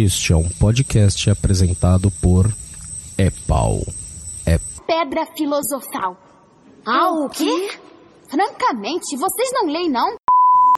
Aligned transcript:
Este 0.00 0.32
é 0.32 0.36
um 0.36 0.48
podcast 0.48 1.28
apresentado 1.28 2.08
por 2.22 2.46
Epau. 3.18 3.80
É 4.46 4.56
Pedra 4.86 5.26
filosofal. 5.36 6.16
Ah, 6.86 7.10
o 7.10 7.28
quê? 7.28 7.68
Francamente, 8.30 9.16
vocês 9.16 9.50
não 9.52 9.66
leem, 9.66 9.90
não? 9.90 10.14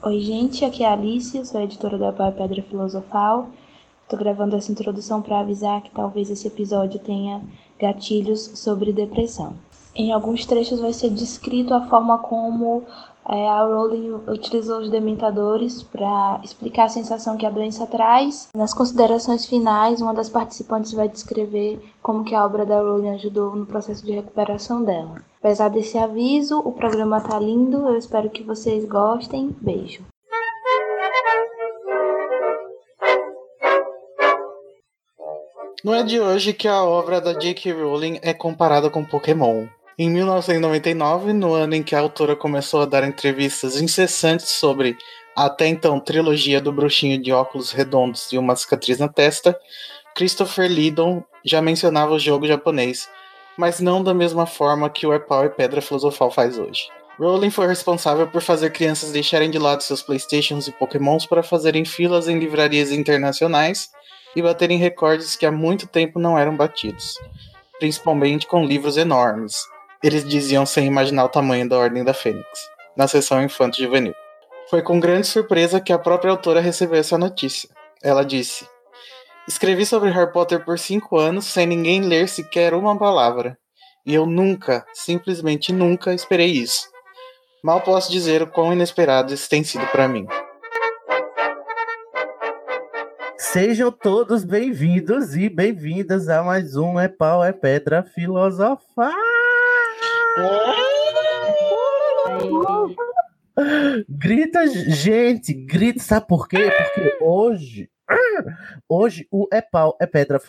Oi, 0.04 0.21
gente, 0.21 0.64
aqui 0.64 0.83
é 0.83 0.88
a 0.88 0.95
Alice, 0.95 1.45
sou 1.45 1.61
a 1.61 1.64
editora 1.64 1.98
da 1.98 2.14
Pai 2.14 2.33
Pedra 2.33 2.63
Filosofal. 2.63 3.51
Tô 4.09 4.17
gravando 4.17 4.56
essa 4.56 4.72
introdução 4.72 5.21
para 5.21 5.41
avisar 5.41 5.83
que 5.83 5.91
talvez 5.91 6.31
esse 6.31 6.49
episódio 6.49 6.99
tenha 6.99 7.43
gatilhos 7.79 8.41
sobre 8.55 8.91
depressão. 8.91 9.53
Em 9.95 10.13
alguns 10.13 10.47
trechos 10.47 10.81
vai 10.81 10.95
ser 10.95 11.11
descrito 11.11 11.75
a 11.75 11.87
forma 11.91 12.17
como 12.21 12.87
é, 13.31 13.49
a 13.49 13.62
Rowling 13.62 14.10
utilizou 14.26 14.81
os 14.81 14.90
dementadores 14.90 15.85
para 15.85 16.41
explicar 16.42 16.84
a 16.84 16.88
sensação 16.88 17.37
que 17.37 17.46
a 17.46 17.51
doença 17.51 17.87
traz. 17.87 18.48
Nas 18.52 18.74
considerações 18.74 19.46
finais, 19.46 20.00
uma 20.00 20.12
das 20.12 20.28
participantes 20.28 20.92
vai 20.92 21.09
descrever 21.09 21.80
como 22.02 22.24
que 22.24 22.34
a 22.34 22.45
obra 22.45 22.66
da 22.66 22.80
Rowling 22.80 23.10
ajudou 23.10 23.55
no 23.55 23.66
processo 23.66 24.05
de 24.05 24.12
recuperação 24.12 24.82
dela. 24.82 25.22
Apesar 25.38 25.69
desse 25.69 25.96
aviso, 25.96 26.58
o 26.58 26.72
programa 26.72 27.20
tá 27.20 27.38
lindo, 27.38 27.88
eu 27.88 27.96
espero 27.96 28.28
que 28.28 28.42
vocês 28.42 28.84
gostem. 28.84 29.55
Beijo. 29.60 30.02
Não 35.84 35.94
é 35.94 36.02
de 36.02 36.20
hoje 36.20 36.52
que 36.52 36.69
a 36.69 36.83
obra 36.83 37.20
da 37.20 37.33
J.K. 37.33 37.72
Rowling 37.72 38.19
é 38.22 38.34
comparada 38.34 38.91
com 38.91 39.02
Pokémon. 39.02 39.66
Em 40.02 40.09
1999, 40.09 41.34
no 41.34 41.52
ano 41.52 41.74
em 41.74 41.82
que 41.82 41.95
a 41.95 42.00
autora 42.00 42.34
começou 42.34 42.80
a 42.80 42.86
dar 42.86 43.06
entrevistas 43.06 43.78
incessantes 43.78 44.48
sobre 44.48 44.96
a 45.36 45.45
até 45.45 45.66
então 45.66 46.00
trilogia 46.00 46.58
do 46.58 46.72
bruxinho 46.72 47.20
de 47.20 47.30
óculos 47.30 47.70
redondos 47.70 48.32
e 48.32 48.38
uma 48.38 48.56
cicatriz 48.56 48.98
na 48.98 49.08
testa, 49.08 49.55
Christopher 50.16 50.70
Lydon 50.70 51.22
já 51.44 51.60
mencionava 51.60 52.14
o 52.14 52.19
jogo 52.19 52.47
japonês, 52.47 53.10
mas 53.58 53.78
não 53.78 54.02
da 54.02 54.14
mesma 54.14 54.47
forma 54.47 54.88
que 54.88 55.06
o 55.06 55.12
Epau 55.12 55.44
e 55.44 55.50
Pedra 55.50 55.83
Filosofal 55.83 56.30
faz 56.30 56.58
hoje. 56.58 56.88
Rowling 57.19 57.50
foi 57.50 57.66
responsável 57.66 58.27
por 58.27 58.41
fazer 58.41 58.70
crianças 58.70 59.12
deixarem 59.12 59.50
de 59.50 59.58
lado 59.58 59.82
seus 59.82 60.03
Playstations 60.03 60.66
e 60.66 60.72
Pokémons 60.72 61.27
para 61.27 61.42
fazerem 61.42 61.84
filas 61.84 62.27
em 62.27 62.38
livrarias 62.38 62.91
internacionais 62.91 63.91
e 64.34 64.41
baterem 64.41 64.78
recordes 64.78 65.36
que 65.36 65.44
há 65.44 65.53
muito 65.53 65.86
tempo 65.86 66.19
não 66.19 66.38
eram 66.38 66.56
batidos, 66.56 67.19
principalmente 67.78 68.47
com 68.47 68.64
livros 68.64 68.97
enormes. 68.97 69.56
Eles 70.03 70.27
diziam 70.27 70.65
sem 70.65 70.87
imaginar 70.87 71.25
o 71.25 71.29
tamanho 71.29 71.69
da 71.69 71.77
Ordem 71.77 72.03
da 72.03 72.15
Fênix, 72.15 72.47
na 72.97 73.06
seção 73.06 73.43
Infanto 73.43 73.77
Juvenil. 73.77 74.15
Foi 74.70 74.81
com 74.81 74.98
grande 74.98 75.27
surpresa 75.27 75.79
que 75.79 75.93
a 75.93 75.98
própria 75.98 76.31
autora 76.31 76.59
recebeu 76.61 76.98
essa 76.98 77.19
notícia. 77.19 77.69
Ela 78.03 78.25
disse: 78.25 78.67
Escrevi 79.47 79.84
sobre 79.84 80.09
Harry 80.11 80.33
Potter 80.33 80.65
por 80.65 80.78
cinco 80.78 81.19
anos 81.19 81.45
sem 81.45 81.67
ninguém 81.67 82.01
ler 82.01 82.28
sequer 82.28 82.73
uma 82.73 82.98
palavra. 82.98 83.59
E 84.06 84.15
eu 84.15 84.25
nunca, 84.25 84.87
simplesmente 84.95 85.71
nunca, 85.71 86.15
esperei 86.15 86.51
isso. 86.51 86.89
Mal 87.62 87.83
posso 87.83 88.11
dizer 88.11 88.41
o 88.41 88.47
quão 88.47 88.73
inesperado 88.73 89.34
isso 89.34 89.51
tem 89.51 89.62
sido 89.62 89.87
para 89.89 90.09
mim. 90.09 90.27
Sejam 93.37 93.93
todos 93.93 94.45
bem-vindos 94.45 95.37
e 95.37 95.51
bem-vindas 95.51 96.31
a 96.31 96.43
mais 96.43 96.75
um 96.75 96.98
É 96.98 97.09
Pau, 97.09 97.45
É 97.45 97.53
Pedra 97.53 98.03
Filosofar. 98.03 99.30
Grita, 104.09 104.67
gente, 104.69 105.53
grita, 105.53 106.00
sabe 106.00 106.27
por 106.27 106.48
quê? 106.48 106.70
Porque 106.70 107.19
hoje, 107.20 107.91
hoje 108.89 109.27
o 109.31 109.47
É 109.53 109.61
Pau, 109.61 109.97
É 110.00 110.06
Pedra 110.06 110.41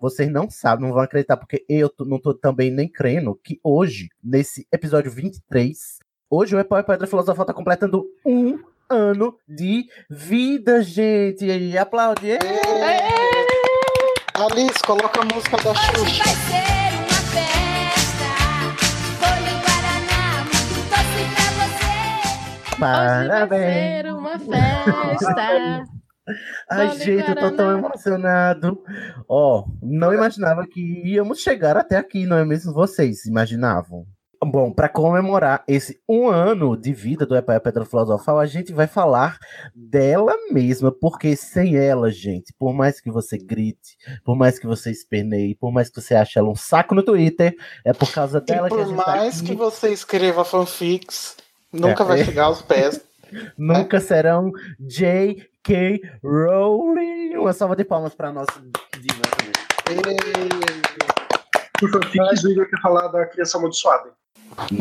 vocês 0.00 0.30
não 0.30 0.48
sabem, 0.48 0.86
não 0.86 0.94
vão 0.94 1.02
acreditar, 1.02 1.36
porque 1.36 1.64
eu 1.68 1.90
não 2.00 2.20
tô 2.20 2.32
também 2.32 2.70
nem 2.70 2.88
crendo 2.88 3.34
que 3.42 3.58
hoje, 3.64 4.08
nesse 4.22 4.66
episódio 4.72 5.10
23, 5.10 5.98
hoje 6.30 6.54
o 6.54 6.58
É 6.58 6.64
Pau, 6.64 6.78
É 6.78 6.82
Pedra 6.82 7.06
Filosofal 7.06 7.44
tá 7.44 7.52
completando 7.52 8.06
um 8.24 8.60
ano 8.88 9.36
de 9.48 9.86
vida, 10.08 10.82
gente. 10.82 11.44
E 11.44 11.76
aplaude. 11.76 12.38
Alice, 14.34 14.82
coloca 14.84 15.20
a 15.20 15.24
música 15.24 15.56
da 15.56 15.70
Hoje 15.70 16.14
Xuxa. 16.14 16.81
Parabéns. 22.82 23.30
Hoje 23.30 23.48
vai 23.48 24.02
ser 24.02 24.12
uma 24.12 24.38
festa. 24.38 25.84
Ai, 26.70 26.86
Vale 26.88 27.04
gente, 27.04 27.28
eu 27.28 27.36
tô 27.36 27.50
tão 27.52 27.78
emocionado. 27.78 28.82
Ó, 29.28 29.64
não 29.80 30.12
imaginava 30.12 30.66
que 30.66 30.80
íamos 31.04 31.38
chegar 31.40 31.76
até 31.76 31.96
aqui, 31.96 32.26
não 32.26 32.36
é 32.36 32.44
mesmo? 32.44 32.72
Vocês 32.72 33.24
imaginavam? 33.26 34.04
Bom, 34.44 34.72
para 34.72 34.88
comemorar 34.88 35.62
esse 35.68 36.00
um 36.08 36.26
ano 36.26 36.76
de 36.76 36.92
vida 36.92 37.24
do 37.24 37.36
Epaia 37.36 37.60
Pedra 37.60 37.84
Filosofal, 37.84 38.40
a 38.40 38.46
gente 38.46 38.72
vai 38.72 38.88
falar 38.88 39.38
dela 39.72 40.34
mesma, 40.50 40.90
porque 40.90 41.36
sem 41.36 41.76
ela, 41.76 42.10
gente, 42.10 42.52
por 42.58 42.72
mais 42.72 43.00
que 43.00 43.08
você 43.08 43.38
grite, 43.38 43.96
por 44.24 44.36
mais 44.36 44.58
que 44.58 44.66
você 44.66 44.90
esperneie, 44.90 45.54
por 45.54 45.70
mais 45.70 45.88
que 45.88 46.00
você 46.00 46.16
ache 46.16 46.40
ela 46.40 46.50
um 46.50 46.56
saco 46.56 46.92
no 46.92 47.04
Twitter, 47.04 47.54
é 47.84 47.92
por 47.92 48.12
causa 48.12 48.40
dela 48.40 48.66
E 48.66 48.70
que 48.70 48.74
a 48.74 48.78
por 48.78 48.84
gente 48.88 48.96
tá 48.96 49.06
mais 49.16 49.38
aqui. 49.38 49.46
que 49.50 49.54
você 49.54 49.92
escreva 49.92 50.44
fanfics, 50.44 51.36
nunca 51.72 52.02
É, 52.02 52.06
vai 52.06 52.20
é. 52.20 52.24
chegar 52.24 52.44
aos 52.44 52.62
pés. 52.62 53.00
Nunca 53.56 53.98
serão 53.98 54.52
J.K. 54.78 56.02
Rowling. 56.22 57.34
Uma 57.36 57.54
salva 57.54 57.74
de 57.74 57.82
palmas 57.82 58.14
para 58.14 58.30
nossa 58.30 58.60
diva 59.00 59.22
também. 59.38 59.52
Por 61.78 61.90
o 61.96 62.50
Igor 62.50 62.68
quer 62.68 62.80
falar 62.80 63.08
da 63.08 63.26
criança 63.26 63.56
amaldiçoada. 63.56 64.10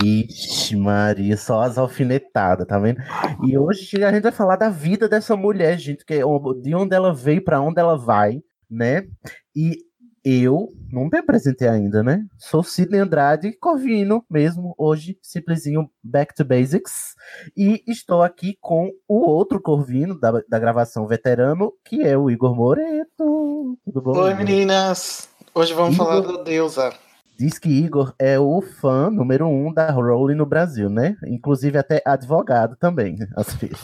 Ixi, 0.04 0.76
Maria, 0.76 1.38
só 1.38 1.62
as 1.62 1.78
alfinetadas, 1.78 2.68
tá 2.68 2.78
vendo? 2.78 3.02
E 3.48 3.58
hoje 3.58 4.04
a 4.04 4.12
gente 4.12 4.24
vai 4.24 4.32
falar 4.32 4.58
da 4.58 4.70
vida 4.70 5.08
dessa 5.08 5.36
mulher, 5.36 5.78
gente, 5.80 6.06
que 6.06 6.14
é 6.16 6.24
de 6.62 6.76
onde 6.76 6.94
ela 6.94 7.14
veio, 7.14 7.44
pra 7.44 7.62
onde 7.62 7.80
ela 7.80 7.98
vai, 7.98 8.42
né? 8.70 9.08
E 9.56 9.78
eu 10.24 10.72
não 10.92 11.10
me 11.12 11.18
apresentei 11.18 11.68
ainda, 11.68 12.04
né? 12.04 12.26
Sou 12.38 12.64
Sidney 12.64 13.00
Andrade 13.00 13.54
Corvino 13.54 14.24
mesmo, 14.30 14.76
hoje, 14.78 15.18
simplesinho 15.22 15.90
Back 16.04 16.36
to 16.36 16.46
Basics. 16.46 17.16
E 17.58 17.84
estou 17.88 18.22
aqui 18.22 18.58
com 18.62 18.92
o 19.08 19.20
outro 19.28 19.60
Corvino 19.60 20.20
da, 20.20 20.32
da 20.48 20.60
gravação 20.60 21.08
veterano, 21.08 21.74
que 21.84 22.04
é 22.04 22.18
o 22.18 22.30
Igor 22.30 22.56
Moreto. 22.56 23.78
Tudo 23.84 24.02
bom? 24.02 24.18
Oi, 24.18 24.32
Igor? 24.32 24.46
meninas. 24.46 25.30
Hoje 25.56 25.74
vamos 25.74 25.96
Igor. 25.96 26.08
falar 26.08 26.22
da 26.22 26.44
deusa. 26.44 26.94
Diz 27.38 27.58
que 27.58 27.70
Igor 27.70 28.14
é 28.20 28.40
o 28.40 28.62
fã 28.62 29.10
número 29.10 29.48
um 29.48 29.74
da 29.74 29.90
Rowling 29.90 30.36
no 30.36 30.46
Brasil, 30.46 30.90
né? 30.90 31.16
Inclusive 31.26 31.76
até 31.76 32.00
advogado 32.06 32.76
também, 32.76 33.18
às 33.36 33.56
vezes. 33.56 33.80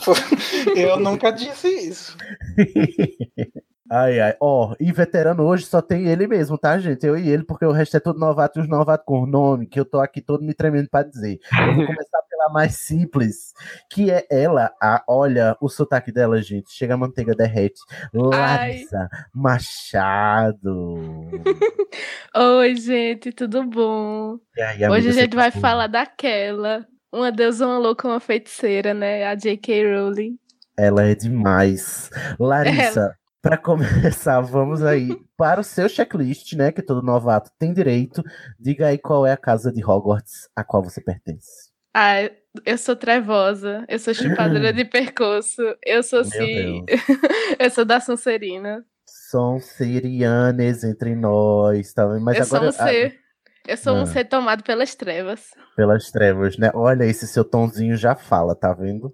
Eu 0.75 0.99
nunca 0.99 1.31
disse 1.31 1.67
isso. 1.67 2.15
Ai, 3.89 4.19
ai. 4.19 4.35
Ó, 4.39 4.75
e 4.79 4.91
veterano 4.91 5.43
hoje 5.43 5.65
só 5.65 5.81
tem 5.81 6.07
ele 6.07 6.27
mesmo, 6.27 6.57
tá, 6.57 6.77
gente? 6.77 7.05
Eu 7.05 7.17
e 7.17 7.29
ele, 7.29 7.43
porque 7.43 7.65
o 7.65 7.71
resto 7.71 7.95
é 7.95 7.99
tudo 7.99 8.19
novato 8.19 8.59
e 8.59 8.61
os 8.61 8.67
novatos 8.67 9.05
com 9.05 9.25
nome, 9.25 9.65
que 9.65 9.79
eu 9.79 9.85
tô 9.85 9.99
aqui 9.99 10.21
todo 10.21 10.43
me 10.43 10.53
tremendo 10.53 10.89
pra 10.89 11.03
dizer. 11.03 11.39
Eu 11.59 11.75
vou 11.75 11.85
começar 11.85 12.21
pela 12.29 12.49
mais 12.49 12.75
simples, 12.75 13.53
que 13.89 14.11
é 14.11 14.25
ela. 14.29 14.71
A, 14.81 15.03
olha 15.07 15.55
o 15.61 15.69
sotaque 15.69 16.11
dela, 16.11 16.41
gente. 16.41 16.71
Chega 16.71 16.95
a 16.95 16.97
manteiga, 16.97 17.33
derrete. 17.33 17.79
Larissa 18.13 19.09
Machado. 19.33 20.97
Oi, 22.35 22.75
gente, 22.75 23.31
tudo 23.31 23.63
bom? 23.63 24.37
Aí, 24.57 24.75
Hoje 24.75 24.83
amiga, 24.85 24.95
a 24.95 25.13
você 25.13 25.21
gente 25.21 25.35
vai 25.35 25.51
tá 25.51 25.59
falar 25.59 25.87
daquela. 25.87 26.85
Uma 27.11 27.31
deusa, 27.31 27.65
uma 27.65 27.77
louca, 27.77 28.07
uma 28.07 28.19
feiticeira, 28.19 28.93
né? 28.93 29.25
A 29.25 29.33
J.K. 29.33 29.95
Rowling. 29.95 30.37
Ela 30.77 31.03
é 31.03 31.15
demais. 31.15 32.09
Larissa, 32.37 33.15
para 33.41 33.57
começar, 33.57 34.41
vamos 34.41 34.83
aí 34.83 35.09
para 35.37 35.61
o 35.61 35.63
seu 35.63 35.87
checklist, 35.87 36.53
né? 36.53 36.71
Que 36.71 36.81
todo 36.81 37.01
novato 37.01 37.51
tem 37.59 37.73
direito. 37.73 38.23
Diga 38.59 38.87
aí 38.87 38.97
qual 38.97 39.25
é 39.25 39.31
a 39.31 39.37
casa 39.37 39.71
de 39.71 39.83
Hogwarts 39.83 40.49
a 40.55 40.63
qual 40.63 40.83
você 40.83 41.01
pertence. 41.01 41.67
Ah, 41.93 42.29
eu 42.65 42.77
sou 42.77 42.95
trevosa, 42.95 43.85
eu 43.87 43.97
sou 43.99 44.13
chupadora 44.13 44.71
de 44.73 44.85
percurso, 44.85 45.61
eu 45.85 46.03
sou 46.03 46.21
Meu 46.21 46.29
sim. 46.31 46.85
eu 47.59 47.69
sou 47.71 47.85
da 47.85 47.99
Sonserina. 47.99 48.85
São 49.05 49.59
serianes 49.59 50.83
entre 50.83 51.15
nós, 51.15 51.93
tá? 51.93 52.05
Mas 52.19 52.37
eu 52.39 52.45
sou 52.45 52.57
agora 52.57 52.69
um 52.69 52.73
ser. 52.73 53.19
Eu 53.67 53.77
sou 53.77 53.95
Ah. 53.97 54.01
um 54.01 54.05
ser 54.05 54.25
tomado 54.25 54.63
pelas 54.63 54.95
trevas. 54.95 55.47
pelas 55.75 56.09
trevas, 56.11 56.57
né? 56.57 56.71
Olha, 56.73 57.03
esse 57.03 57.27
seu 57.27 57.43
tonzinho 57.43 57.95
já 57.97 58.15
fala, 58.15 58.55
tá 58.55 58.73
vendo? 58.73 59.13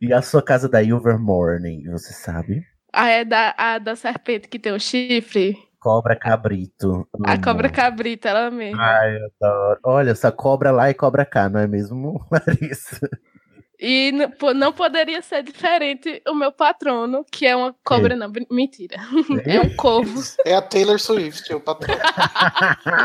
E 0.00 0.12
a 0.12 0.22
sua 0.22 0.42
casa 0.42 0.68
da 0.68 0.82
Ilvermorning, 0.82 1.90
você 1.90 2.12
sabe? 2.12 2.62
Ah, 2.92 3.08
é 3.08 3.24
da, 3.24 3.54
a 3.56 3.78
da 3.78 3.96
serpente 3.96 4.48
que 4.48 4.58
tem 4.58 4.72
um 4.72 4.78
chifre. 4.78 5.56
Cobra 5.80 6.14
cabrito. 6.14 7.08
A 7.24 7.32
Amo. 7.32 7.42
cobra 7.42 7.68
cabrita, 7.68 8.28
ela 8.28 8.50
mesma. 8.50 8.80
Ai, 8.80 9.16
eu 9.16 9.26
adoro. 9.40 9.80
Olha, 9.84 10.10
essa 10.10 10.30
cobra 10.30 10.70
lá 10.70 10.90
e 10.90 10.94
cobra 10.94 11.24
cá, 11.24 11.48
não 11.48 11.58
é 11.58 11.66
mesmo, 11.66 12.24
Larissa? 12.30 13.08
E 13.84 14.12
não 14.54 14.72
poderia 14.72 15.20
ser 15.22 15.42
diferente 15.42 16.22
o 16.28 16.34
meu 16.36 16.52
patrono, 16.52 17.26
que 17.28 17.44
é 17.44 17.56
uma 17.56 17.74
cobra, 17.84 18.14
não, 18.14 18.30
brin- 18.30 18.46
mentira. 18.48 18.94
É 19.44 19.60
um 19.60 19.74
corvo. 19.74 20.22
É 20.46 20.54
a 20.54 20.62
Taylor 20.62 21.00
Swift, 21.00 21.52
o 21.52 21.58
patrão. 21.60 21.96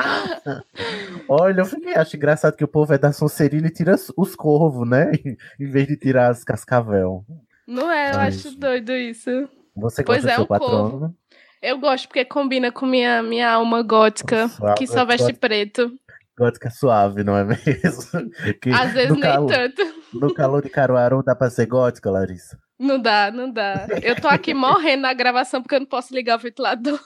Olha, 1.28 1.62
eu 1.62 1.66
fiquei, 1.66 1.96
acho 1.96 2.16
engraçado 2.16 2.56
que 2.56 2.64
o 2.64 2.68
povo 2.68 2.94
é 2.94 2.98
da 2.98 3.12
Sonserina 3.12 3.68
e 3.68 3.72
tira 3.72 3.96
os- 3.96 4.12
os 4.16 4.36
corvos, 4.36 4.88
né? 4.88 5.12
Em 5.60 5.70
vez 5.70 5.88
de 5.88 5.98
tirar 5.98 6.30
as 6.30 6.44
cascavel. 6.44 7.26
Não 7.68 7.92
é? 7.92 8.12
Eu 8.14 8.20
Ai, 8.20 8.28
acho 8.30 8.52
doido 8.58 8.92
isso. 8.94 9.30
Você 9.76 10.04
Pois 10.04 10.24
gosta 10.24 10.32
é, 10.32 10.34
do 10.34 10.36
seu 10.36 10.44
um 10.44 10.48
corvo. 10.60 10.90
patrono? 10.90 11.16
Eu 11.62 11.78
gosto 11.80 12.08
porque 12.08 12.24
combina 12.24 12.72
com 12.72 12.86
minha, 12.86 13.22
minha 13.24 13.50
alma 13.52 13.82
gótica, 13.82 14.48
Suave, 14.48 14.76
que 14.78 14.88
só 14.88 15.04
veste 15.04 15.24
suave. 15.24 15.40
preto. 15.40 15.92
Gótica 16.38 16.70
suave, 16.70 17.24
não 17.24 17.36
é 17.36 17.44
mesmo? 17.44 18.30
Que 18.62 18.70
Às 18.70 18.94
vezes 18.94 19.12
nem 19.12 19.22
calor, 19.22 19.48
tanto. 19.48 19.82
No 20.14 20.34
calor 20.34 20.62
de 20.62 20.70
Caruaru 20.70 21.24
dá 21.24 21.36
pra 21.36 21.50
ser 21.50 21.66
gótica, 21.66 22.12
Larissa? 22.12 22.58
Não 22.80 23.02
dá, 23.02 23.32
não 23.32 23.52
dá. 23.52 23.88
Eu 24.04 24.16
tô 24.16 24.28
aqui 24.28 24.54
morrendo 24.54 25.02
na 25.02 25.14
gravação 25.14 25.62
porque 25.62 25.76
eu 25.76 25.80
não 25.80 25.88
posso 25.88 26.14
ligar 26.14 26.38
o 26.38 26.42
ventilador. 26.42 27.00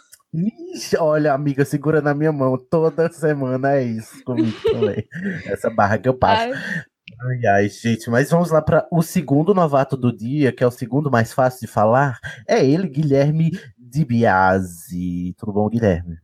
Ixi, 0.74 0.98
olha, 0.98 1.34
amiga, 1.34 1.64
segura 1.64 2.02
na 2.02 2.14
minha 2.14 2.32
mão. 2.32 2.58
Toda 2.58 3.12
semana 3.12 3.74
é 3.74 3.84
isso 3.84 4.24
comigo 4.24 4.58
também. 4.64 5.08
Essa 5.46 5.70
barra 5.70 5.98
que 5.98 6.10
eu 6.10 6.14
passo. 6.14 6.54
Ai, 6.54 6.84
Ai, 7.24 7.46
ai, 7.46 7.70
gente, 7.70 8.10
mas 8.10 8.32
vamos 8.32 8.50
lá 8.50 8.62
para 8.62 8.88
o 8.92 9.02
segundo 9.02 9.54
novato 9.54 9.96
do 9.96 10.16
dia, 10.16 10.52
que 10.52 10.64
é 10.64 10.68
o 10.68 10.72
segundo 10.72 11.12
mais 11.12 11.34
fácil 11.34 11.62
de 11.62 11.68
falar. 11.68 12.20
É 12.48 12.66
ele, 12.66 12.88
Guilherme 12.88 13.52
Di 13.78 14.04
Biasi. 14.04 15.36
Tudo 15.38 15.54
bom, 15.54 15.70
Guilherme? 15.70 16.18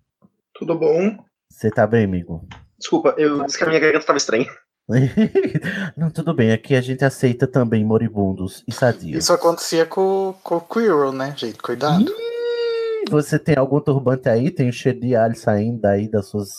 Tudo 0.54 0.78
bom? 0.78 1.18
Você 1.52 1.70
tá 1.70 1.86
bem, 1.86 2.06
amigo? 2.06 2.48
Desculpa, 2.78 3.16
eu 3.18 3.44
disse 3.46 3.58
que 3.58 3.64
a 3.64 3.68
minha 3.68 3.80
garganta 3.80 4.04
estava 4.04 4.18
estranha. 4.18 4.48
Não, 5.98 6.10
tudo 6.10 6.34
bem. 6.34 6.52
Aqui 6.52 6.76
a 6.76 6.82
gente 6.82 7.04
aceita 7.04 7.46
também 7.46 7.84
moribundos 7.84 8.64
e 8.68 8.72
sadios. 8.72 9.24
Isso 9.24 9.34
acontecia 9.34 9.86
com, 9.86 10.34
com 10.42 10.56
o 10.56 10.62
Quirrell, 10.62 11.12
né, 11.12 11.34
gente? 11.36 11.58
Cuidado. 11.58 12.10
Ih, 12.10 13.10
Você 13.10 13.38
tem 13.38 13.58
algum 13.58 13.82
turbante 13.82 14.30
aí? 14.30 14.50
Tem 14.50 14.70
um 14.70 14.72
cheiro 14.72 15.00
de 15.00 15.16
alho 15.16 15.36
saindo 15.36 15.82
daí 15.82 16.10
das 16.10 16.28
suas, 16.28 16.50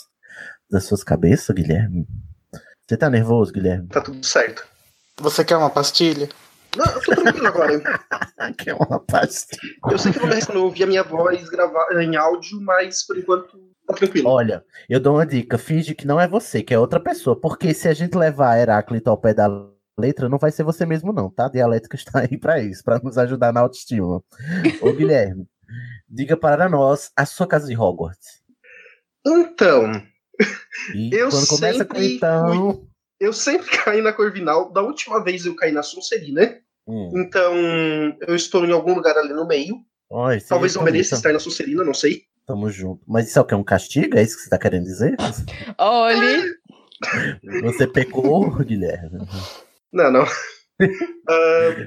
das 0.70 0.84
suas 0.84 1.02
cabeças, 1.02 1.54
Guilherme? 1.54 2.06
Você 2.86 2.96
tá 2.96 3.08
nervoso, 3.08 3.52
Guilherme? 3.52 3.88
Tá 3.88 4.00
tudo 4.00 4.24
certo. 4.26 4.66
Você 5.20 5.44
quer 5.44 5.56
uma 5.56 5.70
pastilha? 5.70 6.28
Não, 6.76 6.84
eu 6.86 7.02
tô 7.02 7.14
tranquilo 7.14 7.46
agora. 7.46 7.82
Que 8.56 8.70
é 8.70 8.74
uma 8.74 9.00
pastilha. 9.00 9.60
Eu 9.90 9.98
sei 9.98 10.12
que 10.12 10.20
não 10.20 10.30
eu 10.54 10.64
ouvir 10.64 10.84
a 10.84 10.86
minha 10.86 11.02
voz 11.02 11.48
gravar 11.48 11.86
em 12.00 12.16
áudio, 12.16 12.60
mas 12.60 13.04
por 13.04 13.18
enquanto 13.18 13.58
tá 13.86 13.94
tranquilo. 13.94 14.28
Olha, 14.28 14.64
eu 14.88 15.00
dou 15.00 15.16
uma 15.16 15.26
dica. 15.26 15.58
Finge 15.58 15.94
que 15.94 16.06
não 16.06 16.20
é 16.20 16.28
você, 16.28 16.62
que 16.62 16.72
é 16.72 16.78
outra 16.78 17.00
pessoa. 17.00 17.38
Porque 17.38 17.74
se 17.74 17.88
a 17.88 17.94
gente 17.94 18.16
levar 18.16 18.58
Heráclito 18.58 19.10
ao 19.10 19.18
pé 19.18 19.34
da 19.34 19.48
letra, 19.98 20.28
não 20.28 20.38
vai 20.38 20.50
ser 20.52 20.62
você 20.62 20.86
mesmo, 20.86 21.12
não, 21.12 21.28
tá? 21.28 21.46
A 21.46 21.50
dialética 21.50 21.96
está 21.96 22.20
aí 22.20 22.38
pra 22.38 22.60
isso, 22.60 22.82
pra 22.84 22.98
nos 22.98 23.18
ajudar 23.18 23.52
na 23.52 23.60
autoestima. 23.60 24.22
Ô, 24.80 24.92
Guilherme, 24.92 25.46
diga 26.08 26.36
para 26.36 26.68
nós 26.68 27.10
a 27.16 27.26
sua 27.26 27.46
casa 27.46 27.66
de 27.66 27.76
Hogwarts. 27.76 28.38
Então, 29.26 29.92
E 30.94 31.10
Eu 31.12 31.28
quando 31.28 31.46
começa 31.48 31.84
com 31.84 31.98
então. 32.00 32.87
Eu 33.20 33.32
sempre 33.32 33.68
caí 33.84 34.00
na 34.02 34.12
Corvinal. 34.12 34.72
Da 34.72 34.82
última 34.82 35.22
vez 35.22 35.44
eu 35.46 35.54
caí 35.56 35.72
na 35.72 35.82
Sonserina. 35.82 36.58
Hum, 36.86 37.10
Então, 37.14 37.54
eu 38.26 38.34
estou 38.34 38.64
em 38.64 38.72
algum 38.72 38.94
lugar 38.94 39.16
ali 39.16 39.32
no 39.32 39.46
meio. 39.46 39.76
esse 40.34 40.48
Talvez 40.48 40.74
eu 40.74 40.82
mereça 40.82 41.14
estar 41.16 41.32
na 41.32 41.38
Sonserina, 41.38 41.84
não 41.84 41.94
sei. 41.94 42.22
Tamo 42.46 42.70
junto. 42.70 43.02
Mas 43.06 43.28
isso 43.28 43.38
é 43.38 43.42
o 43.42 43.44
que? 43.44 43.54
Um 43.54 43.62
castigo? 43.64 44.16
É 44.16 44.22
isso 44.22 44.36
que 44.36 44.42
você 44.44 44.48
tá 44.50 44.58
querendo 44.58 44.84
dizer? 44.84 45.16
olhe, 45.78 46.42
Você 47.62 47.86
pecou, 47.86 48.50
Guilherme. 48.64 49.18
Não, 49.92 50.10
não. 50.10 50.24
Ah, 51.28 51.86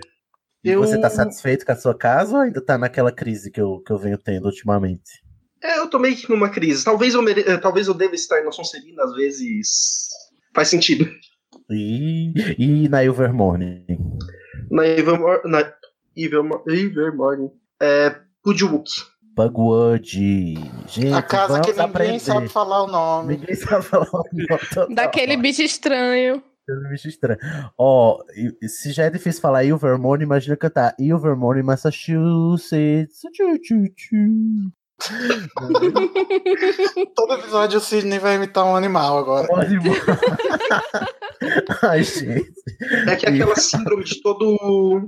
E 0.64 0.70
Eu- 0.70 0.80
você 0.84 1.00
tá 1.02 1.10
satisfeito 1.10 1.66
com 1.66 1.72
a 1.72 1.76
sua 1.76 1.98
casa 1.98 2.36
ou 2.36 2.42
ainda 2.42 2.64
tá 2.64 2.78
naquela 2.78 3.12
crise 3.12 3.50
que 3.50 3.60
eu, 3.60 3.80
que 3.84 3.92
eu 3.92 3.98
venho 3.98 4.18
tendo 4.18 4.46
ultimamente? 4.46 5.24
é, 5.64 5.78
eu 5.80 5.88
tô 5.90 5.98
meio 5.98 6.16
que 6.16 6.30
numa 6.30 6.50
crise. 6.50 6.84
Talvez 6.84 7.14
eu, 7.16 7.22
mere... 7.22 7.42
eh, 7.42 7.58
Talvez 7.58 7.88
eu 7.88 7.94
deva 7.94 8.14
estar 8.16 8.44
na 8.44 8.52
Sonserina, 8.52 9.04
às 9.04 9.14
vezes. 9.16 10.10
Faz 10.54 10.68
sentido. 10.70 11.10
E, 11.70 12.34
e 12.58 12.90
na 12.90 13.04
Ilvermorny? 13.04 13.86
Na 14.70 14.86
Evermore. 14.86 15.42
Na 15.46 15.72
Evermore. 16.16 16.62
Evermore. 16.68 17.50
É. 17.82 18.16
Pudwook. 18.44 18.90
Bugwood. 19.36 20.04
Gente, 20.88 21.14
A 21.14 21.22
casa 21.22 21.62
que 21.62 21.70
ninguém 21.70 21.86
aprender. 21.86 22.20
sabe 22.20 22.50
falar 22.50 22.84
o 22.84 22.88
nome. 22.88 23.38
Ninguém 23.38 23.56
sabe 23.56 23.84
falar 23.86 24.06
o 24.12 24.18
nome 24.18 24.96
daquele 24.96 25.38
bicho 25.38 25.62
estranho. 25.62 26.44
Aquele 26.68 26.90
bicho 26.90 27.08
estranho. 27.08 27.40
Ó, 27.78 28.20
se 28.68 28.92
já 28.92 29.04
é 29.06 29.10
difícil 29.10 29.42
falar 29.42 29.64
Ilvermorny, 29.64 30.24
imagina 30.24 30.58
cantar 30.58 30.94
Ilvermorny, 31.00 31.64
Massachusetts. 31.64 33.22
Tchu, 33.34 33.58
tchu, 33.60 33.84
tchu. 33.96 34.72
Todo 37.16 37.34
episódio 37.34 37.78
o 37.78 37.82
Sidney 37.82 38.20
vai 38.20 38.36
imitar 38.36 38.66
um 38.66 38.76
animal 38.76 39.18
agora. 39.18 39.48
Olha, 39.52 39.68
irmão. 39.72 39.94
Ai, 41.84 42.04
gente. 42.04 42.52
É 43.08 43.16
que 43.16 43.26
é 43.26 43.30
aquela 43.30 43.56
síndrome 43.56 44.04
de 44.04 44.22
todo 44.22 44.58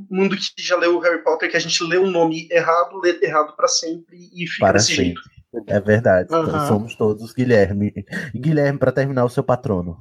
mundo 0.10 0.36
que 0.36 0.62
já 0.64 0.76
leu 0.78 1.00
Harry 1.00 1.24
Potter, 1.24 1.50
que 1.50 1.58
a 1.58 1.60
gente 1.60 1.84
lê 1.84 1.98
o 1.98 2.08
nome 2.10 2.48
errado, 2.52 3.00
lê 3.02 3.18
errado 3.22 3.56
pra 3.56 3.68
sempre 3.68 4.18
e 4.34 4.48
fica 4.48 4.66
Para 4.66 4.78
desse 4.78 4.94
jeito. 4.96 5.20
sempre. 5.22 5.34
É 5.68 5.80
verdade. 5.80 6.26
então 6.28 6.42
Aham. 6.44 6.68
somos 6.68 6.96
todos 6.96 7.32
Guilherme. 7.34 7.94
E 8.34 8.40
Guilherme, 8.40 8.80
pra 8.80 8.92
terminar, 8.92 9.24
o 9.26 9.30
seu 9.30 9.44
patrono. 9.44 9.98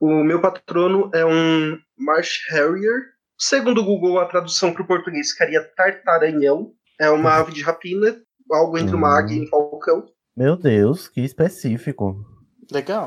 O 0.00 0.22
meu 0.24 0.40
patrono 0.40 1.10
é 1.14 1.24
um 1.24 1.78
Marsh 1.96 2.40
Harrier. 2.50 3.14
Segundo 3.38 3.80
o 3.82 3.84
Google, 3.84 4.18
a 4.18 4.24
tradução 4.26 4.72
para 4.72 4.82
o 4.82 4.86
português 4.86 5.30
ficaria 5.30 5.62
tartaranhão. 5.76 6.72
É 6.98 7.08
uma 7.10 7.34
ave 7.34 7.52
de 7.52 7.62
rapina, 7.62 8.16
algo 8.50 8.78
entre 8.78 8.94
uma 8.94 9.16
águia 9.16 9.36
e 9.36 9.42
um 9.42 9.46
falcão. 9.46 10.06
Meu 10.36 10.56
Deus, 10.56 11.08
que 11.08 11.22
específico. 11.22 12.24
Legal. 12.70 13.06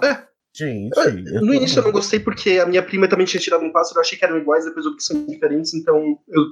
Gente. 0.53 0.97
É, 0.99 1.37
eu 1.37 1.41
No 1.41 1.53
início 1.53 1.79
eu 1.79 1.83
não 1.83 1.91
gostei 1.91 2.19
porque 2.19 2.59
a 2.59 2.65
minha 2.65 2.83
prima 2.83 3.07
também 3.07 3.25
tinha 3.25 3.39
tirado 3.39 3.63
um 3.63 3.71
pássaro, 3.71 3.97
eu 3.97 4.01
achei 4.01 4.17
que 4.17 4.25
eram 4.25 4.37
iguais, 4.37 4.65
depois 4.65 4.85
eu 4.85 4.91
vi 4.91 4.97
que 4.97 5.03
são 5.03 5.25
diferentes, 5.25 5.73
então 5.73 6.17
eu 6.27 6.45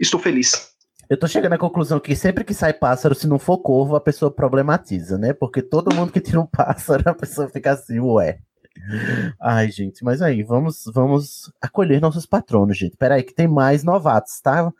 estou 0.00 0.18
feliz. 0.18 0.76
Eu 1.08 1.18
tô 1.18 1.26
chegando 1.26 1.54
à 1.54 1.58
conclusão 1.58 1.98
que 1.98 2.14
sempre 2.14 2.44
que 2.44 2.52
sai 2.52 2.74
pássaro, 2.74 3.14
se 3.14 3.26
não 3.26 3.38
for 3.38 3.58
corvo, 3.58 3.96
a 3.96 4.00
pessoa 4.00 4.30
problematiza, 4.30 5.16
né? 5.16 5.32
Porque 5.32 5.62
todo 5.62 5.94
mundo 5.94 6.12
que 6.12 6.20
tira 6.20 6.40
um 6.40 6.46
pássaro, 6.46 7.02
a 7.06 7.14
pessoa 7.14 7.48
fica 7.48 7.72
assim, 7.72 7.98
ué. 8.00 8.40
Ai, 9.40 9.70
gente, 9.70 10.04
mas 10.04 10.20
aí, 10.20 10.42
vamos, 10.42 10.84
vamos 10.92 11.50
acolher 11.60 12.00
nossos 12.00 12.26
patronos, 12.26 12.76
gente. 12.76 12.96
Peraí, 12.96 13.22
que 13.22 13.34
tem 13.34 13.48
mais 13.48 13.82
novatos, 13.82 14.40
tá? 14.40 14.70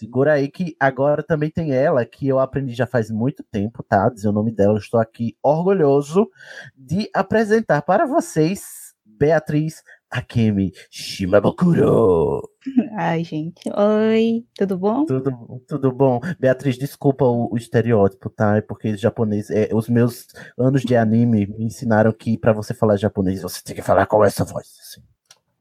Segura 0.00 0.32
aí 0.32 0.48
que 0.48 0.74
agora 0.80 1.22
também 1.22 1.50
tem 1.50 1.72
ela, 1.74 2.06
que 2.06 2.26
eu 2.26 2.38
aprendi 2.38 2.72
já 2.72 2.86
faz 2.86 3.10
muito 3.10 3.42
tempo, 3.42 3.82
tá? 3.82 4.08
Dizer 4.08 4.28
o 4.28 4.32
nome 4.32 4.50
dela, 4.50 4.72
eu 4.72 4.78
estou 4.78 4.98
aqui 4.98 5.36
orgulhoso 5.42 6.26
de 6.74 7.10
apresentar 7.12 7.82
para 7.82 8.06
vocês 8.06 8.94
Beatriz 9.04 9.82
Akemi 10.10 10.72
Shimabukuro. 10.90 12.48
Ai, 12.96 13.22
gente. 13.24 13.60
Oi, 13.70 14.42
tudo 14.54 14.78
bom? 14.78 15.04
Tudo, 15.04 15.62
tudo 15.68 15.92
bom? 15.92 16.18
Beatriz, 16.38 16.78
desculpa 16.78 17.26
o, 17.26 17.52
o 17.52 17.58
estereótipo, 17.58 18.30
tá? 18.30 18.56
É 18.56 18.62
porque 18.62 18.96
japonês. 18.96 19.50
É, 19.50 19.68
os 19.70 19.86
meus 19.90 20.28
anos 20.58 20.80
de 20.80 20.96
anime 20.96 21.46
me 21.46 21.66
ensinaram 21.66 22.10
que 22.10 22.38
pra 22.38 22.54
você 22.54 22.72
falar 22.72 22.96
japonês, 22.96 23.42
você 23.42 23.62
tem 23.62 23.76
que 23.76 23.82
falar 23.82 24.06
com 24.06 24.24
essa 24.24 24.46
voz. 24.46 24.66
Assim. 24.80 25.02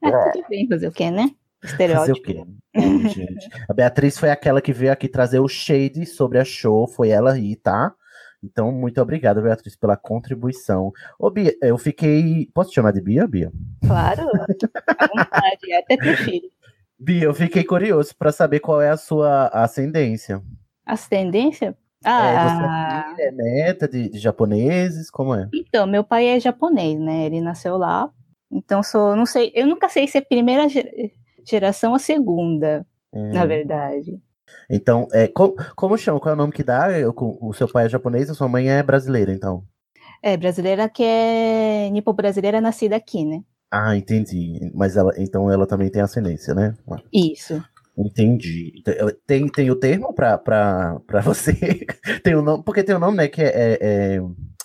Ah, 0.01 0.31
tudo 0.31 0.47
bem, 0.47 0.65
fazer 0.65 0.87
o 0.87 0.93
quê, 0.93 1.11
né? 1.11 1.29
Fazer 1.61 1.73
Estereótipo. 1.73 2.19
o 2.19 2.21
quê? 2.23 3.09
Gente. 3.09 3.49
A 3.67 3.73
Beatriz 3.73 4.17
foi 4.17 4.29
aquela 4.29 4.61
que 4.61 4.71
veio 4.71 4.91
aqui 4.91 5.07
trazer 5.07 5.39
o 5.39 5.47
shade 5.47 6.05
sobre 6.05 6.39
a 6.39 6.45
show, 6.45 6.87
foi 6.87 7.09
ela 7.09 7.33
aí, 7.33 7.55
tá? 7.55 7.93
Então, 8.41 8.71
muito 8.71 9.01
obrigado, 9.01 9.41
Beatriz, 9.41 9.75
pela 9.75 9.97
contribuição. 9.97 10.93
Ô, 11.19 11.29
Bia, 11.29 11.53
eu 11.61 11.77
fiquei. 11.77 12.47
Posso 12.53 12.69
te 12.69 12.75
chamar 12.75 12.93
de 12.93 13.01
Bia, 13.01 13.27
Bia? 13.27 13.51
Claro, 13.85 14.21
à 14.97 15.07
vontade, 15.07 15.73
até 15.73 15.97
prefiro. 15.97 16.47
Bia, 16.97 17.25
eu 17.25 17.33
fiquei 17.33 17.63
curioso 17.65 18.15
pra 18.17 18.31
saber 18.31 18.61
qual 18.61 18.81
é 18.81 18.89
a 18.89 18.97
sua 18.97 19.47
ascendência. 19.47 20.41
Ascendência? 20.85 21.77
É, 22.05 22.09
Ah, 22.09 22.45
você 22.47 22.63
é 22.63 23.15
filha, 23.15 23.27
é 23.27 23.31
neta 23.31 23.87
de, 23.87 24.09
de 24.09 24.17
japoneses? 24.19 25.11
Como 25.11 25.35
é? 25.35 25.49
então, 25.53 25.85
meu 25.85 26.03
pai 26.03 26.27
é 26.27 26.39
japonês, 26.39 26.97
né? 26.97 27.25
Ele 27.25 27.41
nasceu 27.41 27.77
lá. 27.77 28.09
Então, 28.49 28.81
sou, 28.81 29.15
não 29.17 29.25
sei, 29.25 29.51
eu 29.53 29.67
nunca 29.67 29.89
sei 29.89 30.07
se 30.07 30.17
é 30.17 30.21
primeira 30.21 30.65
geração 31.49 31.93
ou 31.93 31.99
segunda, 31.99 32.85
na 33.13 33.43
Hum. 33.43 33.47
verdade. 33.47 34.19
Então, 34.69 35.07
é, 35.11 35.27
co- 35.27 35.55
como 35.75 35.97
chama? 35.97 36.19
Qual 36.19 36.31
é 36.31 36.35
o 36.35 36.37
nome 36.37 36.51
que 36.53 36.63
dá? 36.63 36.91
Eu- 36.97 37.13
o 37.17 37.53
seu 37.53 37.67
pai 37.67 37.85
é 37.85 37.89
japonês 37.89 38.27
e 38.27 38.31
a 38.31 38.33
sua 38.33 38.47
mãe 38.47 38.69
é 38.69 38.81
brasileira, 38.83 39.31
então. 39.31 39.63
É, 40.23 40.35
brasileira 40.35 40.89
que 40.89 41.03
é 41.03 41.89
nipo-brasileira 41.91 42.59
nascida 42.59 42.95
aqui, 42.95 43.23
né? 43.25 43.41
Ah, 43.71 43.95
entendi. 43.95 44.59
Mas 44.73 44.97
ela, 44.97 45.13
então 45.17 45.51
ela 45.51 45.67
também 45.67 45.89
tem 45.89 46.01
ascendência, 46.01 46.53
né? 46.55 46.75
Isso. 47.13 47.63
Entendi. 47.97 48.73
Então, 48.77 48.93
Tem, 49.27 49.47
tem 49.47 49.69
o 49.69 49.75
termo 49.75 50.13
pra, 50.13 50.37
pra, 50.37 50.99
pra 51.05 51.21
você? 51.21 51.53
tem 52.23 52.35
o 52.35 52.41
nome, 52.41 52.63
porque 52.63 52.83
tem 52.83 52.95
o 52.95 52.99
nome, 52.99 53.17
né, 53.17 53.27
que 53.27 53.41
é, 53.41 53.47
é- 53.47 53.77
é- 54.17 54.21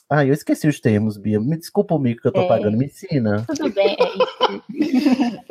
Ah, 0.08 0.24
eu 0.24 0.34
esqueci 0.34 0.68
os 0.68 0.80
termos, 0.80 1.16
Bia. 1.16 1.40
Me 1.40 1.56
desculpa 1.56 1.94
o 1.94 1.98
mico 1.98 2.22
que 2.22 2.28
eu 2.28 2.32
tô 2.32 2.40
É. 2.42 2.46
pagando, 2.46 2.76
me 2.76 2.84
ensina. 2.86 3.42
Tudo 3.46 3.72
bem, 3.72 3.96
é 3.98 4.04
isso. 4.08 4.62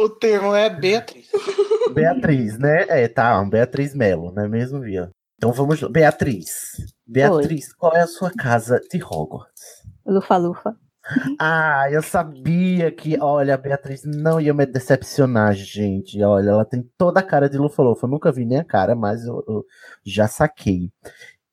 O 0.03 0.09
termo 0.09 0.53
é 0.53 0.69
Beatriz. 0.69 1.27
Beatriz, 1.93 2.57
né? 2.57 2.85
É, 2.89 3.07
tá, 3.07 3.43
Beatriz 3.45 3.93
Melo, 3.95 4.31
não 4.31 4.43
é 4.43 4.47
mesmo, 4.47 4.81
Via? 4.81 5.09
Então 5.37 5.51
vamos 5.53 5.81
lá. 5.81 5.89
Beatriz. 5.89 6.71
Beatriz, 7.05 7.73
qual 7.73 7.95
é 7.95 8.01
a 8.01 8.07
sua 8.07 8.31
casa 8.31 8.79
de 8.91 9.03
Hogwarts? 9.03 9.83
Lufa-lufa. 10.05 10.75
Ah, 11.37 11.87
eu 11.91 12.01
sabia 12.01 12.89
que, 12.89 13.19
olha, 13.19 13.55
a 13.55 13.57
Beatriz 13.57 14.03
não 14.05 14.39
ia 14.39 14.53
me 14.53 14.65
decepcionar, 14.65 15.53
gente. 15.53 16.23
Olha, 16.23 16.51
ela 16.51 16.63
tem 16.63 16.81
toda 16.97 17.19
a 17.19 17.23
cara 17.23 17.49
de 17.49 17.57
Lufa-Lufa. 17.57 18.05
Eu 18.05 18.09
nunca 18.11 18.31
vi 18.31 18.45
nem 18.45 18.59
a 18.59 18.63
cara, 18.63 18.95
mas 18.95 19.25
eu, 19.25 19.43
eu 19.45 19.65
já 20.05 20.29
saquei. 20.29 20.89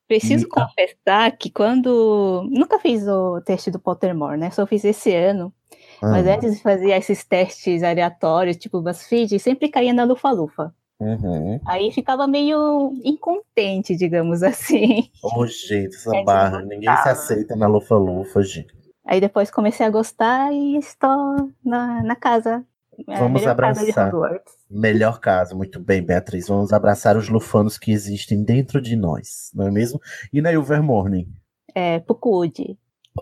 Preciso 0.07 0.45
E- 0.45 0.47
confessar 0.47 1.35
que 1.37 1.51
quando. 1.51 2.47
Nunca 2.49 2.79
fiz 2.79 3.05
o 3.05 3.41
teste 3.41 3.69
do 3.69 3.77
Pottermore, 3.77 4.37
né? 4.39 4.51
Só 4.51 4.65
fiz 4.65 4.85
esse 4.85 5.13
ano. 5.13 5.53
Mas 6.01 6.27
Ah, 6.27 6.35
antes 6.35 6.55
de 6.57 6.61
fazer 6.61 6.91
esses 6.91 7.23
testes 7.23 7.83
aleatórios, 7.83 8.57
tipo 8.57 8.81
BuzzFeed, 8.81 9.39
sempre 9.39 9.69
caía 9.69 9.93
na 9.93 10.03
Lufa-Lufa. 10.03 10.73
uhum. 10.99 11.59
Aí 11.67 11.91
ficava 11.91 12.27
meio 12.27 12.93
incontente, 13.03 13.95
digamos 13.95 14.41
assim. 14.43 15.09
Ô, 15.23 15.45
gente, 15.45 15.95
essa 15.95 16.15
É 16.15 16.23
barra. 16.23 16.61
Ninguém 16.61 16.79
se 16.97 17.03
desmontável. 17.05 17.11
aceita 17.11 17.55
na 17.55 17.67
Lufa-Lufa, 17.67 18.41
gente. 18.43 18.73
Aí 19.05 19.19
depois 19.19 19.49
comecei 19.51 19.85
a 19.85 19.89
gostar 19.89 20.51
e 20.53 20.77
estou 20.77 21.51
na, 21.63 22.03
na 22.03 22.15
casa. 22.15 22.63
é 23.07 23.17
Vamos 23.17 23.41
melhor 23.41 23.55
casa 23.55 23.81
abraçar. 23.81 24.07
Hogwarts. 24.13 24.53
Melhor 24.69 25.19
caso, 25.19 25.55
muito 25.57 25.79
bem, 25.79 26.01
Beatriz. 26.03 26.47
Vamos 26.47 26.71
abraçar 26.71 27.17
os 27.17 27.27
lufanos 27.29 27.77
que 27.77 27.91
existem 27.91 28.43
dentro 28.43 28.79
de 28.81 28.95
nós, 28.95 29.51
não 29.53 29.67
é 29.67 29.71
mesmo? 29.71 29.99
E 30.31 30.41
na 30.41 30.51
Ilvermorning? 30.53 31.27
É, 31.75 31.99
Pucude. 31.99 32.77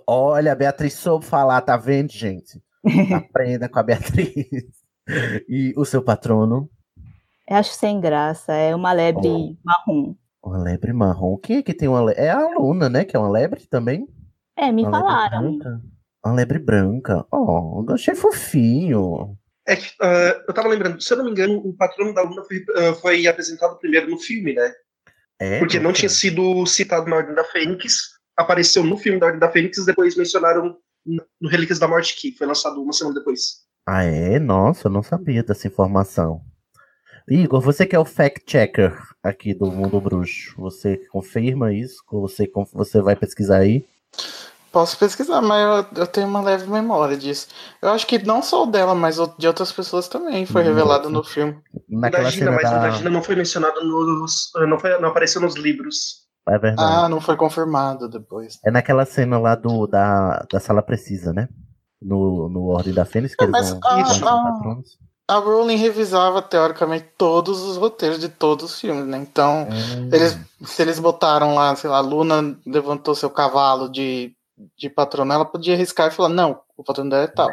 Olha, 0.06 0.52
a 0.52 0.56
Beatriz 0.56 0.94
soube 0.94 1.26
falar, 1.26 1.62
tá 1.62 1.76
vendo, 1.78 2.12
gente? 2.12 2.62
Aprenda 3.16 3.68
com 3.70 3.80
a 3.80 3.84
Beatriz. 3.84 4.64
E 5.48 5.74
o 5.76 5.86
seu 5.86 6.04
patrono? 6.04 6.70
Eu 7.50 7.58
acho 7.58 7.74
sem 7.74 8.00
graça. 8.00 8.54
É 8.54 8.76
uma 8.76 8.94
lebre 8.94 9.58
marrom. 9.64 10.16
Uma 10.44 10.58
lebre 10.60 10.94
marrom. 10.94 11.38
Quem 11.38 11.58
é 11.58 11.64
que 11.64 11.74
tem 11.74 11.88
uma 11.88 12.02
lebre? 12.02 12.24
É 12.24 12.30
a 12.30 12.38
aluna, 12.40 12.90
né? 12.90 13.04
Que 13.04 13.16
é 13.16 13.20
uma 13.20 13.30
lebre 13.30 13.66
também? 13.68 14.08
É, 14.56 14.72
me 14.72 14.84
Uma 14.84 14.98
lebre 14.98 15.08
falaram. 15.12 15.58
branca. 15.58 15.82
Uma 16.26 16.34
lebre 16.36 16.60
branca. 16.60 17.26
Oh, 17.32 17.84
eu 17.88 17.96
achei 17.96 18.14
fofinho. 18.14 19.38
É 19.66 19.76
que, 19.76 19.88
ah, 20.02 20.44
eu 20.48 20.54
tava 20.54 20.68
lembrando, 20.68 21.02
se 21.02 21.14
eu 21.14 21.18
não 21.18 21.26
me 21.26 21.32
engano, 21.32 21.58
o 21.60 21.74
patrono 21.74 22.14
da 22.14 22.22
Luna 22.22 22.44
foi, 22.44 22.66
ah, 22.76 22.94
foi 22.96 23.28
apresentado 23.28 23.78
primeiro 23.78 24.10
no 24.10 24.18
filme, 24.20 24.54
né? 24.54 24.74
É, 25.40 25.60
Porque 25.60 25.80
não 25.80 25.94
tinha 25.94 26.10
sido 26.10 26.66
citado 26.66 27.10
na 27.10 27.16
Ordem 27.18 27.34
da 27.36 27.44
Fênix, 27.46 28.10
apareceu 28.36 28.84
no 28.84 28.98
filme 28.98 29.20
da 29.20 29.28
Ordem 29.28 29.40
da 29.40 29.50
Fênix, 29.50 29.86
depois 29.86 30.18
mencionaram 30.18 30.76
no- 31.06 31.50
Relíquias 31.50 31.80
da 31.80 31.88
Morte, 31.88 32.16
que 32.16 32.32
foi 32.38 32.48
lançado 32.48 32.82
uma 32.82 32.94
semana 32.94 33.16
depois. 33.16 33.64
Ah, 33.88 34.04
é? 34.04 34.38
Nossa, 34.40 34.88
eu 34.88 34.92
não 34.92 35.02
sabia 35.04 35.44
dessa 35.44 35.68
informação. 35.68 36.42
Igor, 37.28 37.62
você 37.62 37.86
que 37.86 37.96
é 37.96 38.00
o 38.00 38.06
fact-checker 38.06 38.98
aqui 39.24 39.54
do 39.54 39.68
Mundo 39.72 40.02
Bruxo, 40.02 40.54
você 40.58 40.98
confirma 41.12 41.72
isso? 41.74 41.98
Você, 42.12 42.52
você 42.74 43.02
vai 43.02 43.16
pesquisar 43.16 43.58
aí? 43.60 43.86
Posso 44.72 44.98
pesquisar, 45.00 45.42
mas 45.42 45.88
eu, 45.96 46.02
eu 46.02 46.08
tenho 46.08 46.28
uma 46.28 46.42
leve 46.42 46.68
memória 46.70 47.18
disso. 47.18 47.48
Eu 47.82 47.90
acho 47.90 48.06
que 48.06 48.20
não 48.24 48.42
só 48.42 48.64
o 48.64 48.68
dela, 48.68 48.94
mas 48.94 49.18
de 49.38 49.48
outras 49.48 49.72
pessoas 49.72 50.08
também 50.08 50.46
foi 50.46 50.62
Nossa. 50.62 50.74
revelado 50.74 51.10
no 51.10 51.24
filme. 51.24 51.60
O 51.74 52.00
Naquela 52.00 52.26
da 52.26 52.30
Gina, 52.30 52.46
cena 52.46 52.56
mas 52.56 52.70
o 52.70 52.74
da 52.76 52.80
da... 52.80 52.92
Gina 52.92 53.10
não 53.10 53.24
foi 53.24 53.36
mencionado 53.36 53.84
nos. 53.84 54.52
Não, 54.68 54.80
foi, 54.80 55.00
não 55.00 55.10
apareceu 55.10 55.42
nos 55.42 55.56
livros. 55.56 56.28
É 56.50 56.58
verdade. 56.58 56.94
Ah, 57.06 57.08
não 57.10 57.22
foi 57.22 57.36
confirmado 57.38 58.10
depois. 58.10 58.60
É 58.66 58.72
naquela 58.72 59.06
cena 59.06 59.38
lá 59.38 59.56
do, 59.56 59.86
da, 59.88 60.46
da 60.52 60.60
sala 60.60 60.82
precisa, 60.82 61.32
né? 61.32 61.48
No, 62.02 62.48
no 62.50 62.68
Ordem 62.68 62.94
da 62.94 63.06
Fênix, 63.06 63.36
que 63.36 63.44
É, 63.44 63.48
eles 63.48 63.70
vão 63.70 63.80
a- 63.84 64.04
vão 64.14 64.40
a- 64.40 64.52
patronos. 64.54 64.98
A 65.28 65.36
Rowling 65.38 65.76
revisava, 65.76 66.42
teoricamente, 66.42 67.06
todos 67.16 67.62
os 67.62 67.78
roteiros 67.78 68.20
de 68.20 68.30
todos 68.30 68.66
os 68.66 68.80
filmes, 68.82 69.06
né? 69.06 69.18
Então, 69.20 69.68
Hum. 69.70 70.10
eles, 70.12 70.36
se 70.66 70.82
eles 70.82 70.98
botaram 70.98 71.54
lá, 71.54 71.76
sei 71.76 71.88
lá, 71.88 71.98
a 71.98 72.02
Luna 72.02 72.58
levantou 72.66 73.14
seu 73.14 73.30
cavalo 73.30 73.88
de, 73.90 74.34
de 74.76 74.90
patrono, 74.90 75.32
ela 75.32 75.46
podia 75.46 75.76
arriscar 75.76 76.08
e 76.08 76.12
falar, 76.12 76.30
não, 76.30 76.60
o 76.76 76.84
patrono 76.84 77.12
dela 77.12 77.24
é 77.26 77.28
tal. 77.28 77.48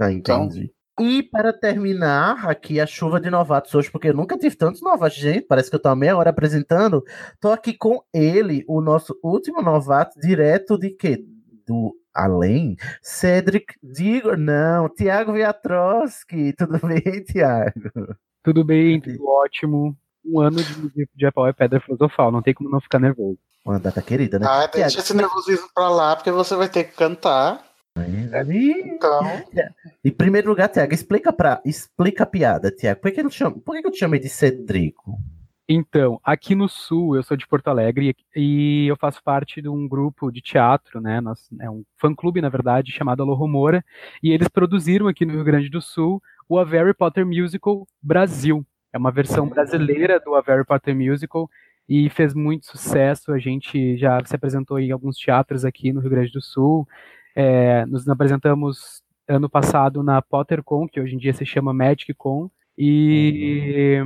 Ah, 0.00 0.10
Então- 0.10 0.44
entendi. 0.44 0.72
E 1.00 1.24
para 1.24 1.52
terminar 1.52 2.48
aqui 2.48 2.78
a 2.78 2.86
chuva 2.86 3.20
de 3.20 3.28
novatos 3.28 3.74
hoje, 3.74 3.90
porque 3.90 4.08
eu 4.08 4.14
nunca 4.14 4.38
tive 4.38 4.54
tantos 4.54 4.80
novatos, 4.80 5.18
gente. 5.18 5.42
Parece 5.42 5.68
que 5.68 5.74
eu 5.74 5.80
tô 5.82 5.88
há 5.88 5.96
meia 5.96 6.16
hora 6.16 6.30
apresentando. 6.30 7.02
Tô 7.40 7.50
aqui 7.50 7.76
com 7.76 8.00
ele, 8.12 8.64
o 8.68 8.80
nosso 8.80 9.18
último 9.22 9.60
novato, 9.60 10.18
direto 10.20 10.78
de 10.78 10.90
quê? 10.90 11.24
Do 11.66 11.96
além? 12.14 12.76
Cedric 13.02 13.74
Digor, 13.82 14.36
não, 14.36 14.88
Tiago 14.88 15.32
Viatroski. 15.32 16.52
Tudo 16.52 16.78
bem, 16.86 17.02
Tiago? 17.26 18.16
Tudo 18.44 18.64
bem, 18.64 19.00
tudo 19.00 19.26
ótimo. 19.26 19.96
Um 20.24 20.40
ano 20.40 20.62
de, 20.62 20.90
de, 20.90 21.08
de 21.12 21.26
Apple 21.26 21.48
é 21.48 21.52
pedra 21.52 21.80
filosofal, 21.80 22.30
não 22.30 22.40
tem 22.40 22.54
como 22.54 22.70
não 22.70 22.80
ficar 22.80 23.00
nervoso. 23.00 23.38
Uma 23.64 23.80
data 23.80 24.00
querida, 24.00 24.38
né? 24.38 24.46
Ah, 24.46 24.68
Tiago, 24.68 24.76
deixa 24.76 25.00
esse 25.00 25.16
nervosismo 25.16 25.68
pra 25.74 25.88
lá, 25.88 26.14
porque 26.14 26.30
você 26.30 26.54
vai 26.54 26.68
ter 26.68 26.84
que 26.84 26.94
cantar. 26.94 27.73
Então, 27.96 29.22
Em 30.04 30.10
primeiro 30.10 30.48
lugar, 30.48 30.68
Tiago, 30.68 30.92
explica, 30.92 31.32
pra, 31.32 31.62
explica 31.64 32.24
a 32.24 32.26
piada, 32.26 32.70
Tiago. 32.70 33.00
Por 33.00 33.12
que, 33.12 33.20
eu 33.20 33.30
te 33.30 33.36
chamo, 33.36 33.60
por 33.60 33.74
que 33.74 33.82
que 33.82 33.88
eu 33.88 33.92
te 33.92 33.98
chamei 33.98 34.18
de 34.18 34.28
Cedrico? 34.28 35.18
Então, 35.66 36.20
aqui 36.22 36.54
no 36.54 36.68
Sul, 36.68 37.16
eu 37.16 37.22
sou 37.22 37.36
de 37.36 37.46
Porto 37.46 37.68
Alegre 37.68 38.14
e 38.36 38.86
eu 38.86 38.96
faço 38.96 39.22
parte 39.22 39.62
de 39.62 39.68
um 39.68 39.88
grupo 39.88 40.30
de 40.30 40.42
teatro, 40.42 41.00
né? 41.00 41.20
Nós, 41.22 41.48
é 41.58 41.70
um 41.70 41.82
fã-clube, 41.96 42.42
na 42.42 42.50
verdade, 42.50 42.92
chamado 42.92 43.22
Alô 43.22 43.34
Rumora, 43.34 43.82
e 44.22 44.30
eles 44.30 44.48
produziram 44.48 45.08
aqui 45.08 45.24
no 45.24 45.32
Rio 45.32 45.44
Grande 45.44 45.70
do 45.70 45.80
Sul 45.80 46.20
o 46.48 46.58
A 46.58 46.64
Harry 46.64 46.92
Potter 46.92 47.24
Musical 47.24 47.86
Brasil. 48.02 48.66
É 48.92 48.98
uma 48.98 49.10
versão 49.10 49.48
brasileira 49.48 50.20
do 50.20 50.34
A 50.34 50.42
Harry 50.42 50.64
Potter 50.66 50.94
Musical 50.94 51.48
e 51.88 52.10
fez 52.10 52.34
muito 52.34 52.66
sucesso. 52.66 53.32
A 53.32 53.38
gente 53.38 53.96
já 53.96 54.22
se 54.24 54.36
apresentou 54.36 54.78
em 54.78 54.90
alguns 54.90 55.16
teatros 55.16 55.64
aqui 55.64 55.92
no 55.92 56.00
Rio 56.00 56.10
Grande 56.10 56.32
do 56.32 56.42
Sul. 56.42 56.86
É, 57.34 57.84
nos 57.86 58.08
apresentamos 58.08 59.02
ano 59.28 59.48
passado 59.48 60.02
na 60.02 60.20
PotterCon, 60.22 60.86
que 60.86 61.00
hoje 61.00 61.14
em 61.14 61.18
dia 61.18 61.32
se 61.32 61.44
chama 61.44 61.72
MagicCon, 61.72 62.50
e 62.76 64.02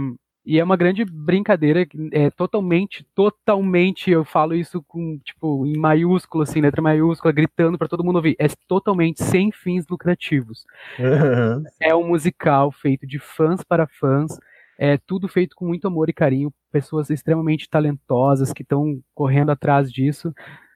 e 0.51 0.59
é 0.59 0.65
uma 0.65 0.79
grande 0.79 1.05
brincadeira, 1.05 1.87
é 2.11 2.31
totalmente, 2.31 3.07
totalmente, 3.15 4.11
eu 4.11 4.25
falo 4.25 4.55
isso 4.55 4.83
com, 4.89 5.19
tipo, 5.19 5.67
em 5.67 5.77
maiúsculo, 5.77 6.43
assim, 6.43 6.63
letra 6.63 6.81
maiúscula, 6.81 7.31
gritando 7.31 7.77
para 7.77 7.87
todo 7.87 8.03
mundo 8.03 8.17
ouvir, 8.17 8.35
é 8.39 8.47
totalmente 8.67 9.23
sem 9.23 9.53
fins 9.53 9.87
lucrativos. 9.87 10.65
É 11.79 11.95
um 11.95 12.09
musical 12.09 12.73
feito 12.73 13.07
de 13.07 13.19
fãs 13.19 13.63
para 13.63 13.87
fãs, 13.87 14.39
é 14.79 14.97
tudo 14.97 15.29
feito 15.29 15.55
com 15.55 15.67
muito 15.67 15.87
amor 15.87 16.09
e 16.09 16.15
carinho, 16.15 16.51
pessoas 16.73 17.11
extremamente 17.11 17.69
talentosas 17.69 18.51
que 18.51 18.63
estão 18.63 19.03
correndo 19.15 19.51
atrás 19.51 19.93
disso. 19.93 20.33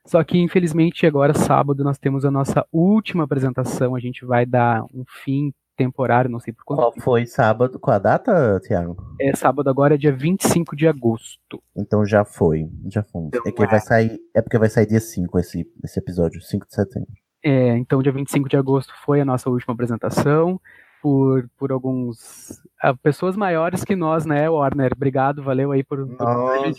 Só 0.07 0.23
que, 0.25 0.39
infelizmente, 0.39 1.07
agora, 1.07 1.33
sábado, 1.33 1.85
nós 1.85 1.99
temos 1.99 2.25
a 2.25 2.31
nossa 2.31 2.67
última 2.73 3.25
apresentação, 3.25 3.95
a 3.95 4.01
gente 4.01 4.25
vai 4.25 4.45
dar 4.45 4.85
um 4.93 5.05
fim 5.07 5.53
temporário, 5.77 6.31
não 6.31 6.39
sei 6.39 6.53
por 6.53 6.65
quanto 6.65 6.81
Qual 6.81 6.95
foi 7.01 7.27
sábado? 7.27 7.79
Qual 7.79 7.95
a 7.95 7.99
data, 7.99 8.61
Tiago? 8.63 8.97
é 9.21 9.35
sábado 9.35 9.69
agora, 9.71 9.95
é 9.95 9.99
dia 9.99 10.13
25 10.13 10.77
de 10.77 10.87
agosto. 10.87 11.63
Então 11.75 12.05
já 12.05 12.25
foi, 12.25 12.69
já 12.89 13.03
foi. 13.03 13.23
Então, 13.23 13.43
é 13.47 13.53
que 13.53 13.67
vai 13.67 13.77
é. 13.77 13.81
sair, 13.81 14.21
é 14.35 14.43
porque 14.43 14.59
vai 14.59 14.69
sair 14.69 14.87
dia 14.87 15.01
5 15.01 15.39
esse, 15.39 15.67
esse 15.83 15.99
episódio, 15.99 16.41
5 16.41 16.67
de 16.67 16.75
setembro. 16.75 17.09
É, 17.45 17.77
então, 17.77 18.03
dia 18.03 18.13
25 18.13 18.49
de 18.49 18.57
agosto 18.57 18.93
foi 19.05 19.21
a 19.21 19.25
nossa 19.25 19.51
última 19.51 19.75
apresentação. 19.75 20.61
Por, 21.03 21.51
por 21.59 21.73
alguns. 21.73 22.63
ah, 22.81 22.95
pessoas 22.95 23.37
maiores 23.37 23.83
que 23.85 23.97
nós, 23.97 24.25
né, 24.25 24.49
Warner? 24.49 24.93
Obrigado, 24.95 25.43
valeu 25.43 25.73
aí 25.73 25.83
por. 25.83 26.07
por- 26.07 26.25
Nossa, 26.25 26.79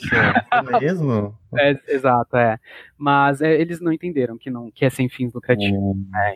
é 0.51 0.79
mesmo? 0.79 1.37
É, 1.55 1.77
exato, 1.89 2.35
é. 2.35 2.57
Mas 2.97 3.41
é, 3.41 3.53
eles 3.53 3.79
não 3.79 3.91
entenderam 3.91 4.37
que, 4.37 4.49
não, 4.49 4.71
que 4.71 4.85
é 4.85 4.89
sem 4.89 5.07
fins 5.09 5.33
lucrativos. 5.33 5.77
Hum. 5.77 6.07
né? 6.09 6.35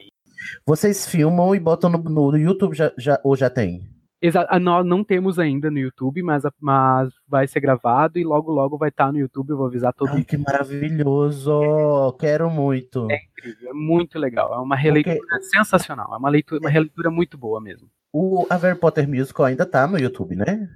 Vocês 0.65 1.07
filmam 1.07 1.55
e 1.55 1.59
botam 1.59 1.89
no, 1.89 1.97
no 1.97 2.37
YouTube 2.37 2.75
já, 2.75 2.91
já, 2.97 3.19
ou 3.23 3.35
já 3.35 3.49
tem? 3.49 3.89
Exa- 4.19 4.47
nós 4.59 4.83
não 4.85 5.03
temos 5.03 5.37
ainda 5.37 5.69
no 5.69 5.77
YouTube, 5.77 6.23
mas, 6.23 6.41
mas 6.59 7.13
vai 7.27 7.47
ser 7.47 7.59
gravado 7.59 8.17
e 8.17 8.23
logo 8.23 8.51
logo 8.51 8.77
vai 8.77 8.89
estar 8.89 9.11
no 9.11 9.19
YouTube. 9.19 9.51
Eu 9.51 9.57
vou 9.57 9.67
avisar 9.67 9.93
todo 9.93 10.09
Ai, 10.09 10.15
mundo. 10.15 10.25
que 10.25 10.37
maravilhoso! 10.37 12.13
Quero 12.19 12.49
muito. 12.49 13.07
É 13.11 13.17
incrível, 13.23 13.69
é 13.69 13.73
muito 13.73 14.17
legal. 14.17 14.53
É 14.53 14.57
uma 14.59 14.75
releitura 14.75 15.19
sensacional. 15.41 16.13
É 16.13 16.17
uma, 16.17 16.29
leitura, 16.29 16.59
uma 16.61 16.69
releitura 16.69 17.09
muito 17.11 17.37
boa 17.37 17.61
mesmo. 17.61 17.87
O 18.11 18.45
Harry 18.49 18.77
Potter 18.79 19.07
Musical 19.07 19.45
ainda 19.45 19.65
tá 19.65 19.85
no 19.85 19.99
YouTube, 19.99 20.35
né? 20.35 20.67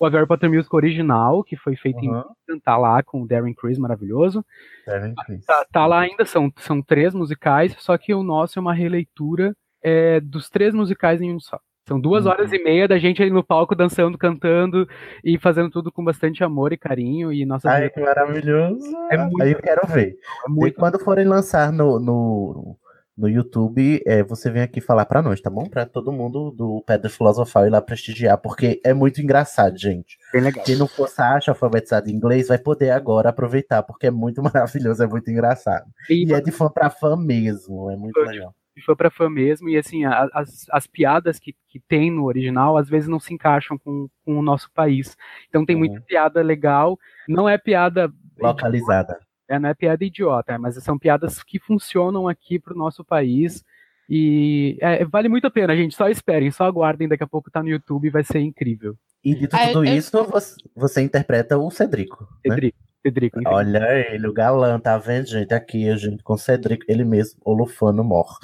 O 0.00 0.08
Harry 0.08 0.26
Potter 0.26 0.50
Music 0.50 0.74
original, 0.74 1.44
que 1.44 1.56
foi 1.56 1.76
feito 1.76 1.98
Uhum. 2.04 2.24
em 2.50 2.58
tá 2.58 2.76
lá 2.76 3.02
com 3.02 3.22
o 3.22 3.26
Darren 3.28 3.54
Criss, 3.54 3.78
maravilhoso. 3.80 4.44
Devem 4.84 5.14
Chris. 5.24 5.44
Tá, 5.46 5.64
tá 5.70 5.86
lá 5.86 6.00
ainda, 6.00 6.24
são, 6.24 6.52
são 6.56 6.82
três 6.82 7.14
musicais, 7.14 7.74
só 7.78 7.96
que 7.96 8.12
o 8.12 8.22
nosso 8.24 8.58
é 8.58 8.60
uma 8.60 8.74
releitura 8.74 9.54
é, 9.82 10.18
dos 10.20 10.50
três 10.50 10.74
musicais 10.74 11.20
em 11.22 11.32
um 11.32 11.38
só. 11.38 11.60
São 11.86 12.00
duas 12.00 12.24
Uhum. 12.24 12.30
horas 12.32 12.52
e 12.52 12.62
meia 12.62 12.88
da 12.88 12.98
gente 12.98 13.20
ali 13.22 13.30
no 13.30 13.44
palco 13.44 13.74
dançando, 13.74 14.16
cantando 14.16 14.88
e 15.22 15.38
fazendo 15.38 15.70
tudo 15.70 15.92
com 15.92 16.02
bastante 16.02 16.42
amor 16.42 16.72
e 16.72 16.78
carinho. 16.78 17.32
E 17.32 17.44
nossa 17.44 17.70
Ai, 17.70 17.90
que 17.90 18.00
maravilhoso! 18.00 18.86
É 19.10 19.18
muito 19.18 19.42
Aí 19.42 19.52
eu 19.52 19.58
quero 19.60 19.86
ver. 19.86 20.16
é 20.46 20.48
muito 20.48 20.66
E 20.68 20.72
quando 20.72 20.98
forem 20.98 21.26
lançar 21.26 21.70
no, 21.70 22.00
no, 22.00 22.76
no 23.18 23.28
YouTube, 23.28 24.02
é, 24.06 24.22
você 24.22 24.50
vem 24.50 24.62
aqui 24.62 24.80
falar 24.80 25.04
pra 25.04 25.20
nós, 25.20 25.42
tá 25.42 25.50
bom? 25.50 25.68
Pra 25.68 25.84
todo 25.84 26.10
mundo 26.10 26.50
do 26.50 26.82
Pedra 26.86 27.10
Filosofal 27.10 27.66
ir 27.66 27.70
lá 27.70 27.82
prestigiar, 27.82 28.38
porque 28.38 28.80
é 28.82 28.94
muito 28.94 29.20
engraçado, 29.20 29.76
gente. 29.78 30.16
Bem 30.32 30.40
legal. 30.40 30.64
Quem 30.64 30.76
não 30.76 30.88
for 30.88 31.06
Sasha 31.06 31.50
alfabetizado 31.50 32.08
em 32.08 32.14
inglês 32.14 32.48
vai 32.48 32.56
poder 32.58 32.92
agora 32.92 33.28
aproveitar, 33.28 33.82
porque 33.82 34.06
é 34.06 34.10
muito 34.10 34.42
maravilhoso, 34.88 35.02
é 35.02 35.06
muito 35.06 35.30
engraçado. 35.30 35.84
E, 36.08 36.24
E 36.26 36.32
é 36.32 36.40
de 36.40 36.50
fã 36.50 36.70
pra 36.70 36.88
fã 36.88 37.14
mesmo, 37.14 37.90
é 37.90 37.96
muito 37.96 38.18
legal. 38.20 38.54
Foi 38.82 38.96
pra 38.96 39.10
fã 39.10 39.28
mesmo, 39.30 39.68
e 39.68 39.76
assim, 39.76 40.04
a- 40.04 40.28
as, 40.32 40.66
as 40.70 40.86
piadas 40.86 41.38
que, 41.38 41.54
que 41.68 41.78
tem 41.80 42.10
no 42.10 42.24
original, 42.24 42.76
às 42.76 42.88
vezes 42.88 43.08
não 43.08 43.20
se 43.20 43.32
encaixam 43.32 43.78
com, 43.78 44.08
com 44.24 44.38
o 44.38 44.42
nosso 44.42 44.70
país. 44.72 45.16
Então 45.48 45.64
tem 45.64 45.76
muita 45.76 46.00
piada 46.00 46.42
legal, 46.42 46.98
não 47.28 47.48
é 47.48 47.56
piada 47.58 48.12
Localizada. 48.38 49.18
é, 49.48 49.58
não 49.58 49.68
é 49.68 49.74
piada 49.74 50.04
idiota, 50.04 50.58
mas 50.58 50.74
são 50.82 50.98
piadas 50.98 51.42
que 51.42 51.58
funcionam 51.58 52.28
aqui 52.28 52.58
pro 52.58 52.76
nosso 52.76 53.04
país. 53.04 53.62
E 54.08 54.76
é, 54.80 55.04
vale 55.04 55.28
muito 55.28 55.46
a 55.46 55.50
pena, 55.50 55.74
gente. 55.76 55.94
Só 55.94 56.08
esperem, 56.08 56.50
só 56.50 56.64
aguardem, 56.64 57.08
daqui 57.08 57.24
a 57.24 57.28
pouco 57.28 57.50
tá 57.50 57.62
no 57.62 57.70
YouTube 57.70 58.06
e 58.06 58.10
vai 58.10 58.22
ser 58.22 58.40
incrível. 58.40 58.94
E 59.24 59.34
dito 59.34 59.56
Ah, 59.56 59.68
tudo 59.68 59.84
eu- 59.86 59.94
isso, 59.96 60.24
você, 60.24 60.56
você 60.76 61.00
interpreta 61.00 61.56
o 61.56 61.70
Cedrico. 61.70 62.28
né? 62.44 62.70
Cedrico, 63.04 63.38
incrível. 63.38 63.58
Olha 63.58 64.14
ele, 64.14 64.26
o 64.26 64.32
galã, 64.32 64.80
tá 64.80 64.96
vendo, 64.96 65.26
gente? 65.26 65.52
Aqui, 65.52 65.88
a 65.90 65.96
gente 65.96 66.22
com 66.22 66.34
o 66.34 66.38
Cedrico, 66.38 66.84
ele 66.88 67.04
mesmo, 67.04 67.38
Olufano 67.44 68.02
Mor. 68.02 68.38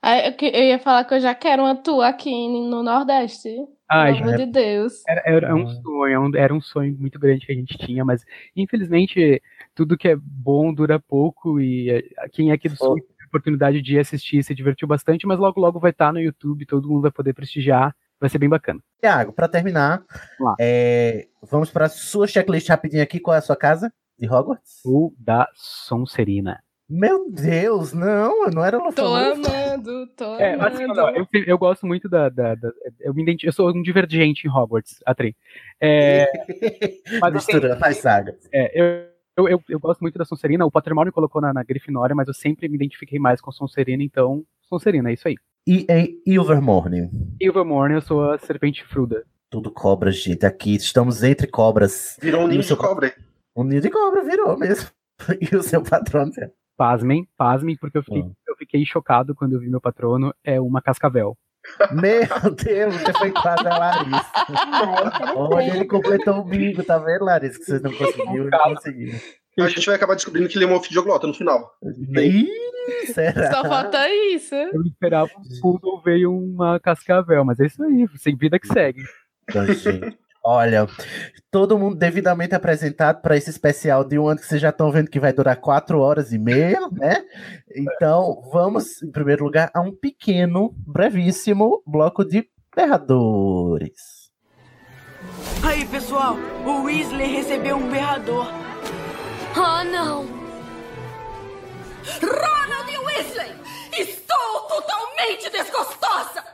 Aí, 0.00 0.34
eu, 0.40 0.62
ia 0.62 0.78
falar 0.78 1.04
que 1.04 1.14
eu 1.14 1.20
já 1.20 1.34
quero 1.34 1.62
uma 1.62 1.74
tua 1.74 2.08
aqui 2.08 2.30
no 2.30 2.82
Nordeste. 2.82 3.48
Ai, 3.90 4.12
Pelo 4.12 4.24
amor 4.24 4.38
já- 4.38 4.44
de 4.44 4.52
Deus. 4.52 5.02
Era, 5.08 5.22
era 5.24 5.54
um 5.56 5.66
sonho, 5.66 6.36
é 6.36 6.40
era 6.40 6.54
um 6.54 6.60
sonho 6.60 6.96
muito 6.98 7.18
grande 7.18 7.44
que 7.46 7.52
a 7.52 7.54
gente 7.54 7.76
tinha, 7.78 8.04
mas 8.04 8.24
infelizmente 8.54 9.42
tudo 9.74 9.96
que 9.96 10.08
é 10.08 10.16
bom 10.16 10.72
dura 10.72 11.00
pouco 11.00 11.58
e 11.58 11.90
eh, 11.90 12.28
quem 12.30 12.50
é 12.50 12.52
aqui 12.52 12.68
do 12.68 12.76
Sul 12.76 12.96
teve 12.96 13.24
a 13.24 13.26
oportunidade 13.26 13.80
de 13.80 13.98
assistir 13.98 14.42
se 14.44 14.54
divertiu 14.54 14.86
bastante, 14.86 15.26
mas 15.26 15.38
logo 15.38 15.58
logo 15.58 15.80
vai 15.80 15.90
estar 15.90 16.12
no 16.12 16.20
YouTube, 16.20 16.66
todo 16.66 16.86
mundo 16.88 17.00
vai 17.02 17.10
poder 17.10 17.32
prestigiar, 17.32 17.96
vai 18.20 18.28
ser 18.30 18.38
bem 18.38 18.48
bacana. 18.48 18.80
Tiago, 19.00 19.32
pra 19.32 19.48
terminar, 19.48 20.02
é, 20.60 21.28
vamos 21.42 21.70
pra 21.70 21.88
sua 21.88 22.26
checklist 22.26 22.68
rapidinho 22.68 23.02
aqui. 23.02 23.20
Qual 23.20 23.34
é 23.34 23.38
a 23.38 23.42
sua 23.42 23.56
casa 23.56 23.92
de 24.18 24.28
Hogwarts? 24.28 24.80
O 24.84 25.12
da 25.18 25.48
Sonserina. 25.54 26.62
Meu 26.90 27.30
Deus, 27.30 27.92
não, 27.92 28.46
eu 28.46 28.50
não 28.50 28.64
era 28.64 28.78
Tô 28.78 28.84
Olufano. 28.84 29.46
amando, 29.46 30.06
tô 30.16 30.36
É, 30.36 30.54
amando. 30.54 30.74
assim, 30.74 30.86
não, 30.86 31.10
eu, 31.10 31.26
eu 31.46 31.58
gosto 31.58 31.86
muito 31.86 32.08
da. 32.08 32.30
da- 32.30 32.54
da- 32.54 32.72
eu, 33.00 33.12
me 33.12 33.22
identi- 33.22 33.46
eu 33.46 33.52
sou 33.52 33.68
um 33.70 33.82
divergente 33.82 34.46
em 34.46 34.50
Hogwarts, 34.50 34.98
Atri. 35.04 35.36
É, 35.78 36.24
mas 37.20 37.34
assim, 37.36 37.52
Misturando 37.52 37.84
as 37.84 37.96
sagas. 37.98 38.48
É, 38.52 38.72
eu, 38.80 38.86
eu, 39.36 39.48
eu, 39.50 39.62
eu 39.68 39.78
gosto 39.78 40.00
muito 40.00 40.18
da 40.18 40.24
Sonserina. 40.24 40.64
O 40.64 40.70
Patrimônio 40.70 41.12
colocou 41.12 41.42
na, 41.42 41.52
na 41.52 41.62
Grifinória, 41.62 42.16
mas 42.16 42.26
eu 42.26 42.34
sempre 42.34 42.68
me 42.68 42.76
identifiquei 42.76 43.18
mais 43.18 43.40
com 43.40 43.52
Sonserina, 43.52 44.02
então 44.02 44.42
Sonserina, 44.62 45.10
é 45.10 45.12
isso 45.12 45.28
aí. 45.28 45.36
E 45.70 45.84
em 45.86 46.18
Ilvermorny? 46.24 47.10
Ilvermorny, 47.38 47.96
eu 47.96 48.00
sou 48.00 48.30
a 48.30 48.38
Serpente 48.38 48.82
Fruda. 48.86 49.26
Tudo 49.50 49.70
cobras, 49.70 50.16
gente. 50.16 50.46
Aqui 50.46 50.74
estamos 50.74 51.22
entre 51.22 51.46
cobras. 51.46 52.16
Virou 52.22 52.44
um 52.44 52.48
ninho 52.48 52.62
seu 52.62 52.74
de 52.74 52.82
cobra. 52.82 53.14
Um 53.54 53.64
ninho 53.64 53.82
de 53.82 53.90
cobra 53.90 54.24
virou 54.24 54.56
mesmo. 54.56 54.88
E 55.42 55.54
o 55.54 55.62
seu 55.62 55.82
patrono? 55.82 56.32
Pasmem, 56.74 57.28
pasmem, 57.36 57.76
porque 57.76 57.98
eu 57.98 58.02
fiquei, 58.02 58.22
eu 58.22 58.56
fiquei 58.56 58.86
chocado 58.86 59.34
quando 59.34 59.52
eu 59.52 59.60
vi 59.60 59.68
meu 59.68 59.80
patrono. 59.80 60.32
É 60.42 60.58
uma 60.58 60.80
cascavel. 60.80 61.36
Meu 61.92 62.54
Deus, 62.54 62.94
você 62.94 63.12
foi 63.12 63.30
quase 63.30 63.66
a 63.66 63.78
Larissa. 63.78 64.32
Olha, 65.36 65.76
ele 65.76 65.84
completou 65.84 66.38
o 66.38 66.44
bingo, 66.44 66.82
tá 66.82 66.96
vendo, 66.96 67.26
Larissa? 67.26 67.58
Que 67.58 67.64
vocês 67.66 67.82
não 67.82 67.92
conseguiram, 67.92 68.44
ele 68.44 68.58
conseguiu. 68.74 69.20
A 69.58 69.68
gente 69.68 69.86
vai 69.86 69.96
acabar 69.96 70.14
descobrindo 70.14 70.48
que 70.48 70.56
ele 70.56 70.64
é 70.64 70.68
um 70.68 70.74
ofidioglota 70.74 71.26
no 71.26 71.34
final. 71.34 71.72
Será? 73.12 73.52
Só 73.52 73.68
falta 73.68 74.08
isso. 74.08 74.54
Eu 74.54 74.82
esperava 74.82 75.28
um 75.36 75.60
poodle, 75.60 76.00
veio 76.02 76.32
uma 76.32 76.80
cascavel, 76.80 77.44
mas 77.44 77.60
é 77.60 77.66
isso 77.66 77.82
aí, 77.82 78.06
sem 78.16 78.36
vida 78.36 78.58
que 78.58 78.68
segue. 78.68 79.02
Então, 79.48 79.66
gente, 79.66 80.18
Olha, 80.50 80.86
todo 81.50 81.78
mundo 81.78 81.96
devidamente 81.96 82.54
apresentado 82.54 83.20
para 83.20 83.36
esse 83.36 83.50
especial 83.50 84.02
de 84.02 84.18
um 84.18 84.28
ano 84.28 84.40
que 84.40 84.46
vocês 84.46 84.60
já 84.60 84.70
estão 84.70 84.90
vendo 84.90 85.10
que 85.10 85.20
vai 85.20 85.32
durar 85.32 85.56
quatro 85.56 86.00
horas 86.00 86.32
e 86.32 86.38
meia, 86.38 86.80
né? 86.92 87.22
Então, 87.76 88.42
vamos, 88.50 89.02
em 89.02 89.10
primeiro 89.10 89.44
lugar, 89.44 89.70
a 89.74 89.80
um 89.82 89.92
pequeno, 89.92 90.74
brevíssimo 90.86 91.82
bloco 91.86 92.24
de 92.24 92.48
berradores. 92.74 94.30
Aí, 95.62 95.84
pessoal, 95.86 96.36
o 96.64 96.84
Weasley 96.84 97.26
recebeu 97.26 97.76
um 97.76 97.90
berrador. 97.90 98.46
Oh, 99.60 99.82
não! 99.82 100.24
Ronald 102.22 102.96
Weasley! 103.04 103.56
Estou 103.98 104.60
totalmente 104.68 105.50
desgostosa! 105.50 106.44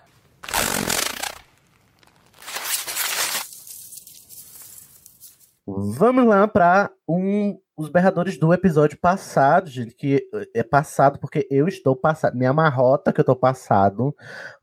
Vamos 5.66 6.24
lá 6.24 6.48
para 6.48 6.90
um, 7.06 7.60
os 7.76 7.90
berradores 7.90 8.38
do 8.38 8.54
episódio 8.54 8.98
passado, 8.98 9.68
gente, 9.68 9.94
que 9.94 10.26
é 10.54 10.62
passado 10.62 11.18
porque 11.18 11.46
eu 11.50 11.68
estou 11.68 11.94
passado, 11.94 12.38
minha 12.38 12.54
marrota 12.54 13.12
que 13.12 13.20
eu 13.20 13.24
tô 13.24 13.36
passado, 13.36 14.16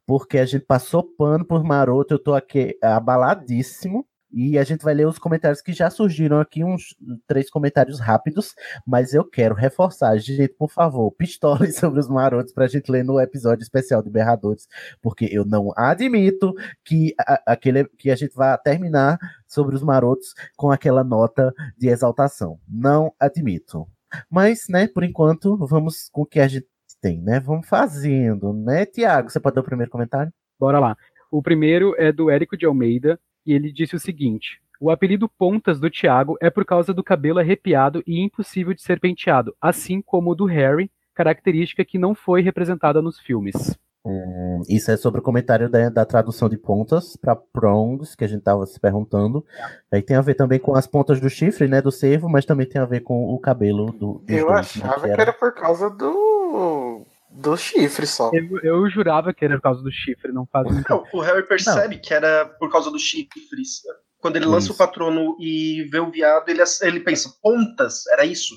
porque 0.03 0.39
a 0.39 0.45
gente 0.45 0.65
passou 0.65 1.03
pano 1.03 1.45
por 1.45 1.63
maroto, 1.63 2.15
eu 2.15 2.19
tô 2.19 2.33
aqui 2.33 2.75
abaladíssimo. 2.81 4.03
E 4.33 4.57
a 4.57 4.63
gente 4.63 4.83
vai 4.83 4.93
ler 4.93 5.07
os 5.07 5.19
comentários 5.19 5.61
que 5.61 5.73
já 5.73 5.89
surgiram 5.89 6.39
aqui, 6.39 6.63
uns 6.63 6.95
três 7.27 7.49
comentários 7.49 7.99
rápidos, 7.99 8.55
mas 8.85 9.13
eu 9.13 9.23
quero 9.25 9.53
reforçar, 9.53 10.17
gente, 10.17 10.53
por 10.53 10.69
favor, 10.69 11.11
pistolem 11.11 11.71
sobre 11.71 11.99
os 11.99 12.07
marotos 12.07 12.53
pra 12.53 12.67
gente 12.67 12.91
ler 12.91 13.03
no 13.03 13.19
episódio 13.19 13.63
especial 13.63 14.01
de 14.01 14.09
Berradores, 14.09 14.67
porque 15.01 15.27
eu 15.31 15.43
não 15.45 15.73
admito 15.75 16.53
que, 16.83 17.13
a, 17.19 17.41
aquele, 17.53 17.85
que 17.97 18.09
a 18.09 18.15
gente 18.15 18.33
vai 18.35 18.57
terminar 18.57 19.17
sobre 19.47 19.75
os 19.75 19.83
marotos 19.83 20.33
com 20.55 20.71
aquela 20.71 21.03
nota 21.03 21.53
de 21.77 21.89
exaltação. 21.89 22.59
Não 22.67 23.13
admito. 23.19 23.87
Mas, 24.29 24.67
né, 24.69 24.87
por 24.87 25.03
enquanto, 25.03 25.57
vamos 25.57 26.09
com 26.11 26.21
o 26.21 26.25
que 26.25 26.39
a 26.39 26.47
gente 26.47 26.67
tem, 27.01 27.21
né? 27.21 27.39
Vamos 27.39 27.67
fazendo, 27.67 28.53
né, 28.53 28.85
Tiago? 28.85 29.29
Você 29.29 29.39
pode 29.39 29.55
dar 29.55 29.61
o 29.61 29.65
primeiro 29.65 29.91
comentário? 29.91 30.31
Bora 30.59 30.79
lá. 30.79 30.95
O 31.31 31.41
primeiro 31.41 31.95
é 31.97 32.11
do 32.11 32.29
Érico 32.29 32.57
de 32.57 32.65
Almeida, 32.65 33.19
e 33.45 33.53
ele 33.53 33.71
disse 33.71 33.95
o 33.95 33.99
seguinte: 33.99 34.61
O 34.79 34.89
apelido 34.89 35.29
Pontas 35.29 35.79
do 35.79 35.89
Tiago 35.89 36.37
é 36.41 36.49
por 36.49 36.65
causa 36.65 36.93
do 36.93 37.03
cabelo 37.03 37.39
arrepiado 37.39 38.03
e 38.05 38.19
impossível 38.19 38.73
de 38.73 38.81
ser 38.81 38.99
penteado, 38.99 39.55
assim 39.61 40.01
como 40.01 40.31
o 40.31 40.35
do 40.35 40.45
Harry, 40.45 40.91
característica 41.13 41.85
que 41.85 41.97
não 41.97 42.15
foi 42.15 42.41
representada 42.41 43.01
nos 43.01 43.19
filmes. 43.19 43.77
Hum, 44.03 44.63
isso 44.67 44.89
é 44.89 44.97
sobre 44.97 45.19
o 45.19 45.23
comentário 45.23 45.69
da, 45.69 45.89
da 45.89 46.05
tradução 46.05 46.49
de 46.49 46.57
pontas 46.57 47.15
para 47.15 47.35
prongs, 47.35 48.15
que 48.15 48.23
a 48.23 48.27
gente 48.27 48.39
estava 48.39 48.65
se 48.65 48.79
perguntando. 48.79 49.45
Aí 49.91 50.01
tem 50.01 50.17
a 50.17 50.21
ver 50.21 50.33
também 50.33 50.57
com 50.57 50.75
as 50.75 50.87
pontas 50.87 51.19
do 51.19 51.29
chifre, 51.29 51.67
né, 51.67 51.81
do 51.81 51.91
cervo, 51.91 52.27
mas 52.27 52.45
também 52.45 52.65
tem 52.65 52.81
a 52.81 52.85
ver 52.85 53.01
com 53.01 53.31
o 53.31 53.37
cabelo 53.37 53.91
do. 53.91 54.23
Eu 54.27 54.47
dois, 54.47 54.75
né, 54.75 54.83
achava 54.85 55.07
que 55.07 55.21
era 55.21 55.33
por 55.33 55.53
causa 55.53 55.89
do. 55.89 57.05
Do 57.31 57.55
chifre 57.57 58.05
só. 58.05 58.29
Eu, 58.33 58.59
eu 58.61 58.89
jurava 58.89 59.33
que 59.33 59.45
era 59.45 59.55
por 59.55 59.61
causa 59.63 59.81
do 59.81 59.91
chifre, 59.91 60.31
não 60.31 60.45
faz. 60.45 60.67
Não, 60.89 61.03
o 61.13 61.21
Harry 61.21 61.47
percebe 61.47 61.97
que 61.97 62.13
era 62.13 62.45
por 62.45 62.71
causa 62.71 62.91
dos 62.91 63.01
chifres. 63.01 63.81
Quando 64.19 64.35
ele 64.35 64.45
lança 64.45 64.65
Isso. 64.65 64.73
o 64.73 64.77
patrono 64.77 65.35
e 65.39 65.83
vê 65.91 65.99
o 65.99 66.11
viado, 66.11 66.47
ele, 66.47 66.61
ele 66.83 66.99
pensa, 66.99 67.33
pontas, 67.41 68.05
era 68.07 68.23
isso? 68.23 68.55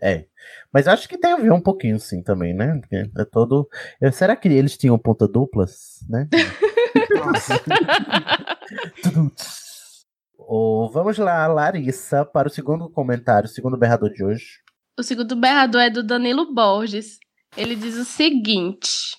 É. 0.00 0.24
Mas 0.72 0.88
acho 0.88 1.06
que 1.06 1.18
tem 1.18 1.32
a 1.32 1.36
ver 1.36 1.52
um 1.52 1.60
pouquinho, 1.60 2.00
sim, 2.00 2.22
também, 2.22 2.54
né? 2.54 2.80
É 3.18 3.24
todo. 3.24 3.68
eu- 4.00 4.12
Será 4.12 4.34
que 4.34 4.48
eles 4.48 4.76
tinham 4.76 4.98
ponta 4.98 5.28
duplas, 5.28 5.98
né? 6.08 6.26
Ô, 10.38 10.88
vamos 10.90 11.18
lá, 11.18 11.46
Larissa, 11.46 12.24
para 12.24 12.48
o 12.48 12.50
segundo 12.50 12.88
comentário, 12.88 13.48
o 13.48 13.52
segundo 13.52 13.76
berrador 13.76 14.10
de 14.12 14.24
hoje. 14.24 14.60
O 14.98 15.02
segundo 15.02 15.36
berrador 15.36 15.82
é 15.82 15.90
do 15.90 16.02
Danilo 16.02 16.54
Borges. 16.54 17.18
Ele 17.56 17.74
diz 17.74 17.96
o 17.96 18.04
seguinte: 18.04 19.16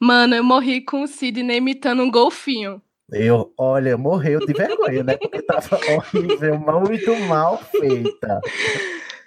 Mano, 0.00 0.34
eu 0.34 0.44
morri 0.44 0.80
com 0.80 1.02
o 1.02 1.06
Sidney 1.06 1.58
imitando 1.58 2.02
um 2.02 2.10
golfinho. 2.10 2.82
Eu, 3.12 3.52
olha, 3.56 3.96
morreu 3.96 4.44
de 4.44 4.52
vergonha, 4.52 5.04
né? 5.04 5.16
Porque 5.16 5.40
tava 5.42 5.78
horrível, 5.94 6.58
muito 6.58 7.14
mal 7.28 7.58
feita. 7.58 8.40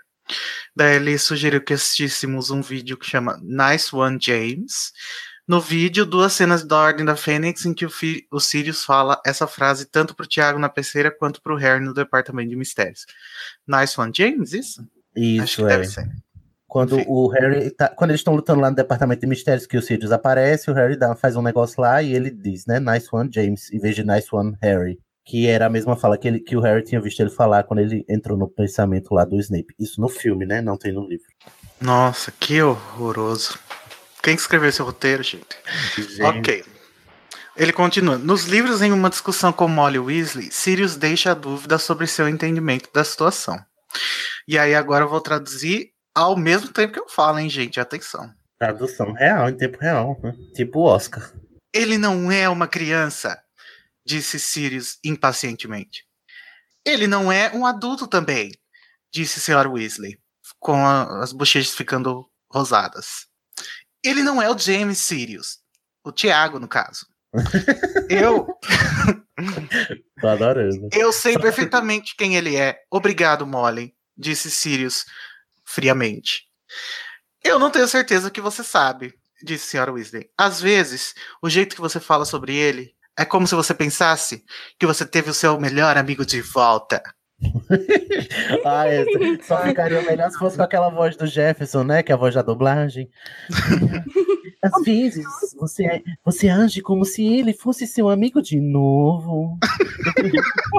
Daí 0.75 0.95
ele 0.95 1.17
sugeriu 1.17 1.63
que 1.63 1.73
assistíssemos 1.73 2.49
um 2.49 2.61
vídeo 2.61 2.97
que 2.97 3.05
chama 3.05 3.39
Nice 3.41 3.95
One 3.95 4.17
James. 4.21 4.91
No 5.47 5.59
vídeo, 5.59 6.05
duas 6.05 6.33
cenas 6.33 6.63
da 6.63 6.77
Ordem 6.77 7.05
da 7.05 7.15
Fênix 7.15 7.65
em 7.65 7.73
que 7.73 7.85
o, 7.85 7.91
o 8.31 8.39
Sirius 8.39 8.85
fala 8.85 9.21
essa 9.25 9.45
frase 9.45 9.85
tanto 9.85 10.15
pro 10.15 10.27
Tiago 10.27 10.57
na 10.57 10.69
peceira 10.69 11.11
quanto 11.11 11.41
pro 11.41 11.57
Harry 11.57 11.83
no 11.83 11.93
Departamento 11.93 12.49
de 12.49 12.55
Mistérios. 12.55 13.05
Nice 13.67 13.99
One 13.99 14.13
James, 14.15 14.53
isso? 14.53 14.87
Isso, 15.15 15.43
Acho 15.43 15.55
que 15.57 15.63
é. 15.63 15.67
deve 15.67 15.85
ser. 15.85 16.09
Quando 16.67 16.97
o 17.07 17.27
Harry 17.27 17.69
tá, 17.69 17.89
quando 17.89 18.11
eles 18.11 18.21
estão 18.21 18.33
lutando 18.33 18.61
lá 18.61 18.69
no 18.69 18.75
departamento 18.75 19.21
de 19.21 19.27
mistérios, 19.27 19.67
que 19.67 19.77
o 19.77 19.81
Sirius 19.81 20.11
aparece, 20.11 20.71
o 20.71 20.73
Harry 20.73 20.97
dá, 20.97 21.15
faz 21.15 21.35
um 21.35 21.41
negócio 21.41 21.79
lá 21.79 22.01
e 22.01 22.15
ele 22.15 22.31
diz, 22.31 22.65
né? 22.65 22.79
Nice 22.79 23.07
one, 23.11 23.29
James, 23.31 23.71
em 23.71 23.77
vez 23.77 23.95
de 23.95 24.03
nice 24.03 24.27
one, 24.31 24.57
Harry. 24.59 24.97
Que 25.25 25.47
era 25.47 25.67
a 25.67 25.69
mesma 25.69 25.95
fala 25.95 26.17
que, 26.17 26.27
ele, 26.27 26.39
que 26.39 26.55
o 26.55 26.59
Harry 26.59 26.83
tinha 26.83 26.99
visto 26.99 27.19
ele 27.21 27.29
falar 27.29 27.63
quando 27.63 27.79
ele 27.79 28.05
entrou 28.09 28.37
no 28.37 28.49
pensamento 28.49 29.13
lá 29.13 29.23
do 29.23 29.39
Snape. 29.39 29.73
Isso 29.79 30.01
no 30.01 30.09
filme, 30.09 30.45
né? 30.45 30.61
Não 30.61 30.77
tem 30.77 30.91
no 30.91 31.07
livro. 31.07 31.27
Nossa, 31.79 32.31
que 32.31 32.61
horroroso. 32.61 33.57
Quem 34.21 34.35
que 34.35 34.41
escreveu 34.41 34.69
esse 34.69 34.81
roteiro, 34.81 35.23
gente? 35.23 35.45
Ok. 36.21 36.63
Ele 37.55 37.71
continua. 37.71 38.17
Nos 38.17 38.45
livros, 38.45 38.81
em 38.81 38.91
uma 38.91 39.09
discussão 39.09 39.53
com 39.53 39.67
Molly 39.67 39.99
Weasley, 39.99 40.51
Sirius 40.51 40.95
deixa 40.95 41.31
a 41.31 41.35
dúvida 41.35 41.77
sobre 41.77 42.07
seu 42.07 42.27
entendimento 42.27 42.89
da 42.93 43.03
situação. 43.03 43.59
E 44.47 44.57
aí 44.57 44.73
agora 44.73 45.05
eu 45.05 45.09
vou 45.09 45.21
traduzir 45.21 45.91
ao 46.15 46.35
mesmo 46.35 46.71
tempo 46.71 46.93
que 46.93 46.99
eu 46.99 47.09
falo, 47.09 47.39
hein, 47.39 47.49
gente? 47.49 47.79
Atenção. 47.79 48.31
Tradução 48.57 49.11
real, 49.13 49.49
em 49.49 49.57
tempo 49.57 49.77
real. 49.79 50.19
Né? 50.23 50.33
Tipo 50.55 50.81
Oscar. 50.81 51.31
Ele 51.73 51.97
não 51.97 52.31
é 52.31 52.47
uma 52.47 52.67
criança, 52.67 53.42
disse 54.05 54.39
Sirius 54.39 54.97
impacientemente. 55.03 56.05
Ele 56.85 57.07
não 57.07 57.31
é 57.31 57.51
um 57.55 57.65
adulto 57.65 58.07
também, 58.07 58.51
disse 59.11 59.39
Sr. 59.39 59.67
Weasley, 59.71 60.19
com 60.59 60.85
a- 60.85 61.23
as 61.23 61.31
bochechas 61.31 61.73
ficando 61.75 62.29
rosadas. 62.51 63.27
Ele 64.03 64.21
não 64.21 64.41
é 64.41 64.49
o 64.49 64.57
James 64.57 64.97
Sirius, 64.99 65.59
o 66.03 66.11
Tiago, 66.11 66.59
no 66.59 66.67
caso. 66.67 67.07
Eu, 68.09 68.45
Tô 70.21 70.27
adorando. 70.27 70.87
eu 70.93 71.11
sei 71.11 71.37
perfeitamente 71.37 72.15
quem 72.15 72.35
ele 72.35 72.55
é. 72.55 72.79
Obrigado, 72.91 73.45
Molly, 73.47 73.95
disse 74.15 74.51
Sirius 74.51 75.05
friamente. 75.65 76.43
Eu 77.43 77.57
não 77.57 77.71
tenho 77.71 77.87
certeza 77.87 78.29
que 78.29 78.39
você 78.41 78.63
sabe, 78.63 79.13
disse 79.43 79.67
Sr. 79.77 79.89
Weasley. 79.91 80.29
Às 80.37 80.61
vezes, 80.61 81.13
o 81.41 81.49
jeito 81.49 81.75
que 81.75 81.81
você 81.81 81.99
fala 81.99 82.25
sobre 82.25 82.55
ele 82.55 82.93
é 83.17 83.25
como 83.25 83.47
se 83.47 83.55
você 83.55 83.73
pensasse 83.73 84.43
que 84.79 84.85
você 84.85 85.05
teve 85.05 85.29
o 85.29 85.33
seu 85.33 85.59
melhor 85.59 85.97
amigo 85.97 86.25
de 86.25 86.41
volta. 86.41 87.01
Ah, 88.65 88.87
é, 88.87 89.03
só 89.43 89.61
ficaria 89.63 90.01
melhor 90.03 90.29
se 90.31 90.37
fosse 90.37 90.55
com 90.55 90.63
aquela 90.63 90.89
voz 90.89 91.17
do 91.17 91.27
Jefferson, 91.27 91.83
né? 91.83 92.01
Que 92.01 92.11
é 92.11 92.15
a 92.15 92.17
voz 92.17 92.33
da 92.33 92.41
dublagem. 92.41 93.09
Às 94.63 94.83
vezes, 94.85 95.25
você, 95.59 95.85
é- 95.85 96.01
você 96.23 96.47
age 96.47 96.81
como 96.81 97.03
se 97.03 97.21
ele 97.25 97.51
fosse 97.53 97.85
seu 97.85 98.07
amigo 98.07 98.41
de 98.41 98.61
novo. 98.61 99.57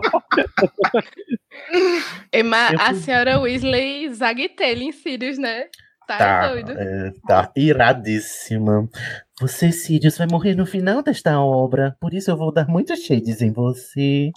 Emma, 2.33 2.73
Eu 2.73 2.81
a 2.81 2.95
senhora 2.95 3.39
Weasley 3.41 4.13
zaguetelha 4.15 4.85
em 4.85 4.93
Sirius, 4.93 5.39
né? 5.39 5.65
Tá, 6.07 6.19
Tá, 6.19 6.49
doido. 6.49 6.73
é, 6.73 7.13
tá 7.27 7.51
iradíssima. 7.57 8.89
Você, 9.41 9.73
Sirius, 9.73 10.17
vai 10.17 10.29
morrer 10.29 10.55
no 10.55 10.65
final 10.65 11.03
desta 11.03 11.41
obra. 11.41 11.97
Por 12.01 12.15
isso 12.15 12.31
eu 12.31 12.37
vou 12.37 12.53
dar 12.53 12.69
muitos 12.69 13.01
shades 13.01 13.43
em 13.43 13.51
você. 13.53 14.31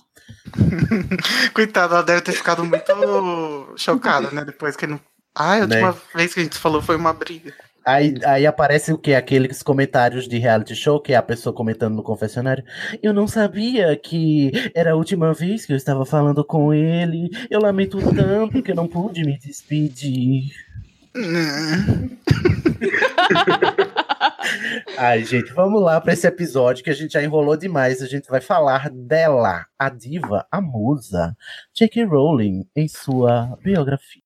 Coitada, 1.54 1.96
ela 1.96 2.04
deve 2.04 2.22
ter 2.22 2.32
ficado 2.32 2.66
muito 2.66 3.74
chocada, 3.78 4.32
né? 4.32 4.44
Depois 4.44 4.76
que 4.76 4.88
não. 4.88 5.00
Ah, 5.36 5.54
a 5.54 5.60
última 5.60 5.92
Né? 5.92 5.98
vez 6.16 6.34
que 6.34 6.40
a 6.40 6.44
gente 6.44 6.58
falou 6.58 6.82
foi 6.82 6.96
uma 6.96 7.14
briga. 7.14 7.54
Aí, 7.86 8.16
aí 8.26 8.46
aparece 8.46 8.92
o 8.92 8.98
que? 8.98 9.14
Aqueles 9.14 9.62
comentários 9.64 10.28
de 10.28 10.38
reality 10.40 10.76
show, 10.76 11.00
que 11.00 11.14
é 11.14 11.16
a 11.16 11.22
pessoa 11.22 11.54
comentando 11.54 11.96
no 11.96 12.04
confessionário. 12.04 12.64
Eu 13.02 13.14
não 13.14 13.28
sabia 13.28 13.96
que 13.96 14.52
era 14.74 14.92
a 14.92 14.96
última 14.96 15.32
vez 15.32 15.66
que 15.66 15.72
eu 15.74 15.78
estava 15.78 16.06
falando 16.06 16.44
com 16.44 16.74
ele. 16.74 17.30
Eu 17.50 17.62
lamento 17.62 17.98
tanto 18.14 18.64
que 18.64 18.72
eu 18.72 18.76
não 18.76 18.88
pude 18.88 19.24
me 19.24 19.38
despedir. 19.38 20.52
Ai, 24.98 25.24
gente, 25.24 25.54
vamos 25.54 25.82
lá 25.82 26.00
para 26.02 26.14
esse 26.14 26.28
episódio 26.28 26.84
que 26.84 26.90
a 26.90 26.96
gente 26.96 27.14
já 27.14 27.24
enrolou 27.24 27.58
demais. 27.58 28.02
A 28.02 28.08
gente 28.08 28.30
vai 28.30 28.42
falar 28.42 28.90
dela, 28.90 29.66
a 29.78 29.90
diva, 29.90 30.46
a 30.52 30.62
musa, 30.62 31.36
J.K. 31.74 32.06
Rowling, 32.06 32.68
em 32.76 32.88
sua 32.88 33.58
biografia. 33.64 34.22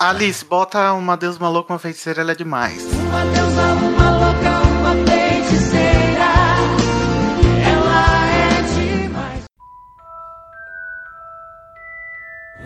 Alice, 0.00 0.44
bota 0.44 0.92
uma 0.94 1.16
Deus 1.16 1.38
maluca, 1.38 1.72
uma 1.72 1.78
feiticeira, 1.78 2.20
ela 2.22 2.32
é 2.32 2.34
demais. 2.34 2.82
Uma 2.84 3.24
deusa, 3.26 3.62
uma 3.74 4.10
louca, 4.10 4.62
uma 4.80 4.94
feiticeira. 5.06 6.24
Ela 7.64 8.26
é 8.26 8.62
demais. 8.74 9.44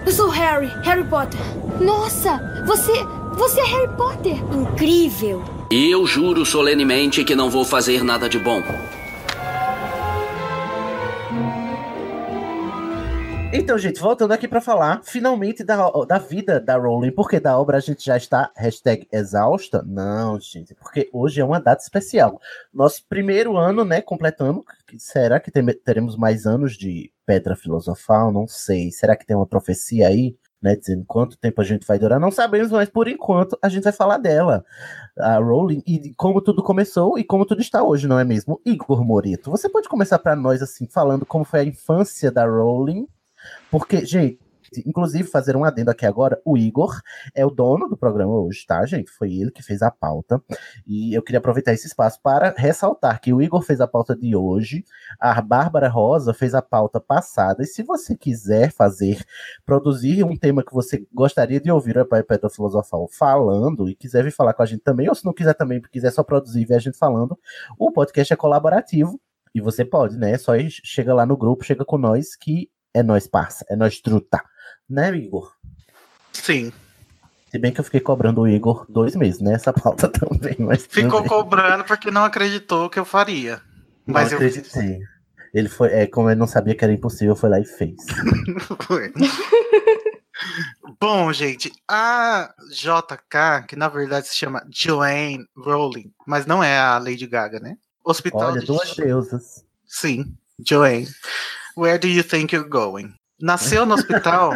Eu 0.06 0.12
sou 0.12 0.30
Harry, 0.30 0.68
Harry 0.84 1.04
Potter. 1.04 1.40
Nossa, 1.80 2.38
você. 2.64 2.92
Você 3.34 3.60
é 3.60 3.64
Harry 3.66 3.96
Potter. 3.96 4.36
Incrível. 4.52 5.57
E 5.70 5.90
eu 5.90 6.06
juro 6.06 6.46
solenemente 6.46 7.22
que 7.22 7.36
não 7.36 7.50
vou 7.50 7.62
fazer 7.62 8.02
nada 8.02 8.26
de 8.26 8.38
bom. 8.38 8.62
Então, 13.52 13.76
gente, 13.76 14.00
voltando 14.00 14.32
aqui 14.32 14.48
para 14.48 14.62
falar 14.62 15.02
finalmente 15.04 15.62
da, 15.62 15.90
da 16.06 16.16
vida 16.16 16.58
da 16.58 16.78
Rowling, 16.78 17.10
porque 17.10 17.38
da 17.38 17.58
obra 17.58 17.76
a 17.76 17.80
gente 17.80 18.02
já 18.02 18.16
está 18.16 18.50
hashtag 18.56 19.06
exausta? 19.12 19.82
Não, 19.86 20.40
gente, 20.40 20.74
porque 20.74 21.10
hoje 21.12 21.42
é 21.42 21.44
uma 21.44 21.60
data 21.60 21.82
especial. 21.82 22.40
Nosso 22.72 23.04
primeiro 23.06 23.58
ano, 23.58 23.84
né, 23.84 24.00
completando. 24.00 24.64
Será 24.96 25.38
que 25.38 25.50
teremos 25.50 26.16
mais 26.16 26.46
anos 26.46 26.78
de 26.78 27.12
Pedra 27.26 27.54
Filosofal? 27.54 28.32
Não 28.32 28.46
sei. 28.46 28.90
Será 28.90 29.14
que 29.14 29.26
tem 29.26 29.36
uma 29.36 29.46
profecia 29.46 30.08
aí? 30.08 30.34
Né, 30.60 30.74
dizendo 30.74 31.04
quanto 31.06 31.38
tempo 31.38 31.60
a 31.60 31.64
gente 31.64 31.86
vai 31.86 32.00
durar, 32.00 32.18
não 32.18 32.32
sabemos, 32.32 32.72
mas 32.72 32.88
por 32.88 33.06
enquanto 33.06 33.56
a 33.62 33.68
gente 33.68 33.84
vai 33.84 33.92
falar 33.92 34.18
dela, 34.18 34.64
a 35.16 35.38
Rowling, 35.38 35.84
e 35.86 36.12
como 36.16 36.40
tudo 36.40 36.64
começou 36.64 37.16
e 37.16 37.22
como 37.22 37.46
tudo 37.46 37.60
está 37.60 37.80
hoje, 37.80 38.08
não 38.08 38.18
é 38.18 38.24
mesmo? 38.24 38.60
Igor 38.66 39.04
Morito, 39.04 39.52
você 39.52 39.68
pode 39.68 39.88
começar 39.88 40.18
para 40.18 40.34
nós, 40.34 40.60
assim, 40.60 40.88
falando 40.88 41.24
como 41.24 41.44
foi 41.44 41.60
a 41.60 41.64
infância 41.64 42.32
da 42.32 42.44
Rowling, 42.44 43.06
porque, 43.70 44.04
gente, 44.04 44.40
inclusive 44.86 45.28
fazer 45.28 45.56
um 45.56 45.64
adendo 45.64 45.90
aqui 45.90 46.06
agora, 46.06 46.40
o 46.44 46.56
Igor 46.56 47.00
é 47.34 47.44
o 47.44 47.50
dono 47.50 47.88
do 47.88 47.96
programa 47.96 48.32
hoje, 48.32 48.64
tá, 48.66 48.84
gente? 48.86 49.10
Foi 49.10 49.32
ele 49.32 49.50
que 49.50 49.62
fez 49.62 49.82
a 49.82 49.90
pauta. 49.90 50.42
E 50.86 51.14
eu 51.14 51.22
queria 51.22 51.38
aproveitar 51.38 51.72
esse 51.72 51.86
espaço 51.86 52.20
para 52.22 52.54
ressaltar 52.56 53.20
que 53.20 53.32
o 53.32 53.40
Igor 53.42 53.62
fez 53.62 53.80
a 53.80 53.86
pauta 53.86 54.14
de 54.16 54.34
hoje, 54.34 54.84
a 55.18 55.40
Bárbara 55.40 55.88
Rosa 55.88 56.34
fez 56.34 56.54
a 56.54 56.62
pauta 56.62 57.00
passada. 57.00 57.62
E 57.62 57.66
se 57.66 57.82
você 57.82 58.16
quiser 58.16 58.72
fazer, 58.72 59.24
produzir 59.64 60.24
um 60.24 60.36
tema 60.36 60.62
que 60.62 60.72
você 60.72 61.06
gostaria 61.12 61.60
de 61.60 61.70
ouvir 61.70 61.98
o 61.98 62.06
Pedro 62.06 62.50
Filosofal 62.50 63.08
falando 63.08 63.88
e 63.88 63.94
quiser 63.94 64.24
vir 64.24 64.32
falar 64.32 64.54
com 64.54 64.62
a 64.62 64.66
gente 64.66 64.80
também, 64.80 65.08
ou 65.08 65.14
se 65.14 65.24
não 65.24 65.32
quiser 65.32 65.54
também, 65.54 65.80
quiser 65.80 66.10
só 66.10 66.22
produzir 66.22 66.60
e 66.62 66.64
ver 66.64 66.74
a 66.74 66.78
gente 66.80 66.98
falando, 66.98 67.38
o 67.78 67.90
podcast 67.90 68.32
é 68.32 68.36
colaborativo. 68.36 69.20
E 69.54 69.60
você 69.60 69.84
pode, 69.84 70.16
né? 70.18 70.36
Só 70.36 70.54
ir- 70.56 70.70
chega 70.70 71.14
lá 71.14 71.24
no 71.24 71.36
grupo, 71.36 71.64
chega 71.64 71.84
com 71.84 71.96
nós, 71.96 72.36
que 72.36 72.70
é 72.92 73.02
nós, 73.02 73.26
parça, 73.26 73.64
é 73.68 73.74
nós 73.74 73.98
truta. 74.00 74.42
Né, 74.88 75.14
Igor? 75.16 75.52
Sim. 76.32 76.72
Se 77.50 77.58
bem 77.58 77.72
que 77.72 77.80
eu 77.80 77.84
fiquei 77.84 78.00
cobrando 78.00 78.42
o 78.42 78.48
Igor 78.48 78.86
dois 78.88 79.16
meses 79.16 79.40
nessa 79.40 79.72
pauta 79.74 80.08
também, 80.08 80.56
mas. 80.58 80.86
Ficou 80.86 81.20
bem. 81.20 81.28
cobrando 81.28 81.84
porque 81.84 82.10
não 82.10 82.24
acreditou 82.24 82.90
que 82.90 82.98
eu 82.98 83.04
faria. 83.04 83.62
Não 84.06 84.14
Mas 84.14 84.32
eu 84.32 84.38
acreditei. 84.38 85.00
Ele 85.52 85.68
foi, 85.68 85.88
é, 85.88 86.06
como 86.06 86.28
ele 86.30 86.38
não 86.38 86.46
sabia 86.46 86.74
que 86.74 86.84
era 86.84 86.92
impossível, 86.92 87.34
foi 87.34 87.48
lá 87.48 87.58
e 87.58 87.64
fez. 87.64 87.96
Foi. 88.80 89.12
Bom, 91.00 91.32
gente, 91.32 91.72
a 91.88 92.52
JK, 92.70 93.66
que 93.66 93.76
na 93.76 93.88
verdade 93.88 94.28
se 94.28 94.36
chama 94.36 94.66
Joanne 94.70 95.46
Rowling, 95.56 96.12
mas 96.26 96.44
não 96.44 96.62
é 96.62 96.78
a 96.78 96.98
Lady 96.98 97.26
Gaga, 97.26 97.60
né? 97.60 97.76
Hospital 98.04 98.52
Olha, 98.52 98.60
de 98.60 98.66
duas 98.66 98.94
deusas. 98.94 99.64
Sim, 99.86 100.36
Joanne. 100.66 101.08
Where 101.76 101.98
do 101.98 102.08
you 102.08 102.22
think 102.22 102.54
you're 102.54 102.68
going? 102.68 103.14
Nasceu 103.40 103.86
no 103.86 103.94
hospital 103.94 104.52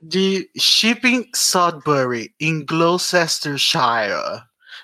de 0.00 0.50
Shipping 0.58 1.30
Sudbury, 1.34 2.34
em 2.40 2.64
Gloucestershire, 2.64 4.42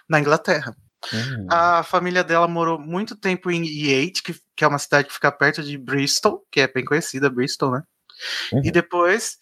na 0.09 0.21
Inglaterra. 0.21 0.77
Hum. 1.13 1.47
A 1.51 1.83
família 1.83 2.25
dela 2.25 2.49
morou 2.49 2.79
muito 2.79 3.17
tempo 3.17 3.51
em 3.51 3.65
Yate, 3.65 4.23
que, 4.23 4.35
que 4.55 4.65
é 4.65 4.69
uma 4.69 4.79
cidade 4.79 5.09
que 5.09 5.15
fica 5.15 5.31
perto 5.33 5.63
de 5.63 5.79
Bristol, 5.79 6.45
que 6.51 6.61
é 6.61 6.69
bem 6.69 6.85
conhecida, 6.85 7.31
Bristol, 7.31 7.73
né? 7.73 7.83
E 8.65 8.71
depois 8.71 9.39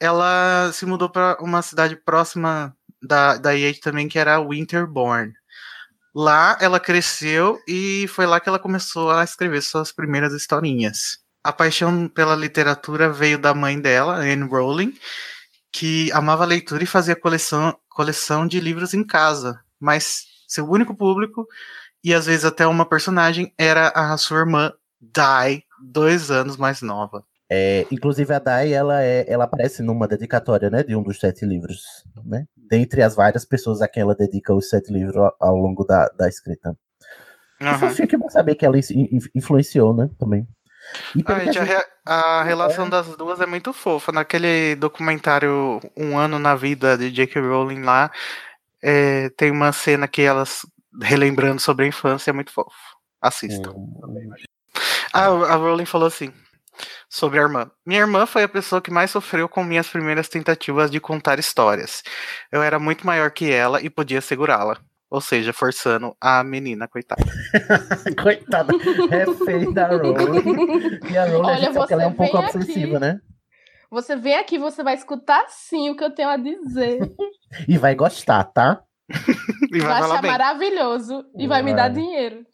ela 0.00 0.70
se 0.72 0.86
mudou 0.86 1.08
para 1.08 1.36
uma 1.40 1.62
cidade 1.62 1.96
próxima 1.96 2.76
da, 3.02 3.36
da 3.36 3.52
Yate 3.52 3.80
também, 3.80 4.08
que 4.08 4.18
era 4.18 4.40
Winterbourne. 4.40 5.32
Lá 6.14 6.56
ela 6.60 6.80
cresceu 6.80 7.60
e 7.66 8.06
foi 8.08 8.26
lá 8.26 8.40
que 8.40 8.48
ela 8.48 8.58
começou 8.58 9.10
a 9.10 9.24
escrever 9.24 9.62
suas 9.62 9.92
primeiras 9.92 10.32
historinhas. 10.32 11.18
A 11.42 11.52
paixão 11.52 12.08
pela 12.08 12.34
literatura 12.34 13.10
veio 13.10 13.38
da 13.38 13.54
mãe 13.54 13.80
dela, 13.80 14.16
Anne 14.16 14.48
Rowling, 14.48 14.92
que 15.72 16.10
amava 16.12 16.44
leitura 16.44 16.82
e 16.82 16.86
fazia 16.86 17.14
coleção, 17.16 17.76
coleção 17.88 18.46
de 18.46 18.60
livros 18.60 18.94
em 18.94 19.04
casa, 19.04 19.60
mas 19.78 20.24
seu 20.46 20.68
único 20.68 20.94
público, 20.94 21.46
e 22.02 22.12
às 22.14 22.26
vezes 22.26 22.44
até 22.44 22.66
uma 22.66 22.86
personagem, 22.86 23.52
era 23.58 23.88
a 23.88 24.16
sua 24.16 24.38
irmã 24.38 24.72
Di, 25.00 25.62
dois 25.80 26.30
anos 26.30 26.56
mais 26.56 26.82
nova. 26.82 27.24
É, 27.50 27.86
inclusive 27.90 28.34
a 28.34 28.38
Dai, 28.38 28.72
ela, 28.74 29.02
é, 29.02 29.24
ela 29.26 29.44
aparece 29.44 29.82
numa 29.82 30.06
dedicatória, 30.06 30.68
né, 30.68 30.82
de 30.82 30.94
um 30.94 31.02
dos 31.02 31.18
sete 31.18 31.46
livros, 31.46 31.82
né? 32.24 32.46
Dentre 32.56 33.02
as 33.02 33.14
várias 33.14 33.44
pessoas 33.44 33.80
a 33.80 33.88
quem 33.88 34.02
ela 34.02 34.14
dedica 34.14 34.52
os 34.52 34.68
sete 34.68 34.92
livros 34.92 35.16
ao, 35.16 35.34
ao 35.40 35.56
longo 35.56 35.84
da, 35.84 36.08
da 36.08 36.28
escrita. 36.28 36.76
Fofinho 37.78 38.06
que 38.08 38.16
bom 38.16 38.28
saber 38.28 38.54
que 38.54 38.66
ela 38.66 38.78
in- 38.78 38.82
in- 38.90 39.30
influenciou, 39.34 39.94
né, 39.94 40.10
também. 40.18 40.46
Ah, 41.26 41.38
gente, 41.40 41.58
a, 41.58 41.62
re- 41.64 41.86
a 42.06 42.42
relação 42.42 42.88
das 42.88 43.06
duas 43.16 43.40
é 43.40 43.46
muito 43.46 43.72
fofa. 43.72 44.10
Naquele 44.12 44.74
documentário 44.76 45.80
Um 45.96 46.18
Ano 46.18 46.38
na 46.38 46.54
Vida 46.54 46.96
de 46.96 47.10
J.K. 47.10 47.40
Rowling 47.40 47.82
lá, 47.82 48.10
é, 48.82 49.28
tem 49.30 49.50
uma 49.50 49.72
cena 49.72 50.06
que 50.08 50.22
elas 50.22 50.60
relembrando 51.02 51.60
sobre 51.60 51.84
a 51.84 51.88
infância, 51.88 52.30
é 52.30 52.32
muito 52.32 52.52
fofo. 52.52 52.70
Assistam. 53.20 53.74
Ah, 55.12 55.26
a 55.26 55.54
Rowling 55.56 55.84
falou 55.86 56.08
assim 56.08 56.32
sobre 57.08 57.38
a 57.38 57.42
irmã. 57.42 57.70
Minha 57.84 58.00
irmã 58.00 58.26
foi 58.26 58.42
a 58.44 58.48
pessoa 58.48 58.80
que 58.80 58.90
mais 58.90 59.10
sofreu 59.10 59.48
com 59.48 59.64
minhas 59.64 59.88
primeiras 59.88 60.28
tentativas 60.28 60.90
de 60.90 61.00
contar 61.00 61.38
histórias. 61.38 62.02
Eu 62.52 62.62
era 62.62 62.78
muito 62.78 63.06
maior 63.06 63.30
que 63.30 63.50
ela 63.50 63.80
e 63.82 63.90
podia 63.90 64.20
segurá-la. 64.20 64.78
Ou 65.10 65.20
seja, 65.22 65.52
forçando 65.54 66.14
a 66.20 66.44
menina, 66.44 66.86
coitada. 66.86 67.22
Coitada, 68.22 68.72
refém 69.10 69.72
da 69.72 69.86
Rowling. 69.88 71.00
E 71.10 71.16
a 71.16 71.24
Rowling, 71.24 71.40
a 71.40 71.46
Olha, 71.46 71.56
gente 71.60 71.74
sabe 71.74 71.86
que 71.86 71.92
ela 71.94 72.02
é 72.02 72.06
um 72.06 72.10
você 72.10 72.16
pouco 72.16 72.36
aqui- 72.38 72.56
obsessiva, 72.58 73.00
né? 73.00 73.20
Você 73.90 74.16
vem 74.16 74.34
aqui, 74.36 74.58
você 74.58 74.82
vai 74.82 74.94
escutar 74.94 75.46
sim 75.48 75.88
o 75.88 75.96
que 75.96 76.04
eu 76.04 76.10
tenho 76.14 76.28
a 76.28 76.36
dizer. 76.36 77.00
E 77.66 77.78
vai 77.78 77.94
gostar, 77.94 78.44
tá? 78.44 78.82
E 79.72 79.80
vai 79.80 79.92
achar 80.02 80.22
maravilhoso 80.22 81.24
e 81.38 81.46
vai 81.46 81.62
me 81.62 81.74
dar 81.74 81.90
Vai. 81.90 82.02
dinheiro. 82.02 82.44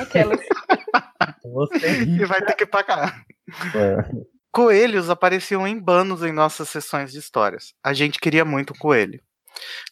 Aquelas. 0.00 0.40
E 2.06 2.24
vai 2.24 2.42
ter 2.42 2.54
que 2.54 2.66
pagar. 2.66 3.22
É. 3.74 4.24
Coelhos 4.50 5.10
apareciam 5.10 5.66
em 5.66 5.78
banos 5.78 6.22
em 6.22 6.32
nossas 6.32 6.68
sessões 6.68 7.12
de 7.12 7.18
histórias. 7.18 7.74
A 7.82 7.92
gente 7.92 8.18
queria 8.18 8.44
muito 8.44 8.72
um 8.72 8.78
coelho. 8.78 9.20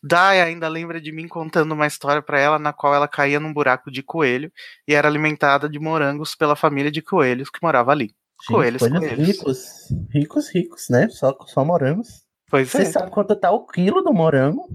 Dai 0.02 0.40
ainda 0.40 0.68
lembra 0.68 1.00
de 1.00 1.12
mim 1.12 1.28
contando 1.28 1.72
uma 1.72 1.86
história 1.86 2.22
para 2.22 2.40
ela 2.40 2.58
na 2.58 2.72
qual 2.72 2.94
ela 2.94 3.08
caía 3.08 3.40
num 3.40 3.52
buraco 3.52 3.90
de 3.90 4.02
coelho 4.02 4.52
e 4.86 4.94
era 4.94 5.08
alimentada 5.08 5.68
de 5.68 5.78
morangos 5.78 6.34
pela 6.34 6.56
família 6.56 6.90
de 6.90 7.02
coelhos 7.02 7.50
que 7.50 7.58
morava 7.62 7.92
ali. 7.92 8.06
Gente, 8.42 8.48
coelhos, 8.48 8.82
coelhos 8.82 9.28
ricos. 9.28 9.66
Ricos, 10.10 10.48
ricos, 10.54 10.88
né? 10.88 11.08
Só, 11.08 11.36
só 11.46 11.64
morangos. 11.64 12.22
Pois 12.50 12.70
Você 12.70 12.82
é. 12.82 12.86
sabe 12.86 13.10
quanto 13.10 13.34
tá 13.36 13.50
o 13.50 13.66
quilo 13.66 14.02
do 14.02 14.12
morango? 14.12 14.68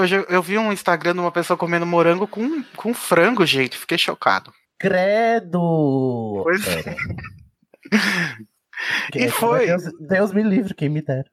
Hoje 0.00 0.16
eu, 0.16 0.24
eu 0.24 0.42
vi 0.42 0.58
um 0.58 0.72
Instagram 0.72 1.14
de 1.14 1.20
uma 1.20 1.32
pessoa 1.32 1.56
comendo 1.56 1.86
morango 1.86 2.26
com, 2.26 2.62
com 2.76 2.92
frango, 2.92 3.46
gente. 3.46 3.78
Fiquei 3.78 3.96
chocado. 3.96 4.52
Credo! 4.78 6.40
Pois 6.42 6.66
é. 6.66 6.96
E 9.14 9.28
foi. 9.30 9.66
Deus, 9.66 9.84
Deus 10.00 10.32
me 10.32 10.42
livre, 10.42 10.74
quem 10.74 10.88
me 10.88 11.00
dera. 11.00 11.30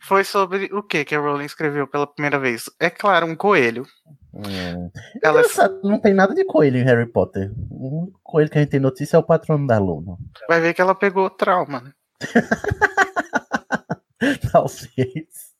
Foi 0.00 0.24
sobre 0.24 0.68
o 0.72 0.82
que 0.82 1.04
que 1.04 1.14
a 1.14 1.20
Rowling 1.20 1.44
escreveu 1.44 1.86
pela 1.86 2.06
primeira 2.06 2.38
vez? 2.38 2.68
É 2.80 2.90
claro, 2.90 3.26
um 3.26 3.36
coelho. 3.36 3.86
Hum. 4.34 4.90
Ela- 5.22 5.42
não 5.84 6.00
tem 6.00 6.12
nada 6.14 6.34
de 6.34 6.44
coelho 6.44 6.78
em 6.78 6.84
Harry 6.84 7.06
Potter. 7.06 7.52
O 7.70 8.02
único 8.02 8.20
coelho 8.22 8.50
que 8.50 8.58
a 8.58 8.60
gente 8.60 8.70
tem 8.70 8.80
notícia 8.80 9.16
é 9.16 9.20
o 9.20 9.22
patrono 9.22 9.66
da 9.66 9.78
Luna. 9.78 10.16
Vai 10.48 10.60
ver 10.60 10.74
que 10.74 10.80
ela 10.80 10.94
pegou 10.94 11.28
trauma, 11.30 11.80
né? 11.80 11.92
Talvez. 14.52 15.52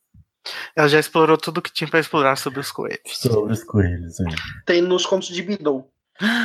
Ela 0.74 0.88
já 0.88 0.98
explorou 0.98 1.36
tudo 1.36 1.62
que 1.62 1.72
tinha 1.72 1.88
pra 1.88 2.00
explorar 2.00 2.36
sobre 2.36 2.60
os 2.60 2.72
coelhos. 2.72 3.00
Sobre 3.18 3.52
os 3.52 3.62
coelhos, 3.62 4.18
é. 4.20 4.24
Tem 4.66 4.82
nos 4.82 5.06
contos 5.06 5.28
de 5.28 5.42
Bidou. 5.42 5.88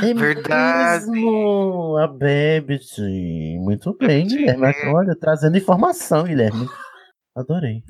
É 0.03 0.13
Verdade. 0.13 1.09
mesmo, 1.09 1.97
a 1.97 2.07
Babbage. 2.07 3.57
Muito 3.59 3.95
bem, 3.99 4.27
Guilherme. 4.27 4.65
Olha, 4.93 5.15
trazendo 5.15 5.57
informação, 5.57 6.23
Guilherme. 6.23 6.67
Adorei. 7.37 7.83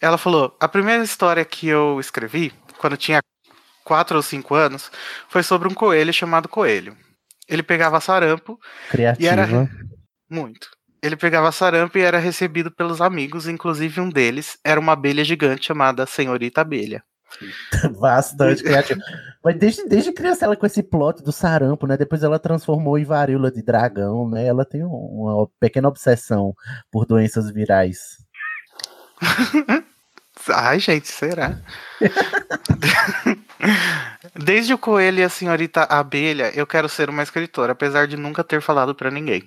Ela 0.00 0.18
falou: 0.18 0.56
a 0.58 0.66
primeira 0.68 1.02
história 1.04 1.44
que 1.44 1.68
eu 1.68 2.00
escrevi, 2.00 2.52
quando 2.78 2.96
tinha 2.96 3.20
4 3.84 4.16
ou 4.16 4.22
5 4.22 4.54
anos, 4.54 4.90
foi 5.28 5.42
sobre 5.42 5.68
um 5.68 5.74
coelho 5.74 6.12
chamado 6.12 6.48
Coelho. 6.48 6.96
Ele 7.48 7.62
pegava 7.62 8.00
sarampo 8.00 8.58
e 8.88 8.90
Criativa. 8.90 9.28
era. 9.30 9.70
Muito. 10.28 10.68
Ele 11.02 11.14
pegava 11.14 11.52
sarampo 11.52 11.96
e 11.98 12.02
era 12.02 12.18
recebido 12.18 12.70
pelos 12.70 13.00
amigos, 13.00 13.46
inclusive 13.46 14.00
um 14.00 14.08
deles 14.10 14.58
era 14.64 14.80
uma 14.80 14.92
abelha 14.92 15.22
gigante 15.22 15.66
chamada 15.66 16.04
Senhorita 16.06 16.62
Abelha. 16.62 17.04
Bastante 18.00 18.62
criativa. 18.62 19.00
Mas 19.44 19.56
desde, 19.58 19.86
desde 19.88 20.12
criança 20.12 20.44
ela 20.44 20.56
com 20.56 20.66
esse 20.66 20.82
plot 20.82 21.22
do 21.22 21.30
sarampo, 21.30 21.86
né? 21.86 21.96
Depois 21.96 22.22
ela 22.22 22.38
transformou 22.38 22.98
em 22.98 23.04
varíola 23.04 23.50
de 23.52 23.62
dragão, 23.62 24.28
né? 24.28 24.46
Ela 24.46 24.64
tem 24.64 24.82
um- 24.82 24.88
uma 24.88 25.48
pequena 25.60 25.88
obsessão 25.88 26.54
por 26.90 27.04
doenças 27.06 27.50
virais. 27.52 28.16
Ai, 30.54 30.78
gente, 30.78 31.08
será? 31.08 31.58
Desde 34.34 34.74
o 34.74 34.78
coelho 34.78 35.18
e 35.18 35.22
a 35.22 35.28
senhorita 35.28 35.82
abelha, 35.84 36.50
eu 36.54 36.66
quero 36.66 36.88
ser 36.88 37.08
uma 37.08 37.22
escritora, 37.22 37.72
apesar 37.72 38.06
de 38.06 38.16
nunca 38.16 38.44
ter 38.44 38.60
falado 38.60 38.94
pra 38.94 39.10
ninguém. 39.10 39.42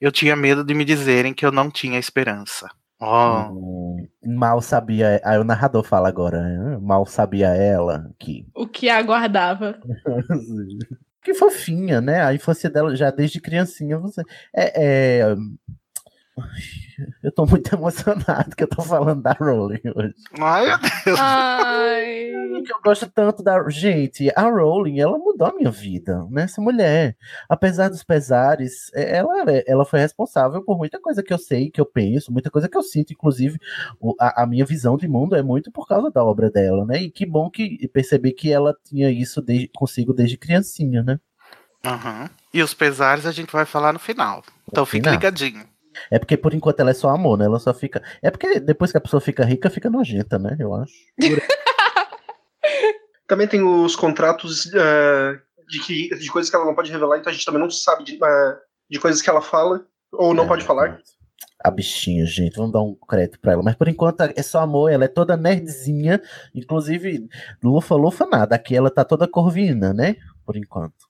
Eu 0.00 0.12
tinha 0.12 0.36
medo 0.36 0.62
de 0.62 0.74
me 0.74 0.84
dizerem 0.84 1.34
que 1.34 1.44
eu 1.44 1.50
não 1.50 1.70
tinha 1.70 1.98
esperança. 1.98 2.68
Oh, 3.00 3.48
Hum, 3.50 4.06
mal 4.22 4.60
sabia. 4.60 5.20
Aí 5.24 5.38
o 5.38 5.44
narrador 5.44 5.82
fala 5.82 6.08
agora. 6.08 6.42
né? 6.42 6.78
Mal 6.82 7.06
sabia 7.06 7.48
ela 7.48 8.10
que. 8.18 8.46
O 8.54 8.66
que 8.66 8.88
aguardava. 8.90 9.78
Que 11.22 11.34
fofinha, 11.34 12.00
né? 12.00 12.24
A 12.24 12.32
infância 12.32 12.70
dela 12.70 12.96
já 12.96 13.10
desde 13.10 13.42
criancinha. 13.42 13.98
Você... 13.98 14.22
É, 14.56 15.20
é... 15.20 15.36
Eu 17.22 17.32
tô 17.32 17.46
muito 17.46 17.72
emocionado 17.74 18.54
que 18.54 18.62
eu 18.62 18.68
tô 18.68 18.82
falando 18.82 19.22
da 19.22 19.32
Rowling 19.32 19.80
hoje. 19.96 20.14
Ai, 20.38 20.66
meu 20.66 20.78
Deus. 21.06 21.18
Ai. 21.18 22.30
que 22.62 22.72
eu 22.74 22.80
gosto 22.84 23.10
tanto 23.10 23.42
da. 23.42 23.66
Gente, 23.70 24.30
a 24.36 24.42
Rowling, 24.42 25.00
ela 25.00 25.16
mudou 25.16 25.48
a 25.48 25.54
minha 25.54 25.70
vida, 25.70 26.26
né? 26.30 26.42
Essa 26.42 26.60
mulher, 26.60 27.16
apesar 27.48 27.88
dos 27.88 28.04
pesares, 28.04 28.90
é- 28.92 29.16
ela, 29.16 29.32
ela 29.66 29.84
foi 29.86 29.98
responsável 30.00 30.62
por 30.62 30.76
muita 30.76 31.00
coisa 31.00 31.22
que 31.22 31.32
eu 31.32 31.38
sei, 31.38 31.70
que 31.70 31.80
eu 31.80 31.86
penso, 31.86 32.30
muita 32.30 32.50
coisa 32.50 32.68
que 32.68 32.76
eu 32.76 32.82
sinto, 32.82 33.14
inclusive 33.14 33.58
a, 34.20 34.42
a 34.42 34.46
minha 34.46 34.66
visão 34.66 34.98
de 34.98 35.08
mundo 35.08 35.34
é 35.34 35.42
muito 35.42 35.72
por 35.72 35.88
causa 35.88 36.10
da 36.10 36.22
obra 36.22 36.50
dela, 36.50 36.84
né? 36.84 37.00
E 37.04 37.10
que 37.10 37.24
bom 37.24 37.48
que 37.48 37.88
perceber 37.88 38.32
que 38.32 38.52
ela 38.52 38.74
tinha 38.84 39.10
isso 39.10 39.40
desde- 39.40 39.68
consigo 39.74 40.12
desde 40.12 40.36
criancinha, 40.36 41.02
né? 41.02 41.18
Aham. 41.82 42.28
E 42.52 42.62
os 42.62 42.74
pesares 42.74 43.24
a 43.24 43.32
gente 43.32 43.50
vai 43.50 43.64
falar 43.64 43.94
no 43.94 43.98
final. 43.98 44.42
Então 44.70 44.84
fique 44.84 45.08
ligadinho. 45.08 45.64
É 46.10 46.18
porque 46.18 46.36
por 46.36 46.54
enquanto 46.54 46.80
ela 46.80 46.90
é 46.90 46.94
só 46.94 47.08
amor, 47.08 47.38
né? 47.38 47.46
Ela 47.46 47.58
só 47.58 47.74
fica. 47.74 48.02
É 48.22 48.30
porque 48.30 48.60
depois 48.60 48.92
que 48.92 48.98
a 48.98 49.00
pessoa 49.00 49.20
fica 49.20 49.44
rica, 49.44 49.70
fica 49.70 49.90
nojenta, 49.90 50.38
né? 50.38 50.56
Eu 50.58 50.74
acho. 50.74 50.92
Também 53.26 53.46
tem 53.46 53.62
os 53.62 53.94
contratos 53.94 54.72
eh, 54.74 55.38
de, 55.68 55.80
que, 55.80 56.08
de 56.16 56.28
coisas 56.30 56.50
que 56.50 56.56
ela 56.56 56.64
não 56.64 56.74
pode 56.74 56.90
revelar, 56.90 57.16
então 57.16 57.30
a 57.30 57.32
gente 57.32 57.44
também 57.44 57.60
não 57.60 57.70
sabe 57.70 58.02
de, 58.02 58.18
eh, 58.20 58.56
de 58.90 58.98
coisas 58.98 59.22
que 59.22 59.30
ela 59.30 59.40
fala 59.40 59.86
ou 60.12 60.34
não 60.34 60.48
pode 60.48 60.64
falar. 60.64 60.98
A 61.62 61.70
bichinha, 61.70 62.26
gente, 62.26 62.56
vamos 62.56 62.72
dar 62.72 62.80
um 62.80 62.96
crédito 63.08 63.38
pra 63.38 63.52
ela. 63.52 63.62
Mas 63.62 63.76
por 63.76 63.86
enquanto 63.86 64.22
é 64.22 64.42
só 64.42 64.60
amor, 64.60 64.90
ela 64.90 65.04
é 65.04 65.08
toda 65.08 65.36
nerdzinha. 65.36 66.20
Inclusive, 66.54 67.28
lufa, 67.62 67.94
lufa 67.94 68.26
nada. 68.26 68.56
Aqui 68.56 68.74
ela 68.74 68.90
tá 68.90 69.04
toda 69.04 69.28
corvina, 69.28 69.92
né? 69.92 70.16
Por 70.44 70.56
enquanto. 70.56 71.06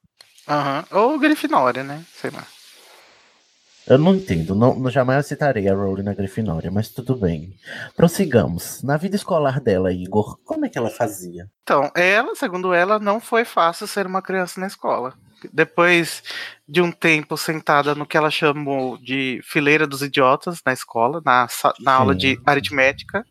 Aham. 0.48 0.84
Ou 0.90 1.18
Grifinória, 1.18 1.84
né? 1.84 2.04
Sei 2.12 2.30
lá. 2.30 2.44
Eu 3.90 3.98
não 3.98 4.14
entendo, 4.14 4.54
não, 4.54 4.88
jamais 4.88 5.26
citarei 5.26 5.68
a 5.68 5.74
Rowling 5.74 6.04
na 6.04 6.14
Grifinória, 6.14 6.70
mas 6.70 6.90
tudo 6.90 7.16
bem. 7.16 7.56
Prossigamos. 7.96 8.84
Na 8.84 8.96
vida 8.96 9.16
escolar 9.16 9.58
dela, 9.58 9.92
Igor, 9.92 10.38
como 10.44 10.64
é 10.64 10.68
que 10.68 10.78
ela 10.78 10.90
fazia? 10.90 11.50
Então, 11.64 11.90
ela, 11.96 12.36
segundo 12.36 12.72
ela, 12.72 13.00
não 13.00 13.18
foi 13.18 13.44
fácil 13.44 13.88
ser 13.88 14.06
uma 14.06 14.22
criança 14.22 14.60
na 14.60 14.68
escola. 14.68 15.12
Depois 15.52 16.22
de 16.68 16.80
um 16.80 16.92
tempo 16.92 17.36
sentada 17.36 17.92
no 17.92 18.06
que 18.06 18.16
ela 18.16 18.30
chamou 18.30 18.96
de 18.96 19.40
fileira 19.42 19.88
dos 19.88 20.02
idiotas 20.02 20.60
na 20.64 20.72
escola, 20.72 21.20
na, 21.24 21.48
na 21.80 21.94
aula 21.94 22.14
de 22.14 22.40
aritmética, 22.46 23.26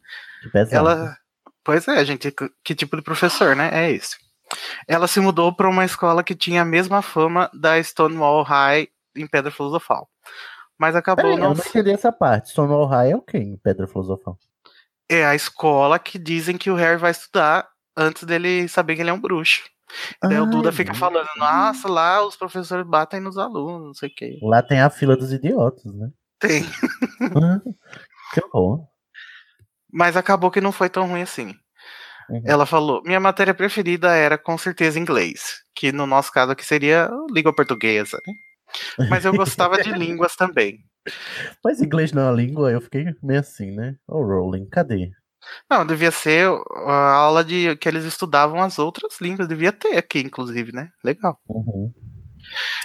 ela. 0.72 1.16
Pois 1.64 1.88
é, 1.88 2.04
gente, 2.04 2.32
que, 2.32 2.52
que 2.66 2.76
tipo 2.76 2.98
de 2.98 3.02
professor, 3.02 3.56
né? 3.56 3.70
É 3.72 3.90
esse. 3.90 4.18
Ela 4.86 5.08
se 5.08 5.22
mudou 5.22 5.56
para 5.56 5.70
uma 5.70 5.86
escola 5.86 6.22
que 6.22 6.36
tinha 6.36 6.64
a 6.64 6.66
mesma 6.66 7.02
fama 7.02 7.50
da 7.54 7.82
Stonewall 7.82 8.44
High 8.44 8.90
em 9.22 9.28
Pedra 9.28 9.52
Filosofal. 9.52 10.10
Mas 10.78 10.96
acabou 10.96 11.24
Peraí, 11.26 11.38
eu 11.38 11.42
não 11.42 11.54
não 11.54 11.64
entendi 11.66 11.92
essa 11.92 12.12
parte. 12.12 12.50
Stonewall 12.50 12.86
High 12.86 13.12
é 13.12 13.16
o 13.16 13.22
quê 13.22 13.38
em 13.38 13.58
Pedra 13.58 13.88
Filosofal? 13.88 14.38
É 15.10 15.26
a 15.26 15.36
escola 15.36 16.00
que 16.00 16.18
dizem 16.18 16.58
que 16.58 16.70
o 16.70 16.76
Harry 16.76 16.98
vai 16.98 17.12
estudar 17.12 17.68
antes 17.98 18.24
dele 18.24 18.68
saber 18.68 18.96
que 18.96 19.02
ele 19.02 19.10
é 19.10 19.14
um 19.14 19.20
bruxo. 19.20 19.64
E 20.24 20.28
daí 20.28 20.40
o 20.40 20.46
Duda 20.46 20.72
fica 20.72 20.94
falando, 20.94 21.28
nossa, 21.36 21.90
lá 21.90 22.26
os 22.26 22.36
professores 22.36 22.86
batem 22.86 23.20
nos 23.20 23.38
alunos, 23.38 23.88
não 23.88 23.94
sei 23.94 24.10
o 24.10 24.16
quê. 24.16 24.40
Lá 24.42 24.62
tem 24.62 24.80
a 24.80 24.90
fila 24.90 25.18
dos 25.18 25.34
idiotas, 25.34 25.92
né? 25.94 26.10
Tem. 26.40 26.64
Ah, 27.36 27.60
que 28.34 28.42
horror. 28.54 28.88
Mas 29.92 30.16
acabou 30.16 30.52
que 30.52 30.62
não 30.62 30.72
foi 30.72 30.90
tão 30.90 31.08
ruim 31.08 31.24
assim. 31.24 31.54
Ela 32.46 32.66
falou: 32.66 33.02
minha 33.04 33.20
matéria 33.20 33.54
preferida 33.54 34.16
era 34.16 34.38
com 34.38 34.58
certeza 34.58 35.00
inglês, 35.00 35.64
que 35.76 35.92
no 35.92 36.06
nosso 36.06 36.32
caso 36.32 36.52
aqui 36.52 36.66
seria 36.66 37.10
língua 37.32 37.54
portuguesa, 37.54 38.22
né? 38.26 38.34
Mas 39.10 39.26
eu 39.26 39.34
gostava 39.34 39.82
de 39.82 39.92
línguas 39.92 40.36
também. 40.36 40.80
Mas 41.64 41.82
inglês 41.82 42.12
não 42.12 42.24
é 42.24 42.26
uma 42.26 42.36
língua, 42.36 42.72
eu 42.72 42.82
fiquei 42.82 43.06
meio 43.22 43.40
assim, 43.40 43.72
né? 43.72 43.96
Ô, 44.08 44.22
Rowling, 44.22 44.66
cadê? 44.66 45.12
Não, 45.70 45.86
devia 45.86 46.12
ser 46.12 46.50
a 46.86 47.14
aula 47.14 47.44
de 47.44 47.76
que 47.78 47.88
eles 47.88 48.04
estudavam 48.04 48.62
as 48.62 48.78
outras 48.78 49.20
línguas, 49.22 49.48
devia 49.48 49.72
ter 49.72 49.98
aqui, 49.98 50.20
inclusive, 50.20 50.72
né? 50.74 50.90
Legal. 51.04 51.40
Uhum. 51.48 51.94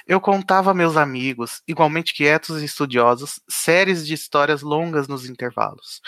Eu 0.06 0.20
contava 0.20 0.70
a 0.70 0.74
meus 0.74 0.96
amigos, 0.96 1.62
igualmente 1.66 2.12
quietos 2.12 2.60
e 2.60 2.64
estudiosos, 2.64 3.40
séries 3.48 4.06
de 4.06 4.14
histórias 4.14 4.62
longas 4.62 5.08
nos 5.08 5.28
intervalos. 5.28 6.00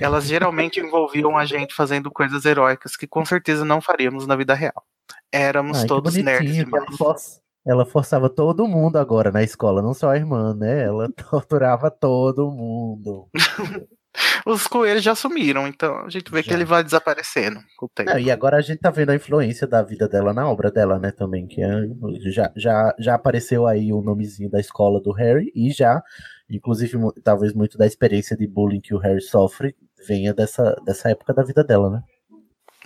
Elas 0.00 0.24
geralmente 0.24 0.78
envolviam 0.80 1.36
a 1.36 1.44
gente 1.44 1.74
fazendo 1.74 2.10
coisas 2.10 2.44
heróicas 2.44 2.96
que 2.96 3.06
com 3.06 3.24
certeza 3.24 3.64
não 3.64 3.80
faríamos 3.80 4.26
na 4.26 4.36
vida 4.36 4.54
real. 4.54 4.84
Éramos 5.32 5.78
Ai, 5.78 5.86
todos 5.86 6.14
nerds 6.14 6.54
demais. 6.54 7.40
Ela 7.66 7.84
forçava 7.84 8.28
todo 8.28 8.66
mundo 8.66 8.96
agora 8.96 9.30
na 9.30 9.42
escola, 9.42 9.82
não 9.82 9.94
só 9.94 10.10
a 10.10 10.16
irmã, 10.16 10.54
né? 10.54 10.84
Ela 10.84 11.08
torturava 11.30 11.90
todo 11.90 12.50
mundo. 12.50 13.28
Os 14.44 14.66
coelhos 14.66 15.04
já 15.04 15.14
sumiram, 15.14 15.68
então 15.68 15.98
a 15.98 16.08
gente 16.10 16.32
vê 16.32 16.42
que 16.42 16.52
ele 16.52 16.64
vai 16.64 16.82
desaparecendo 16.82 17.60
com 17.76 17.86
o 17.86 17.88
tempo. 17.88 18.10
Não, 18.10 18.18
e 18.18 18.28
agora 18.28 18.56
a 18.56 18.60
gente 18.60 18.80
tá 18.80 18.90
vendo 18.90 19.10
a 19.10 19.14
influência 19.14 19.68
da 19.68 19.82
vida 19.82 20.08
dela 20.08 20.34
na 20.34 20.50
obra 20.50 20.68
dela, 20.68 20.98
né, 20.98 21.12
também, 21.12 21.46
que 21.46 21.62
é- 21.62 21.86
já, 22.30 22.50
já, 22.56 22.92
já 22.98 23.14
apareceu 23.14 23.68
aí 23.68 23.92
o 23.92 24.02
nomezinho 24.02 24.50
da 24.50 24.58
escola 24.58 25.00
do 25.00 25.12
Harry 25.12 25.52
e 25.54 25.70
já, 25.70 26.02
inclusive, 26.50 26.98
talvez 27.22 27.52
muito 27.52 27.78
da 27.78 27.86
experiência 27.86 28.36
de 28.36 28.48
bullying 28.48 28.80
que 28.80 28.94
o 28.94 28.98
Harry 28.98 29.20
sofre 29.20 29.76
venha 30.08 30.34
dessa, 30.34 30.74
dessa 30.84 31.10
época 31.10 31.32
da 31.32 31.44
vida 31.44 31.62
dela, 31.62 31.88
né? 31.88 32.02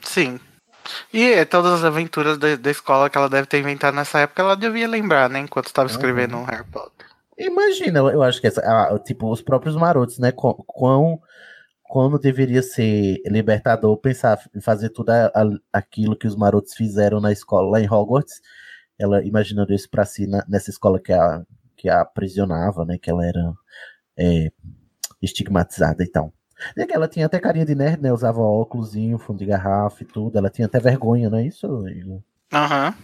Sim. 0.02 0.38
E 1.12 1.22
é, 1.32 1.44
todas 1.44 1.72
as 1.72 1.84
aventuras 1.84 2.38
da, 2.38 2.56
da 2.56 2.70
escola 2.70 3.08
que 3.08 3.16
ela 3.16 3.28
deve 3.28 3.46
ter 3.46 3.58
inventado 3.60 3.94
nessa 3.94 4.20
época, 4.20 4.42
ela 4.42 4.56
devia 4.56 4.88
lembrar, 4.88 5.28
né? 5.30 5.38
Enquanto 5.40 5.66
estava 5.66 5.88
escrevendo 5.88 6.36
o 6.38 6.44
Harry 6.44 6.64
Potter. 6.64 7.06
Imagina, 7.38 7.98
eu 8.00 8.22
acho 8.22 8.40
que 8.40 8.46
essa, 8.46 8.60
ah, 8.60 8.98
tipo, 8.98 9.30
os 9.30 9.42
próprios 9.42 9.74
marotos, 9.76 10.18
né? 10.18 10.32
Quão, 10.32 11.20
quando 11.82 12.18
deveria 12.18 12.62
ser 12.62 13.20
libertador 13.26 13.96
pensar 13.98 14.38
em 14.54 14.60
fazer 14.60 14.90
tudo 14.90 15.10
a- 15.10 15.32
a- 15.34 15.58
aquilo 15.72 16.16
que 16.16 16.26
os 16.26 16.36
marotos 16.36 16.74
fizeram 16.74 17.20
na 17.20 17.32
escola 17.32 17.70
lá 17.70 17.80
em 17.80 17.90
Hogwarts, 17.90 18.40
ela 18.98 19.24
imaginando 19.24 19.72
isso 19.72 19.90
pra 19.90 20.04
si 20.04 20.26
na- 20.26 20.44
nessa 20.48 20.70
escola 20.70 21.00
que 21.00 21.12
a, 21.12 21.42
que 21.76 21.88
a 21.88 22.00
aprisionava, 22.02 22.84
né? 22.84 22.98
Que 22.98 23.10
ela 23.10 23.24
era 23.26 23.52
é, 24.16 24.50
estigmatizada 25.20 26.04
e 26.04 26.08
tal. 26.08 26.32
E 26.76 26.86
que 26.86 26.94
ela 26.94 27.08
tinha 27.08 27.26
até 27.26 27.38
carinha 27.38 27.64
de 27.66 27.74
nerd, 27.74 28.00
né? 28.02 28.12
Usava 28.12 28.40
óculos, 28.40 28.92
fundo 29.20 29.38
de 29.38 29.46
garrafa 29.46 30.02
e 30.02 30.06
tudo. 30.06 30.36
Ela 30.38 30.50
tinha 30.50 30.66
até 30.66 30.78
vergonha, 30.78 31.28
não 31.30 31.38
é 31.38 31.46
isso? 31.46 31.66
Igor? 31.88 32.20
Aham. 32.52 32.94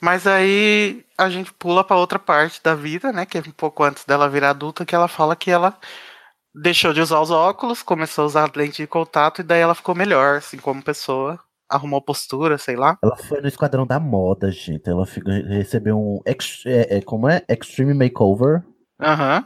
Mas 0.00 0.26
aí 0.26 1.04
a 1.18 1.28
gente 1.28 1.52
pula 1.52 1.84
pra 1.84 1.96
outra 1.96 2.18
parte 2.18 2.62
da 2.62 2.74
vida, 2.74 3.12
né? 3.12 3.26
Que 3.26 3.38
é 3.38 3.40
um 3.40 3.50
pouco 3.52 3.84
antes 3.84 4.04
dela 4.04 4.28
virar 4.28 4.50
adulta, 4.50 4.86
que 4.86 4.94
ela 4.94 5.08
fala 5.08 5.36
que 5.36 5.50
ela 5.50 5.76
deixou 6.54 6.92
de 6.92 7.00
usar 7.00 7.20
os 7.20 7.30
óculos, 7.30 7.82
começou 7.82 8.22
a 8.22 8.26
usar 8.26 8.50
lente 8.56 8.82
de 8.82 8.86
contato 8.86 9.40
e 9.40 9.44
daí 9.44 9.60
ela 9.60 9.74
ficou 9.74 9.94
melhor, 9.94 10.36
assim, 10.38 10.56
como 10.56 10.82
pessoa. 10.82 11.38
Arrumou 11.68 12.02
postura, 12.02 12.58
sei 12.58 12.74
lá. 12.74 12.98
Ela 13.00 13.16
foi 13.16 13.40
no 13.40 13.46
Esquadrão 13.46 13.86
da 13.86 14.00
Moda, 14.00 14.50
gente. 14.50 14.88
Ela 14.90 15.06
fica- 15.06 15.30
recebeu 15.30 15.96
um. 15.96 16.20
ex- 16.26 16.64
é, 16.66 16.96
é, 16.96 17.00
como 17.00 17.28
é? 17.28 17.42
Extreme 17.48 17.94
Makeover. 17.94 18.64
Aham. 19.00 19.44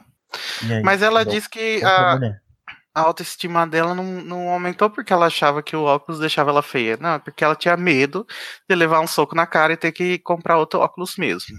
Aí, 0.62 0.82
Mas 0.82 1.02
ela 1.02 1.22
diz 1.24 1.46
que 1.46 1.82
a, 1.84 2.14
mulher. 2.16 2.40
A 2.94 3.00
autoestima 3.00 3.66
dela 3.66 3.94
não, 3.94 4.04
não 4.04 4.48
aumentou 4.48 4.88
porque 4.88 5.12
ela 5.12 5.26
achava 5.26 5.62
que 5.62 5.74
o 5.74 5.83
óculos 5.83 6.20
deixava 6.20 6.50
ela 6.50 6.62
feia. 6.62 6.96
Não, 6.96 7.14
é 7.14 7.18
porque 7.18 7.42
ela 7.42 7.57
tinha 7.57 7.76
medo 7.76 8.26
de 8.68 8.74
levar 8.74 9.00
um 9.00 9.07
soco 9.07 9.35
na 9.35 9.46
cara 9.46 9.72
e 9.72 9.76
ter 9.76 9.92
que 9.92 10.18
comprar 10.18 10.59
outro 10.59 10.80
óculos 10.80 11.16
mesmo. 11.16 11.57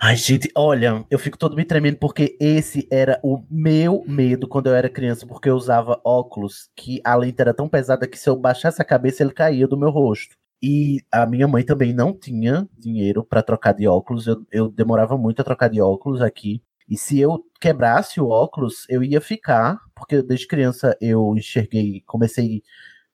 Ai, 0.00 0.16
gente, 0.16 0.50
olha, 0.56 1.04
eu 1.10 1.18
fico 1.18 1.36
todo 1.36 1.56
me 1.56 1.64
tremendo 1.64 1.98
porque 1.98 2.36
esse 2.40 2.86
era 2.90 3.18
o 3.22 3.42
meu 3.50 4.04
medo 4.06 4.46
quando 4.46 4.68
eu 4.68 4.74
era 4.74 4.88
criança, 4.88 5.26
porque 5.26 5.48
eu 5.48 5.56
usava 5.56 6.00
óculos 6.04 6.68
que 6.76 7.00
a 7.04 7.14
lente 7.16 7.40
era 7.40 7.54
tão 7.54 7.68
pesada 7.68 8.06
que 8.06 8.18
se 8.18 8.28
eu 8.28 8.36
baixasse 8.36 8.80
a 8.80 8.84
cabeça 8.84 9.22
ele 9.22 9.32
caía 9.32 9.66
do 9.66 9.76
meu 9.76 9.90
rosto. 9.90 10.36
E 10.62 10.98
a 11.10 11.26
minha 11.26 11.48
mãe 11.48 11.64
também 11.64 11.92
não 11.92 12.12
tinha 12.12 12.68
dinheiro 12.78 13.24
pra 13.24 13.42
trocar 13.42 13.72
de 13.72 13.88
óculos, 13.88 14.26
eu, 14.26 14.44
eu 14.52 14.68
demorava 14.68 15.16
muito 15.16 15.40
a 15.40 15.44
trocar 15.44 15.68
de 15.68 15.80
óculos 15.80 16.20
aqui. 16.20 16.62
E 16.88 16.96
se 16.96 17.18
eu 17.20 17.44
quebrasse 17.60 18.20
o 18.20 18.28
óculos, 18.28 18.84
eu 18.88 19.02
ia 19.02 19.20
ficar, 19.20 19.78
porque 20.00 20.22
desde 20.22 20.48
criança 20.48 20.96
eu 21.00 21.36
enxerguei, 21.36 22.02
comecei 22.06 22.62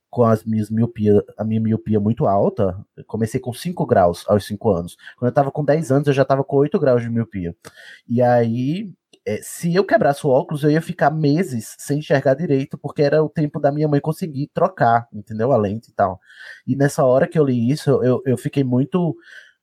com 0.08 0.22
as 0.22 0.44
minhas 0.44 0.70
miopia, 0.70 1.22
a 1.36 1.44
minha 1.44 1.60
miopia 1.60 2.00
muito 2.00 2.26
alta. 2.26 2.78
Eu 2.96 3.04
comecei 3.04 3.40
com 3.40 3.52
5 3.52 3.84
graus 3.84 4.24
aos 4.28 4.46
5 4.46 4.70
anos. 4.70 4.96
Quando 5.18 5.28
eu 5.28 5.34
tava 5.34 5.50
com 5.50 5.64
10 5.64 5.90
anos, 5.92 6.08
eu 6.08 6.14
já 6.14 6.24
tava 6.24 6.44
com 6.44 6.56
8 6.56 6.78
graus 6.78 7.02
de 7.02 7.10
miopia. 7.10 7.54
E 8.08 8.22
aí, 8.22 8.92
é, 9.26 9.40
se 9.42 9.74
eu 9.74 9.84
quebrasse 9.84 10.24
o 10.26 10.30
óculos, 10.30 10.62
eu 10.62 10.70
ia 10.70 10.80
ficar 10.80 11.10
meses 11.10 11.74
sem 11.78 11.98
enxergar 11.98 12.34
direito, 12.34 12.78
porque 12.78 13.02
era 13.02 13.22
o 13.22 13.28
tempo 13.28 13.58
da 13.58 13.72
minha 13.72 13.88
mãe 13.88 14.00
conseguir 14.00 14.48
trocar, 14.54 15.08
entendeu? 15.12 15.52
A 15.52 15.56
lente 15.56 15.90
e 15.90 15.92
tal. 15.92 16.20
E 16.66 16.76
nessa 16.76 17.04
hora 17.04 17.26
que 17.26 17.38
eu 17.38 17.44
li 17.44 17.70
isso, 17.70 17.90
eu, 18.02 18.22
eu 18.24 18.38
fiquei 18.38 18.62
muito. 18.62 19.16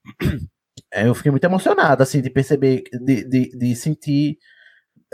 é, 0.92 1.08
Eu 1.08 1.16
fiquei 1.16 1.32
muito 1.32 1.46
emocionado, 1.46 2.04
assim, 2.04 2.22
de 2.22 2.30
perceber, 2.30 2.84
de, 2.92 3.24
de, 3.24 3.58
de 3.58 3.76
sentir 3.76 4.38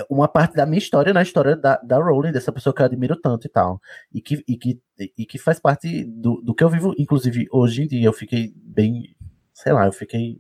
uma 0.09 0.27
parte 0.27 0.55
da 0.55 0.65
minha 0.65 0.77
história 0.77 1.13
na 1.13 1.21
história 1.21 1.55
da, 1.55 1.77
da 1.77 1.97
Rowling, 1.97 2.31
dessa 2.31 2.51
pessoa 2.51 2.73
que 2.73 2.81
eu 2.81 2.85
admiro 2.85 3.15
tanto 3.19 3.47
e 3.47 3.49
tal. 3.49 3.81
E 4.13 4.21
que, 4.21 4.43
e 4.47 4.57
que, 4.57 4.79
e 5.17 5.25
que 5.25 5.37
faz 5.37 5.59
parte 5.59 6.03
do, 6.03 6.41
do 6.41 6.53
que 6.53 6.63
eu 6.63 6.69
vivo, 6.69 6.93
inclusive, 6.97 7.47
hoje 7.51 7.83
em 7.83 7.87
dia. 7.87 8.07
Eu 8.07 8.13
fiquei 8.13 8.53
bem, 8.55 9.15
sei 9.53 9.73
lá, 9.73 9.85
eu 9.85 9.91
fiquei 9.91 10.39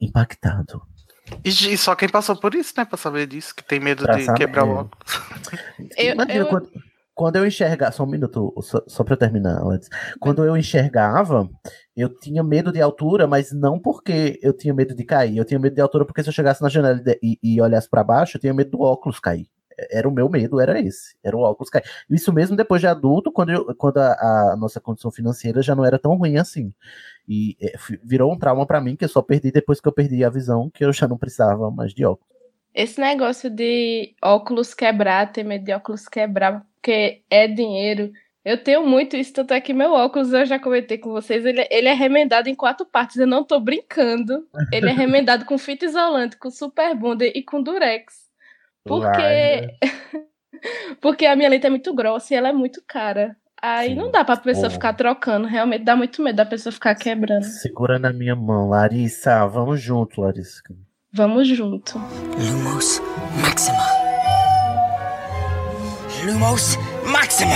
impactado. 0.00 0.82
E, 1.44 1.48
e 1.48 1.78
só 1.78 1.94
quem 1.94 2.08
passou 2.08 2.36
por 2.36 2.54
isso, 2.54 2.74
né? 2.76 2.84
Pra 2.84 2.98
saber 2.98 3.26
disso, 3.26 3.54
que 3.54 3.64
tem 3.64 3.80
medo 3.80 4.04
Pra 4.04 4.16
de 4.16 4.24
saber. 4.24 4.38
quebrar 4.38 4.64
o 4.64 4.70
óculos. 4.70 5.20
Imagina 5.98 6.44
quando, 6.44 6.70
quando 7.14 7.36
eu 7.36 7.46
enxergar, 7.46 7.92
só 7.92 8.02
um 8.02 8.06
minuto, 8.06 8.52
só, 8.60 8.82
só 8.86 9.04
eu 9.08 9.16
terminar 9.16 9.62
antes. 9.62 9.88
Quando 10.18 10.44
eu 10.44 10.56
enxergava, 10.56 11.48
eu 11.96 12.08
tinha 12.08 12.42
medo 12.42 12.72
de 12.72 12.80
altura, 12.80 13.26
mas 13.26 13.52
não 13.52 13.78
porque 13.78 14.38
eu 14.42 14.52
tinha 14.52 14.74
medo 14.74 14.94
de 14.94 15.04
cair. 15.04 15.36
Eu 15.36 15.44
tinha 15.44 15.60
medo 15.60 15.74
de 15.74 15.80
altura 15.80 16.04
porque 16.04 16.22
se 16.22 16.28
eu 16.28 16.32
chegasse 16.32 16.60
na 16.60 16.68
janela 16.68 17.00
e 17.22 17.38
e, 17.42 17.60
olhasse 17.60 17.88
pra 17.88 18.02
baixo, 18.02 18.36
eu 18.36 18.40
tinha 18.40 18.52
medo 18.52 18.72
do 18.72 18.80
óculos 18.80 19.20
cair. 19.20 19.46
Era 19.90 20.08
o 20.08 20.12
meu 20.12 20.28
medo, 20.28 20.60
era 20.60 20.80
esse. 20.80 21.16
Era 21.22 21.36
o 21.36 21.40
óculos 21.40 21.70
cair. 21.70 21.84
Isso 22.10 22.32
mesmo 22.32 22.56
depois 22.56 22.80
de 22.80 22.86
adulto, 22.86 23.30
quando, 23.32 23.50
eu, 23.50 23.74
quando 23.76 23.98
a, 23.98 24.52
a 24.52 24.56
nossa 24.56 24.80
condição 24.80 25.10
financeira 25.10 25.62
já 25.62 25.74
não 25.74 25.84
era 25.84 25.98
tão 25.98 26.16
ruim 26.16 26.36
assim. 26.36 26.72
E 27.28 27.56
é, 27.60 27.74
virou 28.02 28.32
um 28.32 28.38
trauma 28.38 28.66
pra 28.66 28.80
mim 28.80 28.96
que 28.96 29.04
eu 29.04 29.08
só 29.08 29.22
perdi 29.22 29.50
depois 29.50 29.80
que 29.80 29.88
eu 29.88 29.92
perdi 29.92 30.24
a 30.24 30.30
visão, 30.30 30.70
que 30.70 30.84
eu 30.84 30.92
já 30.92 31.06
não 31.08 31.18
precisava 31.18 31.70
mais 31.70 31.92
de 31.92 32.04
óculos. 32.04 32.34
Esse 32.74 33.00
negócio 33.00 33.48
de 33.48 34.16
óculos 34.20 34.74
quebrar, 34.74 35.30
ter 35.32 35.44
medo 35.44 35.64
de 35.64 35.72
óculos 35.72 36.08
quebrar, 36.08 36.66
porque 36.84 37.22
é 37.30 37.48
dinheiro. 37.48 38.12
Eu 38.44 38.62
tenho 38.62 38.86
muito 38.86 39.16
isso, 39.16 39.32
tanto 39.32 39.54
é 39.54 39.60
que 39.60 39.72
meu 39.72 39.92
óculos, 39.92 40.30
eu 40.34 40.44
já 40.44 40.58
comentei 40.58 40.98
com 40.98 41.10
vocês, 41.12 41.46
ele, 41.46 41.66
ele 41.70 41.88
é 41.88 41.94
remendado 41.94 42.46
em 42.46 42.54
quatro 42.54 42.84
partes, 42.84 43.16
eu 43.16 43.26
não 43.26 43.42
tô 43.42 43.58
brincando. 43.58 44.46
Ele 44.70 44.90
é 44.90 44.92
remendado 44.92 45.46
com 45.46 45.56
fita 45.56 45.86
isolante, 45.86 46.36
com 46.36 46.50
super 46.50 46.94
bonder 46.94 47.32
e 47.34 47.42
com 47.42 47.62
durex. 47.62 48.12
Porque, 48.86 49.70
porque 51.00 51.24
a 51.24 51.34
minha 51.34 51.48
lente 51.48 51.66
é 51.66 51.70
muito 51.70 51.94
grossa 51.94 52.34
e 52.34 52.36
ela 52.36 52.50
é 52.50 52.52
muito 52.52 52.82
cara. 52.86 53.34
Aí 53.62 53.94
não 53.94 54.10
dá 54.10 54.22
pra 54.22 54.36
pessoa 54.36 54.66
Oh. 54.66 54.70
ficar 54.70 54.92
trocando. 54.92 55.46
Realmente 55.48 55.84
dá 55.84 55.96
muito 55.96 56.20
medo 56.22 56.36
da 56.36 56.44
pessoa 56.44 56.70
ficar 56.70 56.94
quebrando. 56.94 57.44
Segura 57.44 57.98
na 57.98 58.12
minha 58.12 58.36
mão, 58.36 58.68
Larissa. 58.68 59.46
Vamos 59.46 59.80
junto, 59.80 60.20
Larissa. 60.20 60.60
Vamos 61.10 61.48
junto. 61.48 61.96
Lumos 61.96 63.00
Maxima. 63.40 63.93
Lumos 66.24 66.76
Maxima. 67.10 67.54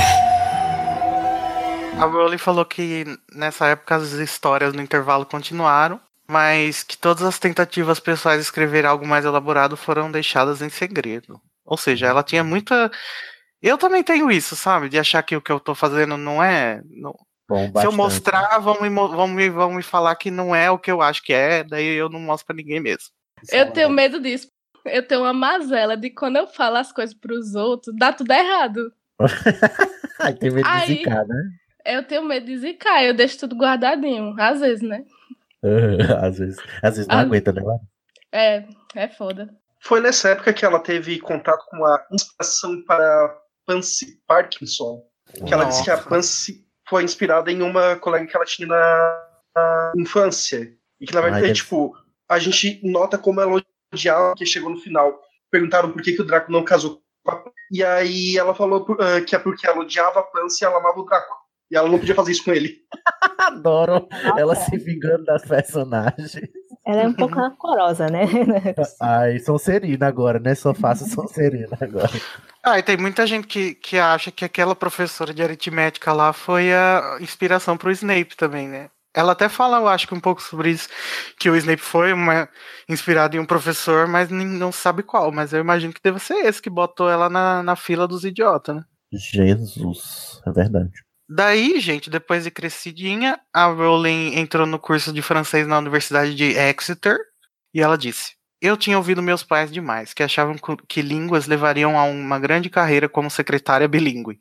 A 2.00 2.04
Rowling 2.04 2.38
falou 2.38 2.64
que 2.64 3.04
nessa 3.34 3.66
época 3.68 3.96
as 3.96 4.12
histórias 4.12 4.72
no 4.72 4.82
intervalo 4.82 5.26
continuaram, 5.26 6.00
mas 6.28 6.82
que 6.82 6.96
todas 6.96 7.22
as 7.24 7.38
tentativas 7.38 7.98
pessoais 7.98 8.38
de 8.38 8.44
escrever 8.44 8.86
algo 8.86 9.06
mais 9.06 9.24
elaborado 9.24 9.76
foram 9.76 10.10
deixadas 10.10 10.62
em 10.62 10.68
segredo. 10.68 11.40
Ou 11.64 11.76
seja, 11.76 12.06
ela 12.06 12.22
tinha 12.22 12.44
muita. 12.44 12.90
Eu 13.60 13.76
também 13.76 14.02
tenho 14.02 14.30
isso, 14.30 14.54
sabe? 14.54 14.88
De 14.88 14.98
achar 14.98 15.22
que 15.22 15.34
o 15.36 15.40
que 15.42 15.50
eu 15.50 15.58
tô 15.58 15.74
fazendo 15.74 16.16
não 16.16 16.42
é. 16.42 16.80
não- 16.90 17.14
Bom, 17.50 17.72
Se 17.80 17.86
eu 17.86 17.92
mostrar, 17.92 18.58
vão 18.58 18.78
me, 18.82 18.90
vão, 18.90 19.26
me, 19.26 19.48
vão 19.48 19.72
me 19.72 19.82
falar 19.82 20.14
que 20.16 20.30
não 20.30 20.54
é 20.54 20.70
o 20.70 20.78
que 20.78 20.90
eu 20.90 21.00
acho 21.00 21.22
que 21.22 21.32
é, 21.32 21.64
daí 21.64 21.94
eu 21.94 22.10
não 22.10 22.20
mostro 22.20 22.46
pra 22.46 22.54
ninguém 22.54 22.78
mesmo. 22.78 23.08
Eu 23.50 23.72
tenho 23.72 23.88
medo 23.88 24.20
disso. 24.20 24.48
Eu 24.88 25.06
tenho 25.06 25.22
uma 25.22 25.32
mazela 25.32 25.96
de 25.96 26.10
quando 26.10 26.36
eu 26.36 26.46
falo 26.46 26.76
as 26.76 26.92
coisas 26.92 27.14
pros 27.14 27.54
outros, 27.54 27.94
dá 27.96 28.12
tudo 28.12 28.30
errado. 28.32 28.92
Ai, 30.20 30.34
tem 30.34 30.50
medo 30.50 30.64
de 30.68 30.74
Aí- 30.74 30.86
zicar, 30.98 31.26
né? 31.26 31.42
Eu 31.84 32.02
tenho 32.06 32.22
medo 32.24 32.44
de 32.46 32.58
zicar, 32.58 33.02
eu 33.02 33.14
deixo 33.14 33.38
tudo 33.38 33.56
guardadinho. 33.56 34.34
Às 34.38 34.60
vezes, 34.60 34.82
né? 34.82 35.04
às 36.22 36.38
vezes, 36.38 36.58
às 36.82 36.96
vezes 36.96 37.06
não 37.06 37.16
Ah. 37.16 37.20
aguenta, 37.20 37.52
né? 37.52 37.62
É, 38.32 38.64
é 38.94 39.08
foda. 39.08 39.48
Foi 39.80 40.00
nessa 40.00 40.30
época 40.30 40.52
que 40.52 40.64
ela 40.64 40.80
teve 40.80 41.18
contato 41.20 41.64
com 41.70 41.84
a 41.84 42.04
inspiração 42.12 42.82
para 42.84 43.38
Pansy 43.64 44.20
Parkinson. 44.26 45.02
Que 45.46 45.52
ela 45.54 45.64
disse 45.64 45.84
que 45.84 45.90
a. 45.90 45.96
Pansy 45.98 46.64
foi 46.88 47.04
inspirada 47.04 47.50
em 47.50 47.62
uma 47.62 47.96
colega 47.96 48.26
que 48.26 48.36
ela 48.36 48.44
tinha 48.44 48.66
na, 48.68 49.24
na 49.54 49.92
infância. 49.96 50.72
E 51.00 51.06
que 51.06 51.14
na 51.14 51.20
Ai, 51.20 51.24
verdade, 51.24 51.46
deve- 51.46 51.54
tipo, 51.54 51.94
a 52.28 52.38
gente 52.38 52.80
nota 52.82 53.16
como 53.16 53.40
ela 53.40 53.62
odiava 53.92 54.34
que 54.36 54.46
chegou 54.46 54.70
no 54.70 54.78
final. 54.78 55.18
Perguntaram 55.50 55.90
por 55.90 56.02
que, 56.02 56.12
que 56.12 56.22
o 56.22 56.26
Draco 56.26 56.52
não 56.52 56.64
casou 56.64 57.00
com 57.24 57.30
a 57.32 57.42
E 57.70 57.82
aí 57.82 58.36
ela 58.36 58.54
falou 58.54 58.84
por- 58.84 59.00
ah, 59.00 59.20
que 59.20 59.34
é 59.34 59.38
porque 59.38 59.66
ela 59.66 59.80
odiava 59.80 60.20
a 60.20 60.22
Pansy 60.22 60.62
e 60.62 60.66
ela 60.66 60.78
amava 60.78 61.00
o 61.00 61.04
Draco. 61.04 61.34
E 61.70 61.76
ela 61.76 61.88
não 61.88 61.98
podia 61.98 62.14
fazer 62.14 62.32
isso 62.32 62.44
com 62.44 62.52
ele. 62.52 62.78
Adoro 63.38 64.06
ela 64.36 64.54
se 64.54 64.76
vingando 64.78 65.24
das 65.24 65.42
personagens. 65.44 66.34
Ela 66.86 67.02
é 67.02 67.06
um 67.06 67.12
pouco 67.12 67.34
rancorosa, 67.34 68.06
né? 68.06 68.22
Ai, 69.02 69.38
Sonserina 69.40 70.06
agora, 70.06 70.38
né? 70.38 70.54
Só 70.54 70.72
faço 70.72 71.06
Sonserina 71.06 71.76
agora. 71.78 72.08
Ah, 72.64 72.78
e 72.78 72.82
tem 72.82 72.96
muita 72.96 73.26
gente 73.26 73.46
que, 73.46 73.74
que 73.74 73.98
acha 73.98 74.30
que 74.30 74.44
aquela 74.44 74.74
professora 74.74 75.34
de 75.34 75.42
aritmética 75.42 76.12
lá 76.14 76.32
foi 76.32 76.72
a 76.72 77.18
inspiração 77.20 77.76
pro 77.76 77.90
Snape 77.90 78.34
também, 78.36 78.66
né? 78.66 78.88
Ela 79.18 79.32
até 79.32 79.48
fala, 79.48 79.78
eu 79.78 79.88
acho 79.88 80.06
que 80.06 80.14
um 80.14 80.20
pouco 80.20 80.40
sobre 80.40 80.70
isso, 80.70 80.88
que 81.40 81.50
o 81.50 81.56
Snape 81.56 81.82
foi 81.82 82.12
uma, 82.12 82.48
inspirado 82.88 83.36
em 83.36 83.40
um 83.40 83.44
professor, 83.44 84.06
mas 84.06 84.30
nem- 84.30 84.46
não 84.46 84.70
sabe 84.70 85.02
qual. 85.02 85.32
Mas 85.32 85.52
eu 85.52 85.58
imagino 85.58 85.92
que 85.92 86.00
deve 86.00 86.20
ser 86.20 86.34
esse 86.46 86.62
que 86.62 86.70
botou 86.70 87.10
ela 87.10 87.28
na, 87.28 87.60
na 87.60 87.74
fila 87.74 88.06
dos 88.06 88.24
idiotas, 88.24 88.76
né? 88.76 88.84
Jesus, 89.12 90.40
é 90.46 90.52
verdade. 90.52 90.92
Daí, 91.28 91.80
gente, 91.80 92.08
depois 92.08 92.44
de 92.44 92.50
crescidinha, 92.52 93.40
a 93.52 93.66
Rowling 93.66 94.36
entrou 94.38 94.64
no 94.64 94.78
curso 94.78 95.12
de 95.12 95.20
francês 95.20 95.66
na 95.66 95.78
Universidade 95.78 96.32
de 96.32 96.52
Exeter 96.56 97.18
e 97.74 97.80
ela 97.80 97.98
disse: 97.98 98.34
Eu 98.62 98.76
tinha 98.76 98.96
ouvido 98.96 99.20
meus 99.20 99.42
pais 99.42 99.72
demais, 99.72 100.14
que 100.14 100.22
achavam 100.22 100.54
que 100.88 101.02
línguas 101.02 101.48
levariam 101.48 101.98
a 101.98 102.04
uma 102.04 102.38
grande 102.38 102.70
carreira 102.70 103.08
como 103.08 103.28
secretária 103.28 103.88
bilíngue. 103.88 104.40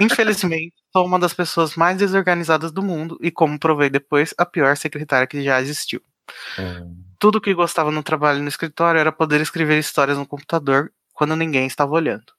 Infelizmente, 0.00 0.74
sou 0.92 1.06
uma 1.06 1.18
das 1.18 1.34
pessoas 1.34 1.76
mais 1.76 1.98
desorganizadas 1.98 2.72
do 2.72 2.82
mundo 2.82 3.18
e, 3.20 3.30
como 3.30 3.58
provei 3.58 3.90
depois, 3.90 4.34
a 4.36 4.44
pior 4.44 4.76
secretária 4.76 5.26
que 5.26 5.42
já 5.42 5.60
existiu. 5.60 6.00
Tudo 7.18 7.40
que 7.40 7.54
gostava 7.54 7.90
no 7.90 8.02
trabalho 8.02 8.42
no 8.42 8.48
escritório 8.48 8.98
era 8.98 9.12
poder 9.12 9.40
escrever 9.40 9.78
histórias 9.78 10.18
no 10.18 10.26
computador 10.26 10.92
quando 11.12 11.36
ninguém 11.36 11.66
estava 11.66 11.92
olhando. 11.92 12.32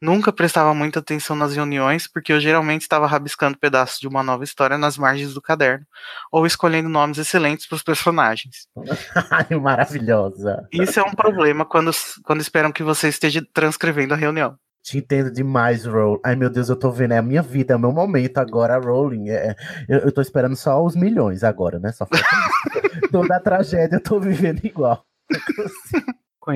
Nunca 0.00 0.30
prestava 0.30 0.74
muita 0.74 1.00
atenção 1.00 1.34
nas 1.34 1.56
reuniões, 1.56 2.06
porque 2.06 2.32
eu 2.32 2.38
geralmente 2.38 2.82
estava 2.82 3.06
rabiscando 3.06 3.58
pedaços 3.58 3.98
de 3.98 4.06
uma 4.06 4.22
nova 4.22 4.44
história 4.44 4.76
nas 4.76 4.98
margens 4.98 5.32
do 5.32 5.40
caderno, 5.40 5.86
ou 6.30 6.46
escolhendo 6.46 6.88
nomes 6.88 7.16
excelentes 7.16 7.66
para 7.66 7.76
os 7.76 7.82
personagens. 7.82 8.68
Maravilhosa. 9.60 10.68
Isso 10.70 11.00
é 11.00 11.02
um 11.02 11.14
problema 11.14 11.64
quando, 11.64 11.90
quando 12.24 12.42
esperam 12.42 12.72
que 12.72 12.82
você 12.82 13.08
esteja 13.08 13.42
transcrevendo 13.54 14.12
a 14.12 14.16
reunião. 14.16 14.58
Te 14.86 14.98
entendo 14.98 15.32
demais, 15.32 15.84
Rowling. 15.84 16.20
Ai, 16.24 16.36
meu 16.36 16.48
Deus, 16.48 16.68
eu 16.68 16.78
tô 16.78 16.92
vendo. 16.92 17.10
É 17.10 17.18
a 17.18 17.22
minha 17.22 17.42
vida, 17.42 17.74
é 17.74 17.76
o 17.76 17.80
meu 17.80 17.90
momento 17.90 18.38
agora, 18.38 18.78
Rowling. 18.78 19.30
É, 19.30 19.56
eu, 19.88 19.98
eu 19.98 20.12
tô 20.12 20.20
esperando 20.20 20.54
só 20.54 20.80
os 20.80 20.94
milhões 20.94 21.42
agora, 21.42 21.80
né? 21.80 21.90
Só. 21.90 22.06
Toda 23.10 23.34
a 23.34 23.40
tragédia 23.40 23.96
eu 23.96 24.00
tô 24.00 24.20
vivendo 24.20 24.64
igual. 24.64 25.04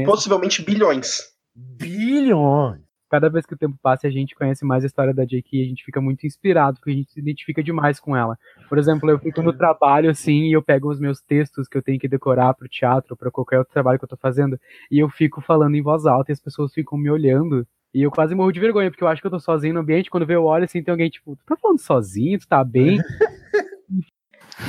Possivelmente 0.07 0.63
bilhões. 0.63 1.23
Bilhões. 1.57 2.83
Cada 3.11 3.29
vez 3.29 3.45
que 3.45 3.55
o 3.55 3.59
tempo 3.59 3.77
passa 3.83 4.07
e 4.07 4.11
a 4.11 4.13
gente 4.13 4.37
conhece 4.37 4.65
mais 4.65 4.85
a 4.85 4.87
história 4.87 5.13
da 5.13 5.25
J.K., 5.25 5.65
a 5.65 5.67
gente 5.67 5.85
fica 5.85 6.01
muito 6.01 6.25
inspirado, 6.25 6.79
porque 6.79 6.93
a 6.93 6.95
gente 6.95 7.11
se 7.11 7.19
identifica 7.19 7.61
demais 7.61 7.99
com 7.99 8.17
ela. 8.17 8.39
Por 8.69 8.79
exemplo, 8.79 9.11
eu 9.11 9.19
fico 9.19 9.43
no 9.43 9.53
trabalho 9.53 10.09
assim 10.09 10.45
e 10.45 10.53
eu 10.53 10.63
pego 10.63 10.89
os 10.89 11.01
meus 11.01 11.21
textos 11.21 11.67
que 11.67 11.77
eu 11.77 11.83
tenho 11.83 11.99
que 11.99 12.07
decorar 12.07 12.55
pro 12.55 12.69
teatro, 12.69 13.17
para 13.17 13.29
qualquer 13.29 13.59
outro 13.59 13.73
trabalho 13.73 13.99
que 13.99 14.05
eu 14.05 14.09
tô 14.09 14.17
fazendo, 14.17 14.57
e 14.89 15.01
eu 15.01 15.11
fico 15.11 15.41
falando 15.41 15.75
em 15.75 15.83
voz 15.83 16.07
alta 16.07 16.31
e 16.31 16.35
as 16.35 16.41
pessoas 16.41 16.73
ficam 16.73 16.97
me 16.97 17.11
olhando. 17.11 17.67
E 17.93 18.03
eu 18.03 18.11
quase 18.11 18.35
morro 18.35 18.53
de 18.53 18.61
vergonha, 18.61 18.91
porque 18.91 19.03
eu 19.03 19.09
acho 19.09 19.21
que 19.21 19.27
eu 19.27 19.31
tô 19.31 19.41
sozinho 19.41 19.75
no 19.75 19.81
ambiente. 19.81 20.11
Quando 20.11 20.31
eu 20.31 20.45
olho 20.45 20.65
assim, 20.65 20.83
tem 20.83 20.93
alguém 20.93 21.11
tipo, 21.11 21.35
tu 21.37 21.45
tá 21.45 21.57
falando 21.57 21.81
sozinho? 21.81 22.39
Tu 22.39 22.47
tá 22.47 22.63
bem? 22.63 22.99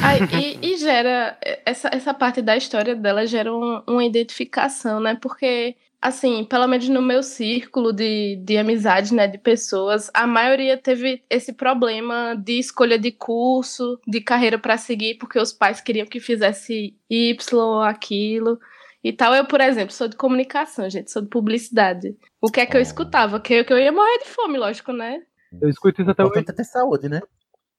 Ai, 0.03 0.19
e, 0.33 0.73
e 0.73 0.77
gera 0.77 1.37
essa, 1.65 1.89
essa 1.93 2.13
parte 2.13 2.41
da 2.41 2.57
história 2.57 2.95
dela 2.95 3.25
gera 3.27 3.53
um- 3.53 3.83
uma 3.87 4.03
identificação, 4.03 4.99
né? 4.99 5.15
Porque 5.21 5.75
assim, 6.01 6.43
pelo 6.43 6.65
menos 6.67 6.89
no 6.89 7.01
meu 7.01 7.21
círculo 7.21 7.93
de, 7.93 8.35
de 8.37 8.57
amizades, 8.57 9.11
né, 9.11 9.27
de 9.27 9.37
pessoas, 9.37 10.09
a 10.13 10.25
maioria 10.25 10.75
teve 10.75 11.21
esse 11.29 11.53
problema 11.53 12.33
de 12.35 12.57
escolha 12.57 12.97
de 12.97 13.11
curso, 13.11 13.99
de 14.07 14.19
carreira 14.19 14.57
para 14.57 14.77
seguir, 14.77 15.19
porque 15.19 15.37
os 15.37 15.53
pais 15.53 15.79
queriam 15.79 16.07
que 16.07 16.19
fizesse 16.19 16.95
Y 17.07 17.53
ou 17.53 17.83
aquilo 17.83 18.59
e 19.03 19.11
tal. 19.13 19.33
Eu, 19.33 19.45
por 19.45 19.59
exemplo, 19.61 19.93
sou 19.93 20.07
de 20.07 20.15
comunicação, 20.15 20.89
gente, 20.89 21.11
sou 21.11 21.21
de 21.21 21.27
publicidade. 21.29 22.15
O 22.41 22.49
que 22.51 22.59
é 22.61 22.65
que 22.65 22.75
eu 22.77 22.81
escutava? 22.81 23.39
Que 23.39 23.53
eu, 23.55 23.65
que 23.65 23.73
eu 23.73 23.79
ia 23.79 23.91
morrer 23.91 24.19
de 24.19 24.25
fome, 24.29 24.57
lógico, 24.57 24.91
né? 24.93 25.19
Eu 25.61 25.69
escuto 25.69 26.01
isso 26.01 26.11
até 26.11 26.23
O 26.23 26.27
importante 26.27 26.51
é 26.51 26.53
ter 26.55 26.63
saúde, 26.63 27.09
né? 27.09 27.21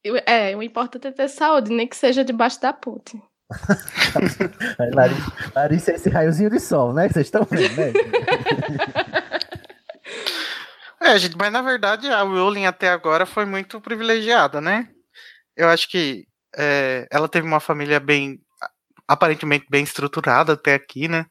Eu- 0.04 0.16
É, 0.26 0.54
o 0.56 0.62
importante 0.62 1.06
é 1.06 1.12
ter 1.12 1.28
saúde, 1.28 1.72
nem 1.72 1.86
que 1.86 1.96
seja 1.96 2.24
debaixo 2.24 2.60
da 2.60 2.72
ponte. 2.72 3.20
Larissa, 4.94 5.32
Larissa 5.54 5.92
é 5.92 5.94
esse 5.94 6.08
raiozinho 6.08 6.50
de 6.50 6.58
sol, 6.60 6.92
né? 6.92 7.08
Vocês 7.08 7.26
estão 7.26 7.46
vendo, 7.50 7.76
né? 7.76 7.92
É, 11.00 11.18
gente, 11.18 11.36
mas 11.36 11.52
na 11.52 11.60
verdade 11.62 12.08
a 12.08 12.22
Rowling 12.22 12.64
até 12.64 12.88
agora 12.88 13.26
foi 13.26 13.44
muito 13.44 13.80
privilegiada, 13.80 14.60
né? 14.60 14.88
Eu 15.56 15.68
acho 15.68 15.88
que 15.90 16.26
é, 16.56 17.08
ela 17.10 17.28
teve 17.28 17.44
uma 17.46 17.58
família 17.58 17.98
bem, 17.98 18.38
aparentemente 19.12 19.66
bem 19.70 19.84
estruturada 19.84 20.54
até 20.54 20.74
aqui, 20.74 21.08
né? 21.08 21.26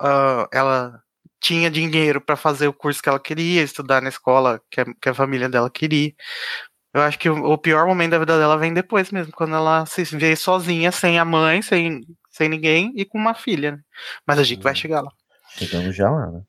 Ah, 0.00 0.48
ela 0.52 1.02
tinha 1.40 1.70
dinheiro 1.70 2.20
para 2.20 2.36
fazer 2.36 2.68
o 2.68 2.72
curso 2.72 3.02
que 3.02 3.08
ela 3.08 3.18
queria, 3.18 3.62
estudar 3.62 4.02
na 4.02 4.10
escola 4.10 4.60
que 4.70 4.80
a, 4.80 4.84
que 5.00 5.08
a 5.08 5.14
família 5.14 5.48
dela 5.48 5.70
queria. 5.70 6.12
Eu 6.92 7.02
acho 7.02 7.18
que 7.18 7.30
o, 7.30 7.52
o 7.52 7.58
pior 7.58 7.86
momento 7.86 8.10
da 8.12 8.18
vida 8.18 8.38
dela 8.38 8.58
vem 8.58 8.74
depois 8.74 9.10
mesmo, 9.10 9.32
quando 9.32 9.54
ela 9.54 9.86
se 9.86 10.04
vê 10.04 10.36
sozinha, 10.36 10.92
sem 10.92 11.18
a 11.18 11.24
mãe, 11.24 11.62
sem, 11.62 12.02
sem 12.30 12.48
ninguém 12.48 12.92
e 12.96 13.04
com 13.04 13.16
uma 13.18 13.34
filha. 13.34 13.72
Né? 13.72 13.78
Mas 14.26 14.38
a 14.38 14.42
gente 14.42 14.62
vai 14.62 14.74
chegar 14.74 15.00
lá. 15.00 15.10
Chegamos 15.56 15.96
já 15.96 16.10
lá, 16.10 16.26
né? 16.30 16.42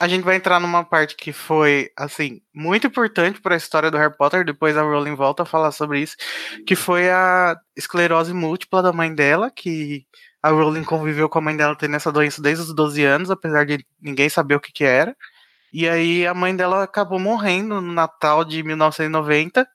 A 0.00 0.08
gente 0.08 0.24
vai 0.24 0.36
entrar 0.36 0.58
numa 0.58 0.84
parte 0.84 1.14
que 1.16 1.32
foi, 1.32 1.90
assim, 1.96 2.40
muito 2.52 2.86
importante 2.86 3.40
para 3.40 3.54
a 3.54 3.56
história 3.56 3.90
do 3.90 3.96
Harry 3.96 4.16
Potter. 4.16 4.44
Depois 4.44 4.76
a 4.76 4.82
Rowling 4.82 5.14
volta 5.14 5.44
a 5.44 5.46
falar 5.46 5.70
sobre 5.70 6.00
isso, 6.00 6.16
que 6.66 6.74
foi 6.74 7.10
a 7.10 7.56
esclerose 7.76 8.32
múltipla 8.32 8.82
da 8.82 8.92
mãe 8.92 9.14
dela, 9.14 9.50
que 9.50 10.04
a 10.42 10.50
Rowling 10.50 10.84
conviveu 10.84 11.28
com 11.28 11.38
a 11.38 11.42
mãe 11.42 11.56
dela 11.56 11.76
tendo 11.76 11.96
essa 11.96 12.10
doença 12.12 12.42
desde 12.42 12.64
os 12.64 12.74
12 12.74 13.04
anos, 13.04 13.30
apesar 13.30 13.64
de 13.64 13.86
ninguém 14.00 14.28
saber 14.28 14.56
o 14.56 14.60
que, 14.60 14.72
que 14.72 14.84
era. 14.84 15.16
E 15.72 15.88
aí 15.88 16.26
a 16.26 16.34
mãe 16.34 16.54
dela 16.56 16.84
acabou 16.84 17.18
morrendo 17.18 17.80
no 17.80 17.92
Natal 17.92 18.44
de 18.44 18.62
1990, 18.62 19.66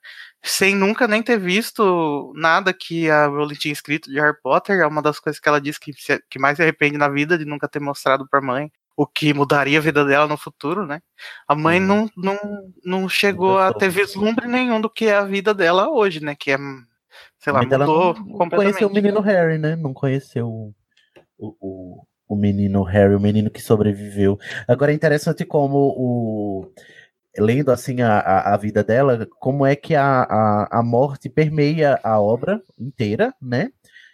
sem 0.42 0.74
nunca 0.74 1.08
nem 1.08 1.22
ter 1.22 1.38
visto 1.38 2.32
nada 2.36 2.72
que 2.74 3.10
a 3.10 3.26
Rowling 3.26 3.54
tinha 3.54 3.72
escrito 3.72 4.10
de 4.10 4.20
Harry 4.20 4.36
Potter. 4.42 4.80
É 4.80 4.86
uma 4.86 5.02
das 5.02 5.18
coisas 5.20 5.40
que 5.40 5.48
ela 5.48 5.60
disse 5.60 5.80
que, 5.80 5.92
que 6.30 6.38
mais 6.38 6.56
se 6.56 6.62
arrepende 6.62 6.98
na 6.98 7.08
vida 7.08 7.38
de 7.38 7.44
nunca 7.44 7.68
ter 7.68 7.80
mostrado 7.80 8.26
para 8.28 8.40
a 8.40 8.42
mãe 8.42 8.70
o 8.96 9.06
que 9.06 9.32
mudaria 9.32 9.78
a 9.78 9.82
vida 9.82 10.04
dela 10.04 10.26
no 10.26 10.36
futuro, 10.36 10.86
né? 10.86 11.00
A 11.48 11.54
mãe 11.54 11.80
não, 11.80 12.08
não, 12.16 12.38
não 12.84 13.08
chegou 13.08 13.58
a 13.58 13.72
ter 13.72 13.88
vislumbre 13.88 14.46
nenhum 14.46 14.80
do 14.80 14.90
que 14.90 15.06
é 15.06 15.14
a 15.14 15.24
vida 15.24 15.54
dela 15.54 15.88
hoje, 15.88 16.22
né? 16.22 16.34
Que 16.38 16.52
é, 16.52 16.58
sei 17.38 17.52
lá, 17.52 17.62
mudou 17.62 17.78
não, 17.78 17.86
não 17.86 18.14
completamente. 18.14 18.78
conheceu 18.78 18.88
o 18.88 18.92
menino 18.92 19.20
Harry, 19.20 19.58
né? 19.58 19.76
Não 19.76 19.94
conheceu 19.94 20.48
o, 20.48 20.74
o, 21.38 21.56
o, 21.60 22.06
o 22.28 22.36
menino 22.36 22.82
Harry, 22.82 23.14
o 23.14 23.20
menino 23.20 23.50
que 23.50 23.62
sobreviveu. 23.62 24.38
Agora 24.68 24.92
é 24.92 24.94
interessante 24.94 25.44
como 25.44 25.94
o. 25.96 26.72
lendo 27.38 27.70
assim 27.70 28.02
a, 28.02 28.18
a, 28.18 28.54
a 28.54 28.56
vida 28.56 28.84
dela, 28.84 29.26
como 29.38 29.64
é 29.64 29.74
que 29.74 29.94
a, 29.94 30.22
a, 30.22 30.78
a 30.78 30.82
morte 30.82 31.28
permeia 31.28 31.98
a 32.02 32.20
obra 32.20 32.62
inteira, 32.78 33.34
né? 33.40 33.72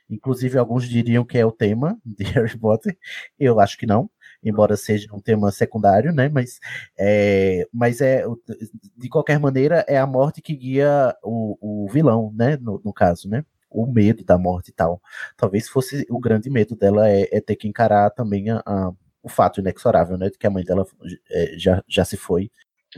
Inclusive, 0.09 0.57
alguns 0.57 0.89
diriam 0.89 1.25
que 1.25 1.37
é 1.37 1.45
o 1.45 1.53
tema 1.53 1.99
de 2.05 2.25
Harry 2.33 2.57
Potter. 2.57 2.97
Eu 3.39 3.61
acho 3.61 3.77
que 3.77 3.87
não, 3.87 4.09
embora 4.43 4.77
seja 4.77 5.09
um 5.13 5.21
tema 5.21 5.51
secundário, 5.51 6.13
né? 6.13 6.29
Mas 6.29 6.59
é, 6.99 7.67
mas 7.73 8.01
é 8.01 8.25
de 8.97 9.09
qualquer 9.09 9.39
maneira 9.39 9.85
é 9.89 9.99
a 9.99 10.07
morte 10.07 10.43
que 10.43 10.55
guia 10.55 11.15
o, 11.23 11.85
o 11.87 11.89
vilão, 11.89 12.33
né? 12.35 12.57
No, 12.61 12.81
no 12.85 12.93
caso, 12.93 13.29
né? 13.29 13.45
O 13.71 13.87
medo 13.87 14.25
da 14.25 14.39
morte 14.39 14.69
e 14.69 14.73
tal. 14.73 15.01
Talvez 15.37 15.69
fosse 15.69 16.07
o 16.09 16.19
grande 16.19 16.49
medo 16.51 16.77
dela 16.77 17.09
é, 17.09 17.29
é 17.33 17.41
ter 17.41 17.57
que 17.57 17.69
encarar 17.69 18.11
também 18.11 18.51
a, 18.51 18.63
a, 18.65 18.93
o 19.23 19.29
fato 19.29 19.61
inexorável, 19.61 20.17
né? 20.17 20.31
De 20.31 20.39
que 20.39 20.47
a 20.47 20.51
mãe 20.51 20.65
dela 20.65 20.87
é, 21.31 21.59
já, 21.59 21.83
já 21.89 22.05
se 22.05 22.17
foi. 22.17 22.51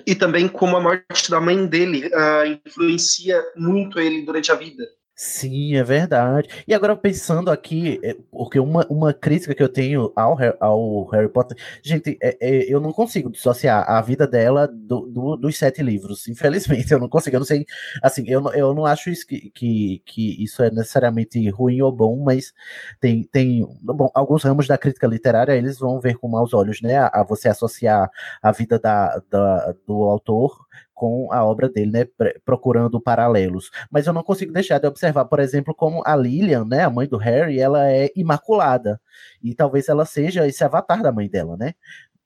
E 0.07 0.15
também 0.15 0.49
como 0.49 0.77
a 0.77 0.81
morte 0.81 1.31
da 1.31 1.41
mãe 1.41 1.67
dele 1.67 2.07
uh, 2.09 2.61
influencia 2.67 3.43
muito 3.57 3.99
ele 3.99 4.25
durante 4.25 4.53
a 4.53 4.55
vida. 4.55 4.85
Sim, 5.21 5.75
é 5.75 5.83
verdade. 5.83 6.49
E 6.67 6.73
agora 6.73 6.97
pensando 6.97 7.51
aqui, 7.51 7.99
é, 8.05 8.15
porque 8.31 8.61
uma, 8.61 8.87
uma 8.89 9.13
crítica 9.13 9.53
que 9.53 9.61
eu 9.61 9.69
tenho 9.69 10.13
ao, 10.15 10.37
ao 10.61 11.07
Harry 11.11 11.29
Potter, 11.29 11.57
gente, 11.83 12.17
é- 12.23 12.37
é, 12.41 12.73
eu 12.73 12.79
não 12.81 12.93
consigo 12.93 13.29
dissociar 13.29 13.85
a 13.91 14.01
vida 14.01 14.29
dela 14.29 14.69
do, 14.69 15.01
do- 15.09 15.37
dos 15.37 15.57
sete 15.59 15.83
livros, 15.83 16.29
infelizmente, 16.29 16.93
eu 16.95 17.01
não 17.01 17.09
consigo, 17.09 17.35
eu 17.35 17.41
não 17.41 17.47
sei, 17.47 17.67
assim, 18.01 18.23
eu, 18.29 18.49
eu 18.53 18.73
não 18.73 18.87
acho 18.87 19.11
isso 19.11 19.27
que, 19.27 19.51
que, 19.51 20.01
que 20.07 20.41
isso 20.45 20.63
é 20.63 20.71
necessariamente 20.71 21.51
ruim 21.51 21.81
ou 21.83 21.91
bom, 21.91 22.23
mas 22.23 22.53
tem, 23.01 23.25
tem, 23.25 23.67
bom, 23.83 24.09
alguns 24.15 24.45
ramos 24.45 24.69
da 24.69 24.79
crítica 24.79 25.09
literária, 25.09 25.53
eles 25.57 25.79
vão 25.81 25.99
ver 26.01 26.17
com 26.17 26.29
maus 26.29 26.55
olhos, 26.55 26.81
né, 26.81 26.97
a, 26.97 27.09
a 27.09 27.25
você 27.25 27.49
associar 27.49 28.09
a 28.41 28.53
vida 28.53 28.79
da, 28.79 29.21
da- 29.29 29.75
do 29.85 29.95
autor 30.05 30.57
com 30.99 31.33
a 31.33 31.45
obra 31.45 31.69
dele, 31.69 31.93
né, 31.93 32.07
procurando 32.45 33.01
paralelos. 33.01 33.71
Mas 33.89 34.09
eu 34.09 34.13
não 34.13 34.25
consigo 34.25 34.53
deixar 34.53 34.81
de 34.81 34.87
observar, 34.89 35.27
por 35.27 35.39
exemplo, 35.39 35.73
como 35.73 36.03
a 36.05 36.17
Lillian, 36.17 36.65
né, 36.65 36.83
a 36.83 36.91
mãe 36.91 37.07
do 37.07 37.17
Harry, 37.17 37.61
ela 37.61 37.89
é 37.89 38.11
imaculada. 38.17 39.01
E 39.41 39.55
talvez 39.55 39.89
ela 39.89 40.05
seja 40.05 40.45
esse 40.47 40.65
avatar 40.65 41.01
da 41.01 41.13
mãe 41.13 41.29
dela, 41.31 41.57
né? 41.57 41.75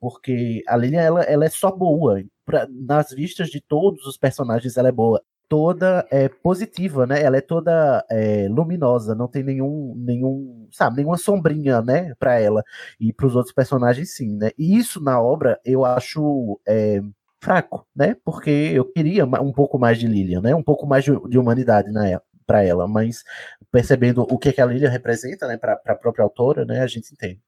Porque 0.01 0.63
a 0.67 0.75
Lillian, 0.77 1.03
ela, 1.03 1.23
ela 1.25 1.45
é 1.45 1.51
só 1.51 1.71
boa. 1.71 2.23
Pra- 2.47 2.67
nas 2.71 3.11
vistas 3.13 3.49
de 3.51 3.61
todos 3.61 4.07
os 4.07 4.17
personagens, 4.17 4.77
ela 4.79 4.89
é 4.89 4.93
boa. 4.93 5.23
Toda 5.51 6.07
é 6.11 6.31
positiva, 6.31 7.07
né? 7.07 7.23
Ela 7.23 7.37
é 7.37 7.41
toda 7.43 8.03
é, 8.11 8.49
luminosa, 8.49 9.15
não 9.15 9.29
tem 9.29 9.43
nenhum, 9.43 9.95
nenhum, 9.99 10.67
sabe, 10.73 10.97
nenhuma 10.97 11.19
sombrinha, 11.19 11.83
né, 11.83 12.15
para 12.19 12.41
ela 12.41 12.65
e 12.99 13.13
para 13.13 13.27
os 13.27 13.37
outros 13.37 13.55
personagens, 13.55 14.15
sim, 14.17 14.35
né? 14.39 14.51
E 14.59 14.79
isso 14.79 14.99
na 15.03 15.21
obra 15.21 15.61
eu 15.65 15.85
acho 15.85 16.59
é, 16.67 17.03
fraco, 17.43 17.85
né? 17.95 18.17
Porque 18.25 18.51
eu 18.51 18.85
queria 18.85 19.25
um 19.25 19.53
pouco 19.53 19.79
mais 19.79 19.99
de 19.99 20.07
Lilian, 20.07 20.41
né? 20.41 20.55
Um 20.55 20.63
pouco 20.63 20.87
mais 20.87 21.05
de, 21.05 21.11
de 21.29 21.39
humanidade 21.39 21.91
na 21.91 22.21
para 22.47 22.63
ela, 22.65 22.89
mas 22.89 23.25
percebendo 23.71 24.23
o 24.29 24.39
que, 24.39 24.53
que 24.53 24.61
a 24.61 24.67
Lilian 24.67 24.91
representa, 24.91 25.47
né, 25.47 25.57
para 25.57 25.81
a 25.87 25.95
própria 25.95 26.23
autora, 26.23 26.65
né, 26.65 26.83
a 26.83 26.87
gente 26.87 27.13
entende. 27.13 27.41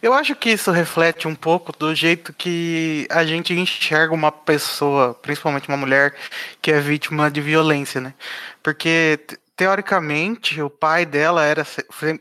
Eu 0.00 0.12
acho 0.12 0.34
que 0.34 0.50
isso 0.50 0.70
reflete 0.70 1.28
um 1.28 1.34
pouco 1.34 1.72
do 1.76 1.94
jeito 1.94 2.32
que 2.32 3.06
a 3.10 3.24
gente 3.24 3.52
enxerga 3.52 4.14
uma 4.14 4.30
pessoa, 4.30 5.12
principalmente 5.14 5.68
uma 5.68 5.76
mulher, 5.76 6.14
que 6.62 6.70
é 6.70 6.80
vítima 6.80 7.30
de 7.30 7.40
violência, 7.40 8.00
né? 8.00 8.14
Porque, 8.62 9.18
te- 9.26 9.38
teoricamente, 9.56 10.62
o 10.62 10.70
pai 10.70 11.04
dela 11.04 11.44
era 11.44 11.64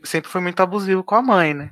sempre 0.03 0.30
foi 0.30 0.41
muito 0.41 0.61
abusivo 0.61 1.03
com 1.03 1.13
a 1.15 1.21
mãe, 1.21 1.53
né? 1.53 1.69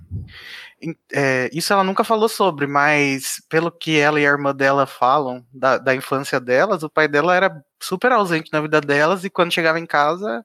É, 1.13 1.49
isso 1.53 1.71
ela 1.73 1.83
nunca 1.83 2.03
falou 2.03 2.27
sobre, 2.29 2.67
mas 2.67 3.41
pelo 3.49 3.71
que 3.71 3.97
ela 3.97 4.19
e 4.19 4.25
a 4.25 4.29
irmã 4.29 4.53
dela 4.55 4.85
falam 4.85 5.45
da, 5.53 5.77
da 5.77 5.95
infância 5.95 6.39
delas, 6.39 6.83
o 6.83 6.89
pai 6.89 7.07
dela 7.07 7.35
era 7.35 7.63
super 7.81 8.11
ausente 8.11 8.51
na 8.51 8.61
vida 8.61 8.81
delas 8.81 9.23
e 9.23 9.29
quando 9.29 9.53
chegava 9.53 9.79
em 9.79 9.85
casa 9.85 10.43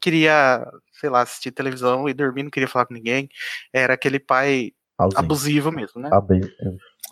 queria, 0.00 0.66
sei 1.00 1.10
lá, 1.10 1.22
assistir 1.22 1.50
televisão 1.50 2.08
e 2.08 2.14
dormir, 2.14 2.42
não 2.42 2.50
queria 2.50 2.68
falar 2.68 2.86
com 2.86 2.94
ninguém. 2.94 3.28
Era 3.72 3.94
aquele 3.94 4.18
pai 4.18 4.72
Ausente. 4.98 5.18
abusivo 5.18 5.72
mesmo, 5.72 6.00
né? 6.00 6.10
Abe- 6.12 6.40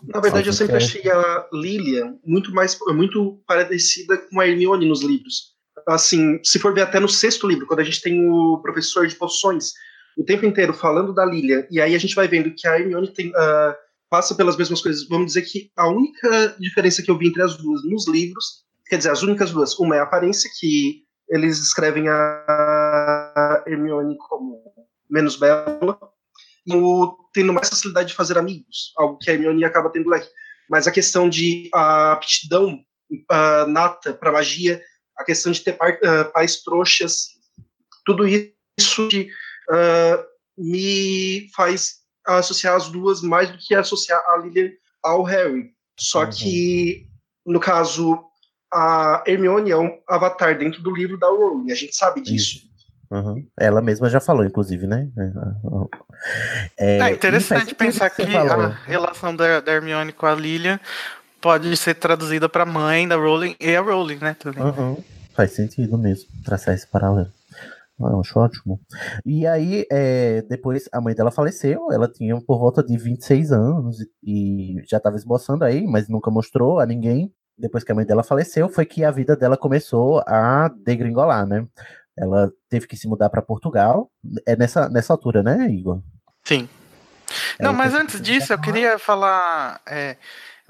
Na 0.07 0.19
verdade, 0.19 0.47
eu 0.47 0.53
sempre 0.53 0.73
é- 0.75 0.77
achei 0.77 1.09
a 1.09 1.47
Lilian 1.53 2.15
muito 2.25 2.53
mais 2.53 2.77
muito 2.89 3.41
parecida 3.45 4.17
com 4.17 4.39
a 4.39 4.47
Hermione 4.47 4.87
nos 4.87 5.01
livros. 5.03 5.51
Assim, 5.87 6.39
se 6.43 6.59
for 6.59 6.73
ver 6.73 6.81
até 6.81 6.99
no 6.99 7.09
sexto 7.09 7.47
livro, 7.47 7.65
quando 7.65 7.79
a 7.79 7.83
gente 7.83 8.01
tem 8.01 8.29
o 8.29 8.59
professor 8.61 9.07
de 9.07 9.15
poções 9.15 9.71
o 10.17 10.23
tempo 10.23 10.45
inteiro 10.45 10.73
falando 10.73 11.13
da 11.13 11.25
Lilian, 11.25 11.65
e 11.69 11.79
aí 11.79 11.95
a 11.95 11.97
gente 11.97 12.15
vai 12.15 12.27
vendo 12.27 12.53
que 12.53 12.67
a 12.67 12.79
Hermione 12.79 13.13
tem, 13.13 13.31
ah, 13.35 13.75
passa 14.09 14.35
pelas 14.35 14.57
mesmas 14.57 14.81
coisas. 14.81 15.07
Vamos 15.07 15.27
dizer 15.27 15.43
que 15.43 15.71
a 15.75 15.87
única 15.87 16.55
diferença 16.59 17.01
que 17.01 17.09
eu 17.09 17.17
vi 17.17 17.27
entre 17.27 17.41
as 17.41 17.57
duas 17.57 17.83
nos 17.85 18.07
livros, 18.07 18.65
quer 18.87 18.97
dizer, 18.97 19.09
as 19.09 19.23
únicas 19.23 19.51
duas, 19.51 19.77
uma 19.79 19.95
é 19.95 19.99
a 19.99 20.03
aparência, 20.03 20.49
que 20.59 21.03
eles 21.29 21.59
escrevem 21.59 22.09
a 22.09 23.63
Hermione 23.65 24.17
como 24.17 24.61
menos 25.09 25.37
bela, 25.37 25.97
e 26.67 26.75
o 26.75 27.17
tendo 27.33 27.53
mais 27.53 27.69
facilidade 27.69 28.09
de 28.09 28.15
fazer 28.15 28.37
amigos, 28.37 28.93
algo 28.97 29.17
que 29.17 29.31
a 29.31 29.33
Hermione 29.33 29.63
acaba 29.63 29.89
tendo 29.89 30.09
lá. 30.09 30.21
Mas 30.69 30.87
a 30.87 30.91
questão 30.91 31.29
de 31.29 31.69
a 31.73 32.11
aptidão 32.11 32.79
ah, 33.29 33.65
nata 33.67 34.13
para 34.13 34.31
magia, 34.31 34.81
a 35.17 35.23
questão 35.23 35.51
de 35.51 35.61
ter 35.61 35.73
par- 35.73 35.99
ah, 36.03 36.25
pais 36.25 36.61
trouxas, 36.61 37.27
tudo 38.05 38.27
isso 38.27 39.07
de, 39.07 39.29
ah, 39.71 40.23
me 40.57 41.49
faz 41.55 42.01
associar 42.27 42.75
as 42.75 42.89
duas 42.89 43.21
mais 43.21 43.49
do 43.49 43.57
que 43.57 43.73
associar 43.73 44.21
a 44.27 44.37
Lilian 44.37 44.71
ao 45.03 45.23
Harry. 45.23 45.71
Só 45.99 46.25
que, 46.25 47.07
no 47.45 47.59
caso, 47.59 48.19
a 48.73 49.23
Hermione 49.25 49.71
é 49.71 49.77
um 49.77 49.99
avatar 50.07 50.57
dentro 50.57 50.81
do 50.81 50.93
livro 50.93 51.17
da 51.17 51.27
Rowling, 51.27 51.71
a 51.71 51.75
gente 51.75 51.95
sabe 51.95 52.21
disso. 52.21 52.59
Uhum. 53.09 53.45
Ela 53.59 53.81
mesma 53.81 54.09
já 54.09 54.21
falou, 54.21 54.45
inclusive, 54.45 54.87
né? 54.87 55.09
É, 56.79 56.95
É 56.95 56.99
faz 56.99 57.15
interessante 57.15 57.75
pensar 57.75 58.09
que 58.09 58.25
falou. 58.25 58.65
a 58.65 58.69
relação 58.85 59.35
da, 59.35 59.59
da 59.59 59.73
Hermione 59.73 60.13
com 60.13 60.25
a 60.25 60.33
Lilian 60.33 60.79
pode 61.41 61.75
ser 61.75 61.95
traduzida 61.95 62.47
para 62.47 62.65
mãe 62.65 63.07
da 63.07 63.15
Rowling 63.15 63.55
e 63.59 63.75
a 63.75 63.81
Rowling, 63.81 64.17
né? 64.21 64.35
Também. 64.39 64.63
Uhum. 64.63 65.03
Faz 65.33 65.51
sentido 65.51 65.97
mesmo 65.97 66.29
traçar 66.45 66.73
esse 66.73 66.87
paralelo. 66.87 67.31
Ah, 68.03 68.11
Eu 68.11 68.19
acho 68.19 68.39
ótimo. 68.39 68.79
E 69.25 69.45
aí, 69.45 69.85
é, 69.91 70.41
depois 70.43 70.87
a 70.91 71.01
mãe 71.01 71.13
dela 71.13 71.31
faleceu, 71.31 71.91
ela 71.91 72.07
tinha 72.07 72.39
por 72.41 72.59
volta 72.59 72.83
de 72.83 72.97
26 72.97 73.51
anos 73.51 73.99
e, 74.23 74.79
e 74.79 74.83
já 74.89 74.97
estava 74.97 75.15
esboçando 75.15 75.63
aí, 75.63 75.85
mas 75.85 76.07
nunca 76.07 76.31
mostrou 76.31 76.79
a 76.79 76.85
ninguém. 76.85 77.31
Depois 77.57 77.83
que 77.83 77.91
a 77.91 77.95
mãe 77.95 78.05
dela 78.05 78.23
faleceu, 78.23 78.67
foi 78.69 78.85
que 78.85 79.03
a 79.03 79.11
vida 79.11 79.35
dela 79.35 79.55
começou 79.55 80.23
a 80.25 80.69
degringolar, 80.83 81.45
né? 81.45 81.65
Ela 82.17 82.51
teve 82.69 82.87
que 82.87 82.97
se 82.97 83.07
mudar 83.07 83.29
para 83.29 83.41
Portugal. 83.41 84.09
É 84.45 84.55
nessa, 84.55 84.89
nessa 84.89 85.13
altura, 85.13 85.43
né, 85.43 85.69
Igor? 85.69 86.01
Sim. 86.43 86.67
É, 87.59 87.63
Não, 87.63 87.71
eu 87.71 87.77
mas 87.77 87.93
antes 87.93 88.21
disso, 88.21 88.51
eu 88.51 88.59
queria 88.59 88.97
falar 88.99 89.79
é, 89.87 90.17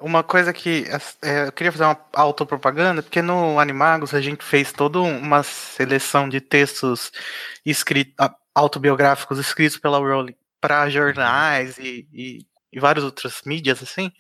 uma 0.02 0.24
coisa 0.24 0.52
que 0.52 0.86
é, 1.22 1.48
eu 1.48 1.52
queria 1.52 1.72
fazer 1.72 1.86
uma 1.86 2.00
autopropaganda, 2.14 3.02
porque 3.02 3.22
no 3.22 3.60
Animagos 3.60 4.14
a 4.14 4.22
gente 4.22 4.44
fez 4.44 4.72
toda 4.72 5.00
uma 5.00 5.44
seleção 5.44 6.28
de 6.28 6.42
textos 6.42 7.12
autobiográficos 8.54 9.40
escritos 9.40 9.78
pela 9.78 9.98
Rowling 9.98 10.36
para 10.60 10.90
jornais 10.90 11.78
e, 11.78 12.08
e, 12.14 12.46
e 12.72 12.80
várias 12.80 13.04
outras 13.04 13.42
mídias, 13.46 13.82
assim. 13.82 14.12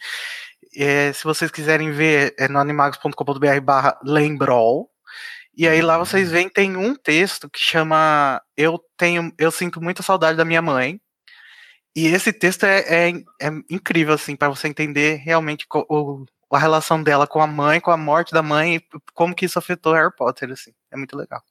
É, 0.75 1.11
se 1.13 1.23
vocês 1.23 1.51
quiserem 1.51 1.91
ver, 1.91 2.34
é 2.38 2.47
no 2.47 2.59
animagos.com.br 2.59 3.61
barra 3.61 3.99
lembrol. 4.03 4.89
E 5.55 5.67
aí 5.67 5.82
lá 5.82 5.97
vocês 5.97 6.32
veem, 6.32 6.49
tem 6.49 6.77
um 6.77 6.95
texto 6.95 7.49
que 7.49 7.59
chama 7.59 8.41
Eu 8.55 8.79
tenho, 8.97 9.34
eu 9.38 9.51
sinto 9.51 9.82
muita 9.82 10.01
saudade 10.01 10.38
da 10.38 10.45
minha 10.45 10.61
mãe. 10.61 10.99
E 11.95 12.07
esse 12.07 12.31
texto 12.31 12.63
é, 12.65 12.79
é, 12.79 13.09
é 13.41 13.49
incrível, 13.69 14.13
assim, 14.13 14.35
para 14.35 14.49
você 14.49 14.67
entender 14.67 15.15
realmente 15.15 15.65
o, 15.73 16.25
a 16.51 16.59
relação 16.59 17.03
dela 17.03 17.27
com 17.27 17.41
a 17.41 17.47
mãe, 17.47 17.81
com 17.81 17.91
a 17.91 17.97
morte 17.97 18.33
da 18.33 18.41
mãe, 18.41 18.75
e 18.77 18.81
como 19.13 19.35
que 19.35 19.45
isso 19.45 19.59
afetou 19.59 19.93
Harry 19.93 20.13
Potter, 20.15 20.51
assim. 20.51 20.71
É 20.89 20.97
muito 20.97 21.17
legal. 21.17 21.41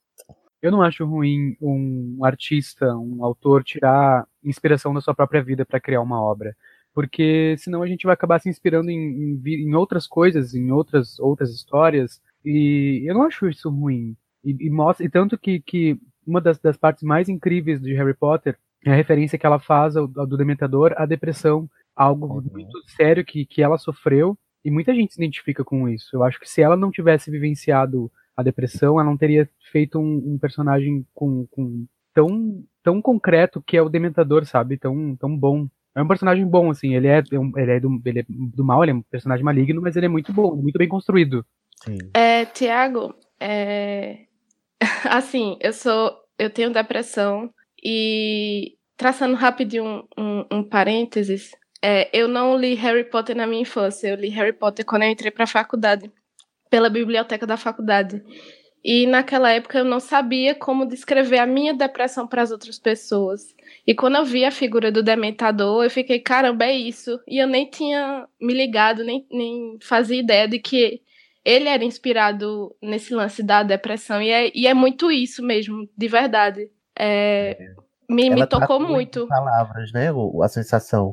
Eu 0.63 0.71
não 0.71 0.83
acho 0.83 1.05
ruim 1.07 1.57
um 1.61 2.23
artista, 2.23 2.95
um 2.95 3.25
autor 3.25 3.65
tirar 3.65 4.27
inspiração 4.45 4.93
da 4.93 5.01
sua 5.01 5.15
própria 5.15 5.43
vida 5.43 5.65
para 5.65 5.81
criar 5.81 6.03
uma 6.03 6.21
obra, 6.21 6.55
porque 6.95 7.57
senão 7.59 7.83
a 7.83 7.87
gente 7.87 8.05
vai 8.05 8.13
acabar 8.13 8.41
se 8.41 8.49
inspirando 8.49 8.91
em, 8.91 8.99
em 8.99 9.41
em 9.45 9.75
outras 9.75 10.07
coisas, 10.07 10.55
em 10.55 10.71
outras 10.71 11.19
outras 11.19 11.51
histórias, 11.51 12.21
e 12.45 13.03
eu 13.07 13.15
não 13.15 13.23
acho 13.23 13.49
isso 13.49 13.71
ruim. 13.71 14.17
E, 14.45 14.67
e 14.67 14.71
mostra, 14.71 15.05
e 15.05 15.09
tanto 15.09 15.39
que, 15.39 15.61
que 15.61 15.99
uma 16.27 16.41
das, 16.41 16.59
das 16.59 16.77
partes 16.77 17.03
mais 17.03 17.29
incríveis 17.29 17.81
de 17.81 17.95
Harry 17.95 18.15
Potter 18.15 18.59
é 18.85 18.93
a 18.93 18.95
referência 18.95 19.39
que 19.39 19.47
ela 19.47 19.59
faz 19.59 19.97
ao, 19.97 20.11
ao 20.17 20.27
do 20.27 20.37
Dementador 20.37 20.93
à 20.97 21.07
depressão, 21.07 21.69
algo 21.95 22.43
muito 22.51 22.79
sério 22.89 23.25
que, 23.25 23.45
que 23.45 23.63
ela 23.63 23.79
sofreu, 23.79 24.39
e 24.65 24.71
muita 24.71 24.95
gente 24.95 25.15
se 25.15 25.21
identifica 25.21 25.65
com 25.65 25.89
isso. 25.89 26.09
Eu 26.15 26.23
acho 26.23 26.39
que 26.39 26.49
se 26.49 26.63
ela 26.63 26.77
não 26.77 26.91
tivesse 26.91 27.31
vivenciado 27.31 28.11
a 28.37 28.43
depressão, 28.43 28.95
ela 28.99 29.09
não 29.09 29.17
teria 29.17 29.49
feito 29.71 29.99
um, 29.99 30.35
um 30.35 30.39
personagem 30.39 31.07
com, 31.15 31.47
com 31.51 31.87
tão, 32.15 32.63
tão 32.83 33.01
concreto 33.01 33.63
que 33.63 33.77
é 33.77 33.83
o 33.83 33.89
Dementador, 33.89 34.45
sabe? 34.45 34.77
Tão, 34.77 35.17
tão 35.17 35.37
bom. 35.37 35.67
É 35.95 36.03
um 36.03 36.09
personagem 36.09 36.47
bom, 36.47 36.71
assim, 36.71 36.95
ele 36.95 37.09
é, 37.09 37.23
um- 37.33 37.53
ele 37.59 37.73
é, 37.73 37.81
do, 37.81 38.01
ele 38.05 38.21
é 38.21 38.25
do 38.29 38.65
mal, 38.65 38.83
ele 38.83 38.93
é 38.93 38.95
um 38.95 39.03
personagem 39.03 39.45
maligno, 39.45 39.83
mas 39.83 39.97
ele 39.97 40.07
é 40.07 40.09
muito 40.09 40.33
bom, 40.33 40.55
muito 40.55 40.79
bem 40.79 40.89
construído. 40.89 41.45
É, 42.15 42.45
Tiago, 42.45 43.15
é... 43.39 44.27
assim, 45.11 45.57
eu 45.61 45.73
sou, 45.73 46.15
eu 46.39 46.51
tenho 46.51 46.73
depressão 46.73 47.53
e 47.83 48.77
traçando 48.97 49.35
rapidinho 49.35 50.07
um, 50.17 50.23
um, 50.23 50.59
um 50.59 50.63
parênteses, 50.63 51.53
é, 51.83 52.11
eu 52.13 52.29
não 52.29 52.57
li 52.57 52.75
Harry 52.75 53.05
Potter 53.05 53.35
na 53.35 53.47
minha 53.47 53.63
infância, 53.63 54.09
eu 54.09 54.17
li 54.17 54.29
Harry 54.29 54.53
Potter 54.53 54.85
quando 54.85 55.03
eu 55.03 55.11
entrei 55.11 55.31
para 55.31 55.45
a 55.45 55.47
faculdade, 55.47 56.11
pela 56.69 56.91
biblioteca 56.91 57.47
da 57.47 57.57
faculdade. 57.57 58.23
E 58.83 59.07
naquela 59.07 59.51
época 59.51 59.79
eu 59.79 59.85
não 59.85 60.01
sabia 60.01 60.55
como 60.55 60.87
descrever 60.87 61.39
a 61.39 61.47
minha 61.47 61.75
depressão 61.75 62.27
para 62.27 62.43
as 62.43 62.51
outras 62.51 62.79
pessoas. 62.79 63.55
E 63.87 63.95
quando 63.95 64.17
eu 64.17 64.25
vi 64.25 64.45
a 64.45 64.51
figura 64.51 64.91
do 64.91 65.03
dementador, 65.03 65.85
eu 65.85 65.91
fiquei, 65.91 66.19
caramba, 66.19 66.65
é 66.65 66.73
isso. 66.73 67.21
E 67.29 67.39
eu 67.39 67.47
nem 67.47 67.69
tinha 67.69 68.27
me 68.41 68.55
ligado, 68.55 69.05
nem, 69.05 69.27
nem 69.31 69.79
fazia 69.83 70.19
ideia 70.19 70.49
de 70.49 70.59
que 70.59 71.03
ele 71.45 71.69
era 71.69 71.85
inspirado 71.85 72.75
nesse 72.83 73.15
lance 73.15 73.43
da 73.43 73.63
depressão. 73.63 74.21
E 74.23 74.31
é, 74.31 74.51
e 74.55 74.67
é 74.67 74.73
muito 74.73 75.11
isso 75.11 75.43
mesmo, 75.43 75.89
de 75.97 76.09
verdade. 76.09 76.71
É, 77.03 77.57
me, 78.09 78.29
me 78.29 78.41
Ela 78.41 78.47
tocou 78.47 78.79
muito. 78.81 79.27
palavras, 79.27 79.91
né? 79.93 80.13
o- 80.13 80.43
a 80.43 80.49
sensação 80.49 81.11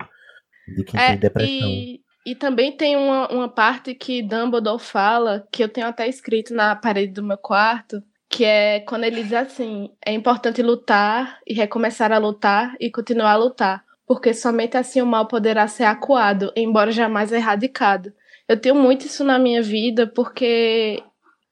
de 0.68 0.84
quem 0.84 1.00
É, 1.00 1.12
tem 1.12 1.20
depressão. 1.20 1.70
E, 1.70 2.02
e 2.26 2.36
também 2.36 2.76
tem 2.76 2.98
uma, 2.98 3.32
uma 3.32 3.48
parte 3.48 3.96
que 3.96 4.22
Dumbledore 4.22 4.82
fala, 4.84 5.48
que 5.52 5.64
eu 5.64 5.70
tenho 5.70 5.88
até 5.88 6.08
escrito 6.08 6.54
na 6.54 6.76
parede 6.76 7.14
do 7.14 7.24
meu 7.24 7.38
quarto, 7.38 8.04
que 8.30 8.44
é 8.44 8.82
quando 8.82 9.06
ele 9.06 9.24
diz 9.24 9.34
assim: 9.34 9.90
é 10.06 10.12
importante 10.12 10.62
lutar 10.62 11.40
e 11.48 11.54
recomeçar 11.54 12.12
a 12.12 12.18
lutar 12.18 12.76
e 12.82 12.92
continuar 12.92 13.32
a 13.32 13.38
lutar, 13.38 13.86
porque 14.06 14.34
somente 14.34 14.76
assim 14.76 15.02
o 15.02 15.06
mal 15.06 15.26
poderá 15.28 15.68
ser 15.68 15.86
acuado, 15.86 16.52
embora 16.56 16.92
jamais 16.92 17.32
erradicado. 17.32 18.12
Eu 18.48 18.60
tenho 18.60 18.76
muito 18.76 19.06
isso 19.06 19.24
na 19.24 19.40
minha 19.40 19.62
vida, 19.62 20.08
porque 20.08 21.02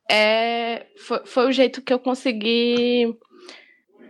é, 0.10 0.86
foi, 1.00 1.26
foi 1.26 1.48
o 1.48 1.52
jeito 1.52 1.82
que 1.82 1.94
eu 1.94 2.00
consegui 2.00 3.16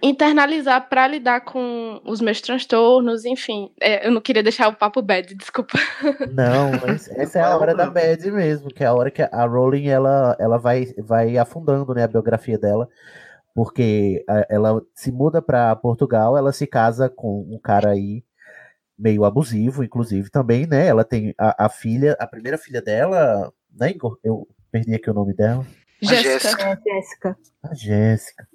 internalizar 0.02 0.88
para 0.90 1.08
lidar 1.08 1.42
com 1.42 2.02
os 2.06 2.22
meus 2.22 2.42
transtornos, 2.42 3.26
enfim. 3.26 3.72
É, 3.82 4.08
eu 4.08 4.12
não 4.12 4.22
queria 4.22 4.44
deixar 4.44 4.68
o 4.68 4.76
papo 4.76 5.02
bad, 5.02 5.34
desculpa. 5.36 5.78
Não, 6.32 6.72
mas 6.86 7.10
essa 7.10 7.40
é 7.40 7.42
a 7.42 7.58
hora 7.58 7.76
da 7.76 7.90
bad 7.90 8.32
mesmo, 8.32 8.70
que 8.70 8.84
é 8.84 8.88
a 8.88 8.94
hora 8.94 9.12
que 9.12 9.22
a 9.22 9.46
Rowling 9.46 9.88
ela, 9.88 10.36
ela 10.40 10.58
vai, 10.58 10.94
vai 10.98 11.38
afundando 11.38 11.94
né, 11.94 12.04
a 12.04 12.08
biografia 12.08 12.58
dela, 12.58 12.88
porque 13.54 14.24
ela 14.50 14.82
se 14.94 15.12
muda 15.12 15.42
para 15.42 15.76
Portugal, 15.76 16.38
ela 16.38 16.52
se 16.52 16.68
casa 16.68 17.10
com 17.10 17.42
um 17.50 17.60
cara 17.60 17.92
aí 17.92 18.24
meio 18.98 19.26
abusivo, 19.26 19.84
inclusive 19.84 20.30
também, 20.30 20.66
né? 20.66 20.88
Ela 20.88 21.04
tem 21.04 21.34
a, 21.38 21.66
a 21.66 21.70
filha, 21.70 22.16
a 22.20 22.28
primeira 22.28 22.58
filha 22.58 22.82
dela, 22.82 23.52
né, 23.74 23.92
Igor? 23.92 24.18
Eu 24.24 24.48
perdi 24.72 24.94
aqui 24.94 25.10
o 25.10 25.14
nome 25.14 25.34
dela. 25.34 25.66
Jéssica. 26.06 26.64
É, 26.64 26.78
Jéssica. 26.84 27.38
A 27.64 27.74
Jéssica. 27.74 28.48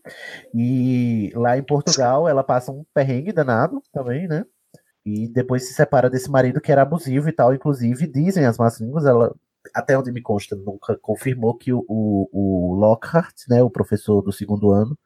E 0.54 1.32
lá 1.34 1.56
em 1.58 1.62
Portugal 1.62 2.28
ela 2.28 2.44
passa 2.44 2.72
um 2.72 2.84
perrengue 2.94 3.32
danado 3.32 3.82
também, 3.92 4.26
né? 4.26 4.44
E 5.04 5.28
depois 5.28 5.66
se 5.66 5.74
separa 5.74 6.10
desse 6.10 6.30
marido 6.30 6.60
que 6.60 6.70
era 6.70 6.82
abusivo 6.82 7.28
e 7.28 7.32
tal. 7.32 7.54
Inclusive, 7.54 8.06
dizem 8.06 8.44
as 8.44 8.58
más 8.58 8.80
línguas, 8.80 9.06
ela, 9.06 9.34
até 9.74 9.96
onde 9.98 10.12
me 10.12 10.22
consta, 10.22 10.54
nunca 10.56 10.96
confirmou 11.00 11.56
que 11.56 11.72
o, 11.72 11.84
o, 11.88 12.28
o 12.32 12.74
Lockhart, 12.74 13.34
né, 13.48 13.62
o 13.62 13.70
professor 13.70 14.22
do 14.22 14.32
segundo 14.32 14.70
ano, 14.70 14.98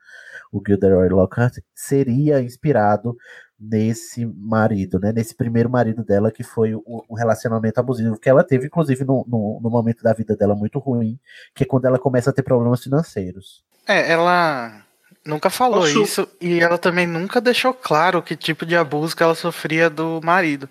o 0.53 0.61
Gilderoy 0.67 1.09
Lockhart, 1.09 1.59
seria 1.75 2.41
inspirado 2.41 3.17
nesse 3.59 4.27
marido, 4.27 4.99
né? 4.99 5.13
Nesse 5.13 5.35
primeiro 5.35 5.71
marido 5.71 6.05
dela, 6.05 6.31
que 6.33 6.43
foi 6.43 6.75
o, 6.75 6.83
o 7.09 7.15
relacionamento 7.15 7.79
abusivo 7.79 8.19
que 8.19 8.29
ela 8.29 8.43
teve, 8.45 8.67
inclusive, 8.67 9.05
no, 9.05 9.25
no, 9.29 9.61
no 9.63 9.71
momento 9.71 10.03
da 10.03 10.13
vida 10.13 10.37
dela 10.37 10.55
muito 10.55 10.79
ruim, 10.79 11.19
que 11.55 11.63
é 11.63 11.67
quando 11.67 11.85
ela 11.87 11.99
começa 11.99 12.31
a 12.31 12.33
ter 12.33 12.43
problemas 12.43 12.83
financeiros. 12.83 13.63
É, 13.87 14.11
ela 14.11 14.83
nunca 15.25 15.49
falou 15.49 15.87
isso 16.03 16.29
e 16.41 16.61
ela 16.61 16.77
também 16.77 17.07
nunca 17.07 17.41
deixou 17.41 17.73
claro 17.73 18.23
que 18.23 18.37
tipo 18.37 18.67
de 18.67 18.77
abuso 18.77 19.17
que 19.17 19.23
ela 19.23 19.35
sofria 19.35 19.89
do 19.89 20.21
marido. 20.23 20.69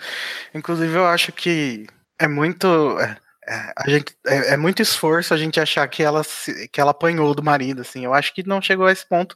Inclusive, 0.54 0.94
eu 0.96 1.06
acho 1.06 1.32
que 1.32 1.88
é 2.20 2.28
muito. 2.28 2.68
é, 3.00 3.18
é, 3.48 3.74
a 3.78 3.90
gente, 3.90 4.16
é, 4.28 4.54
é 4.54 4.58
muito 4.58 4.82
esforço 4.82 5.34
a 5.34 5.38
gente 5.38 5.60
achar 5.60 5.88
que 5.88 6.04
ela, 6.04 6.24
se- 6.24 6.68
que 6.68 6.80
ela 6.82 6.92
apanhou 6.92 7.34
do 7.34 7.42
marido, 7.44 7.82
assim. 7.82 8.04
Eu 8.06 8.14
acho 8.14 8.34
que 8.34 8.46
não 8.48 8.62
chegou 8.62 8.86
a 8.86 8.92
esse 8.92 9.08
ponto. 9.08 9.36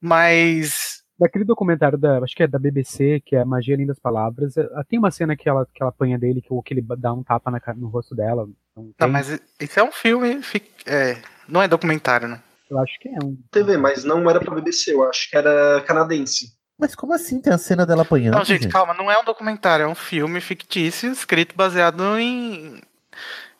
Mas. 0.00 1.02
Daquele 1.18 1.44
documentário 1.44 1.96
da, 1.96 2.18
acho 2.18 2.34
que 2.34 2.42
é 2.42 2.46
da 2.48 2.58
BBC, 2.58 3.20
que 3.24 3.36
é 3.36 3.44
Magia 3.44 3.74
Além 3.76 3.86
das 3.86 3.98
Palavras, 4.00 4.56
eh, 4.56 4.68
tem 4.88 4.98
uma 4.98 5.10
cena 5.12 5.36
que 5.36 5.48
ela, 5.48 5.64
que 5.72 5.80
ela 5.82 5.90
apanha 5.90 6.18
dele, 6.18 6.42
que, 6.42 6.52
o- 6.52 6.60
que 6.62 6.74
ele 6.74 6.84
dá 6.98 7.12
um 7.12 7.22
tapa 7.22 7.50
na, 7.50 7.60
no 7.76 7.86
rosto 7.88 8.14
dela. 8.16 8.48
Não, 8.76 8.90
tem? 8.96 9.08
mas 9.08 9.40
isso 9.60 9.78
é 9.78 9.82
um 9.84 9.92
filme. 9.92 10.42
fi- 10.42 10.62
é, 10.86 11.16
não 11.48 11.62
é 11.62 11.68
documentário, 11.68 12.26
né? 12.26 12.40
Eu 12.68 12.78
acho 12.80 12.98
que 12.98 13.08
é 13.08 13.18
um. 13.22 13.36
TV, 13.52 13.76
mas 13.76 14.02
não 14.04 14.28
era 14.28 14.40
pra 14.40 14.54
BBC, 14.54 14.92
eu 14.92 15.08
acho 15.08 15.30
que 15.30 15.36
era 15.36 15.80
canadense. 15.86 16.46
Mas 16.76 16.96
como 16.96 17.12
assim 17.12 17.40
tem 17.40 17.52
a 17.52 17.58
cena 17.58 17.86
dela 17.86 18.02
apanhando? 18.02 18.34
Não, 18.34 18.44
gente, 18.44 18.66
calma, 18.66 18.92
não 18.94 19.08
é 19.08 19.16
um 19.16 19.24
documentário, 19.24 19.84
é 19.84 19.88
um 19.88 19.94
filme 19.94 20.40
fictício 20.40 21.12
escrito 21.12 21.54
baseado 21.54 22.18
em, 22.18 22.80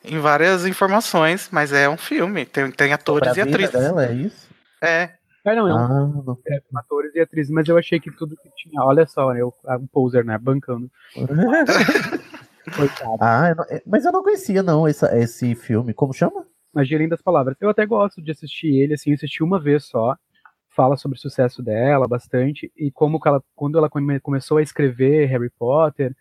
em 0.03 0.19
várias 0.19 0.65
informações, 0.65 1.47
mas 1.49 1.71
é 1.71 1.87
um 1.87 1.95
filme, 1.95 2.45
tem, 2.45 2.69
tem 2.71 2.91
atores 2.91 3.37
e 3.37 3.41
atrizes. 3.41 3.71
dela, 3.71 4.05
é 4.05 4.13
isso? 4.13 4.49
É. 4.83 5.11
É, 5.45 5.55
não, 5.55 5.67
é 5.67 5.73
um, 5.73 5.77
Ah, 5.77 6.35
é, 6.47 6.61
atores 6.75 7.13
e 7.15 7.19
atrizes, 7.19 7.51
mas 7.51 7.67
eu 7.67 7.77
achei 7.77 7.99
que 7.99 8.09
tudo 8.11 8.35
que 8.35 8.49
tinha. 8.55 8.81
Olha 8.83 9.05
só, 9.05 9.31
né? 9.33 9.43
O, 9.43 9.53
um 9.79 9.87
poser, 9.87 10.25
né? 10.25 10.37
Bancando. 10.37 10.89
Coitado. 12.75 13.17
Ah, 13.21 13.49
eu 13.49 13.55
não- 13.55 13.63
é, 13.69 13.81
mas 13.85 14.05
eu 14.05 14.11
não 14.11 14.23
conhecia 14.23 14.63
não 14.63 14.87
essa, 14.87 15.15
esse 15.17 15.53
filme. 15.55 15.93
Como 15.93 16.13
chama? 16.13 16.45
Magia 16.73 16.97
Além 16.97 17.07
das 17.07 17.21
Palavras. 17.21 17.55
Eu 17.61 17.69
até 17.69 17.85
gosto 17.85 18.21
de 18.21 18.31
assistir 18.31 18.67
ele, 18.75 18.93
assim, 18.95 19.13
assisti 19.13 19.43
uma 19.43 19.59
vez 19.59 19.85
só. 19.85 20.15
Fala 20.75 20.97
sobre 20.97 21.17
o 21.17 21.21
sucesso 21.21 21.63
dela 21.63 22.05
bastante 22.07 22.69
e 22.75 22.91
como 22.91 23.19
que 23.19 23.27
ela, 23.29 23.41
quando 23.55 23.77
ela 23.77 23.89
come- 23.89 24.19
começou 24.19 24.57
a 24.57 24.61
escrever 24.61 25.25
Harry 25.27 25.49
Potter. 25.57 26.13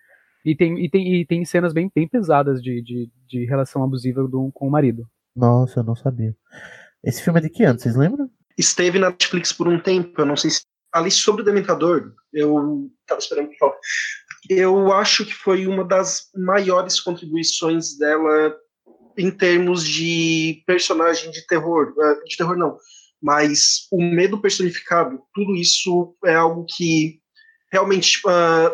E 0.45 0.55
tem, 0.55 0.79
e 0.85 0.89
tem, 0.91 1.15
e 1.15 1.27
tem 1.27 1.45
cenas 1.45 1.73
bem, 1.73 1.91
bem 1.93 2.07
pesadas 2.07 2.63
de, 2.63 2.81
de, 2.83 3.11
de 3.27 3.45
relação 3.47 3.83
abusiva 3.83 4.23
do, 4.29 4.51
com 4.53 4.69
o 4.69 4.71
marido. 4.71 5.09
Nossa, 5.35 5.81
eu 5.81 5.85
não 5.85 5.97
sabia. 5.97 6.37
Esse 7.03 7.23
filme 7.23 7.41
é 7.41 7.43
de 7.43 7.49
que 7.51 7.65
ano, 7.65 7.79
vocês 7.81 7.97
lembram? 7.97 8.29
Esteve 8.57 8.99
na 8.99 9.11
Netflix 9.11 9.53
por 9.53 9.69
um 9.69 9.79
tempo, 9.79 10.21
eu 10.21 10.27
não 10.27 10.37
sei 10.37 10.51
se. 10.51 10.63
Ali 10.93 11.11
sobre 11.11 11.43
o 11.43 11.45
Dementador, 11.45 12.13
eu 12.33 12.89
tava 13.07 13.19
esperando 13.19 13.49
pra 13.49 13.59
falar. 13.59 13.77
Eu 14.49 14.93
acho 14.93 15.25
que 15.25 15.35
foi 15.35 15.67
uma 15.67 15.85
das 15.85 16.29
maiores 16.37 17.01
contribuições 17.01 17.99
dela 17.99 18.57
em 19.19 19.31
termos 19.31 19.85
de 19.85 20.63
personagem 20.67 21.31
de 21.31 21.45
terror. 21.47 21.93
eh, 22.01 22.25
De 22.29 22.37
terror 22.37 22.57
não, 22.57 22.79
mas 23.21 23.87
o 23.91 24.03
medo 24.03 24.41
personificado, 24.41 25.21
tudo 25.35 25.57
isso 25.57 26.17
é 26.25 26.35
algo 26.35 26.67
que 26.69 27.21
realmente, 27.73 28.13
tipo, 28.13 28.29
ah, 28.29 28.73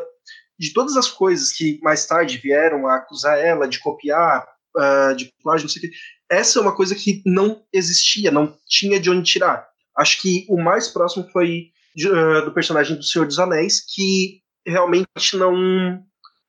de 0.59 0.73
todas 0.75 0.97
as 0.97 1.09
coisas 1.09 1.53
que 1.53 1.79
mais 1.83 2.05
tarde 2.07 2.37
vieram 2.37 2.87
a 2.87 2.97
acusar 2.97 3.39
ela 3.39 3.67
de 3.67 3.79
copiar, 3.79 4.47
ah, 4.77 5.15
de 5.17 5.33
plágio, 5.43 5.65
não 5.65 5.71
sei 5.71 5.89
o 5.89 5.93
essa 6.31 6.61
é 6.61 6.63
uma 6.63 6.75
coisa 6.75 6.95
que 6.95 7.23
não 7.27 7.65
existia, 7.73 8.31
não 8.31 8.57
tinha 8.69 9.01
de 9.01 9.11
onde 9.11 9.31
tirar. 9.31 9.69
Acho 10.01 10.21
que 10.23 10.47
o 10.49 10.57
mais 10.57 10.89
próximo 10.89 11.29
foi 11.31 11.71
ah, 12.07 12.41
do 12.41 12.53
personagem 12.55 12.97
do 12.97 13.03
Senhor 13.03 13.27
dos 13.27 13.39
Anéis, 13.39 13.81
que 13.95 14.41
realmente 14.67 15.37
não. 15.37 16.03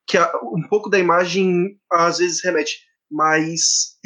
que 0.07 0.17
a- 0.17 0.31
um 0.43 0.67
pouco 0.67 0.89
da 0.89 0.99
imagem 0.99 1.77
às 1.91 2.17
vezes 2.19 2.43
remete, 2.43 2.79
mas 3.09 3.97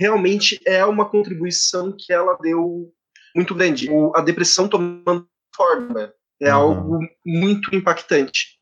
realmente 0.00 0.58
é 0.66 0.84
uma 0.84 1.08
contribuição 1.08 1.94
que 1.98 2.12
ela 2.12 2.36
deu 2.40 2.90
muito 3.34 3.54
grande. 3.54 3.90
O- 3.90 4.12
a 4.16 4.20
depressão 4.22 4.68
tomando 4.68 5.26
forma 5.54 6.12
é 6.40 6.48
algo 6.50 7.00
muito 7.24 7.74
impactante. 7.74 8.58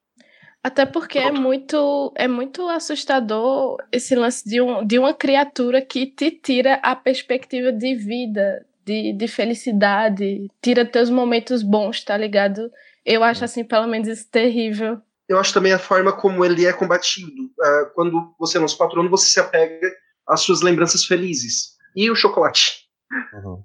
Até 0.62 0.84
porque 0.84 1.18
é 1.18 1.30
muito, 1.32 2.12
é 2.16 2.28
muito 2.28 2.68
assustador 2.68 3.78
esse 3.90 4.14
lance 4.14 4.46
de, 4.46 4.60
um, 4.60 4.84
de 4.86 4.98
uma 4.98 5.14
criatura 5.14 5.80
que 5.80 6.06
te 6.06 6.30
tira 6.30 6.74
a 6.82 6.94
perspectiva 6.94 7.72
de 7.72 7.94
vida, 7.94 8.66
de, 8.84 9.12
de 9.12 9.28
felicidade, 9.28 10.48
tira 10.62 10.84
teus 10.84 11.10
momentos 11.10 11.62
bons, 11.62 12.02
tá 12.04 12.16
ligado? 12.16 12.70
Eu 13.04 13.22
acho, 13.24 13.44
assim, 13.44 13.64
pelo 13.64 13.86
menos 13.86 14.08
isso 14.08 14.28
terrível. 14.30 15.00
Eu 15.28 15.38
acho 15.38 15.54
também 15.54 15.72
a 15.72 15.78
forma 15.78 16.12
como 16.12 16.44
ele 16.44 16.66
é 16.66 16.72
combatido. 16.72 17.50
Ah, 17.60 17.90
quando 17.94 18.34
você 18.38 18.58
é 18.58 18.60
nosso 18.60 18.76
patrono, 18.76 19.08
você 19.08 19.28
se 19.28 19.40
apega 19.40 19.90
às 20.28 20.40
suas 20.40 20.60
lembranças 20.60 21.04
felizes. 21.04 21.76
E 21.94 22.10
o 22.10 22.14
chocolate? 22.14 22.88
Uhum. 23.34 23.62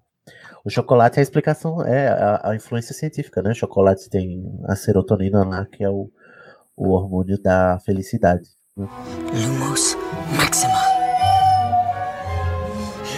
O 0.64 0.70
chocolate 0.70 1.18
é 1.18 1.20
a 1.20 1.24
explicação, 1.24 1.86
é 1.86 2.08
a, 2.08 2.50
a 2.50 2.56
influência 2.56 2.94
científica, 2.94 3.42
né? 3.42 3.52
O 3.52 3.56
chocolate 3.56 4.10
tem 4.10 4.44
a 4.68 4.76
serotonina 4.76 5.44
lá, 5.44 5.66
que 5.66 5.84
é 5.84 5.90
o, 5.90 6.10
o 6.76 6.90
hormônio 6.90 7.40
da 7.40 7.80
felicidade. 7.86 8.48
né? 8.76 8.88
Lumos 9.34 9.96
Maxima. 10.38 10.74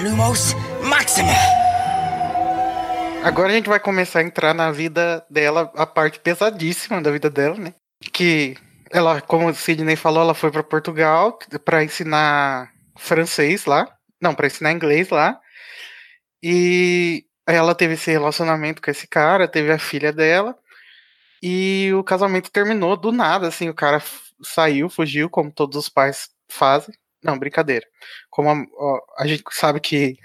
Lumos 0.04 0.54
Maxima. 0.90 1.57
Agora 3.24 3.50
a 3.50 3.56
gente 3.56 3.70
vai 3.70 3.80
começar 3.80 4.20
a 4.20 4.24
entrar 4.24 4.54
na 4.54 4.72
vida 4.72 5.26
dela, 5.30 5.72
a 5.76 5.86
parte 5.86 6.20
pesadíssima 6.20 7.02
da 7.02 7.12
vida 7.12 7.30
dela, 7.30 7.56
né? 7.58 7.74
Que 8.14 8.56
ela, 8.90 9.22
como 9.22 9.50
o 9.50 9.54
Sidney 9.54 9.96
falou, 9.96 10.22
ela 10.22 10.34
foi 10.34 10.52
para 10.52 10.64
Portugal 10.64 11.38
para 11.66 11.84
ensinar 11.84 12.72
francês 12.98 13.66
lá. 13.66 13.88
Não, 14.22 14.34
para 14.34 14.48
ensinar 14.48 14.72
inglês 14.72 15.10
lá. 15.10 15.40
E 16.42 17.26
ela 17.46 17.76
teve 17.76 17.94
esse 17.96 18.12
relacionamento 18.12 18.82
com 18.82 18.92
esse 18.92 19.08
cara, 19.08 19.48
teve 19.48 19.72
a 19.72 19.80
filha 19.80 20.14
dela. 20.14 20.58
E 21.42 21.92
o 21.94 22.04
casamento 22.04 22.52
terminou 22.52 22.98
do 22.98 23.12
nada, 23.12 23.48
assim, 23.48 23.70
o 23.70 23.74
cara 23.74 24.02
saiu, 24.42 24.90
fugiu, 24.90 25.30
como 25.30 25.52
todos 25.52 25.78
os 25.78 25.90
pais 25.90 26.30
fazem. 26.50 26.96
Não, 27.24 27.38
brincadeira. 27.38 27.86
Como 28.30 28.50
a, 28.50 29.24
a 29.24 29.28
gente 29.28 29.44
sabe 29.52 29.80
que 29.80 30.18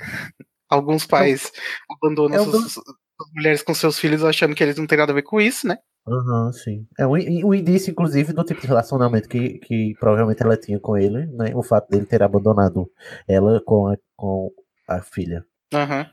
alguns 0.73 1.07
pais 1.07 1.53
abandonam 1.91 2.37
é 2.37 2.45
suas, 2.45 2.73
suas 2.73 3.31
mulheres 3.35 3.62
com 3.62 3.75
seus 3.75 3.99
filhos 3.99 4.25
achando 4.25 4.55
que 4.55 4.62
eles 4.62 4.77
não 4.77 4.87
têm 4.87 4.99
nada 4.99 5.12
a 5.12 5.14
ver 5.14 5.23
com 5.23 5.41
isso, 5.41 5.66
né? 5.66 5.77
Aham, 6.07 6.53
sim. 6.53 6.87
É 6.99 7.07
um, 7.07 7.12
um 7.12 7.55
indício, 7.55 7.91
inclusive, 7.91 8.33
do 8.33 8.43
tipo 8.43 8.61
de 8.61 8.66
relacionamento 8.66 9.29
que, 9.29 9.59
que 9.61 9.95
provavelmente 10.01 10.43
ela 10.43 10.57
tinha 10.57 10.81
com 10.81 10.97
ele, 10.97 11.27
né? 11.27 11.53
O 11.55 11.62
fato 11.62 11.89
dele 11.89 12.07
ter 12.07 12.23
abandonado 12.23 12.91
ela 13.29 13.62
com 13.64 13.87
a, 13.87 13.97
com 14.16 14.51
a 14.89 15.01
filha. 15.01 15.45
Aham. 15.73 16.07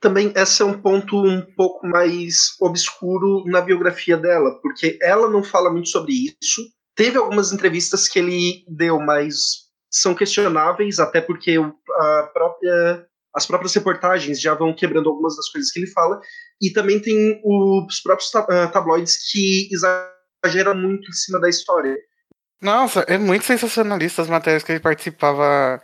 Também 0.00 0.32
esse 0.36 0.62
é 0.62 0.64
um 0.64 0.80
ponto 0.80 1.16
um 1.16 1.42
pouco 1.56 1.86
mais 1.86 2.56
obscuro 2.60 3.44
na 3.46 3.60
biografia 3.60 4.16
dela, 4.16 4.58
porque 4.60 4.98
ela 5.00 5.30
não 5.30 5.42
fala 5.42 5.70
muito 5.70 5.88
sobre 5.88 6.12
isso. 6.12 6.62
Teve 6.94 7.18
algumas 7.18 7.52
entrevistas 7.52 8.06
que 8.06 8.18
ele 8.18 8.64
deu, 8.68 9.00
mas 9.00 9.64
são 9.90 10.14
questionáveis, 10.14 10.98
até 10.98 11.20
porque 11.20 11.56
a 11.56 12.30
própria, 12.32 13.06
as 13.34 13.46
próprias 13.46 13.74
reportagens 13.74 14.40
já 14.40 14.54
vão 14.54 14.74
quebrando 14.74 15.08
algumas 15.08 15.36
das 15.36 15.48
coisas 15.48 15.70
que 15.70 15.80
ele 15.80 15.90
fala. 15.90 16.20
E 16.62 16.70
também 16.72 17.00
tem 17.00 17.40
os 17.44 18.00
próprios 18.00 18.34
ah, 18.34 18.68
tabloides 18.68 19.30
que 19.30 19.68
exageram 19.72 20.74
muito 20.74 21.08
em 21.08 21.12
cima 21.12 21.40
da 21.40 21.48
história. 21.48 21.96
Nossa, 22.62 23.00
é 23.00 23.18
muito 23.18 23.44
sensacionalista 23.44 24.22
as 24.22 24.28
matérias 24.28 24.62
que 24.62 24.72
ele 24.72 24.80
participava. 24.80 25.82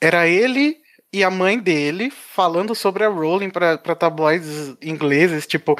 Era 0.00 0.28
ele 0.28 0.76
e 1.12 1.22
a 1.22 1.30
mãe 1.30 1.58
dele 1.58 2.10
falando 2.10 2.74
sobre 2.74 3.04
a 3.04 3.08
Rowling 3.08 3.48
para 3.48 3.78
tabloides 3.78 4.76
ingleses, 4.82 5.46
tipo, 5.46 5.76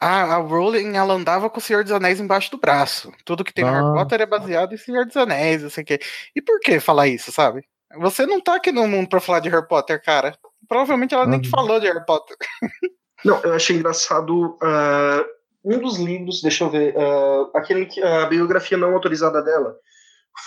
ah, 0.00 0.34
a 0.34 0.36
Rowling 0.38 0.96
ela 0.96 1.14
andava 1.14 1.50
com 1.50 1.58
o 1.58 1.60
Senhor 1.60 1.84
dos 1.84 1.92
Anéis 1.92 2.18
embaixo 2.18 2.50
do 2.50 2.58
braço. 2.58 3.12
Tudo 3.24 3.44
que 3.44 3.52
tem 3.52 3.64
no 3.64 3.70
Harry 3.70 3.86
Ah. 3.86 3.92
Potter 3.92 4.22
é 4.22 4.26
baseado 4.26 4.74
em 4.74 4.78
Senhor 4.78 5.04
dos 5.04 5.16
Anéis, 5.16 5.62
não 5.62 5.70
sei 5.70 5.84
o 5.84 5.86
quê. 5.86 6.00
E 6.34 6.40
por 6.40 6.58
que 6.60 6.80
falar 6.80 7.06
isso, 7.06 7.30
sabe? 7.30 7.64
Você 7.98 8.26
não 8.26 8.40
tá 8.40 8.56
aqui 8.56 8.72
no 8.72 8.88
mundo 8.88 9.08
pra 9.08 9.20
falar 9.20 9.40
de 9.40 9.48
Harry 9.50 9.66
Potter, 9.68 10.02
cara. 10.02 10.34
Provavelmente 10.68 11.14
ela 11.14 11.26
nem 11.26 11.40
te 11.40 11.48
falou 11.48 11.80
de 11.80 11.86
Harry 11.86 12.04
Potter. 12.04 12.36
Não, 13.24 13.40
eu 13.42 13.52
achei 13.54 13.76
engraçado. 13.76 14.56
ah, 14.62 15.24
um 15.64 15.78
dos 15.78 15.98
livros, 15.98 16.40
deixa 16.40 16.64
eu 16.64 16.70
ver, 16.70 16.94
ah, 16.96 17.50
aquele 17.54 17.86
que 17.86 18.00
a 18.02 18.26
biografia 18.26 18.78
não 18.78 18.94
autorizada 18.94 19.42
dela 19.42 19.74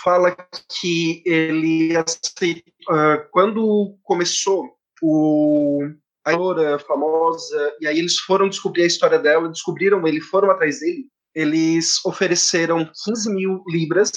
fala 0.02 0.34
que 0.80 1.22
ele 1.26 1.94
aceitou, 1.96 2.72
ah, 2.88 3.26
quando 3.30 3.96
começou 4.02 4.70
o 5.02 5.80
a 6.24 6.30
autora 6.32 6.78
famosa 6.78 7.74
e 7.80 7.86
aí 7.86 7.98
eles 7.98 8.18
foram 8.18 8.48
descobrir 8.48 8.84
a 8.84 8.86
história 8.86 9.18
dela, 9.18 9.48
descobriram 9.48 10.06
ele, 10.06 10.20
foram 10.20 10.50
atrás 10.50 10.78
dele, 10.78 11.06
eles 11.34 12.04
ofereceram 12.04 12.88
15 13.04 13.34
mil 13.34 13.64
libras 13.66 14.12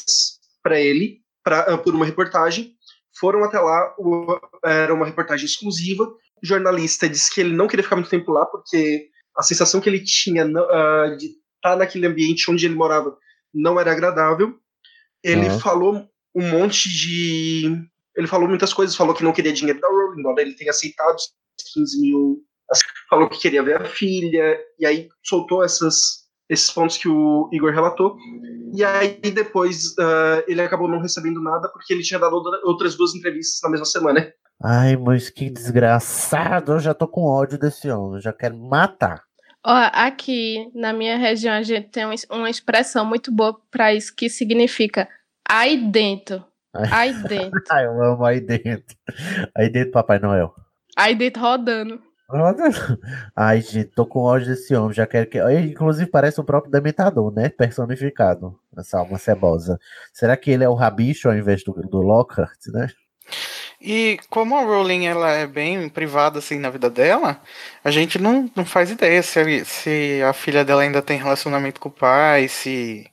para 0.61 0.79
ele 0.79 1.21
pra, 1.43 1.77
por 1.79 1.95
uma 1.95 2.05
reportagem. 2.05 2.74
Foram 3.20 3.43
até 3.43 3.59
lá, 3.59 3.93
o- 3.97 4.39
era 4.63 4.93
uma 4.93 5.05
reportagem 5.05 5.45
exclusiva. 5.45 6.03
O 6.05 6.45
jornalista 6.45 7.07
disse 7.07 7.34
que 7.34 7.41
ele 7.41 7.55
não 7.55 7.68
queria 7.68 7.84
ficar 7.84 7.95
muito 7.95 8.09
tempo 8.09 8.32
lá, 8.32 8.45
porque 8.45 9.07
a 9.38 9.43
sensação 9.43 9.80
que 9.82 9.89
ele 9.89 10.03
tinha 10.03 10.43
ah, 10.45 11.16
de 11.18 11.28
estar 11.55 11.76
naquele 11.78 12.07
ambiente 12.07 12.49
onde 12.51 12.66
ele 12.66 12.76
morava 12.76 13.18
não 13.53 13.80
era 13.80 13.91
agradável. 13.91 14.57
Ele 15.24 15.47
Ah. 15.47 15.59
falou 15.59 16.07
um 16.36 16.49
monte 16.49 16.89
de. 16.89 17.72
Ele 18.16 18.28
falou 18.28 18.47
muitas 18.47 18.74
coisas, 18.74 18.95
falou 18.95 19.13
que 19.16 19.24
não 19.24 19.34
queria 19.34 19.51
dinheiro 19.53 19.80
da 19.80 19.88
Rowling, 19.88 20.20
embora 20.20 20.41
ele 20.41 20.53
tenha 20.55 20.72
aceitado 20.72 21.16
os 21.16 21.34
15 21.74 21.99
mil. 22.01 22.43
assim, 22.70 22.82
Falou 23.09 23.30
que 23.30 23.39
queria 23.39 23.61
ver 23.61 23.80
a 23.82 23.86
filha, 23.86 24.59
e 24.80 24.86
aí 24.86 25.07
soltou 25.24 25.63
essas, 25.63 26.24
esses 26.49 26.69
pontos 26.71 26.97
que 26.97 27.07
o 27.07 27.49
Igor 27.51 27.71
relatou. 27.73 28.15
E 28.73 28.83
aí 28.83 29.19
depois 29.33 29.95
ah, 29.99 30.43
ele 30.47 30.61
acabou 30.61 30.87
não 30.87 30.99
recebendo 31.01 31.41
nada, 31.41 31.69
porque 31.69 31.93
ele 31.93 32.03
tinha 32.03 32.19
dado 32.19 32.33
outra- 32.33 32.59
outras 32.63 32.95
duas 32.95 33.15
entrevistas 33.15 33.59
na 33.63 33.69
mesma 33.69 33.85
semana. 33.85 34.31
Ai, 34.63 34.95
mas 34.95 35.29
que 35.29 35.49
desgraçado. 35.49 36.73
Eu 36.73 36.79
já 36.79 36.93
tô 36.93 37.07
com 37.07 37.23
ódio 37.25 37.57
desse 37.57 37.89
homem. 37.89 38.15
eu 38.15 38.21
Já 38.21 38.31
quero 38.33 38.57
matar. 38.57 39.21
Ó, 39.65 39.89
aqui 39.93 40.69
na 40.75 40.93
minha 40.93 41.17
região 41.17 41.53
a 41.55 41.63
gente 41.63 41.89
tem 41.89 42.05
uma, 42.05 42.13
uma 42.31 42.49
expressão 42.49 43.03
muito 43.05 43.31
boa 43.31 43.59
para 43.71 43.93
isso 43.93 44.15
que 44.15 44.29
significa 44.29 45.09
aí 45.49 45.77
dentro. 45.89 46.43
Aí 46.91 47.13
dentro. 47.23 47.59
Ai, 47.71 47.85
eu 47.85 48.03
amo 48.03 48.23
aí 48.25 48.39
dentro. 48.39 48.95
Aí 49.57 49.69
dentro, 49.69 49.91
Papai 49.91 50.19
Noel. 50.19 50.53
Aí 50.95 51.15
dentro 51.15 51.41
rodando. 51.41 51.99
Ai, 53.36 53.61
gente, 53.61 53.91
tô 53.91 54.05
com 54.05 54.21
ódio 54.21 54.47
desse 54.47 54.76
homem. 54.76 54.93
Já 54.93 55.05
quero 55.05 55.28
que. 55.28 55.39
Inclusive, 55.59 56.09
parece 56.09 56.39
o 56.39 56.43
próprio 56.43 56.71
Dementador, 56.71 57.32
né? 57.34 57.49
Personificado. 57.49 58.57
Essa 58.78 58.99
alma 58.99 59.17
cebosa. 59.17 59.80
Será 60.13 60.36
que 60.36 60.51
ele 60.51 60.63
é 60.63 60.69
o 60.69 60.73
Rabicho 60.73 61.30
ao 61.30 61.36
invés 61.36 61.63
do, 61.63 61.73
do 61.73 62.01
Lockhart, 62.01 62.59
né? 62.73 62.88
E 63.80 64.17
como 64.30 64.55
a 64.55 64.63
Rowling 64.63 65.05
ela 65.05 65.32
é 65.32 65.45
bem 65.45 65.89
privada 65.89 66.39
assim 66.39 66.57
na 66.57 66.69
vida 66.69 66.89
dela, 66.89 67.41
a 67.84 67.91
gente 67.91 68.17
não, 68.17 68.49
não 68.55 68.65
faz 68.65 68.89
ideia 68.89 69.21
se, 69.21 69.65
se 69.65 70.21
a 70.23 70.34
filha 70.34 70.63
dela 70.63 70.82
ainda 70.82 71.01
tem 71.01 71.17
relacionamento 71.17 71.80
com 71.80 71.89
o 71.89 71.91
pai, 71.91 72.47
se 72.47 73.05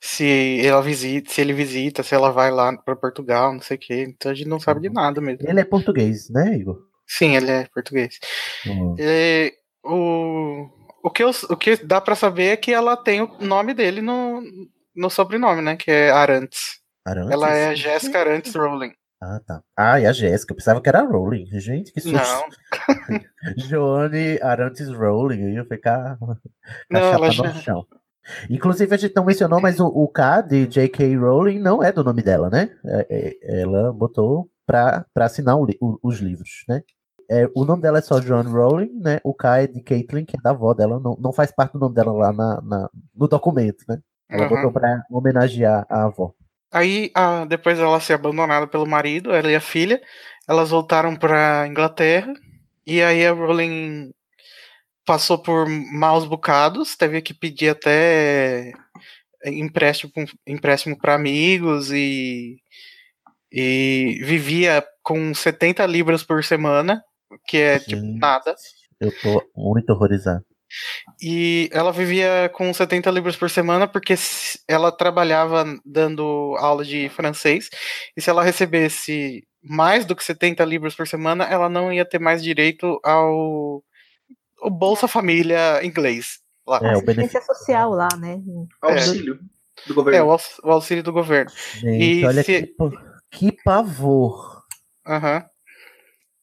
se 0.00 0.64
ela 0.64 0.80
visita, 0.80 1.30
se 1.30 1.40
ele 1.40 1.52
visita, 1.52 2.02
se 2.02 2.14
ela 2.14 2.30
vai 2.30 2.50
lá 2.50 2.76
para 2.76 2.94
Portugal, 2.94 3.52
não 3.52 3.60
sei 3.60 3.76
o 3.76 3.80
quê. 3.80 4.06
Então 4.08 4.30
a 4.30 4.34
gente 4.34 4.48
não 4.48 4.60
sabe 4.60 4.80
de 4.80 4.90
nada 4.90 5.20
mesmo. 5.20 5.48
Ele 5.48 5.60
é 5.60 5.64
português, 5.64 6.30
né, 6.30 6.56
Igor? 6.56 6.87
Sim, 7.08 7.34
ele 7.36 7.50
é 7.50 7.66
português. 7.72 8.18
Hum. 8.66 8.94
E 8.98 9.52
o, 9.82 10.68
o, 11.02 11.10
que 11.10 11.22
eu- 11.24 11.30
o 11.50 11.56
que 11.56 11.76
dá 11.84 12.00
pra 12.00 12.14
saber 12.14 12.48
é 12.48 12.56
que 12.56 12.72
ela 12.72 12.96
tem 12.96 13.22
o 13.22 13.38
nome 13.40 13.72
dele 13.74 14.00
no, 14.02 14.42
no 14.94 15.08
sobrenome, 15.10 15.62
né? 15.62 15.76
Que 15.76 15.90
é 15.90 16.10
Arantes. 16.10 16.78
Arantes? 17.06 17.32
Ela 17.32 17.54
é 17.54 17.68
a 17.68 17.74
Jéssica 17.74 18.20
Arantes 18.20 18.54
Rowling. 18.54 18.92
Ah, 19.20 19.40
tá. 19.44 19.62
Ah, 19.76 19.98
e 20.00 20.06
a 20.06 20.12
Jéssica. 20.12 20.52
Eu 20.52 20.56
pensava 20.56 20.80
que 20.80 20.88
era 20.88 21.00
a 21.00 21.04
Rowling. 21.04 21.46
Gente, 21.58 21.90
que 21.92 22.00
susto. 22.00 22.16
Não. 22.16 22.44
Joane 23.56 24.38
Arantes 24.42 24.88
Rowling. 24.88 25.40
Eu 25.42 25.50
ia 25.54 25.64
ficar 25.64 26.16
Não, 26.90 27.00
ela 27.00 27.26
no 27.26 27.32
já- 27.32 27.52
chão. 27.54 27.86
Inclusive, 28.50 28.94
a 28.94 28.98
gente 28.98 29.16
não 29.16 29.24
mencionou, 29.24 29.58
mas 29.60 29.80
o, 29.80 29.86
o 29.86 30.06
K 30.06 30.42
de 30.42 30.66
J.K. 30.66 31.16
Rowling 31.16 31.58
não 31.58 31.82
é 31.82 31.90
do 31.90 32.04
nome 32.04 32.22
dela, 32.22 32.50
né? 32.50 32.70
É- 32.84 33.06
é- 33.10 33.60
ela 33.62 33.90
botou 33.92 34.50
pra 34.66 35.04
assinar 35.16 35.56
o 35.56 35.66
o- 35.80 35.98
os 36.02 36.18
livros, 36.18 36.62
né? 36.68 36.82
É, 37.30 37.48
o 37.54 37.64
nome 37.64 37.82
dela 37.82 37.98
é 37.98 38.02
só 38.02 38.20
Joan 38.20 38.42
Rowling, 38.42 38.90
né? 39.00 39.20
O 39.22 39.34
K 39.34 39.62
é 39.62 39.66
de 39.66 39.82
Caitlin, 39.82 40.24
que 40.24 40.36
é 40.36 40.40
da 40.40 40.50
avó 40.50 40.72
dela. 40.72 40.98
Não, 40.98 41.16
não 41.20 41.32
faz 41.32 41.52
parte 41.52 41.72
do 41.74 41.78
nome 41.78 41.94
dela 41.94 42.12
lá 42.12 42.32
na, 42.32 42.60
na- 42.62 42.90
no 43.14 43.28
documento, 43.28 43.84
né? 43.88 43.98
Ela 44.30 44.44
Aham. 44.46 44.54
botou 44.56 44.72
pra 44.72 45.02
homenagear 45.10 45.86
a 45.90 46.04
avó. 46.04 46.32
Aí, 46.72 47.10
a- 47.14 47.44
depois 47.44 47.76
dela 47.78 48.00
ser 48.00 48.14
abandonada 48.14 48.66
pelo 48.66 48.86
marido, 48.86 49.32
ela 49.32 49.50
e 49.50 49.54
a 49.56 49.60
filha, 49.60 50.00
elas 50.48 50.70
voltaram 50.70 51.14
pra 51.16 51.66
Inglaterra. 51.66 52.32
E 52.86 53.02
aí 53.02 53.26
a 53.26 53.32
Rowling 53.32 54.10
passou 55.04 55.38
por 55.38 55.66
maus 55.68 56.24
bocados, 56.26 56.96
teve 56.96 57.20
que 57.22 57.34
pedir 57.34 57.68
até 57.70 58.72
empréstimo, 59.44 60.12
empréstimo 60.46 60.96
para 60.98 61.14
amigos 61.14 61.90
e, 61.92 62.56
e 63.52 64.20
vivia 64.24 64.84
com 65.02 65.32
70 65.34 65.84
libras 65.86 66.22
por 66.22 66.42
semana, 66.44 67.02
que 67.46 67.56
é 67.58 67.78
tipo 67.78 68.00
Gente. 68.00 68.18
nada. 68.18 68.54
Eu 69.00 69.12
tô 69.20 69.42
muito 69.56 69.90
horrorizado. 69.90 70.44
E 71.22 71.70
ela 71.72 71.90
vivia 71.92 72.50
com 72.52 72.72
70 72.74 73.10
libras 73.10 73.36
por 73.36 73.48
semana 73.48 73.88
porque 73.88 74.14
ela 74.66 74.92
trabalhava 74.92 75.64
dando 75.84 76.54
aula 76.58 76.84
de 76.84 77.08
francês. 77.08 77.70
E 78.16 78.20
se 78.20 78.28
ela 78.28 78.42
recebesse 78.42 79.42
mais 79.62 80.04
do 80.04 80.14
que 80.14 80.22
70 80.22 80.64
libras 80.64 80.94
por 80.94 81.06
semana, 81.08 81.44
ela 81.44 81.68
não 81.68 81.92
ia 81.92 82.04
ter 82.04 82.18
mais 82.18 82.42
direito 82.42 83.00
ao 83.02 83.82
o 84.60 84.70
Bolsa 84.70 85.06
Família 85.08 85.82
inglês. 85.84 86.40
Lá. 86.66 86.78
É, 86.82 86.94
o 86.96 86.98
Assistência 86.98 87.40
social 87.42 87.90
lá, 87.90 88.08
né? 88.18 88.38
Auxílio 88.82 89.38
do 89.86 89.92
É, 89.92 89.94
governo. 89.94 90.26
o, 90.26 90.30
aux- 90.32 90.60
o 90.62 90.70
auxílio 90.70 91.02
do 91.02 91.12
governo. 91.12 91.50
Gente, 91.76 92.20
E 92.20 92.24
olha 92.26 92.42
se- 92.42 92.66
que, 92.66 92.74
que 93.30 93.52
pavor. 93.64 94.64
Aham. 95.06 95.46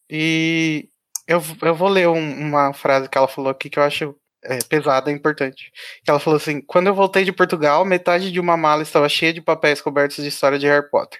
E 0.09 0.89
eu, 1.27 1.41
eu 1.61 1.75
vou 1.75 1.89
ler 1.89 2.07
um- 2.07 2.39
uma 2.41 2.73
frase 2.73 3.09
que 3.09 3.17
ela 3.17 3.27
falou 3.27 3.49
aqui 3.51 3.69
que 3.69 3.79
eu 3.79 3.83
acho 3.83 4.15
é, 4.47 4.59
pesada 4.69 5.09
e 5.11 5.13
importante. 5.15 5.71
Que 6.03 6.11
ela 6.11 6.19
falou 6.19 6.37
assim: 6.37 6.61
Quando 6.61 6.87
eu 6.87 6.93
voltei 6.95 7.23
de 7.23 7.31
Portugal, 7.33 7.83
metade 7.85 8.31
de 8.31 8.39
uma 8.39 8.55
mala 8.55 8.83
estava 8.83 9.09
cheia 9.09 9.33
de 9.33 9.41
papéis 9.41 9.81
cobertos 9.81 10.17
de 10.17 10.27
história 10.29 10.59
de 10.59 10.67
Harry 10.67 10.87
Potter. 10.89 11.19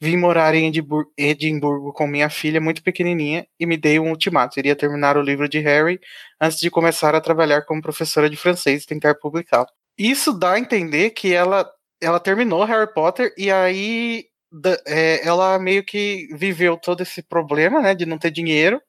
Vim 0.00 0.16
morar 0.16 0.54
em 0.54 0.66
Edimburgo, 0.68 1.10
Edimburgo 1.16 1.92
com 1.92 2.06
minha 2.06 2.28
filha 2.30 2.60
muito 2.60 2.82
pequenininha 2.82 3.46
e 3.58 3.66
me 3.66 3.76
dei 3.76 3.98
um 3.98 4.10
ultimato: 4.10 4.58
iria 4.58 4.76
terminar 4.76 5.16
o 5.16 5.22
livro 5.22 5.48
de 5.48 5.58
Harry 5.60 5.98
antes 6.40 6.58
de 6.60 6.70
começar 6.70 7.14
a 7.14 7.20
trabalhar 7.20 7.62
como 7.62 7.82
professora 7.82 8.28
de 8.30 8.36
francês 8.36 8.82
e 8.82 8.86
tentar 8.86 9.14
publicá-lo. 9.16 9.66
Isso 9.98 10.32
dá 10.38 10.52
a 10.54 10.58
entender 10.58 11.10
que 11.10 11.32
ela 11.34 11.70
ela 12.02 12.18
terminou 12.20 12.64
Harry 12.64 12.92
Potter 12.94 13.32
e 13.36 13.50
aí 13.50 14.24
da- 14.52 14.78
é, 14.86 15.26
ela 15.26 15.58
meio 15.58 15.84
que 15.84 16.28
viveu 16.34 16.76
todo 16.76 17.02
esse 17.02 17.22
problema, 17.22 17.80
né, 17.80 17.94
de 17.94 18.06
não 18.06 18.18
ter 18.18 18.30
dinheiro, 18.30 18.80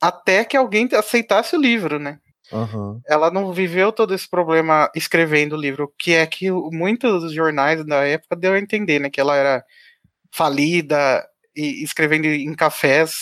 até 0.00 0.44
que 0.44 0.56
alguém 0.56 0.88
aceitasse 0.92 1.56
o 1.56 1.60
livro, 1.60 1.98
né? 1.98 2.18
Aham. 2.52 3.00
Ela 3.08 3.30
não 3.30 3.52
viveu 3.52 3.90
todo 3.92 4.14
esse 4.14 4.28
problema 4.28 4.90
escrevendo 4.94 5.54
o 5.54 5.60
livro, 5.60 5.92
que 5.98 6.12
é 6.12 6.26
que 6.26 6.50
muitos 6.50 7.32
jornais 7.32 7.84
da 7.84 8.04
época 8.06 8.36
deu 8.36 8.52
a 8.52 8.58
entender, 8.58 8.98
né, 9.00 9.10
que 9.10 9.20
ela 9.20 9.36
era 9.36 9.64
falida 10.32 11.26
e 11.54 11.82
escrevendo 11.82 12.26
em 12.26 12.54
cafés 12.54 13.14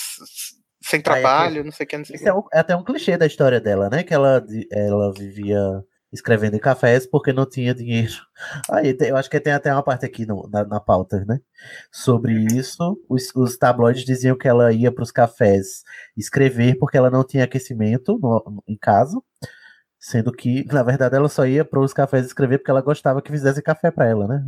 sem 0.81 0.99
Ah, 0.99 1.01
é 1.01 1.03
trabalho, 1.03 1.61
que- 1.61 1.63
não 1.63 1.71
sei 1.71 1.85
o 1.85 1.87
que, 1.87 1.97
não 1.97 2.05
sei 2.05 2.15
Isso 2.17 2.27
é, 2.29 2.31
que. 2.31 2.37
um- 2.37 2.43
é 2.53 2.59
até 2.59 2.75
um 2.75 2.83
clichê 2.83 3.17
da 3.17 3.25
história 3.25 3.59
dela, 3.59 3.89
né? 3.89 4.03
Que 4.03 4.13
ela, 4.13 4.45
ela 4.71 5.13
vivia 5.13 5.57
escrevendo 6.15 6.55
em 6.55 6.59
cafés 6.59 7.05
porque 7.05 7.31
não 7.31 7.45
tinha 7.45 7.75
dinheiro. 7.75 8.13
Aí, 8.71 8.93
tem- 8.93 9.09
eu 9.09 9.17
acho 9.17 9.29
que 9.29 9.39
tem 9.39 9.53
até 9.53 9.71
uma 9.71 9.83
parte 9.83 10.05
aqui 10.05 10.25
no- 10.25 10.49
na, 10.51 10.63
na 10.65 10.79
pauta, 10.79 11.23
né? 11.27 11.39
Sobre 11.91 12.33
isso, 12.53 12.99
os, 13.07 13.31
os 13.35 13.57
tabloides 13.57 14.03
diziam 14.03 14.35
que 14.37 14.47
ela 14.47 14.71
ia 14.71 14.91
para 14.91 15.03
os 15.03 15.11
cafés 15.11 15.83
escrever 16.17 16.77
porque 16.79 16.97
ela 16.97 17.09
não 17.11 17.23
tinha 17.23 17.43
aquecimento 17.43 18.17
no- 18.19 18.63
em 18.67 18.77
casa, 18.77 19.19
sendo 19.99 20.31
que, 20.31 20.65
na 20.65 20.83
verdade, 20.83 21.15
ela 21.15 21.29
só 21.29 21.45
ia 21.45 21.63
para 21.65 21.79
os 21.79 21.93
cafés 21.93 22.25
escrever 22.25 22.57
porque 22.59 22.71
ela 22.71 22.81
gostava 22.81 23.21
que 23.21 23.31
fizesse 23.31 23.61
café 23.61 23.91
para 23.91 24.05
ela, 24.07 24.27
né? 24.27 24.43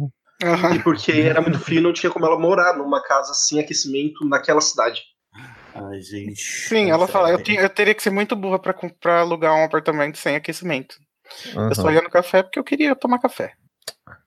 E 0.76 0.80
porque 0.84 1.12
era 1.14 1.42
muito 1.42 1.60
frio, 1.60 1.82
não 1.82 1.92
tinha 1.94 2.12
como 2.12 2.26
ela 2.26 2.38
morar 2.40 2.78
numa 2.78 3.02
casa 3.04 3.34
sem 3.34 3.60
aquecimento 3.60 4.24
naquela 4.28 4.62
cidade. 4.62 5.02
Ai, 5.74 6.00
gente. 6.02 6.36
Sim, 6.42 6.90
ela 6.92 7.08
fala, 7.08 7.32
eu, 7.32 7.42
tinha- 7.44 7.62
eu 7.62 7.70
teria 7.70 7.94
que 7.96 8.04
ser 8.04 8.10
muito 8.12 8.36
burra 8.36 8.60
pra 8.60 9.20
alugar 9.20 9.54
um 9.56 9.64
apartamento 9.64 10.18
sem 10.18 10.36
aquecimento. 10.36 10.96
Eu 11.56 11.76
só 11.76 11.92
ia 11.92 12.02
no 12.02 12.10
café 12.10 12.44
porque 12.44 12.60
eu 12.60 12.64
queria 12.64 12.96
tomar 12.96 13.20
café. 13.20 13.54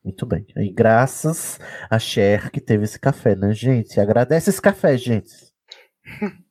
Muito 0.04 0.24
bem. 0.24 0.46
E 0.56 0.72
graças 0.72 1.58
a 1.90 1.98
Cher 1.98 2.50
que 2.50 2.60
teve 2.60 2.84
esse 2.84 2.98
café, 2.98 3.34
né, 3.34 3.52
gente? 3.52 4.00
Agradece 4.00 4.50
esse 4.50 4.60
café, 4.60 4.96
gente. 4.96 5.32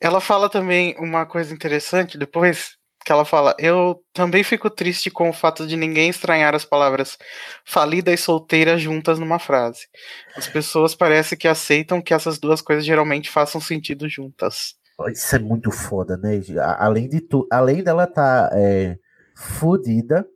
Ela 0.00 0.20
fala 0.20 0.48
também 0.48 0.96
uma 0.98 1.26
coisa 1.26 1.52
interessante 1.52 2.16
depois, 2.16 2.78
que 3.04 3.12
ela 3.12 3.24
fala: 3.24 3.54
Eu 3.58 4.02
também 4.14 4.42
fico 4.42 4.70
triste 4.70 5.10
com 5.10 5.28
o 5.28 5.32
fato 5.32 5.66
de 5.66 5.76
ninguém 5.76 6.08
estranhar 6.08 6.54
as 6.54 6.64
palavras 6.64 7.18
falida 7.66 8.10
e 8.10 8.16
solteira 8.16 8.78
juntas 8.78 9.18
numa 9.18 9.38
frase. 9.38 9.88
As 10.34 10.48
pessoas 10.48 10.94
parece 10.94 11.36
que 11.36 11.46
aceitam 11.46 12.00
que 12.00 12.14
essas 12.14 12.38
duas 12.38 12.62
coisas 12.62 12.84
geralmente 12.84 13.28
façam 13.28 13.60
sentido 13.60 14.08
juntas. 14.08 14.74
Isso 15.12 15.36
é 15.36 15.38
muito 15.38 15.70
foda, 15.70 16.16
né? 16.16 16.40
Além 16.78 17.08
de 17.08 17.20
tudo, 17.20 17.46
além 17.50 17.82
dela 17.82 18.04
estar 18.04 18.50
é, 18.54 18.96
fodida 19.40 20.26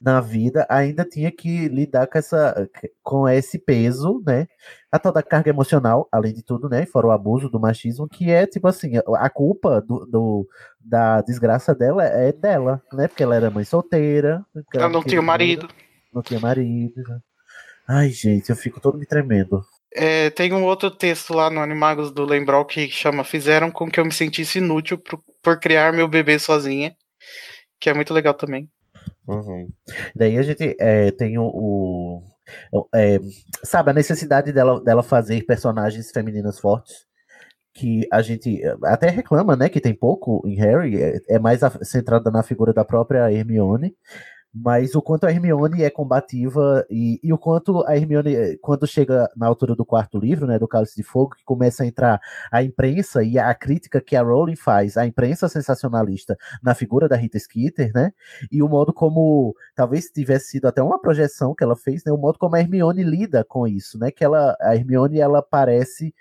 na 0.00 0.20
vida, 0.20 0.64
ainda 0.70 1.04
tinha 1.04 1.30
que 1.30 1.66
lidar 1.68 2.06
com 2.06 2.16
essa 2.18 2.68
com 3.02 3.28
esse 3.28 3.58
peso, 3.58 4.22
né? 4.24 4.46
A 4.92 4.98
tal 4.98 5.12
da 5.12 5.22
carga 5.24 5.50
emocional, 5.50 6.08
além 6.12 6.32
de 6.32 6.42
tudo, 6.42 6.68
né? 6.68 6.86
Fora 6.86 7.08
o 7.08 7.10
abuso 7.10 7.48
do 7.48 7.58
machismo, 7.58 8.08
que 8.08 8.30
é 8.30 8.46
tipo 8.46 8.68
assim, 8.68 8.92
a- 8.96 9.28
culpa 9.30 9.80
do, 9.80 10.06
do- 10.06 10.48
da 10.80 11.20
desgraça 11.22 11.74
dela 11.74 12.04
é 12.04 12.30
dela, 12.32 12.80
né? 12.92 13.08
Porque 13.08 13.24
ela 13.24 13.34
era 13.34 13.50
mãe 13.50 13.64
solteira. 13.64 14.44
Ela 14.72 14.88
não 14.88 15.02
tinha 15.02 15.20
marido. 15.20 15.68
Não 16.12 16.22
tinha 16.22 16.38
marido. 16.38 17.02
né? 17.08 17.18
Ai, 17.88 18.10
gente, 18.10 18.50
eu 18.50 18.56
fico 18.56 18.80
todo 18.80 18.98
me 18.98 19.06
tremendo. 19.06 19.64
É, 19.92 20.30
tem 20.30 20.52
um 20.52 20.64
outro 20.64 20.90
texto 20.90 21.32
lá 21.34 21.50
no 21.50 21.60
Animagos 21.60 22.12
do 22.12 22.24
Lembrol 22.24 22.64
que 22.64 22.88
chama 22.88 23.24
Fizeram 23.24 23.70
com 23.70 23.90
que 23.90 23.98
eu 23.98 24.04
me 24.04 24.12
sentisse 24.12 24.58
inútil 24.58 24.96
por, 24.98 25.20
por 25.42 25.58
criar 25.58 25.92
meu 25.92 26.06
bebê 26.06 26.38
sozinha. 26.38 26.94
Que 27.80 27.90
é 27.90 27.94
muito 27.94 28.12
legal 28.12 28.34
também. 28.34 28.68
Uhum. 29.26 29.68
Daí 30.14 30.36
a 30.38 30.42
gente 30.42 30.76
é, 30.80 31.10
tem 31.12 31.38
o. 31.38 31.44
o- 31.44 32.22
é, 32.94 33.18
sabe, 33.62 33.90
a 33.90 33.94
necessidade 33.94 34.52
dela, 34.52 34.82
dela 34.82 35.02
fazer 35.02 35.44
personagens 35.44 36.10
femininas 36.10 36.58
fortes. 36.58 37.06
Que 37.74 38.08
a 38.10 38.22
gente 38.22 38.60
até 38.84 39.08
reclama, 39.08 39.54
né? 39.54 39.68
Que 39.68 39.80
tem 39.80 39.94
pouco 39.94 40.42
em 40.46 40.56
Harry, 40.56 41.00
é, 41.00 41.20
é 41.28 41.38
mais 41.38 41.62
a- 41.62 41.84
centrada 41.84 42.30
na 42.30 42.42
figura 42.42 42.72
da 42.72 42.84
própria 42.84 43.30
Hermione. 43.30 43.94
Mas 44.54 44.94
o 44.94 45.02
quanto 45.02 45.24
a 45.24 45.30
Hermione 45.30 45.82
é 45.82 45.90
combativa 45.90 46.84
e, 46.90 47.20
e 47.22 47.32
o 47.32 47.38
quanto 47.38 47.86
a 47.86 47.96
Hermione, 47.96 48.34
eh, 48.34 48.56
quando 48.60 48.86
chega 48.86 49.28
na 49.36 49.46
altura 49.46 49.74
do 49.74 49.84
quarto 49.84 50.18
livro, 50.18 50.46
né, 50.46 50.58
do 50.58 50.66
Cálice 50.66 50.96
de 50.96 51.02
Fogo, 51.02 51.36
que 51.36 51.44
começa 51.44 51.82
a 51.82 51.86
entrar 51.86 52.20
a 52.50 52.62
imprensa 52.62 53.22
e 53.22 53.38
a 53.38 53.54
crítica 53.54 54.00
que 54.00 54.16
a 54.16 54.22
Rowling 54.22 54.56
faz, 54.56 54.96
a 54.96 55.06
imprensa 55.06 55.48
sensacionalista 55.48 56.36
na 56.62 56.74
figura 56.74 57.08
da 57.08 57.16
Rita 57.16 57.38
Skeeter, 57.38 57.92
né, 57.94 58.10
e 58.50 58.62
o 58.62 58.68
modo 58.68 58.92
como, 58.92 59.54
talvez 59.74 60.06
tivesse 60.06 60.52
sido 60.52 60.66
até 60.66 60.82
uma 60.82 60.98
projeção 61.00 61.54
que 61.54 61.62
ela 61.62 61.76
fez, 61.76 62.02
né, 62.04 62.12
o 62.12 62.16
modo 62.16 62.38
como 62.38 62.56
a 62.56 62.60
Hermione 62.60 63.02
lida 63.04 63.44
com 63.44 63.66
isso, 63.66 63.98
né, 63.98 64.10
que 64.10 64.24
ela, 64.24 64.56
a 64.60 64.74
Hermione, 64.74 65.20
ela 65.20 65.42
parece 65.42 66.14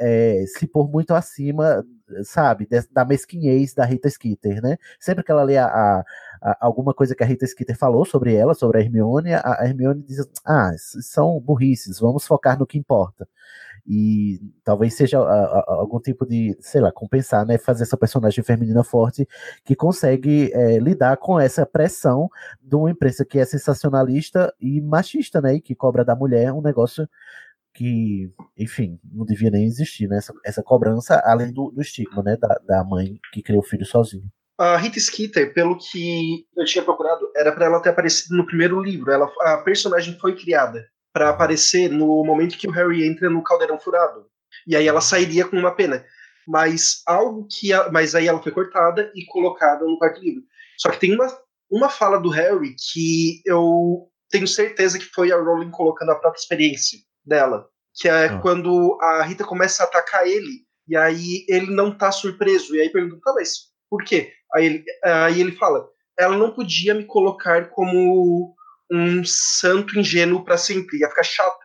eh, 0.00 0.44
se 0.46 0.66
pôr 0.66 0.88
muito 0.90 1.12
acima, 1.14 1.84
sabe, 2.24 2.68
da 2.92 3.04
mesquinhez 3.04 3.74
da 3.74 3.84
Rita 3.84 4.08
Skeeter, 4.08 4.62
né, 4.62 4.76
sempre 5.00 5.24
que 5.24 5.30
ela 5.30 5.42
lê 5.42 5.56
a, 5.58 5.66
a- 5.66 6.04
a- 6.42 6.58
alguma 6.60 6.94
coisa 6.94 7.14
que 7.14 7.22
a 7.22 7.26
Rita 7.26 7.46
Skeeter 7.46 7.76
falou 7.76 8.04
sobre 8.04 8.34
ela, 8.34 8.54
sobre 8.54 8.78
a 8.78 8.80
Hermione, 8.82 9.34
a, 9.34 9.58
Hermione 9.64 10.02
diz, 10.02 10.18
ah, 10.44 10.70
são 10.78 11.40
burrices, 11.40 11.98
vamos 12.00 12.26
focar 12.26 12.58
no 12.58 12.66
que 12.66 12.78
importa. 12.78 13.28
E 13.88 14.40
talvez 14.64 14.94
seja 14.94 15.18
algum 15.18 16.00
tipo 16.00 16.26
de, 16.26 16.56
sei 16.60 16.80
lá, 16.80 16.90
compensar, 16.90 17.46
né? 17.46 17.56
Fazer 17.56 17.84
essa 17.84 17.96
personagem 17.96 18.42
feminina 18.42 18.82
forte 18.82 19.26
que 19.64 19.76
consegue 19.76 20.50
é, 20.52 20.78
lidar 20.78 21.16
com 21.18 21.38
essa 21.38 21.64
pressão 21.64 22.28
de 22.60 22.74
uma 22.74 22.90
imprensa 22.90 23.24
que 23.24 23.38
é 23.38 23.44
sensacionalista 23.44 24.52
e 24.60 24.80
machista, 24.80 25.40
né? 25.40 25.54
E 25.54 25.60
que 25.60 25.74
cobra 25.74 26.04
da 26.04 26.16
mulher 26.16 26.52
um 26.52 26.60
negócio 26.60 27.08
que, 27.76 28.30
enfim, 28.58 28.98
não 29.04 29.24
devia 29.24 29.50
nem 29.50 29.64
existir, 29.64 30.08
né? 30.08 30.18
Essa, 30.18 30.32
essa 30.44 30.62
cobrança, 30.62 31.20
além 31.24 31.52
do, 31.52 31.70
do 31.70 31.80
estigma, 31.80 32.22
né? 32.22 32.36
Da, 32.36 32.58
da 32.66 32.84
mãe 32.84 33.18
que 33.32 33.42
criou 33.42 33.60
o 33.60 33.66
filho 33.66 33.84
sozinho. 33.84 34.24
A 34.58 34.76
Rita 34.78 34.98
Skeeter, 34.98 35.52
pelo 35.52 35.76
que 35.76 36.46
eu 36.56 36.64
tinha 36.64 36.82
procurado, 36.82 37.30
era 37.36 37.52
para 37.52 37.66
ela 37.66 37.80
ter 37.80 37.90
aparecido 37.90 38.34
no 38.36 38.46
primeiro 38.46 38.80
livro. 38.82 39.10
Ela, 39.12 39.30
a 39.42 39.58
personagem 39.58 40.18
foi 40.18 40.34
criada 40.34 40.86
para 41.12 41.28
aparecer 41.30 41.90
no 41.90 42.24
momento 42.24 42.56
que 42.56 42.66
o 42.66 42.70
Harry 42.72 43.06
entra 43.06 43.28
no 43.28 43.42
Caldeirão 43.42 43.78
Furado. 43.78 44.26
E 44.66 44.74
aí 44.74 44.88
ela 44.88 45.00
sairia 45.02 45.46
com 45.46 45.56
uma 45.56 45.74
pena. 45.74 46.04
Mas 46.48 47.02
algo 47.06 47.46
que, 47.50 47.72
a- 47.72 47.90
mas 47.90 48.14
aí 48.14 48.28
ela 48.28 48.42
foi 48.42 48.52
cortada 48.52 49.10
e 49.14 49.26
colocada 49.26 49.84
no 49.84 49.98
quarto 49.98 50.20
livro. 50.22 50.42
Só 50.78 50.90
que 50.90 51.00
tem 51.00 51.14
uma, 51.14 51.26
uma 51.70 51.88
fala 51.90 52.18
do 52.18 52.30
Harry 52.30 52.74
que 52.92 53.42
eu 53.44 54.08
tenho 54.30 54.46
certeza 54.46 54.98
que 54.98 55.04
foi 55.06 55.32
a 55.32 55.36
Rowling 55.36 55.70
colocando 55.70 56.12
a 56.12 56.16
própria 56.16 56.40
experiência 56.40 56.98
dela, 57.26 57.66
que 57.94 58.08
é 58.08 58.26
Ah. 58.26 58.38
quando 58.38 58.98
a 59.00 59.22
Rita 59.22 59.44
começa 59.44 59.82
a 59.82 59.86
atacar 59.86 60.26
ele 60.26 60.64
e 60.88 60.96
aí 60.96 61.44
ele 61.48 61.70
não 61.74 61.96
tá 61.96 62.12
surpreso 62.12 62.76
e 62.76 62.80
aí 62.80 62.90
pergunta, 62.90 63.20
tá, 63.24 63.32
mas 63.34 63.66
por 63.90 64.04
quê? 64.04 64.32
Aí 64.54 64.66
ele, 64.66 64.84
aí 65.04 65.40
ele 65.40 65.52
fala, 65.52 65.84
ela 66.18 66.36
não 66.36 66.52
podia 66.52 66.94
me 66.94 67.04
colocar 67.04 67.68
como 67.70 68.54
um 68.90 69.22
santo 69.24 69.98
ingênuo 69.98 70.44
para 70.44 70.56
sempre, 70.56 70.98
ia 70.98 71.08
ficar 71.08 71.24
chato. 71.24 71.58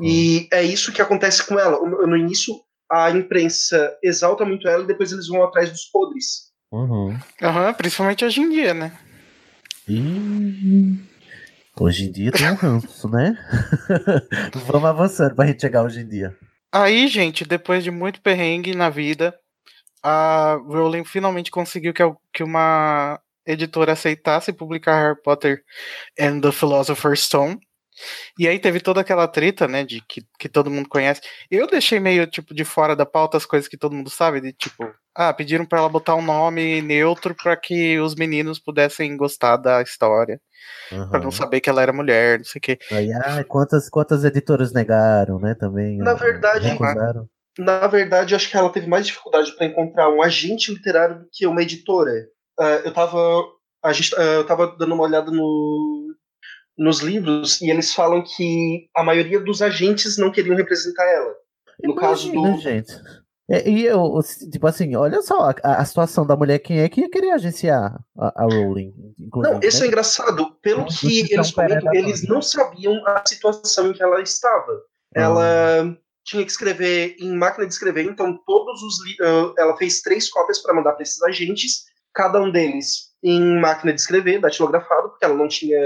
E 0.00 0.48
é 0.50 0.62
isso 0.62 0.92
que 0.92 1.02
acontece 1.02 1.46
com 1.46 1.58
ela. 1.58 1.78
No 2.06 2.16
início, 2.16 2.54
a 2.90 3.10
imprensa 3.10 3.96
exalta 4.02 4.44
muito 4.44 4.66
ela 4.66 4.82
e 4.82 4.86
depois 4.86 5.12
eles 5.12 5.28
vão 5.28 5.42
atrás 5.44 5.70
dos 5.70 5.84
podres. 5.84 6.50
Uhum. 6.72 7.16
Aham, 7.42 7.72
principalmente 7.74 8.24
hoje 8.24 8.40
em 8.40 8.50
dia, 8.50 8.72
né? 8.74 8.98
Ih, 9.86 10.98
hoje 11.78 12.06
em 12.06 12.12
dia 12.12 12.32
tem 12.32 12.50
um 12.50 12.54
ranço, 12.54 13.08
né? 13.08 13.36
Vamos 14.66 14.88
avançando 14.88 15.34
pra 15.34 15.46
gente 15.46 15.60
chegar 15.60 15.82
hoje 15.82 16.00
em 16.00 16.08
dia. 16.08 16.36
Aí, 16.72 17.06
gente, 17.08 17.44
depois 17.44 17.84
de 17.84 17.90
muito 17.90 18.20
perrengue 18.20 18.74
na 18.74 18.90
vida, 18.90 19.32
a 20.02 20.54
Rowling 20.66 21.04
finalmente 21.04 21.50
conseguiu 21.50 21.94
que, 22.32 22.42
uma 22.42 23.20
editora 23.46 23.92
aceitasse 23.92 24.52
publicar 24.52 25.00
Harry 25.00 25.22
Potter 25.22 25.62
and 26.18 26.40
the 26.40 26.50
Philosopher's 26.50 27.20
Stone. 27.20 27.58
E 28.38 28.48
aí 28.48 28.58
teve 28.58 28.80
toda 28.80 29.00
aquela 29.00 29.28
treta, 29.28 29.68
né, 29.68 29.84
de 29.84 30.00
que, 30.00 30.22
que 30.38 30.48
todo 30.48 30.70
mundo 30.70 30.88
conhece. 30.88 31.20
Eu 31.50 31.66
deixei 31.68 32.00
meio, 32.00 32.26
tipo, 32.26 32.52
de 32.52 32.64
fora 32.64 32.96
da 32.96 33.06
pauta 33.06 33.36
as 33.36 33.46
coisas 33.46 33.68
que 33.68 33.76
todo 33.76 33.94
mundo 33.94 34.10
sabe, 34.10 34.40
de 34.40 34.52
tipo, 34.52 34.92
ah, 35.14 35.32
pediram 35.32 35.64
pra 35.64 35.78
ela 35.78 35.88
botar 35.88 36.14
um 36.14 36.22
nome 36.22 36.82
neutro 36.82 37.34
pra 37.34 37.56
que 37.56 37.98
os 38.00 38.14
meninos 38.14 38.58
pudessem 38.58 39.16
gostar 39.16 39.56
da 39.56 39.80
história. 39.80 40.40
Pra 40.88 41.18
não 41.18 41.26
Uhum. 41.26 41.30
saber 41.30 41.60
que 41.60 41.68
ela 41.68 41.82
era 41.82 41.92
mulher, 41.92 42.38
não 42.38 42.44
sei 42.44 42.58
o 42.58 42.62
quê. 42.62 42.78
Aí, 42.90 43.12
ai, 43.12 43.44
quantas, 43.44 43.88
quantas 43.88 44.24
editoras 44.24 44.72
negaram, 44.72 45.38
né? 45.38 45.54
Também. 45.54 45.98
Na 45.98 46.12
ah, 46.12 46.14
verdade, 46.14 46.68
recusaram. 46.68 47.28
Na 47.58 47.86
verdade, 47.86 48.34
acho 48.34 48.50
que 48.50 48.56
ela 48.56 48.70
teve 48.70 48.86
mais 48.86 49.06
dificuldade 49.06 49.52
para 49.56 49.66
encontrar 49.66 50.08
um 50.08 50.22
agente 50.22 50.72
literário 50.72 51.20
do 51.20 51.28
que 51.32 51.46
uma 51.46 51.62
editora. 51.62 52.10
Ah, 52.58 52.82
eu 52.84 52.92
tava. 52.92 53.44
A 53.82 53.92
gente, 53.92 54.14
ah, 54.16 54.22
eu 54.22 54.46
tava 54.46 54.74
dando 54.78 54.94
uma 54.94 55.04
olhada 55.04 55.30
no, 55.30 56.14
nos 56.76 57.00
livros 57.00 57.60
e 57.60 57.70
eles 57.70 57.94
falam 57.94 58.22
que 58.22 58.88
a 58.96 59.02
maioria 59.02 59.40
dos 59.40 59.62
agentes 59.62 60.18
não 60.18 60.32
queriam 60.32 60.56
representar 60.56 61.04
ela. 61.04 61.34
No 61.82 61.94
caso 61.94 62.30
do. 62.30 62.38
Imagina, 62.38 62.58
gente. 62.58 62.92
É, 63.50 63.68
E 63.68 63.84
eu, 63.84 64.20
tipo 64.50 64.66
assim, 64.66 64.94
olha 64.96 65.20
só 65.20 65.50
a, 65.62 65.76
a 65.76 65.84
situação 65.84 66.26
da 66.26 66.36
mulher, 66.36 66.58
quem 66.58 66.80
é 66.80 66.88
que 66.88 67.02
ia 67.02 67.10
querer 67.10 67.32
agenciar 67.32 67.98
a, 68.18 68.42
a 68.42 68.44
Rowling? 68.44 68.92
Não, 69.36 69.60
isso 69.62 69.80
né? 69.80 69.86
é 69.86 69.88
engraçado. 69.88 70.50
Pelo 70.62 70.86
que 70.86 71.32
eles 71.32 71.50
é 71.50 71.52
comentam, 71.52 71.94
eles 71.94 72.26
não 72.26 72.40
sabiam 72.40 73.06
a 73.06 73.22
situação 73.26 73.88
em 73.88 73.92
que 73.92 74.02
ela 74.02 74.20
estava. 74.22 74.72
Ah. 75.14 75.20
Ela 75.20 75.98
tinha 76.24 76.44
que 76.44 76.50
escrever 76.50 77.16
em 77.18 77.36
máquina 77.36 77.66
de 77.66 77.72
escrever, 77.74 78.06
então 78.06 78.38
todos 78.46 78.82
os 78.82 78.96
ah, 79.20 79.52
ela 79.58 79.76
fez 79.76 80.00
três 80.00 80.30
cópias 80.30 80.60
para 80.60 80.74
mandar 80.74 80.92
para 80.92 81.02
esses 81.02 81.22
agentes, 81.22 81.84
cada 82.14 82.40
um 82.40 82.50
deles 82.50 83.12
em 83.22 83.58
máquina 83.58 83.92
de 83.92 84.00
escrever, 84.00 84.40
datilografado, 84.40 85.10
porque 85.10 85.24
ela 85.24 85.34
não 85.34 85.48
tinha 85.48 85.78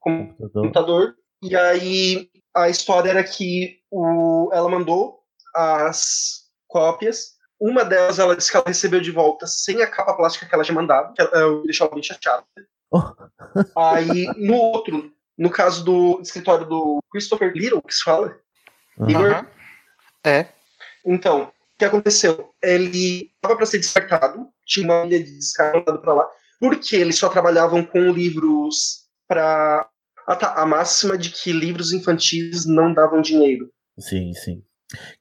computador. 0.00 1.14
E 1.42 1.56
aí 1.56 2.28
a 2.54 2.68
história 2.68 3.10
era 3.10 3.24
que 3.24 3.78
o, 3.90 4.50
ela 4.52 4.68
mandou 4.68 5.20
as 5.54 6.39
cópias. 6.70 7.38
Uma 7.60 7.84
delas 7.84 8.18
ela 8.18 8.34
disse 8.34 8.50
que 8.50 8.56
ela 8.56 8.66
recebeu 8.66 9.00
de 9.00 9.10
volta 9.10 9.46
sem 9.46 9.82
a 9.82 9.86
capa 9.86 10.14
plástica 10.14 10.46
que 10.46 10.54
ela 10.54 10.64
tinha 10.64 10.74
mandado, 10.74 11.12
que 11.12 11.20
ela, 11.20 11.30
eu 11.32 11.62
deixou 11.64 11.86
ela 11.86 11.94
bem 11.94 12.02
chateada. 12.02 12.44
Aí 13.76 14.26
no 14.38 14.54
outro, 14.54 15.12
no 15.36 15.50
caso 15.50 15.84
do 15.84 16.20
escritório 16.22 16.66
do 16.66 17.02
Christopher 17.10 17.52
Little, 17.52 17.82
que 17.82 17.94
se 17.94 18.02
fala, 18.02 18.34
Igor. 19.06 19.30
Aham. 19.30 19.46
É. 20.24 20.46
Então, 21.04 21.44
o 21.44 21.52
que 21.78 21.84
aconteceu? 21.84 22.52
Ele 22.62 23.30
estava 23.34 23.56
para 23.56 23.66
ser 23.66 23.78
descartado, 23.78 24.48
tinha 24.64 24.86
uma 24.86 25.06
ilha 25.06 25.22
de 25.22 25.36
descarte 25.36 25.78
mandado 25.78 26.00
para 26.00 26.14
lá, 26.14 26.28
porque 26.58 26.96
eles 26.96 27.18
só 27.18 27.28
trabalhavam 27.28 27.84
com 27.84 28.10
livros 28.12 29.06
para. 29.26 29.88
Ah, 30.26 30.36
tá. 30.36 30.54
A 30.54 30.66
máxima 30.66 31.16
de 31.16 31.30
que 31.30 31.52
livros 31.52 31.92
infantis 31.92 32.66
não 32.66 32.92
davam 32.92 33.20
dinheiro. 33.20 33.70
Sim, 33.98 34.32
sim. 34.34 34.62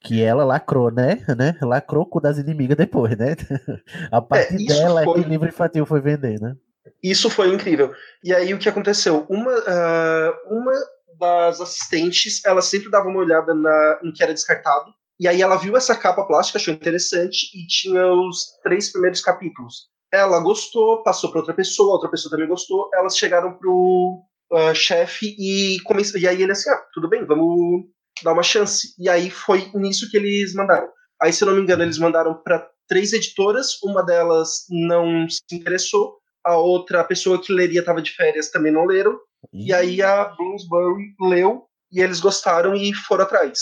Que 0.02 0.24
ela 0.24 0.44
lacrou, 0.44 0.92
né? 0.92 1.24
né? 1.38 1.56
Lacrou 1.62 2.06
com 2.06 2.20
das 2.20 2.38
inimigas 2.38 2.78
depois, 2.78 3.18
né? 3.18 3.36
A 4.12 4.22
partir 4.22 4.56
isso 4.56 4.68
dela 4.68 5.04
foi- 5.04 5.20
é 5.20 5.24
que 5.24 5.30
livro 5.30 5.48
infantil 5.48 5.86
foi 5.86 6.02
vender, 6.02 6.40
né? 6.40 6.56
Isso 7.04 7.30
foi 7.30 7.54
incrível. 7.54 7.94
E 8.24 8.34
aí 8.34 8.54
o 8.54 8.58
que 8.58 8.68
aconteceu? 8.68 9.26
Uma, 9.30 9.52
ah, 9.68 10.34
uma 10.50 10.74
das 11.20 11.62
assistentes, 11.62 12.44
ela 12.46 12.62
sempre 12.62 12.90
dava 12.90 13.08
uma 13.08 13.20
olhada 13.20 13.54
na, 13.54 14.00
em 14.04 14.12
que 14.12 14.24
era 14.24 14.34
descartado. 14.34 14.92
E 15.20 15.28
aí 15.28 15.42
ela 15.42 15.58
viu 15.58 15.76
essa 15.76 15.96
capa 15.96 16.26
plástica, 16.26 16.58
achou 16.58 16.74
interessante 16.74 17.48
e 17.54 17.68
tinha 17.68 18.08
os 18.08 18.58
três 18.64 18.92
primeiros 18.92 19.22
capítulos. 19.22 19.90
Ela 20.12 20.40
gostou, 20.40 21.04
passou 21.04 21.30
para 21.30 21.40
outra 21.40 21.54
pessoa, 21.54 21.94
outra 21.94 22.10
pessoa 22.10 22.32
também 22.32 22.48
gostou. 22.48 22.90
Elas 22.94 23.18
chegaram 23.18 23.54
pro 23.58 24.24
ah, 24.52 24.74
chefe 24.74 25.36
e 25.38 25.80
começou. 25.84 26.20
E 26.20 26.28
aí 26.28 26.42
ele 26.42 26.54
assim, 26.54 26.70
ah, 26.70 26.82
tudo 26.94 27.10
bem, 27.10 27.26
vamos 27.26 27.86
dar 28.24 28.34
uma 28.34 28.44
chance. 28.44 28.94
E 28.98 29.10
aí 29.10 29.30
foi 29.30 29.70
nisso 29.74 30.10
que 30.10 30.18
eles 30.18 30.54
mandaram. 30.54 30.88
Aí, 31.22 31.34
se 31.34 31.44
eu 31.44 31.48
não 31.48 31.56
me 31.56 31.62
engano, 31.62 31.84
eles 31.84 31.98
mandaram 31.98 32.34
para 32.34 32.66
três 32.88 33.14
editoras. 33.14 33.82
Uma 33.84 34.04
delas 34.04 34.66
não 34.70 35.28
se 35.30 35.42
interessou. 35.52 36.18
A 36.44 36.58
outra 36.58 37.04
pessoa 37.04 37.42
que 37.42 37.52
leria 37.52 37.82
estava 37.82 38.02
de 38.02 38.12
férias 38.12 38.50
também 38.50 38.72
não 38.72 38.86
leram. 38.86 39.20
E 39.54 39.74
aí 39.74 40.02
a 40.02 40.26
Bloomsbury 40.26 41.16
leu 41.20 41.66
e 41.92 42.02
eles 42.02 42.20
gostaram 42.20 42.76
e 42.76 42.94
foram 42.94 43.24
atrás. 43.24 43.60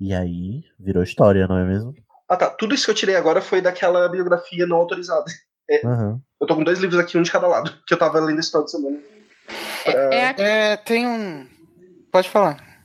E 0.00 0.12
aí 0.12 0.62
virou 0.78 1.02
história, 1.02 1.46
não 1.46 1.58
é 1.58 1.64
mesmo? 1.64 1.94
Ah 2.28 2.36
tá, 2.36 2.50
tudo 2.50 2.74
isso 2.74 2.84
que 2.84 2.90
eu 2.90 2.94
tirei 2.94 3.14
agora 3.14 3.40
foi 3.40 3.60
daquela 3.60 4.08
biografia 4.08 4.66
não 4.66 4.78
autorizada. 4.78 5.24
É, 5.68 5.86
Aham. 5.86 6.20
Eu 6.40 6.46
tô 6.46 6.54
com 6.54 6.64
dois 6.64 6.78
livros 6.78 6.98
aqui, 6.98 7.16
um 7.16 7.22
de 7.22 7.30
cada 7.30 7.46
lado, 7.46 7.72
que 7.86 7.94
eu 7.94 7.98
tava 7.98 8.20
lendo 8.20 8.38
esse 8.38 8.50
final 8.50 8.64
de 8.64 8.70
semana. 8.70 8.98
É, 9.86 10.76
tem 10.76 11.06
um. 11.06 11.46
Pode 12.10 12.28
falar. 12.28 12.75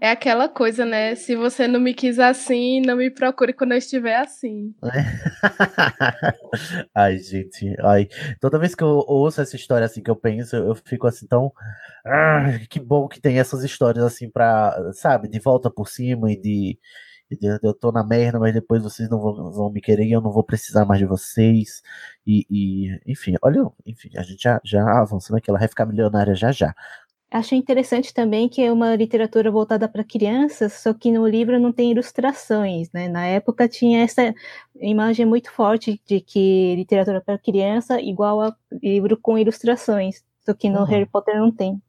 É 0.00 0.10
aquela 0.10 0.48
coisa, 0.48 0.84
né? 0.84 1.14
Se 1.14 1.34
você 1.34 1.66
não 1.66 1.80
me 1.80 1.94
quis 1.94 2.18
assim, 2.18 2.80
não 2.82 2.96
me 2.96 3.10
procure 3.10 3.52
quando 3.52 3.72
eu 3.72 3.78
estiver 3.78 4.16
assim. 4.16 4.74
ai, 6.94 7.18
gente, 7.18 7.74
ai. 7.80 8.06
Toda 8.40 8.58
vez 8.58 8.74
que 8.74 8.84
eu 8.84 9.02
ouço 9.06 9.40
essa 9.40 9.56
história 9.56 9.86
assim 9.86 10.02
que 10.02 10.10
eu 10.10 10.16
penso, 10.16 10.54
eu 10.54 10.74
fico 10.74 11.06
assim 11.06 11.26
tão. 11.26 11.50
Ah, 12.04 12.58
que 12.68 12.78
bom 12.78 13.08
que 13.08 13.20
tem 13.20 13.38
essas 13.38 13.64
histórias 13.64 14.04
assim 14.04 14.30
pra, 14.30 14.92
sabe, 14.92 15.28
de 15.28 15.40
volta 15.40 15.70
por 15.70 15.88
cima 15.88 16.30
e 16.30 16.36
de. 16.40 16.78
Eu 17.62 17.74
tô 17.74 17.90
na 17.90 18.04
merda, 18.04 18.38
mas 18.38 18.54
depois 18.54 18.80
vocês 18.82 19.08
não 19.10 19.20
vão, 19.20 19.50
vão 19.50 19.72
me 19.72 19.80
querer 19.80 20.04
e 20.04 20.12
eu 20.12 20.20
não 20.20 20.30
vou 20.30 20.44
precisar 20.44 20.84
mais 20.84 21.00
de 21.00 21.06
vocês. 21.06 21.82
E, 22.24 22.46
e, 22.48 23.00
enfim, 23.10 23.34
olha, 23.42 23.66
enfim, 23.84 24.10
a 24.16 24.22
gente 24.22 24.40
já, 24.42 24.60
já 24.64 25.00
avançando 25.00 25.36
aqui, 25.36 25.50
ela 25.50 25.58
vai 25.58 25.66
ficar 25.66 25.86
milionária 25.86 26.34
já 26.36 26.52
já. 26.52 26.72
Achei 27.30 27.58
interessante 27.58 28.14
também 28.14 28.48
que 28.48 28.62
é 28.62 28.70
uma 28.70 28.94
literatura 28.94 29.50
voltada 29.50 29.88
para 29.88 30.04
crianças, 30.04 30.74
só 30.74 30.94
que 30.94 31.10
no 31.10 31.26
livro 31.26 31.58
não 31.58 31.72
tem 31.72 31.90
ilustrações, 31.90 32.90
né? 32.92 33.08
Na 33.08 33.26
época 33.26 33.68
tinha 33.68 34.04
essa 34.04 34.32
imagem 34.80 35.26
muito 35.26 35.50
forte 35.50 36.00
de 36.06 36.20
que 36.20 36.74
literatura 36.76 37.20
para 37.20 37.36
criança 37.36 38.00
igual 38.00 38.40
a 38.40 38.56
livro 38.80 39.16
com 39.16 39.36
ilustrações, 39.36 40.22
só 40.44 40.54
que 40.54 40.70
no 40.70 40.80
Uhum. 40.80 40.84
Harry 40.84 41.06
Potter 41.06 41.36
não 41.36 41.50
tem. 41.50 41.82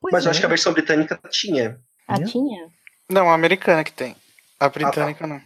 Mas 0.00 0.24
eu 0.24 0.30
acho 0.30 0.40
que 0.40 0.46
a 0.46 0.48
versão 0.48 0.72
britânica 0.72 1.18
tinha. 1.28 1.80
Ah, 2.06 2.22
tinha? 2.22 2.68
Não, 3.10 3.28
a 3.28 3.34
americana 3.34 3.82
que 3.82 3.92
tem. 3.92 4.14
A 4.60 4.68
britânica 4.68 5.26
não. 5.26 5.40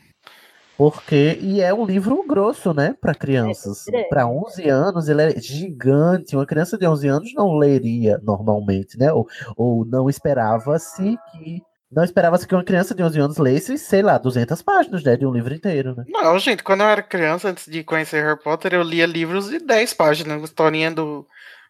Porque, 0.77 1.39
e 1.41 1.61
é 1.61 1.73
um 1.73 1.85
livro 1.85 2.25
grosso, 2.27 2.73
né, 2.73 2.95
para 3.01 3.15
crianças. 3.15 3.85
grande. 3.85 4.09
Para 4.09 4.27
11 4.27 4.69
anos, 4.69 5.09
ele 5.09 5.23
é 5.23 5.41
gigante. 5.41 6.35
Uma 6.35 6.47
criança 6.47 6.79
de 6.79 6.87
11 6.87 7.09
anos 7.09 7.35
não 7.35 7.57
leria 7.57 8.19
normalmente, 8.23 8.99
né? 8.99 9.13
Ou, 9.13 9.27
ou 9.57 9.85
não 9.85 10.09
esperava-se 10.09 11.17
que. 11.31 11.63
Não 11.91 12.03
esperava-se 12.03 12.49
que 12.49 12.55
uma 12.55 12.65
criança 12.65 12.95
de 12.95 13.03
11 13.03 13.21
anos 13.21 13.37
lesse, 13.37 13.77
sei 13.77 14.01
lá, 14.01 14.17
200 14.17 14.63
páginas, 14.63 15.05
né, 15.05 15.15
de 15.15 15.27
um 15.27 15.33
livro 15.33 15.53
inteiro, 15.53 15.95
né? 15.95 16.05
Não, 16.09 16.39
gente, 16.39 16.63
quando 16.63 16.81
eu 16.81 16.87
era 16.87 17.03
criança, 17.03 17.51
antes 17.51 17.67
de 17.67 17.85
conhecer 17.85 18.25
Harry 18.25 18.43
Potter, 18.43 18.73
eu 18.73 18.83
lia 18.83 19.05
livros 19.05 19.51
de 19.51 19.59
10 19.59 19.93
páginas, 19.93 20.39
uma 20.39 20.45
historinha 20.47 20.91
do, 20.91 21.27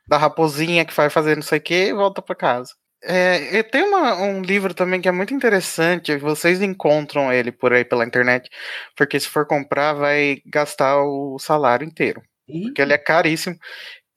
da 0.06 0.16
raposinha 0.16 0.84
que 0.84 0.94
vai 0.94 1.10
fazer 1.10 1.34
não 1.34 1.42
sei 1.42 1.58
o 1.58 1.62
que 1.62 1.88
e 1.88 1.92
volta 1.92 2.22
pra 2.22 2.36
casa. 2.36 2.70
É, 3.04 3.62
tem 3.64 3.82
uma- 3.82 4.14
um 4.22 4.42
livro 4.42 4.72
também 4.74 5.00
que 5.00 5.08
é 5.08 5.12
muito 5.12 5.34
interessante, 5.34 6.16
vocês 6.16 6.62
encontram 6.62 7.32
ele 7.32 7.50
por 7.50 7.72
aí 7.72 7.84
pela 7.84 8.04
internet, 8.04 8.48
porque 8.96 9.18
se 9.18 9.28
for 9.28 9.44
comprar 9.46 9.92
vai 9.92 10.40
gastar 10.46 11.02
o 11.02 11.38
salário 11.38 11.84
inteiro, 11.86 12.22
porque 12.62 12.80
ele 12.80 12.92
é 12.92 12.98
caríssimo. 12.98 13.56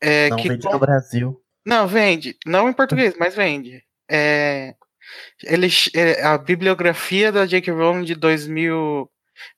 É, 0.02 0.30
Não 0.30 0.38
que 0.38 0.50
vende 0.50 0.68
no 0.70 0.80
Brasil. 0.80 1.42
Não, 1.66 1.88
vende. 1.88 2.38
Não 2.46 2.70
em 2.70 2.74
português, 2.74 3.16
mas 3.18 3.36
vende. 3.36 3.84
É, 4.10 4.76
ele, 5.44 5.68
é, 5.96 6.24
a 6.24 6.38
bibliografia 6.38 7.32
da 7.32 7.46
J.K. 7.46 7.72
Rowling 7.72 8.04
de 8.04 8.14
2000, 8.14 9.10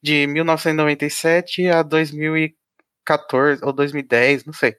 de 0.01 0.25
1997 0.27 1.67
a 1.67 1.83
2014 1.83 3.63
ou 3.63 3.73
2010, 3.73 4.45
não 4.45 4.53
sei. 4.53 4.75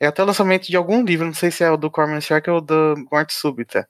É 0.00 0.06
até 0.06 0.22
o 0.22 0.26
lançamento 0.26 0.66
de 0.68 0.76
algum 0.76 1.04
livro, 1.04 1.26
não 1.26 1.34
sei 1.34 1.50
se 1.50 1.64
é 1.64 1.70
o 1.70 1.76
do 1.76 1.90
Corman 1.90 2.20
Shark 2.20 2.48
ou 2.50 2.60
do 2.60 2.94
Morte 3.10 3.32
Súbita. 3.34 3.88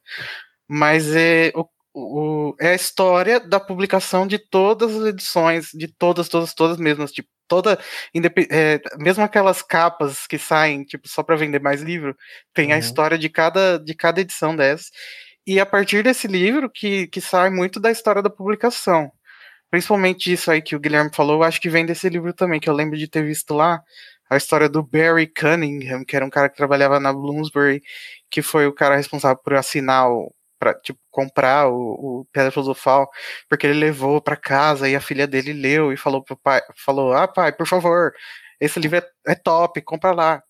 Mas 0.69 1.15
é, 1.15 1.53
o, 1.55 1.67
o- 1.95 2.57
é 2.61 2.71
a 2.71 2.75
história 2.75 3.41
da 3.41 3.61
publicação 3.61 4.27
de 4.27 4.39
todas 4.39 4.95
as 4.97 5.07
edições, 5.07 5.71
de 5.73 5.89
todas, 5.89 6.29
todas, 6.29 6.55
todas 6.55 6.79
mesmas, 6.79 7.13
tipo, 7.13 7.29
toda, 7.49 7.79
é, 8.51 8.81
mesmo 8.99 9.23
aquelas 9.25 9.63
capas 9.63 10.27
que 10.27 10.39
saem, 10.39 10.85
tipo, 10.85 11.09
só 11.09 11.23
para 11.23 11.37
vender 11.37 11.61
mais 11.61 11.83
livro, 11.83 12.17
tem 12.55 12.73
a 12.73 12.75
Uhum. 12.75 12.81
história 12.81 13.19
de 13.19 13.29
cada, 13.29 13.79
de 13.79 13.95
cada 13.95 14.21
edição 14.21 14.55
dessas. 14.57 14.91
E 15.47 15.61
a 15.61 15.67
partir 15.67 16.03
desse 16.05 16.27
livro 16.27 16.71
que, 16.71 17.07
que 17.09 17.21
sai 17.21 17.51
muito 17.51 17.79
da 17.81 17.91
história 17.91 18.23
da 18.23 18.31
publicação. 18.31 19.11
Principalmente 19.71 20.33
isso 20.33 20.51
aí 20.51 20.63
que 20.63 20.77
o 20.77 20.81
Guilherme 20.81 21.11
falou, 21.13 21.37
eu 21.39 21.43
acho 21.45 21.61
que 21.61 21.69
vem 21.69 21.85
desse 21.87 22.09
livro 22.09 22.33
também, 22.33 22.61
que 22.61 22.69
eu 22.71 22.75
lembro 22.75 22.97
de 22.99 23.09
ter 23.09 23.25
visto 23.25 23.53
lá, 23.55 23.83
a 24.29 24.37
história 24.37 24.69
do 24.69 24.83
Barry 24.83 25.27
Cunningham, 25.27 26.05
que 26.05 26.17
era 26.17 26.25
um 26.25 26.31
cara 26.31 26.49
que 26.49 26.57
trabalhava 26.57 27.01
na 27.01 27.13
Bloomsbury, 27.13 27.83
que 28.31 28.43
foi 28.43 28.67
o 28.67 28.73
cara 28.73 28.97
responsável 28.97 29.39
por 29.43 29.55
assinar 29.55 30.11
o 30.11 30.33
para 30.59 30.73
tipo 30.73 30.99
comprar 31.11 31.69
o, 31.69 31.77
o 32.23 32.27
Pedra 32.33 32.51
Filosofal, 32.51 33.11
porque 33.47 33.67
ele 33.67 33.79
levou 33.79 34.23
para 34.23 34.37
casa 34.37 34.89
e 34.89 34.97
a 34.97 35.01
filha 35.01 35.27
dele 35.27 35.53
leu 35.53 35.93
e 35.93 35.99
falou 35.99 36.23
pro 36.23 36.37
pai, 36.37 36.63
falou: 36.75 37.13
"Ah, 37.13 37.29
pai, 37.29 37.53
por 37.53 37.67
favor, 37.67 38.15
esse 38.59 38.81
livro 38.81 38.97
é, 38.97 39.33
é 39.33 39.35
top, 39.35 39.81
compra 39.83 40.13
lá". 40.13 40.43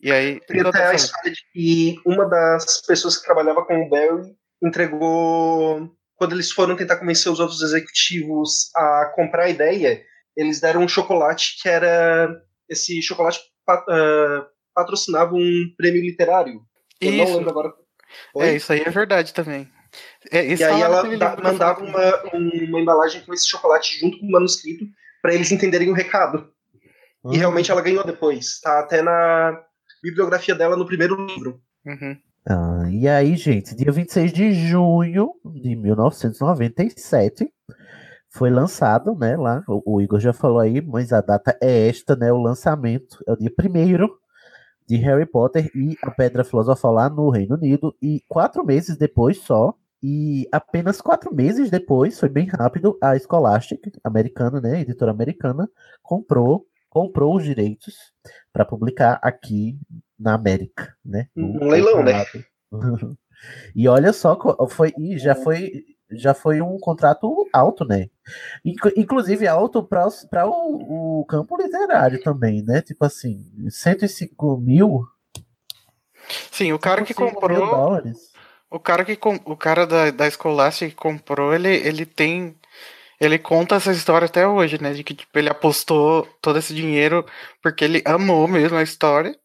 E 0.00 0.12
aí 0.12 0.40
Tem 0.46 0.60
até 0.60 0.86
a 0.86 0.94
história 0.94 1.32
de 1.32 1.40
que 1.52 1.96
uma 2.06 2.28
das 2.28 2.82
pessoas 2.86 3.16
que 3.16 3.24
trabalhava 3.24 3.64
com 3.64 3.86
o 3.86 3.88
Barry 3.88 4.36
entregou. 4.62 5.90
Quando 6.16 6.32
eles 6.32 6.52
foram 6.52 6.76
tentar 6.76 6.96
convencer 6.96 7.32
os 7.32 7.40
outros 7.40 7.60
executivos 7.60 8.70
a 8.76 9.12
comprar 9.16 9.44
a 9.44 9.50
ideia, 9.50 10.04
eles 10.36 10.60
deram 10.60 10.82
um 10.82 10.88
chocolate 10.88 11.56
que 11.60 11.68
era. 11.68 12.28
Esse 12.68 13.00
chocolate 13.02 13.40
pa- 13.66 13.84
ah, 13.88 14.46
patrocinava 14.74 15.34
um 15.34 15.72
prêmio 15.76 16.02
literário. 16.02 16.60
Eu 17.00 17.12
não 17.12 17.24
Isso. 17.24 17.36
lembro 17.36 17.50
agora. 17.50 17.72
É, 18.36 18.38
Oi? 18.38 18.56
isso 18.56 18.72
aí 18.72 18.80
é 18.80 18.90
verdade 18.90 19.32
também. 19.34 19.68
É, 20.30 20.44
isso 20.44 20.62
E 20.62 20.64
aí 20.64 20.80
ela 20.80 21.02
da- 21.16 21.36
mandava 21.36 21.84
uma, 21.84 22.22
uma 22.32 22.80
embalagem 22.80 23.22
com 23.24 23.32
esse 23.32 23.46
chocolate 23.46 23.98
junto 23.98 24.18
com 24.18 24.26
o 24.26 24.30
manuscrito 24.30 24.84
para 25.22 25.34
eles 25.34 25.50
entenderem 25.52 25.90
o 25.90 25.94
recado. 25.94 26.50
E 27.32 27.36
realmente 27.38 27.70
ela 27.70 27.80
ganhou 27.80 28.04
depois. 28.04 28.60
Tá 28.60 28.80
até 28.80 29.00
na 29.02 29.58
bibliografia 30.02 30.54
dela 30.54 30.76
no 30.76 30.84
primeiro 30.86 31.14
livro. 31.26 31.60
Uhum. 31.86 32.16
Ah, 32.46 32.88
e 32.90 33.08
aí, 33.08 33.36
gente, 33.36 33.74
dia 33.74 33.90
26 33.90 34.32
de 34.32 34.52
junho 34.52 35.32
de 35.46 35.74
1997 35.74 37.48
foi 38.34 38.50
lançado, 38.50 39.14
né, 39.14 39.36
lá, 39.36 39.62
o, 39.68 39.94
o 39.94 40.02
Igor 40.02 40.18
já 40.18 40.32
falou 40.32 40.58
aí, 40.58 40.80
mas 40.80 41.12
a 41.12 41.20
data 41.20 41.56
é 41.62 41.88
esta, 41.88 42.16
né, 42.16 42.32
o 42.32 42.42
lançamento 42.42 43.22
é 43.28 43.32
o 43.32 43.36
dia 43.36 43.50
primeiro 43.54 44.18
de 44.88 44.96
Harry 44.96 45.24
Potter 45.24 45.70
e 45.74 45.96
a 46.02 46.10
Pedra 46.10 46.42
Filosofal 46.42 46.92
lá 46.92 47.08
no 47.08 47.30
Reino 47.30 47.54
Unido, 47.54 47.94
e 48.02 48.20
quatro 48.28 48.64
meses 48.64 48.96
depois 48.96 49.38
só, 49.38 49.72
e 50.02 50.48
apenas 50.50 51.00
quatro 51.00 51.32
meses 51.32 51.70
depois, 51.70 52.18
foi 52.18 52.28
bem 52.28 52.46
rápido, 52.46 52.98
a 53.00 53.16
Scholastic, 53.16 53.80
americana, 54.02 54.60
né, 54.60 54.80
editora 54.80 55.12
americana, 55.12 55.68
comprou 56.02 56.66
comprou 56.90 57.36
os 57.36 57.42
direitos 57.42 57.96
para 58.52 58.64
publicar 58.64 59.18
aqui 59.20 59.76
na 60.16 60.34
América, 60.34 60.94
né? 61.04 61.26
Um 61.36 61.66
leilão, 61.66 62.04
né? 62.04 62.24
e 63.74 63.88
olha 63.88 64.12
só, 64.12 64.38
foi 64.68 64.94
e 64.96 65.18
já 65.18 65.34
foi 65.34 65.84
já 66.16 66.34
foi 66.34 66.60
um 66.60 66.78
contrato 66.78 67.48
alto, 67.52 67.84
né? 67.84 68.08
Inclu- 68.64 68.92
Inclusive 68.96 69.46
alto 69.46 69.82
para 69.82 70.46
o, 70.46 71.20
o 71.20 71.24
campo 71.26 71.56
literário 71.60 72.22
também, 72.22 72.62
né? 72.62 72.80
Tipo 72.82 73.04
assim, 73.04 73.44
105 73.70 74.56
mil, 74.58 75.04
Sim, 76.50 76.72
o 76.72 76.78
cara 76.78 77.02
que 77.02 77.12
105 77.14 77.48
mil 77.48 77.60
comprou. 77.60 77.70
dólares. 77.70 78.32
O 78.70 78.78
cara 78.80 79.04
que 79.04 79.16
com- 79.16 79.38
o 79.44 79.56
cara 79.56 79.86
da, 79.86 80.10
da 80.10 80.28
Scholastic 80.30 80.90
que 80.90 80.96
comprou, 80.96 81.54
ele, 81.54 81.68
ele 81.68 82.06
tem. 82.06 82.56
Ele 83.20 83.38
conta 83.38 83.76
essa 83.76 83.92
história 83.92 84.26
até 84.26 84.46
hoje, 84.46 84.80
né? 84.82 84.92
De 84.92 85.04
que 85.04 85.14
tipo, 85.14 85.38
ele 85.38 85.48
apostou 85.48 86.26
todo 86.42 86.58
esse 86.58 86.74
dinheiro 86.74 87.24
porque 87.62 87.84
ele 87.84 88.02
amou 88.04 88.48
mesmo 88.48 88.76
a 88.76 88.82
história. 88.82 89.36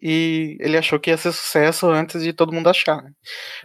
E 0.00 0.56
ele 0.60 0.76
achou 0.76 0.98
que 1.00 1.10
ia 1.10 1.16
ser 1.16 1.32
sucesso 1.32 1.88
antes 1.88 2.22
de 2.22 2.32
todo 2.32 2.52
mundo 2.52 2.68
achar. 2.68 3.02
né? 3.02 3.10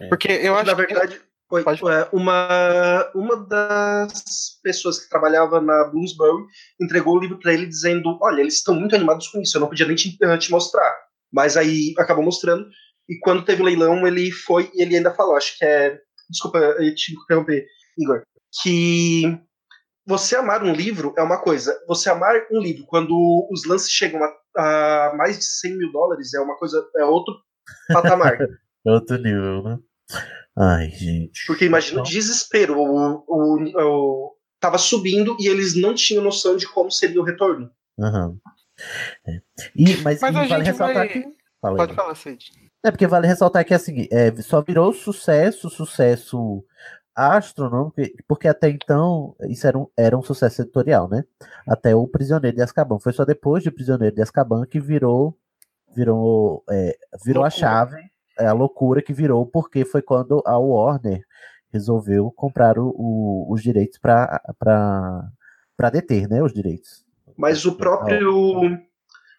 Porque 0.08 0.28
eu 0.28 0.54
acho 0.56 0.66
Na 0.66 0.74
verdade, 0.74 1.20
oi, 1.52 1.62
é, 1.62 2.08
uma, 2.12 3.10
uma 3.14 3.36
das 3.36 4.58
pessoas 4.62 4.98
que 4.98 5.08
trabalhava 5.10 5.60
na 5.60 5.84
Bloomsbury 5.84 6.46
entregou 6.80 7.16
o 7.16 7.20
livro 7.20 7.38
para 7.38 7.52
ele 7.52 7.66
dizendo: 7.66 8.18
Olha, 8.22 8.40
eles 8.40 8.54
estão 8.54 8.74
muito 8.74 8.96
animados 8.96 9.28
com 9.28 9.40
isso, 9.40 9.56
eu 9.56 9.60
não 9.60 9.68
podia 9.68 9.86
nem 9.86 9.94
te, 9.94 10.16
eh, 10.20 10.38
te 10.38 10.50
mostrar. 10.50 10.94
Mas 11.32 11.56
aí 11.56 11.94
acabou 11.98 12.24
mostrando. 12.24 12.66
E 13.08 13.18
quando 13.18 13.44
teve 13.44 13.62
o 13.62 13.64
leilão, 13.64 14.06
ele 14.06 14.30
foi 14.30 14.70
e 14.74 14.82
ele 14.82 14.96
ainda 14.96 15.12
falou: 15.12 15.36
Acho 15.36 15.56
que 15.58 15.64
é. 15.64 15.98
Desculpa 16.30 16.58
eu 16.58 16.94
te 16.94 17.14
interromper, 17.14 17.66
Igor. 17.98 18.22
Que 18.62 19.38
você 20.06 20.36
amar 20.36 20.62
um 20.62 20.72
livro 20.72 21.12
é 21.18 21.22
uma 21.22 21.38
coisa. 21.38 21.78
Você 21.86 22.08
amar 22.08 22.34
um 22.50 22.60
livro 22.60 22.86
quando 22.86 23.12
os 23.50 23.66
lances 23.66 23.90
chegam 23.90 24.20
a, 24.56 25.10
a 25.10 25.14
mais 25.16 25.38
de 25.38 25.44
100 25.44 25.76
mil 25.76 25.92
dólares 25.92 26.32
é 26.32 26.40
uma 26.40 26.56
coisa. 26.56 26.82
É 26.96 27.04
outro 27.04 27.34
patamar. 27.88 28.38
Outro 28.84 29.16
nível, 29.16 29.62
né? 29.62 29.78
Ai, 30.56 30.90
gente. 30.90 31.46
Porque 31.46 31.64
imagina 31.64 32.00
o 32.00 32.04
desespero. 32.04 32.78
O, 32.78 33.24
o, 33.26 33.62
o- 33.64 34.36
tava 34.60 34.78
subindo 34.78 35.36
e 35.40 35.48
eles 35.48 35.74
não 35.74 35.94
tinham 35.94 36.22
noção 36.22 36.56
de 36.56 36.66
como 36.68 36.90
seria 36.90 37.20
o 37.20 37.24
retorno. 37.24 37.70
Aham. 37.98 38.36
É. 39.26 39.40
E, 39.76 39.96
mas, 40.02 40.20
Mas 40.20 40.22
e 40.22 40.26
a 40.26 40.30
vale 40.32 40.48
gente 40.48 40.62
ressaltar 40.66 40.94
vai. 40.94 41.08
que. 41.08 41.24
Pode 41.60 41.94
falar, 41.94 42.14
Cid. 42.14 42.46
É 42.84 42.90
porque 42.90 43.06
vale 43.06 43.26
ressaltar 43.28 43.64
que 43.64 43.72
assim, 43.74 44.08
é, 44.10 44.34
só 44.42 44.60
virou 44.60 44.92
sucesso, 44.92 45.70
sucesso 45.70 46.64
astronômico, 47.14 47.94
porque 48.26 48.48
até 48.48 48.68
então 48.70 49.36
isso 49.48 49.66
era 49.66 49.78
um, 49.78 49.86
era 49.96 50.18
um 50.18 50.22
sucesso 50.22 50.62
editorial, 50.62 51.08
né? 51.08 51.22
Até 51.68 51.94
o 51.94 52.08
Prisioneiro 52.08 52.56
de 52.56 52.62
Azkaban. 52.62 52.98
Foi 52.98 53.12
só 53.12 53.24
depois 53.24 53.62
de 53.62 53.70
Prisioneiro 53.70 54.14
de 54.14 54.22
Azkaban 54.22 54.64
que 54.66 54.80
virou 54.80 55.36
virou 55.94 56.64
é, 56.70 56.96
virou 57.24 57.44
a 57.44 57.50
chave, 57.50 58.00
é, 58.38 58.46
a 58.46 58.52
loucura 58.52 59.02
que 59.02 59.12
virou, 59.12 59.46
porque 59.46 59.84
foi 59.84 60.02
quando 60.02 60.42
a 60.46 60.58
Warner 60.58 61.22
resolveu 61.72 62.30
comprar 62.30 62.78
o- 62.78 62.94
o- 62.96 63.52
os 63.52 63.62
direitos 63.62 63.98
para 63.98 65.90
deter, 65.90 66.28
né, 66.28 66.42
os 66.42 66.52
direitos. 66.52 67.04
Mas 67.36 67.64
o 67.64 67.74
próprio 67.76 68.60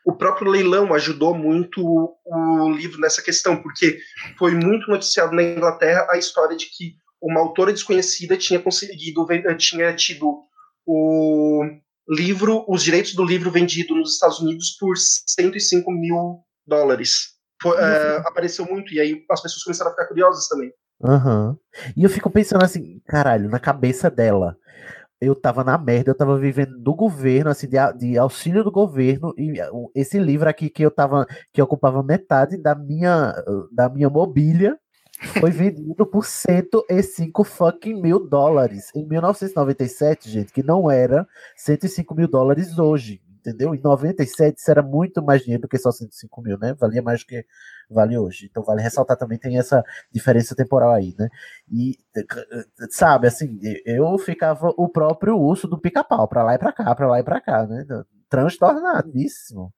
o 0.05 0.11
próprio 0.13 0.51
leilão 0.51 0.93
ajudou 0.93 1.33
muito 1.33 1.81
o, 1.81 2.17
o 2.25 2.71
livro 2.71 2.99
nessa 2.99 3.21
questão, 3.21 3.61
porque 3.61 3.97
foi 4.37 4.53
muito 4.53 4.89
noticiado 4.89 5.33
na 5.33 5.41
Inglaterra 5.43 6.05
a 6.09 6.17
história 6.17 6.57
de 6.57 6.65
que 6.65 6.95
uma 7.21 7.39
autora 7.39 7.71
desconhecida 7.71 8.35
tinha 8.35 8.59
conseguido 8.59 9.25
eh, 9.31 9.55
tinha 9.55 9.95
tido 9.95 10.41
o 10.85 11.63
livro, 12.09 12.65
os 12.67 12.83
direitos 12.83 13.15
do 13.15 13.23
livro 13.23 13.49
vendido 13.49 13.95
nos 13.95 14.13
Estados 14.15 14.39
Unidos 14.41 14.75
por 14.77 14.97
105 14.97 15.89
mil 15.89 16.43
dólares. 16.67 17.32
Foi, 17.63 17.75
eh, 17.79 18.17
apareceu 18.25 18.65
muito 18.65 18.93
e 18.93 18.99
aí 18.99 19.25
as 19.31 19.41
pessoas 19.41 19.63
começaram 19.63 19.89
a 19.89 19.93
ficar 19.93 20.05
curiosas 20.07 20.47
também. 20.47 20.71
Aham. 21.03 21.57
E 21.97 22.03
eu 22.03 22.09
fico 22.09 22.29
pensando 22.29 22.63
assim, 22.63 23.01
caralho, 23.07 23.49
na 23.49 23.59
cabeça 23.59 24.09
dela. 24.11 24.55
Eu 25.19 25.33
tava 25.35 25.63
na 25.63 25.77
merda, 25.77 26.11
eu 26.11 26.15
tava 26.17 26.37
vivendo 26.37 26.77
do 26.77 26.93
governo, 26.93 27.49
assim, 27.49 27.67
de, 27.67 27.77
de 27.97 28.17
auxílio 28.17 28.61
do 28.63 28.71
governo, 28.71 29.33
e 29.37 29.53
o- 29.71 29.89
esse 29.95 30.19
livro 30.19 30.49
aqui 30.49 30.69
que 30.69 30.83
eu 30.83 30.91
tava, 30.91 31.25
que 31.53 31.61
ocupava 31.61 32.03
metade 32.03 32.57
da 32.57 32.75
minha, 32.75 33.33
da 33.71 33.87
minha 33.87 34.09
mobília, 34.09 34.77
foi 35.39 35.49
vendido 35.51 36.05
por 36.05 36.25
105 36.25 37.43
fucking 37.45 38.01
mil 38.01 38.19
dólares 38.27 38.89
em 38.93 39.07
1997, 39.07 40.29
gente, 40.29 40.51
que 40.51 40.61
não 40.61 40.91
era 40.91 41.25
105 41.55 42.13
mil 42.13 42.27
dólares 42.27 42.77
hoje, 42.77 43.21
entendeu? 43.43 43.75
Em 43.75 43.81
97 43.81 44.57
isso 44.57 44.71
era 44.71 44.81
muito 44.81 45.21
mais 45.21 45.41
dinheiro 45.41 45.63
do 45.63 45.67
que 45.67 45.77
só 45.77 45.91
105 45.91 46.41
mil, 46.41 46.57
né? 46.57 46.73
Valia 46.73 47.01
mais 47.01 47.19
do 47.19 47.27
que 47.27 47.45
vale 47.89 48.17
hoje. 48.17 48.47
Então 48.49 48.63
vale 48.63 48.81
ressaltar 48.81 49.17
também, 49.17 49.37
tem 49.37 49.57
essa 49.57 49.83
diferença 50.11 50.55
temporal 50.55 50.93
aí, 50.93 51.13
né? 51.19 51.27
E, 51.71 51.97
sabe, 52.89 53.27
assim, 53.27 53.59
eu 53.85 54.17
ficava 54.17 54.73
o 54.77 54.87
próprio 54.87 55.37
urso 55.37 55.67
do 55.67 55.79
pica-pau, 55.79 56.27
pra 56.27 56.43
lá 56.43 56.55
e 56.55 56.57
pra 56.57 56.71
cá, 56.71 56.95
pra 56.95 57.07
lá 57.07 57.19
e 57.19 57.23
pra 57.23 57.41
cá, 57.41 57.67
né? 57.67 57.85
Transtornadíssimo. 58.29 59.73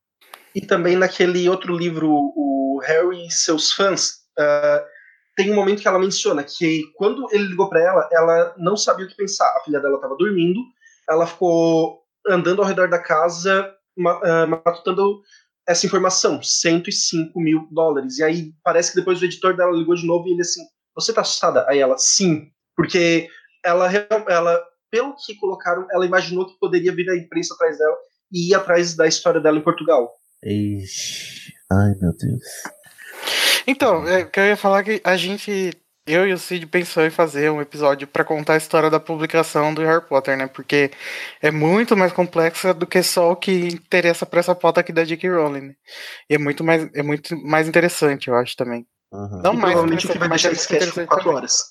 E 0.54 0.62
também 0.62 0.96
naquele 0.96 1.50
outro 1.50 1.76
livro, 1.76 2.10
o 2.10 2.80
Harry 2.86 3.28
e 3.28 3.32
seus 3.32 3.74
fãs, 3.74 4.22
ah, 4.38 4.86
tem 5.36 5.52
um 5.52 5.56
momento 5.56 5.82
que 5.82 5.88
ela 5.88 6.00
menciona 6.00 6.44
que 6.44 6.84
quando 6.96 7.28
ele 7.32 7.48
ligou 7.48 7.68
para 7.68 7.82
ela, 7.82 8.10
ela 8.12 8.56
não 8.58 8.78
sabia 8.78 9.06
o 9.06 9.10
que 9.10 9.18
pensar. 9.18 9.48
A 9.48 9.64
filha 9.66 9.82
dela 9.82 9.96
estava 9.96 10.16
dormindo, 10.16 10.62
ela 11.10 11.28
ficou 11.28 12.05
andando 12.28 12.62
ao 12.62 12.68
redor 12.68 12.90
da 12.90 13.00
casa, 13.00 13.74
ah, 14.24 14.46
matutando 14.46 15.22
essa 15.68 15.86
informação, 15.86 16.42
105 16.42 17.40
mil 17.40 17.68
dólares. 17.72 18.20
E 18.20 18.24
aí 18.24 18.54
parece 18.64 18.92
que 18.92 18.98
depois 18.98 19.22
o 19.22 19.26
editor 19.26 19.56
dela 19.56 19.76
ligou 19.76 19.96
de 19.96 20.06
novo 20.06 20.28
e 20.28 20.34
ele 20.34 20.42
assim, 20.42 20.62
você 20.96 21.12
tá 21.12 21.22
assustada? 21.22 21.66
Aí 21.68 21.80
ela, 21.80 21.98
sim, 21.98 22.50
porque 22.76 23.28
ela, 23.64 23.90
ela 24.28 24.64
pelo 24.92 25.16
que 25.16 25.36
colocaram, 25.36 25.88
ela 25.92 26.06
imaginou 26.06 26.48
que 26.48 26.58
poderia 26.60 26.94
vir 26.94 27.10
a 27.10 27.18
imprensa 27.18 27.54
atrás 27.54 27.78
dela 27.78 27.96
e 28.32 28.52
ir 28.52 28.56
atrás 28.56 28.96
da 28.96 29.08
história 29.08 29.42
dela 29.42 29.58
em 29.58 29.64
Portugal. 29.64 30.14
Ixi, 30.44 31.54
ai 31.72 31.96
meu 32.00 32.14
Deus. 32.16 32.44
Então, 33.68 34.08
é, 34.08 34.30
eu 34.36 34.46
ia 34.46 34.58
falar 34.58 34.84
que 34.84 35.02
a 35.04 35.18
gente, 35.18 35.72
eu 36.08 36.28
e 36.28 36.34
o 36.34 36.38
Cid 36.38 36.68
pensou 36.68 37.04
em 37.06 37.10
fazer 37.10 37.50
um 37.52 37.62
episódio 37.62 38.08
pra 38.08 38.24
contar 38.24 38.54
a 38.54 38.58
história 38.58 38.90
da 38.90 39.00
publicação 39.00 39.74
do 39.74 39.82
Harry 39.82 40.06
Potter, 40.06 40.38
né? 40.38 40.48
Porque 40.48 40.92
é 41.42 41.50
muito 41.52 41.98
mais 41.98 42.14
complexa 42.14 42.74
do 42.74 42.86
que 42.86 43.02
só 43.02 43.32
o 43.32 43.36
que 43.36 43.68
interessa 43.70 44.26
pra 44.26 44.40
essa 44.40 44.54
pauta 44.56 44.82
aqui 44.82 44.94
da 44.94 45.04
J.K. 45.04 45.30
Rowling. 45.30 45.62
né? 45.62 45.76
E 46.30 46.36
é 46.36 46.38
muito 46.38 46.64
mais, 46.64 46.88
é 46.94 47.02
muito 47.04 47.36
mais 47.44 47.68
interessante, 47.68 48.28
eu 48.28 48.36
acho 48.36 48.56
também. 48.56 48.86
Não 49.12 49.54
E 49.54 49.58
mais 49.58 49.74
provavelmente 49.74 50.06
o 50.06 50.10
que 50.10 50.18
interessante, 50.18 50.20
vai 50.20 50.28
mas 50.28 50.42
deixar 50.42 50.50
é 50.50 50.54
esse 50.54 50.68
cast 50.68 50.92
com 50.94 51.02
interessante 51.02 51.08
4 51.08 51.24
também. 51.24 51.38
horas. 51.38 51.64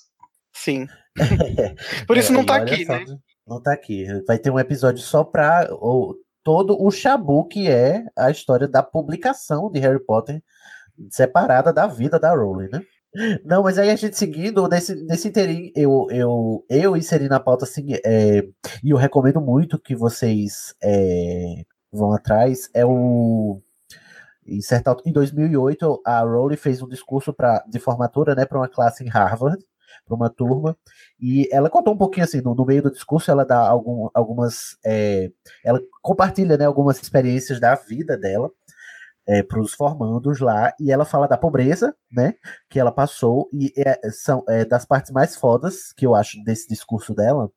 Sim. 0.53 0.87
Por 2.07 2.17
isso 2.17 2.31
É, 2.31 2.35
não 2.35 2.45
tá 2.45 2.55
aqui, 2.57 2.85
só, 2.85 2.93
né? 2.93 3.05
Não 3.47 3.61
tá 3.61 3.73
aqui. 3.73 4.05
Vai 4.27 4.37
ter 4.39 4.49
um 4.49 4.59
episódio 4.59 5.01
só 5.01 5.23
pra 5.23 5.67
o, 5.71 6.15
todo 6.43 6.75
o 6.81 6.91
chabu 6.91 7.47
que 7.47 7.69
é 7.69 8.03
a 8.17 8.31
história 8.31 8.67
da 8.67 8.83
publicação 8.83 9.71
de 9.71 9.79
Harry 9.79 10.03
Potter 10.03 10.41
separada 11.09 11.71
da 11.73 11.87
vida 11.87 12.19
da 12.19 12.33
Rowling, 12.35 12.69
né? 12.71 12.81
Não, 13.45 13.63
mas 13.63 13.77
aí 13.77 13.89
a 13.89 13.95
gente 13.95 14.17
seguindo, 14.17 14.67
nesse, 14.67 14.95
nesse 15.05 15.27
inteirinho, 15.29 15.71
eu, 15.75 16.07
eu, 16.11 16.65
eu 16.69 16.97
inseri 16.97 17.29
na 17.29 17.39
pauta 17.39 17.65
assim, 17.65 17.87
é, 18.05 18.45
e 18.83 18.89
eu 18.89 18.97
recomendo 18.97 19.39
muito 19.39 19.79
que 19.79 19.95
vocês 19.95 20.75
é, 20.83 21.63
vão 21.91 22.11
atrás, 22.13 22.69
é 22.73 22.85
o. 22.85 23.61
Em, 24.45 24.61
certa, 24.61 24.95
em 25.05 25.11
2008, 25.11 26.01
a 26.05 26.19
Rowling 26.21 26.57
fez 26.57 26.81
um 26.81 26.87
discurso 26.87 27.33
pra, 27.33 27.63
de 27.67 27.79
formatura 27.79 28.35
né, 28.35 28.45
para 28.45 28.59
uma 28.59 28.67
classe 28.69 29.03
em 29.03 29.09
Harvard, 29.09 29.57
para 30.05 30.15
uma 30.15 30.29
turma, 30.29 30.77
e 31.19 31.47
ela 31.51 31.69
contou 31.69 31.93
um 31.93 31.97
pouquinho 31.97 32.25
assim, 32.25 32.41
no, 32.41 32.53
no 32.53 32.65
meio 32.65 32.83
do 32.83 32.91
discurso, 32.91 33.31
ela 33.31 33.45
dá 33.45 33.57
algum, 33.57 34.09
algumas. 34.13 34.77
é, 34.85 35.31
ela 35.63 35.81
compartilha 36.01 36.57
né, 36.57 36.65
algumas 36.65 37.01
experiências 37.01 37.59
da 37.59 37.75
vida 37.75 38.17
dela 38.17 38.51
para 39.43 39.59
os 39.59 39.73
formandos 39.73 40.39
lá, 40.39 40.73
e 40.79 40.91
ela 40.91 41.05
fala 41.05 41.27
da 41.27 41.37
pobreza, 41.37 41.95
né, 42.11 42.33
que 42.69 42.79
ela 42.79 42.91
passou, 42.91 43.49
e 43.53 43.73
é, 43.77 43.99
são 44.11 44.43
é, 44.47 44.65
das 44.65 44.85
partes 44.85 45.11
mais 45.11 45.35
fodas 45.35 45.91
que 45.93 46.05
eu 46.05 46.15
acho 46.15 46.43
desse 46.43 46.67
discurso 46.67 47.13
dela, 47.15 47.49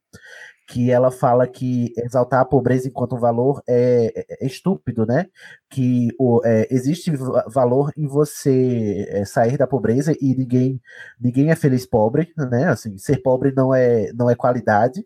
que 0.66 0.90
ela 0.90 1.10
fala 1.10 1.46
que 1.46 1.92
exaltar 1.96 2.40
a 2.40 2.44
pobreza 2.44 2.88
enquanto 2.88 3.16
um 3.16 3.18
valor 3.20 3.62
é, 3.66 4.12
é- 4.14 4.44
é 4.44 4.46
estúpido, 4.46 5.06
né? 5.06 5.26
Que 5.70 6.08
o, 6.18 6.42
é, 6.44 6.66
existe 6.70 7.10
va- 7.16 7.44
valor 7.48 7.90
em 7.96 8.06
você 8.06 9.06
é, 9.08 9.24
sair 9.24 9.56
da 9.56 9.66
pobreza 9.66 10.12
e 10.20 10.34
ninguém 10.34 10.80
ninguém 11.20 11.50
é 11.50 11.56
feliz 11.56 11.86
pobre, 11.86 12.32
né? 12.50 12.68
Assim, 12.68 12.98
ser 12.98 13.22
pobre 13.22 13.52
não 13.56 13.74
é 13.74 14.12
não 14.12 14.28
é 14.30 14.34
qualidade. 14.34 15.04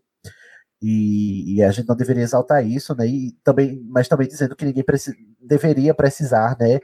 E, 0.82 1.54
e 1.54 1.62
a 1.62 1.70
gente 1.70 1.88
não 1.88 1.94
deveria 1.94 2.24
exaltar 2.24 2.66
isso, 2.66 2.92
né? 2.96 3.06
E 3.06 3.32
também, 3.44 3.80
mas 3.88 4.08
também 4.08 4.26
dizendo 4.26 4.56
que 4.56 4.64
ninguém 4.64 4.82
preci 4.82 5.12
deveria 5.40 5.94
precisar, 5.94 6.56
né? 6.58 6.80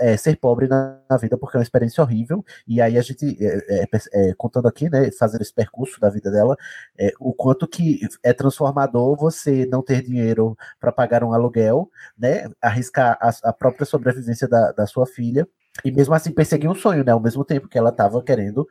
É, 0.00 0.16
ser 0.16 0.36
pobre 0.36 0.66
na, 0.66 0.98
na, 1.08 1.16
vida 1.16 1.36
porque 1.38 1.56
é 1.56 1.58
uma 1.58 1.62
experiência 1.62 2.02
horrível. 2.02 2.44
E 2.66 2.80
aí 2.80 2.98
a 2.98 3.02
gente, 3.02 3.36
é, 3.40 3.84
é, 3.84 3.88
é 4.30 4.34
contando 4.34 4.66
aqui, 4.66 4.90
né? 4.90 5.10
Fazendo 5.12 5.42
esse 5.42 5.54
percurso 5.54 6.00
da 6.00 6.10
vida 6.10 6.30
dela, 6.30 6.56
é, 6.98 7.12
o 7.20 7.32
quanto 7.32 7.66
que 7.68 8.00
é 8.24 8.32
transformador 8.32 9.16
você 9.16 9.66
não 9.66 9.82
ter 9.82 10.02
dinheiro 10.02 10.56
para 10.80 10.90
pagar 10.90 11.22
um 11.22 11.32
aluguel, 11.32 11.88
né? 12.18 12.48
Arriscar 12.60 13.16
a, 13.20 13.30
a 13.44 13.52
própria 13.52 13.86
sobrevivência 13.86 14.48
da, 14.48 14.72
da 14.72 14.86
sua 14.86 15.06
filha 15.06 15.46
e 15.84 15.90
mesmo 15.90 16.14
assim 16.14 16.32
perseguir 16.32 16.68
um 16.68 16.74
sonho, 16.74 17.04
né? 17.04 17.12
Ao 17.12 17.20
mesmo 17.20 17.44
tempo 17.44 17.68
que 17.68 17.78
ela 17.78 17.90
estava 17.90 18.22
querendo, 18.22 18.66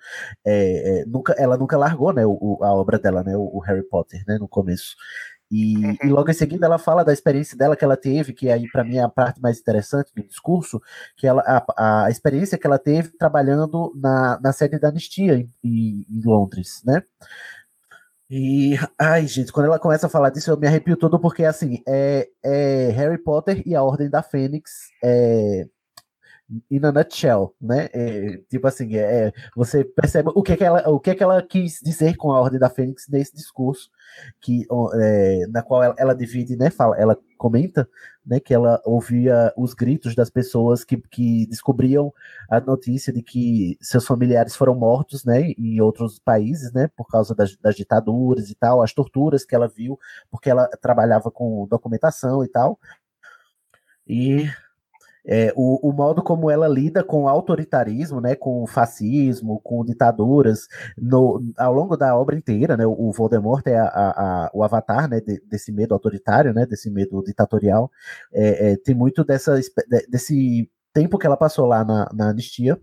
é, 0.45 1.01
é, 1.01 1.05
nunca, 1.05 1.33
ela 1.37 1.57
nunca 1.57 1.77
largou, 1.77 2.13
né? 2.13 2.25
O, 2.25 2.59
a 2.61 2.73
obra 2.73 2.99
dela, 2.99 3.23
né? 3.23 3.35
O, 3.35 3.57
o, 3.57 3.59
Harry 3.59 3.83
Potter, 3.83 4.23
né? 4.27 4.37
No 4.37 4.47
começo. 4.47 4.95
E, 5.49 5.77
uhum. 5.77 5.97
e, 6.03 6.07
logo 6.07 6.29
em 6.29 6.33
seguida 6.33 6.65
ela 6.65 6.77
fala 6.77 7.05
da 7.05 7.13
experiência 7.13 7.57
dela 7.57 7.75
que 7.75 7.83
ela 7.85 7.95
teve, 7.95 8.33
que 8.33 8.49
aí 8.49 8.69
para 8.69 8.83
mim 8.83 8.97
é 8.97 9.01
a 9.03 9.07
parte 9.09 9.41
mais 9.41 9.57
interessante 9.59 10.11
do 10.13 10.21
discurso, 10.21 10.81
que 11.15 11.25
ela 11.25 11.41
a, 11.45 12.05
a 12.05 12.09
experiência 12.09 12.57
que 12.57 12.67
ela 12.67 12.77
teve 12.77 13.09
trabalhando 13.17 13.93
na, 13.95 14.37
na 14.41 14.51
sede 14.51 14.77
da 14.77 14.89
Anistia 14.89 15.35
em, 15.35 15.49
em, 15.63 16.05
em 16.09 16.21
Londres, 16.25 16.81
né? 16.85 17.01
E, 18.29 18.77
ai, 18.99 19.25
gente, 19.25 19.53
quando 19.53 19.67
ela 19.67 19.79
começa 19.79 20.07
a 20.07 20.09
falar 20.09 20.29
disso, 20.31 20.51
eu 20.51 20.57
me 20.57 20.67
arrepio 20.67 20.97
todo, 20.97 21.17
porque, 21.17 21.45
assim, 21.45 21.81
é, 21.87 22.27
é 22.43 22.89
Harry 22.89 23.17
Potter 23.17 23.63
e 23.65 23.73
a 23.73 23.81
Ordem 23.81 24.09
da 24.09 24.21
Fênix 24.21 24.89
é, 25.01 25.65
in 26.71 26.85
a 26.85 26.91
nutshell, 26.91 27.53
né? 27.61 27.89
É, 27.93 28.37
tipo 28.49 28.67
assim, 28.67 28.95
é, 28.95 29.33
você 29.55 29.83
percebe 29.83 30.31
o 30.33 30.41
que, 30.41 30.55
que 30.55 30.63
ela, 30.63 30.87
o 30.89 30.99
que, 30.99 31.13
que 31.13 31.23
ela 31.23 31.41
quis 31.41 31.79
dizer 31.83 32.15
com 32.15 32.31
a 32.31 32.39
Ordem 32.39 32.59
da 32.59 32.69
Fênix 32.69 33.07
nesse 33.09 33.35
discurso, 33.35 33.89
que 34.39 34.65
é, 34.95 35.45
na 35.49 35.61
qual 35.61 35.83
ela, 35.83 35.95
ela, 35.97 36.15
divide, 36.15 36.55
né? 36.55 36.69
Fala, 36.69 36.97
ela 36.97 37.17
comenta, 37.37 37.87
né? 38.25 38.39
Que 38.39 38.53
ela 38.53 38.81
ouvia 38.85 39.53
os 39.57 39.73
gritos 39.73 40.15
das 40.15 40.29
pessoas 40.29 40.85
que, 40.85 40.97
que 40.97 41.45
descobriam 41.47 42.13
a 42.49 42.61
notícia 42.61 43.11
de 43.11 43.21
que 43.21 43.77
seus 43.81 44.05
familiares 44.05 44.55
foram 44.55 44.73
mortos, 44.73 45.25
né? 45.25 45.51
Em 45.57 45.81
outros 45.81 46.17
países, 46.17 46.71
né? 46.71 46.89
Por 46.95 47.07
causa 47.07 47.35
das, 47.35 47.57
das 47.57 47.75
ditaduras 47.75 48.49
e 48.49 48.55
tal, 48.55 48.81
as 48.81 48.93
torturas 48.93 49.43
que 49.43 49.53
ela 49.53 49.67
viu, 49.67 49.99
porque 50.31 50.49
ela 50.49 50.67
trabalhava 50.81 51.29
com 51.29 51.67
documentação 51.67 52.43
e 52.43 52.47
tal. 52.47 52.79
E 54.07 54.49
é, 55.27 55.53
o, 55.55 55.89
o, 55.89 55.91
modo 55.91 56.23
como 56.23 56.49
ela 56.49 56.67
lida 56.67 57.03
com 57.03 57.27
autoritarismo, 57.27 58.21
né, 58.21 58.35
com 58.35 58.65
fascismo, 58.65 59.59
com 59.61 59.83
ditaduras, 59.83 60.67
no, 60.97 61.41
ao 61.57 61.73
longo 61.73 61.97
da 61.97 62.15
obra 62.15 62.35
inteira, 62.35 62.77
né, 62.77 62.85
o 62.85 63.11
Voldemort 63.11 63.65
é 63.67 63.77
a, 63.77 63.87
a, 63.87 64.51
o 64.53 64.63
avatar, 64.63 65.09
né, 65.09 65.19
de, 65.19 65.41
desse 65.49 65.71
medo 65.71 65.93
autoritário, 65.93 66.53
né, 66.53 66.65
desse 66.65 66.89
medo 66.89 67.21
ditatorial, 67.23 67.91
é, 68.33 68.71
é, 68.71 68.77
tem 68.77 68.95
muito 68.95 69.23
dessa, 69.25 69.59
desse 70.09 70.69
tempo 70.93 71.17
que 71.17 71.27
ela 71.27 71.37
passou 71.37 71.65
lá 71.65 71.83
na, 71.83 72.09
na 72.13 72.29
anistia, 72.29 72.79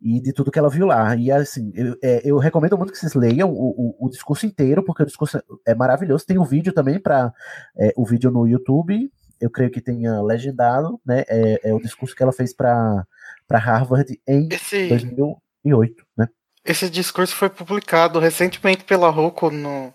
e 0.00 0.20
de 0.20 0.32
tudo 0.32 0.50
que 0.50 0.58
ela 0.58 0.70
viu 0.70 0.86
lá. 0.86 1.14
E 1.16 1.30
assim, 1.30 1.72
eu, 1.74 1.96
é, 2.02 2.20
eu 2.24 2.38
recomendo 2.38 2.76
muito 2.76 2.92
que 2.92 2.98
vocês 2.98 3.14
leiam 3.14 3.50
o, 3.50 3.96
o, 3.98 4.06
o, 4.06 4.08
discurso 4.08 4.46
inteiro, 4.46 4.82
porque 4.82 5.02
o 5.02 5.06
discurso 5.06 5.42
é 5.66 5.74
maravilhoso. 5.74 6.24
Tem 6.24 6.38
o 6.38 6.42
um 6.42 6.44
vídeo 6.44 6.72
também 6.72 7.00
para 7.00 7.32
é, 7.76 7.92
o 7.96 8.06
vídeo 8.06 8.30
no 8.30 8.46
YouTube, 8.46 9.10
eu 9.40 9.50
creio 9.50 9.70
que 9.70 9.80
tenha 9.80 10.20
legendado, 10.20 11.00
né? 11.04 11.24
É, 11.28 11.70
é 11.70 11.74
o 11.74 11.80
discurso 11.80 12.14
que 12.14 12.22
ela 12.22 12.32
fez 12.32 12.52
para 12.54 13.04
Harvard 13.50 14.20
em 14.26 14.48
Esse... 14.50 14.88
2008, 14.88 16.04
né? 16.16 16.28
Esse 16.64 16.90
discurso 16.90 17.34
foi 17.34 17.48
publicado 17.48 18.18
recentemente 18.18 18.84
pela 18.84 19.08
Rocco 19.08 19.50
no, 19.50 19.94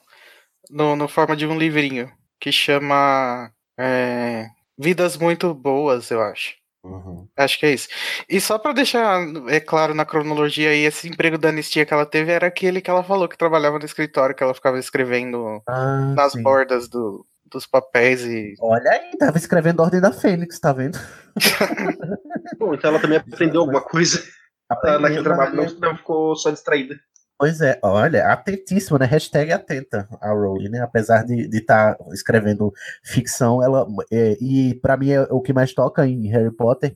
no, 0.70 0.96
no 0.96 1.08
forma 1.08 1.36
de 1.36 1.46
um 1.46 1.58
livrinho 1.58 2.12
que 2.40 2.52
chama 2.52 3.52
é, 3.78 4.48
Vidas 4.78 5.16
Muito 5.18 5.54
Boas, 5.54 6.10
eu 6.10 6.22
acho. 6.22 6.56
Uhum. 6.84 7.28
Acho 7.38 7.60
que 7.60 7.66
é 7.66 7.74
isso. 7.74 7.88
E 8.28 8.42
só 8.42 8.60
para 8.60 8.74
deixar 8.74 9.22
é 9.48 9.60
claro 9.60 9.94
na 9.94 10.04
cronologia 10.04 10.70
aí, 10.70 10.84
esse 10.84 11.08
emprego 11.08 11.38
da 11.38 11.50
anistia 11.50 11.86
que 11.86 11.94
ela 11.94 12.06
teve 12.06 12.32
era 12.32 12.48
aquele 12.48 12.82
que 12.82 12.90
ela 12.90 13.04
falou 13.04 13.30
que 13.30 13.38
trabalhava 13.38 13.80
no 13.80 13.86
escritório, 13.86 14.36
que 14.36 14.44
ela 14.44 14.54
ficava 14.54 14.78
escrevendo 14.78 15.62
ah, 15.68 16.14
nas 16.16 16.34
sim. 16.34 16.44
bordas 16.44 16.90
do, 16.90 17.26
dos 17.54 17.68
papéis 17.68 18.24
e. 18.24 18.56
Olha 18.60 18.92
aí, 18.92 19.18
tava 19.18 19.38
escrevendo 19.38 19.82
Ordem 19.82 20.02
da 20.02 20.12
Fênix, 20.12 20.60
tá 20.60 20.74
vendo? 20.74 20.98
Bom, 22.60 22.74
então 22.74 22.90
ela 22.90 23.00
também 23.00 23.18
aprendeu 23.18 23.62
alguma 23.62 23.82
coisa 23.82 24.22
Aprendeu, 24.70 25.00
naquele 25.00 25.24
trabalho, 25.24 25.56
não, 25.56 25.66
não 25.80 25.98
ficou 25.98 26.36
só 26.36 26.52
distraída. 26.52 26.96
Pois 27.38 27.62
é, 27.62 27.80
olha, 27.82 28.28
atentíssima, 28.28 29.00
né? 29.00 29.06
Hashtag 29.06 29.52
atenta 29.52 30.08
a 30.22 30.30
Rowling, 30.30 30.70
né? 30.70 30.80
Apesar 30.80 31.24
de 31.24 31.48
estar 31.56 31.96
tá 31.96 32.06
escrevendo 32.14 32.72
ficção, 33.04 33.62
ela. 33.62 33.86
É, 34.12 34.38
e 34.40 34.76
para 34.76 34.96
mim 34.98 35.12
é, 35.12 35.22
o 35.30 35.42
que 35.42 35.54
mais 35.54 35.74
toca 35.74 36.08
em 36.08 36.28
Harry 36.28 36.56
Potter 36.56 36.96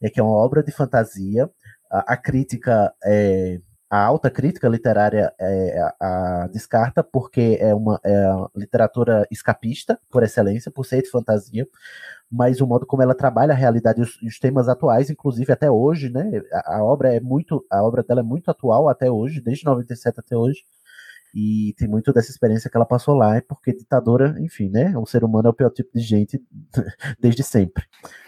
é 0.00 0.08
que 0.08 0.20
é 0.20 0.22
uma 0.22 0.32
obra 0.32 0.62
de 0.62 0.70
fantasia. 0.70 1.50
A, 1.90 2.14
a 2.14 2.16
crítica 2.16 2.92
é, 3.04 3.58
a 3.90 4.04
alta 4.04 4.30
crítica 4.30 4.68
literária 4.68 5.34
é, 5.38 5.80
a, 6.00 6.44
a 6.44 6.46
descarta 6.46 7.02
porque 7.02 7.58
é 7.60 7.74
uma 7.74 8.00
é 8.04 8.24
literatura 8.54 9.26
escapista 9.30 9.98
por 10.08 10.22
excelência, 10.22 10.70
por 10.70 10.86
ser 10.86 11.02
de 11.02 11.10
fantasia, 11.10 11.66
mas 12.30 12.60
o 12.60 12.66
modo 12.66 12.86
como 12.86 13.02
ela 13.02 13.14
trabalha 13.14 13.52
a 13.52 13.56
realidade 13.56 14.00
e 14.00 14.02
os, 14.04 14.22
os, 14.22 14.38
temas 14.38 14.68
atuais, 14.68 15.10
inclusive 15.10 15.52
até 15.52 15.68
hoje, 15.68 16.08
né? 16.08 16.30
A, 16.52 16.76
a, 16.76 16.84
obra 16.84 17.12
é 17.14 17.18
muito, 17.20 17.66
a 17.68 17.82
obra 17.82 18.04
dela 18.04 18.20
é 18.20 18.22
muito 18.22 18.48
atual 18.48 18.88
até 18.88 19.10
hoje, 19.10 19.40
desde 19.40 19.64
97 19.64 20.20
até 20.20 20.36
hoje. 20.36 20.60
E 21.34 21.74
tem 21.76 21.88
muito 21.88 22.12
dessa 22.12 22.30
experiência 22.30 22.70
que 22.70 22.76
ela 22.76 22.86
passou 22.86 23.14
lá, 23.16 23.36
é 23.36 23.40
porque 23.40 23.72
ditadora, 23.72 24.36
enfim, 24.40 24.68
né? 24.68 24.96
O 24.96 25.06
ser 25.06 25.24
humano 25.24 25.48
é 25.48 25.50
o 25.50 25.54
pior 25.54 25.70
tipo 25.70 25.90
de 25.94 26.00
gente 26.00 26.40
desde 27.20 27.42
sempre. 27.42 27.84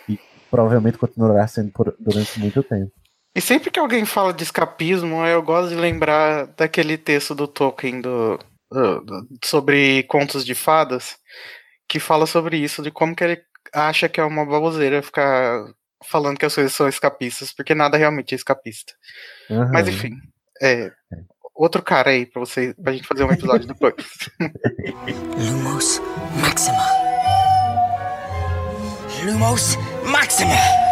E 0.08 0.18
provavelmente 0.50 0.98
continuará 0.98 1.46
sendo 1.46 1.70
por, 1.72 1.94
durante 2.00 2.40
muito 2.40 2.62
tempo. 2.64 3.01
E 3.34 3.40
sempre 3.40 3.70
que 3.70 3.80
alguém 3.80 4.04
fala 4.04 4.32
de 4.32 4.42
escapismo, 4.42 5.24
eu 5.26 5.42
gosto 5.42 5.70
de 5.70 5.74
lembrar 5.74 6.46
daquele 6.48 6.98
texto 6.98 7.34
do 7.34 7.48
Tolkien 7.48 8.00
do, 8.00 8.38
do, 8.70 9.00
do, 9.00 9.28
sobre 9.42 10.02
contos 10.04 10.44
de 10.44 10.54
fadas, 10.54 11.16
que 11.88 11.98
fala 11.98 12.26
sobre 12.26 12.58
isso, 12.58 12.82
de 12.82 12.90
como 12.90 13.16
que 13.16 13.24
ele 13.24 13.42
acha 13.72 14.08
que 14.08 14.20
é 14.20 14.24
uma 14.24 14.44
baboseira 14.44 15.02
ficar 15.02 15.64
falando 16.04 16.36
que 16.38 16.44
as 16.44 16.54
coisas 16.54 16.72
são 16.72 16.88
escapistas, 16.88 17.52
porque 17.52 17.74
nada 17.74 17.96
realmente 17.96 18.32
é 18.32 18.36
escapista. 18.36 18.92
Uhum. 19.48 19.70
Mas 19.72 19.88
enfim, 19.88 20.12
é, 20.60 20.90
outro 21.54 21.82
cara 21.82 22.10
aí 22.10 22.26
pra, 22.26 22.40
você, 22.40 22.74
pra 22.74 22.92
gente 22.92 23.06
fazer 23.06 23.24
um 23.24 23.32
episódio 23.32 23.66
depois. 23.66 23.94
Lumos 25.38 26.00
Maxima. 26.40 26.86
Lumos 29.24 29.76
Maxima. 30.04 30.91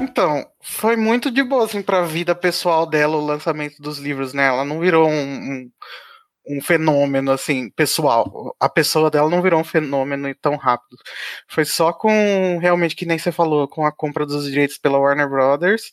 Então, 0.00 0.46
foi 0.60 0.96
muito 0.96 1.30
de 1.30 1.42
boa, 1.42 1.64
assim, 1.64 1.82
pra 1.82 2.02
vida 2.02 2.34
pessoal 2.34 2.86
dela 2.86 3.16
o 3.16 3.24
lançamento 3.24 3.80
dos 3.80 3.98
livros, 3.98 4.32
né? 4.32 4.46
Ela 4.46 4.64
não 4.64 4.80
virou 4.80 5.08
um, 5.08 5.12
um, 5.12 5.70
um, 6.48 6.60
fenômeno, 6.60 7.30
assim, 7.32 7.70
pessoal. 7.70 8.54
A 8.60 8.68
pessoa 8.68 9.10
dela 9.10 9.30
não 9.30 9.42
virou 9.42 9.60
um 9.60 9.64
fenômeno 9.64 10.34
tão 10.36 10.56
rápido. 10.56 10.96
Foi 11.48 11.64
só 11.64 11.92
com, 11.92 12.58
realmente, 12.60 12.96
que 12.96 13.06
nem 13.06 13.18
você 13.18 13.32
falou, 13.32 13.68
com 13.68 13.86
a 13.86 13.92
compra 13.92 14.26
dos 14.26 14.44
direitos 14.44 14.78
pela 14.78 14.98
Warner 14.98 15.28
Brothers, 15.28 15.92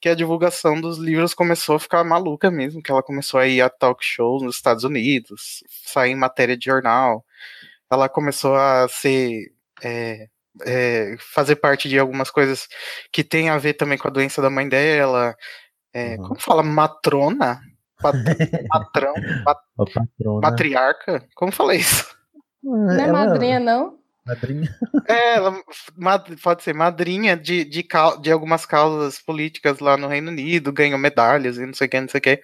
que 0.00 0.08
a 0.08 0.14
divulgação 0.14 0.80
dos 0.80 0.98
livros 0.98 1.34
começou 1.34 1.76
a 1.76 1.80
ficar 1.80 2.04
maluca 2.04 2.50
mesmo, 2.50 2.82
que 2.82 2.90
ela 2.90 3.02
começou 3.02 3.40
a 3.40 3.46
ir 3.46 3.60
a 3.60 3.68
talk 3.70 4.04
shows 4.04 4.42
nos 4.42 4.56
Estados 4.56 4.84
Unidos, 4.84 5.62
sair 5.86 6.12
em 6.12 6.16
matéria 6.16 6.56
de 6.56 6.66
jornal. 6.66 7.24
Ela 7.90 8.08
começou 8.08 8.56
a 8.56 8.88
ser... 8.88 9.52
É, 9.82 10.28
é, 10.64 11.16
fazer 11.18 11.56
parte 11.56 11.88
de 11.88 11.98
algumas 11.98 12.30
coisas 12.30 12.68
que 13.12 13.22
tem 13.24 13.48
a 13.48 13.58
ver 13.58 13.74
também 13.74 13.98
com 13.98 14.08
a 14.08 14.10
doença 14.10 14.42
da 14.42 14.50
mãe 14.50 14.68
dela. 14.68 15.34
É, 15.92 16.16
uhum. 16.16 16.28
Como 16.28 16.40
fala? 16.40 16.62
Matrona? 16.62 17.60
Pat 18.00 18.16
patrão? 18.68 19.14
Pat 19.44 19.58
matriarca? 20.42 21.26
Como 21.34 21.52
fala 21.52 21.74
isso? 21.74 22.06
Não 22.62 22.90
é 22.90 23.08
ela... 23.08 23.26
madrinha, 23.26 23.60
não? 23.60 23.98
Madrinha. 24.26 24.68
É, 25.08 25.36
ela 25.36 25.60
pode 26.42 26.62
ser 26.62 26.74
madrinha 26.74 27.36
de, 27.36 27.64
de, 27.64 27.86
de 28.20 28.30
algumas 28.30 28.66
causas 28.66 29.18
políticas 29.18 29.80
lá 29.80 29.96
no 29.96 30.08
Reino 30.08 30.30
Unido, 30.30 30.72
ganhou 30.72 30.98
medalhas 30.98 31.56
e 31.56 31.66
não 31.66 31.74
sei 31.74 31.86
o 31.86 31.90
que, 31.90 32.00
não 32.00 32.08
sei 32.08 32.18
o 32.18 32.22
que. 32.22 32.42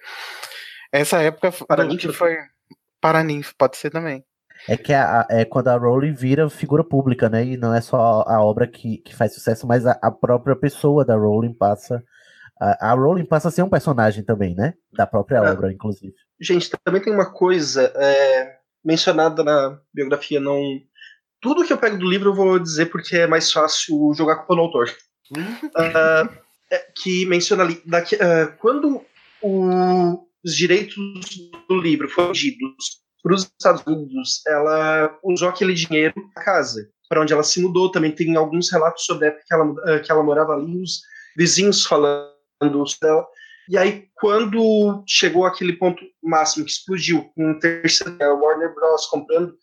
Essa 0.91 1.21
época 1.21 1.51
foi. 1.51 2.37
Paraninfo, 2.99 3.53
pode 3.57 3.77
ser 3.77 3.91
também. 3.91 4.23
É 4.67 4.77
que 4.77 4.93
a, 4.93 5.25
é 5.29 5.45
quando 5.45 5.67
a 5.67 5.77
Rowling 5.77 6.13
vira 6.13 6.49
figura 6.49 6.83
pública, 6.83 7.29
né? 7.29 7.45
E 7.45 7.57
não 7.57 7.73
é 7.73 7.81
só 7.81 8.23
a 8.27 8.41
obra 8.41 8.67
que, 8.67 8.97
que 8.99 9.15
faz 9.15 9.33
sucesso, 9.33 9.67
mas 9.67 9.85
a, 9.85 9.97
a 10.01 10.11
própria 10.11 10.55
pessoa 10.55 11.05
da 11.05 11.15
Rowling 11.15 11.53
passa. 11.53 12.03
A, 12.59 12.91
a, 12.91 12.93
Rowling 12.93 13.25
passa 13.25 13.49
a 13.49 13.51
ser 13.51 13.61
um 13.61 13.69
personagem 13.69 14.23
também, 14.23 14.55
né? 14.55 14.73
Da 14.93 15.05
própria 15.05 15.37
é. 15.37 15.51
obra, 15.51 15.71
inclusive. 15.71 16.13
Gente, 16.39 16.71
também 16.83 17.01
tem 17.01 17.13
uma 17.13 17.31
coisa 17.31 17.91
é, 17.95 18.57
mencionada 18.83 19.43
na 19.43 19.79
biografia, 19.93 20.39
não. 20.39 20.61
Tudo 21.39 21.65
que 21.65 21.71
eu 21.71 21.77
pego 21.77 21.97
do 21.97 22.09
livro 22.09 22.29
eu 22.29 22.35
vou 22.35 22.57
dizer 22.57 22.87
porque 22.87 23.15
é 23.17 23.27
mais 23.27 23.51
fácil 23.51 24.13
jogar 24.15 24.37
com 24.37 24.55
o 24.55 24.59
autor. 24.59 24.89
uh, 25.31 26.29
é, 26.71 26.85
que 26.95 27.25
menciona 27.25 27.63
ali. 27.63 27.81
Daqui, 27.85 28.15
uh, 28.15 28.57
quando 28.59 29.01
o, 29.41 30.27
os 30.43 30.55
direitos 30.55 30.95
do 31.69 31.79
livro 31.79 32.09
foram 32.09 32.33
vendidos 32.33 33.06
para 33.23 33.33
os 33.33 33.43
Estados 33.43 33.85
Unidos, 33.85 34.41
ela 34.47 35.17
usou 35.23 35.49
aquele 35.49 35.73
dinheiro 35.73 36.13
na 36.35 36.43
casa, 36.43 36.89
para 37.09 37.21
onde 37.21 37.33
ela 37.33 37.43
se 37.43 37.61
mudou. 37.61 37.91
Também 37.91 38.11
tem 38.11 38.35
alguns 38.35 38.71
relatos 38.71 39.05
sobre 39.05 39.25
a 39.25 39.27
época 39.29 39.43
que 39.45 39.53
ela, 39.53 39.75
eh, 39.87 39.99
que 39.99 40.11
ela 40.11 40.23
morava 40.23 40.53
ali, 40.53 40.81
os 40.81 41.01
vizinhos 41.35 41.85
falando 41.85 42.31
dela. 43.01 43.25
E 43.69 43.77
aí, 43.77 44.07
quando 44.15 45.03
chegou 45.05 45.45
aquele 45.45 45.73
ponto 45.73 46.01
máximo 46.23 46.65
que 46.65 46.71
explodiu, 46.71 47.29
com 47.35 47.51
um 47.51 47.59
terceiro, 47.59 48.17
a 48.23 48.33
Warner 48.33 48.73
Bros. 48.73 49.05
comprando, 49.07 49.53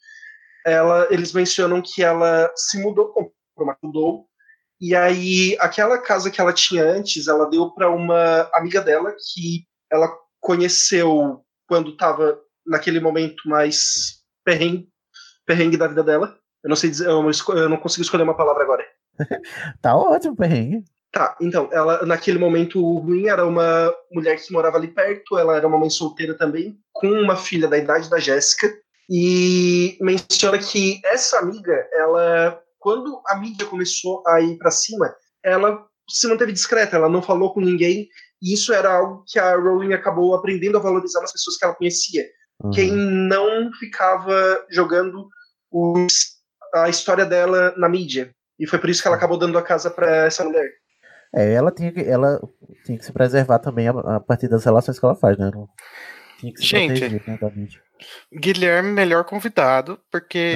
ela, 0.66 1.06
eles 1.10 1.32
mencionam 1.32 1.80
que 1.82 2.02
ela 2.02 2.50
se 2.54 2.78
mudou, 2.82 3.08
comprou, 3.08 3.76
mudou, 3.82 4.26
e 4.80 4.94
aí 4.94 5.56
aquela 5.60 5.98
casa 5.98 6.30
que 6.30 6.40
ela 6.40 6.52
tinha 6.52 6.84
antes, 6.84 7.28
ela 7.28 7.48
deu 7.48 7.70
para 7.70 7.90
uma 7.90 8.50
amiga 8.52 8.80
dela 8.80 9.14
que 9.32 9.64
ela 9.90 10.14
conheceu 10.40 11.42
quando 11.66 11.92
estava 11.92 12.38
naquele 12.66 13.00
momento 13.00 13.48
mais 13.48 14.22
perrengue, 14.44 14.88
perrengue 15.46 15.76
da 15.76 15.88
vida 15.88 16.02
dela. 16.02 16.36
Eu 16.62 16.68
não 16.68 16.76
sei 16.76 16.90
dizer, 16.90 17.06
eu 17.06 17.22
não, 17.22 17.30
eu 17.56 17.68
não 17.68 17.76
consigo 17.76 18.02
escolher 18.02 18.22
uma 18.22 18.36
palavra 18.36 18.62
agora. 18.62 18.84
tá 19.82 19.96
ótimo, 19.96 20.36
perrengue. 20.36 20.84
Tá, 21.12 21.36
então, 21.40 21.68
ela 21.72 22.04
naquele 22.04 22.38
momento 22.38 22.82
ruim 22.98 23.28
era 23.28 23.46
uma 23.46 23.94
mulher 24.10 24.36
que 24.36 24.52
morava 24.52 24.76
ali 24.76 24.88
perto, 24.88 25.38
ela 25.38 25.56
era 25.56 25.66
uma 25.66 25.78
mãe 25.78 25.88
solteira 25.88 26.36
também, 26.36 26.76
com 26.92 27.06
uma 27.06 27.36
filha 27.36 27.68
da 27.68 27.78
idade 27.78 28.10
da 28.10 28.18
Jéssica, 28.18 28.68
e 29.08 29.96
menciona 30.00 30.58
que 30.58 31.00
essa 31.04 31.38
amiga, 31.38 31.88
ela, 31.92 32.60
quando 32.80 33.22
a 33.28 33.36
mídia 33.36 33.64
começou 33.66 34.24
a 34.26 34.40
ir 34.40 34.58
para 34.58 34.72
cima, 34.72 35.14
ela 35.44 35.86
se 36.10 36.26
manteve 36.26 36.52
discreta, 36.52 36.96
ela 36.96 37.08
não 37.08 37.22
falou 37.22 37.52
com 37.52 37.60
ninguém, 37.60 38.08
e 38.42 38.52
isso 38.52 38.72
era 38.72 38.92
algo 38.92 39.24
que 39.26 39.38
a 39.38 39.54
Rowling 39.56 39.92
acabou 39.94 40.34
aprendendo 40.34 40.76
a 40.78 40.80
valorizar 40.80 41.20
nas 41.20 41.32
pessoas 41.32 41.56
que 41.56 41.64
ela 41.64 41.74
conhecia. 41.74 42.24
Uhum. 42.64 42.70
Quem 42.70 42.90
não 42.92 43.70
ficava 43.74 44.64
jogando 44.70 45.28
os, 45.70 46.38
a 46.74 46.88
história 46.88 47.26
dela 47.26 47.74
na 47.76 47.90
mídia. 47.90 48.30
E 48.58 48.66
foi 48.66 48.78
por 48.78 48.88
isso 48.88 49.02
que 49.02 49.08
ela 49.08 49.16
acabou 49.18 49.36
dando 49.36 49.58
a 49.58 49.62
casa 49.62 49.90
para 49.90 50.24
essa 50.24 50.42
mulher. 50.44 50.70
É, 51.34 51.52
ela 51.52 51.70
tinha 51.70 51.92
que, 51.92 52.00
ela 52.00 52.40
tinha 52.86 52.96
que 52.96 53.04
se 53.04 53.12
preservar 53.12 53.58
também 53.58 53.88
a, 53.88 53.90
a 53.90 54.20
partir 54.20 54.48
das 54.48 54.64
relações 54.64 54.98
que 54.98 55.04
ela 55.04 55.16
faz, 55.16 55.36
né? 55.36 55.50
Não, 55.52 55.68
tinha 56.38 56.52
que 56.52 56.60
se 56.60 56.66
Gente, 56.66 57.00
proteger, 57.00 57.22
né, 57.26 57.38
da 57.38 57.50
mídia. 57.50 57.82
Guilherme, 58.32 58.92
melhor 58.92 59.24
convidado, 59.24 60.00
porque 60.10 60.54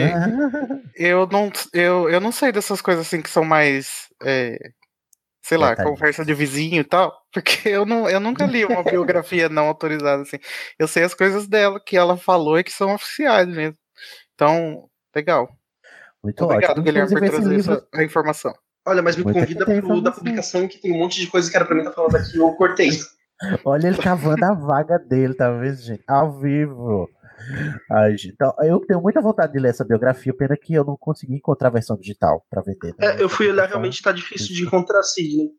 eu 0.96 1.26
não, 1.26 1.50
eu, 1.74 2.08
eu 2.08 2.20
não 2.20 2.32
sei 2.32 2.52
dessas 2.52 2.80
coisas 2.80 3.06
assim 3.06 3.20
que 3.20 3.28
são 3.28 3.44
mais, 3.44 4.08
é, 4.22 4.56
sei 5.48 5.56
lá, 5.56 5.70
Detalhe. 5.70 5.88
conversa 5.88 6.24
de 6.26 6.34
vizinho 6.34 6.82
e 6.82 6.84
tal, 6.84 7.10
porque 7.32 7.66
eu, 7.70 7.86
não, 7.86 8.08
eu 8.08 8.20
nunca 8.20 8.44
li 8.44 8.66
uma 8.66 8.84
biografia 8.84 9.48
não 9.48 9.66
autorizada 9.66 10.20
assim. 10.22 10.36
Eu 10.78 10.86
sei 10.86 11.04
as 11.04 11.14
coisas 11.14 11.46
dela 11.48 11.80
que 11.80 11.96
ela 11.96 12.18
falou 12.18 12.58
e 12.58 12.64
que 12.64 12.70
são 12.70 12.94
oficiais 12.94 13.48
mesmo. 13.48 13.76
Então, 14.34 14.88
legal. 15.16 15.48
Muito 16.22 16.44
Obrigado, 16.44 16.72
ótimo. 16.72 16.84
Guilherme, 16.84 17.10
por 17.10 17.26
trazer 17.30 17.48
livro- 17.48 17.72
essa 17.72 17.88
a 17.94 18.04
informação. 18.04 18.54
Olha, 18.86 19.00
mas 19.02 19.16
me 19.16 19.24
Muito 19.24 19.38
convida 19.38 19.64
pro 19.64 20.00
da 20.02 20.12
publicação 20.12 20.68
que 20.68 20.78
tem 20.78 20.92
um 20.92 20.98
monte 20.98 21.18
de 21.18 21.26
coisa 21.28 21.50
que 21.50 21.56
era 21.56 21.64
pra 21.64 21.74
mim 21.74 21.80
estar 21.80 21.92
falando 21.92 22.16
aqui, 22.16 22.36
eu 22.36 22.52
cortei. 22.52 22.90
Olha 23.64 23.86
ele 23.86 23.98
cavando 23.98 24.44
a 24.44 24.52
vaga 24.52 24.98
dele, 24.98 25.32
tá 25.32 25.50
vendo, 25.50 25.76
gente? 25.76 26.02
Ao 26.06 26.38
vivo. 26.38 27.08
Então, 28.26 28.54
eu 28.60 28.80
tenho 28.80 29.00
muita 29.00 29.20
vontade 29.20 29.52
de 29.52 29.58
ler 29.58 29.70
essa 29.70 29.84
biografia, 29.84 30.34
pena 30.34 30.56
que 30.56 30.74
eu 30.74 30.84
não 30.84 30.96
consegui 30.96 31.34
encontrar 31.34 31.68
a 31.68 31.72
versão 31.72 31.96
digital 31.96 32.44
pra 32.50 32.62
vender. 32.62 32.94
né? 32.98 33.16
É, 33.16 33.22
eu 33.22 33.28
fui 33.28 33.48
olhar, 33.48 33.66
realmente 33.68 34.02
tá 34.02 34.12
difícil 34.12 34.54
de 34.54 34.64
encontrar 34.64 35.02
Sidney. 35.02 35.50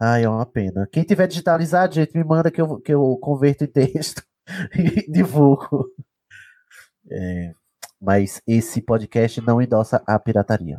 Ai, 0.00 0.24
é 0.24 0.28
uma 0.28 0.46
pena. 0.46 0.88
Quem 0.90 1.02
tiver 1.04 1.26
digitalizado, 1.26 1.94
gente, 1.94 2.16
me 2.16 2.24
manda 2.24 2.50
que 2.50 2.60
eu, 2.60 2.80
que 2.80 2.92
eu 2.92 3.18
converto 3.20 3.64
em 3.64 3.66
texto 3.66 4.22
e 4.74 5.10
divulgo. 5.10 5.86
É, 7.10 7.52
mas 8.00 8.40
esse 8.46 8.80
podcast 8.80 9.40
não 9.42 9.60
endossa 9.60 10.02
a 10.06 10.18
pirataria. 10.18 10.78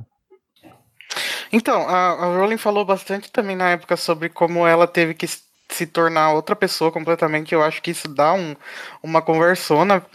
Então, 1.53 1.87
a, 1.87 2.11
a 2.11 2.37
Rowling 2.37 2.57
falou 2.57 2.85
bastante 2.85 3.31
também 3.31 3.55
na 3.55 3.69
época 3.69 3.97
sobre 3.97 4.29
como 4.29 4.65
ela 4.65 4.87
teve 4.87 5.13
que 5.13 5.27
se 5.76 5.85
tornar 5.88 6.34
outra 6.34 6.56
pessoa 6.56 6.91
completamente. 6.91 7.53
Eu 7.53 7.61
acho 7.64 7.81
que 7.81 7.91
isso 7.91 8.07
dá 8.07 8.34
um, 8.34 8.56
uma 9.03 9.22
conversona, 9.22 10.06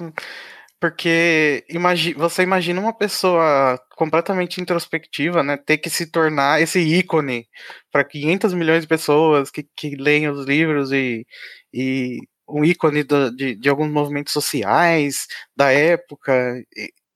porque 0.81 1.65
imagi 1.71 2.13
você 2.15 2.43
imagina 2.43 2.81
uma 2.81 2.93
pessoa 2.93 3.79
completamente 3.97 4.61
introspectiva, 4.61 5.43
né? 5.43 5.57
Ter 5.57 5.79
que 5.79 5.91
se 5.91 6.07
tornar 6.11 6.61
esse 6.61 6.81
ícone 6.81 7.47
para 7.91 8.05
500 8.05 8.53
milhões 8.55 8.83
de 8.83 8.89
pessoas 8.89 9.51
que, 9.51 9.65
que 9.77 9.97
leem 9.97 10.29
os 10.29 10.47
livros 10.47 10.93
e, 10.93 11.27
e 11.73 12.19
um 12.49 12.65
ícone 12.65 13.03
do- 13.03 13.35
de, 13.35 13.55
de 13.57 13.69
alguns 13.69 13.91
movimentos 13.91 14.33
sociais 14.33 15.27
da 15.57 15.73
época. 15.73 16.63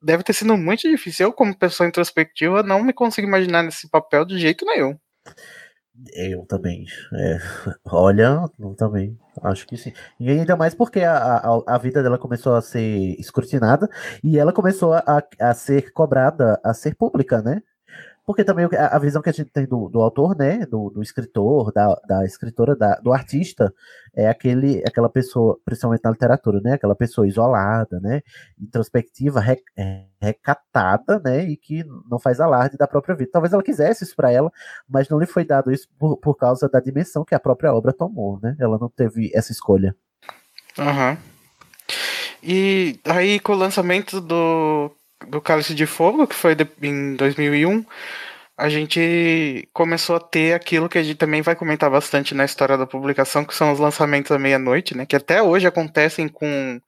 Deve 0.03 0.23
ter 0.23 0.33
sido 0.33 0.57
muito 0.57 0.89
difícil. 0.89 1.27
Eu, 1.27 1.33
como 1.33 1.57
pessoa 1.57 1.87
introspectiva, 1.89 2.63
não 2.63 2.83
me 2.83 2.93
consigo 2.93 3.27
imaginar 3.29 3.63
nesse 3.63 3.89
papel 3.91 4.25
de 4.25 4.39
jeito 4.39 4.65
nenhum. 4.65 4.97
Eu 6.15 6.47
também. 6.47 6.87
é, 7.15 7.39
olha, 7.87 8.49
eu 8.59 8.75
também. 8.75 9.19
Acho 9.43 9.67
que 9.67 9.77
sim. 9.77 9.93
E 10.19 10.31
ainda 10.31 10.57
mais 10.57 10.75
porque 10.75 11.01
a, 11.01 11.17
a, 11.39 11.63
a 11.75 11.79
vida 11.79 12.03
dela 12.03 12.19
começou 12.19 12.55
a 12.55 12.63
ser 12.63 13.19
escrutinada 13.19 13.89
e 14.23 14.39
ela 14.39 14.53
começou 14.53 14.95
a, 14.95 15.23
a 15.41 15.55
ser 15.55 15.93
cobrada, 15.93 16.61
a 16.65 16.73
ser 16.75 16.95
pública, 16.97 17.43
né? 17.43 17.63
Porque 18.25 18.45
também 18.45 18.69
a, 18.77 18.99
visão 18.99 19.21
que 19.21 19.29
a 19.29 19.33
gente 19.33 19.51
tem 19.51 19.67
do, 19.67 19.89
do 19.89 20.01
autor, 20.01 20.37
né? 20.37 20.65
Do, 20.67 20.91
do 20.91 21.03
escritor, 21.03 21.73
da, 21.73 21.95
da 22.07 22.25
escritora, 22.25 22.77
da, 22.77 22.95
do 22.97 23.13
artista, 23.13 23.75
é 24.15 24.29
aquele, 24.29 24.83
aquela 24.87 25.09
pessoa, 25.09 25.59
principalmente 25.65 26.03
na 26.05 26.11
literatura, 26.11 26.61
né? 26.61 26.75
Aquela 26.75 26.95
pessoa 26.95 27.27
isolada, 27.27 27.99
né? 28.01 28.23
Introspectiva, 28.61 29.41
re- 29.41 29.63
é, 29.77 30.05
recatada, 30.21 31.19
né? 31.19 31.45
E 31.45 31.57
que 31.57 31.85
não 32.09 32.19
faz 32.19 32.41
alarde 32.41 32.77
da 32.77 32.87
própria 32.87 33.17
vida. 33.17 33.31
Talvez 33.33 33.53
ela 33.53 33.63
quisesse 33.63 34.05
isso 34.05 34.15
para 34.15 34.31
ela, 34.31 34.53
mas 34.89 35.09
não 35.09 35.19
lhe 35.19 35.27
foi 35.27 35.45
dado 35.45 35.73
isso 35.73 35.89
por, 35.99 36.17
por 36.17 36.37
causa 36.37 36.69
da 36.69 36.79
dimensão 36.79 37.25
que 37.25 37.35
a 37.35 37.41
própria 37.41 37.75
obra 37.75 37.93
tomou, 37.93 38.39
né? 38.41 38.57
Ela 38.61 38.79
não 38.79 38.89
teve 38.89 39.31
essa 39.35 39.51
escolha. 39.51 39.97
Aham. 40.79 41.19
E 42.43 42.99
aí, 43.05 43.39
com 43.41 43.53
o 43.53 43.57
lançamento 43.57 44.21
do, 44.21 44.91
do 45.29 45.41
Cálice 45.41 45.75
de 45.75 45.87
Fogo, 45.87 46.27
que 46.27 46.35
foi 46.35 46.55
de- 46.55 46.69
em 46.83 47.15
2001, 47.17 47.85
a 48.57 48.69
gente 48.69 49.69
começou 49.73 50.17
a 50.17 50.21
ter 50.21 50.53
aquilo 50.55 50.89
que 50.89 50.99
a 50.99 51.03
gente 51.03 51.17
também 51.17 51.41
vai 51.43 51.55
comentar 51.57 51.91
bastante 51.91 52.35
na 52.35 52.45
história 52.45 52.77
da 52.77 52.87
publicação, 52.87 53.45
que 53.45 53.55
são 53.55 53.73
os 53.73 53.79
lançamentos 53.79 54.31
à 54.31 54.39
meia-noite, 54.39 54.97
né? 54.97 55.07
Que 55.07 55.17
até 55.17 55.43
hoje 55.43 55.67
acontecem 55.67 56.29
com 56.29 56.81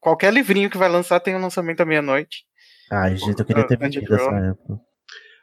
qualquer 0.00 0.32
livrinho 0.32 0.70
que 0.70 0.78
vai 0.78 0.88
lançar 0.88 1.20
tem 1.20 1.36
um 1.36 1.40
lançamento 1.40 1.80
à 1.82 1.84
meia-noite. 1.84 2.44
Ai, 2.90 3.16
gente, 3.16 3.38
eu 3.38 3.44
queria 3.44 3.66
ter 3.66 3.78
Ah, 3.80 3.88
vivido 3.88 4.14
essa 4.14 4.30
época. 4.30 4.80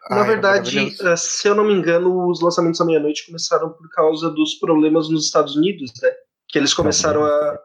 Na 0.09 0.17
Ai, 0.17 0.23
é 0.23 0.25
verdade, 0.25 0.95
eh, 1.01 1.15
se 1.17 1.47
eu 1.47 1.53
não 1.53 1.65
me 1.65 1.73
engano, 1.73 2.27
os 2.29 2.41
lançamentos 2.41 2.79
à 2.79 2.85
meia-noite 2.85 3.25
começaram 3.25 3.69
por 3.69 3.89
causa 3.89 4.29
dos 4.29 4.55
problemas 4.55 5.09
nos 5.09 5.25
Estados 5.25 5.55
Unidos, 5.55 5.91
né? 6.01 6.09
Que 6.47 6.57
eles 6.57 6.73
começaram 6.73 7.23
a. 7.25 7.59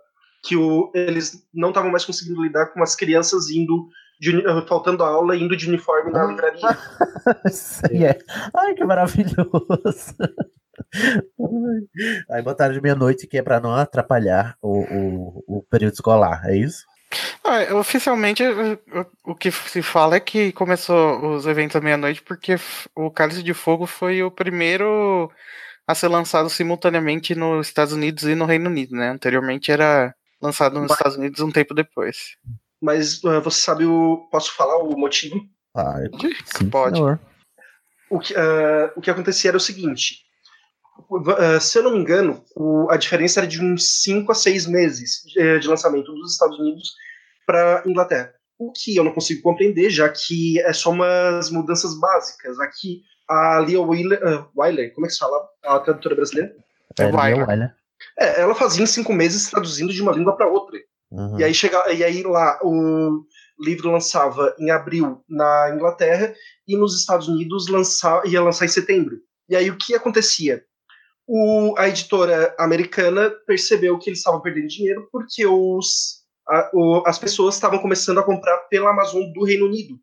que 0.44 0.56
o, 0.56 0.90
eles 0.92 1.46
não 1.54 1.68
estavam 1.68 1.90
mais 1.90 2.04
conseguindo 2.04 2.42
lidar 2.42 2.66
com 2.66 2.82
as 2.82 2.96
crianças 2.96 3.48
indo. 3.48 3.88
De 4.20 4.36
eh, 4.46 4.66
faltando 4.68 5.02
a 5.04 5.08
aula 5.08 5.36
indo 5.36 5.56
de 5.56 5.68
uniforme 5.68 6.12
na 6.12 6.24
livraria. 6.26 6.78
Sim, 7.50 8.04
é. 8.04 8.18
Ai, 8.54 8.74
que 8.74 8.84
maravilhoso. 8.84 10.14
Ai. 10.20 12.12
Aí 12.30 12.42
botaram 12.42 12.72
de 12.72 12.80
meia-noite 12.80 13.26
que 13.26 13.38
é 13.38 13.42
pra 13.42 13.60
não 13.60 13.74
atrapalhar 13.74 14.56
o, 14.62 14.80
o, 14.80 15.44
o 15.58 15.62
período 15.70 15.94
escolar, 15.94 16.42
é 16.46 16.56
isso? 16.56 16.84
Ah, 17.44 17.74
oficialmente, 17.74 18.42
o, 18.42 18.72
o- 18.74 19.32
o 19.32 19.34
que 19.34 19.50
se 19.50 19.82
fala 19.82 20.16
é 20.16 20.20
que 20.20 20.52
começou 20.52 21.34
os 21.34 21.46
eventos 21.46 21.76
à 21.76 21.80
meia-noite 21.80 22.22
porque 22.22 22.56
o 22.96 23.10
Cálice 23.10 23.42
de 23.42 23.52
Fogo 23.52 23.86
foi 23.86 24.22
o 24.22 24.30
primeiro 24.30 25.30
a 25.86 25.94
ser 25.94 26.08
lançado 26.08 26.48
simultaneamente 26.48 27.34
nos 27.34 27.66
Estados 27.66 27.92
Unidos 27.92 28.22
e 28.24 28.34
no 28.34 28.44
Reino 28.46 28.70
Unido, 28.70 28.94
né? 28.96 29.10
Anteriormente 29.10 29.70
era 29.70 30.14
lançado 30.40 30.74
nos 30.74 30.82
Mas- 30.88 30.92
Estados 30.92 31.18
Unidos 31.18 31.40
um 31.40 31.50
tempo 31.50 31.74
depois. 31.74 32.36
Mas 32.82 33.22
eh, 33.24 33.40
você 33.40 33.60
sabe 33.60 33.84
o. 33.86 34.28
Posso 34.30 34.52
falar 34.56 34.76
o 34.78 34.96
motivo? 34.98 35.36
Ah, 35.74 35.94
sim, 36.44 36.68
Pode. 36.68 36.96
senhor. 36.98 37.20
O 38.10 38.18
que, 38.18 38.34
ah, 38.36 38.92
o 38.96 39.00
que 39.00 39.10
acontecia 39.10 39.50
era 39.50 39.56
o 39.56 39.60
seguinte: 39.60 40.16
ah, 41.38 41.60
se 41.60 41.78
eu 41.78 41.82
não 41.84 41.92
me 41.92 41.98
engano, 41.98 42.44
o- 42.56 42.88
a 42.90 42.96
diferença 42.96 43.40
era 43.40 43.46
de 43.46 43.62
uns 43.64 44.02
5 44.02 44.32
a 44.32 44.34
6 44.34 44.66
meses 44.66 45.22
eh, 45.36 45.58
de 45.58 45.68
lançamento 45.68 46.12
dos 46.12 46.32
Estados 46.32 46.58
Unidos 46.58 46.92
para 47.46 47.82
Inglaterra. 47.86 48.34
O 48.58 48.72
que 48.72 48.96
eu 48.96 49.04
não 49.04 49.12
consigo 49.12 49.42
compreender, 49.42 49.88
já 49.90 50.08
que 50.08 50.60
é 50.60 50.72
só 50.72 50.90
umas 50.90 51.50
mudanças 51.50 51.98
básicas. 51.98 52.58
Aqui, 52.60 53.02
a 53.28 53.60
Lia 53.60 53.80
Wyler 53.80 54.92
como 54.94 55.06
é 55.06 55.08
que 55.08 55.14
se 55.14 55.18
fala? 55.20 55.48
A 55.64 55.78
tradutora 55.80 56.14
brasileira? 56.16 56.52
É 56.98 57.04
olha. 57.06 57.74
É, 58.18 58.40
ela 58.40 58.54
fazia 58.54 58.82
em 58.82 58.86
cinco 58.86 59.12
meses 59.12 59.48
traduzindo 59.50 59.92
de 59.92 60.02
uma 60.02 60.12
língua 60.12 60.36
para 60.36 60.46
outra. 60.48 60.78
Uhum. 61.12 61.38
E 61.38 61.44
aí 61.44 61.52
chega, 61.52 61.92
e 61.92 62.02
aí 62.02 62.22
lá 62.22 62.58
o 62.62 63.20
livro 63.60 63.90
lançava 63.92 64.54
em 64.58 64.70
abril 64.70 65.22
na 65.28 65.70
Inglaterra 65.74 66.34
e 66.66 66.76
nos 66.76 66.98
Estados 66.98 67.28
Unidos 67.28 67.68
lançar, 67.68 68.26
ia 68.26 68.42
lançar 68.42 68.64
em 68.64 68.68
setembro. 68.68 69.18
E 69.48 69.54
aí 69.54 69.70
o 69.70 69.76
que 69.76 69.94
acontecia? 69.94 70.64
O, 71.28 71.74
a 71.78 71.88
editora 71.88 72.54
americana 72.58 73.30
percebeu 73.46 73.98
que 73.98 74.08
eles 74.08 74.18
estavam 74.20 74.40
perdendo 74.40 74.66
dinheiro 74.68 75.06
porque 75.12 75.46
os 75.46 76.22
a- 76.48 76.70
o- 76.74 77.02
as 77.06 77.18
pessoas 77.18 77.54
estavam 77.54 77.78
começando 77.78 78.18
a 78.18 78.24
comprar 78.24 78.56
pela 78.68 78.90
Amazon 78.90 79.22
do 79.32 79.44
Reino 79.44 79.66
Unido. 79.66 79.94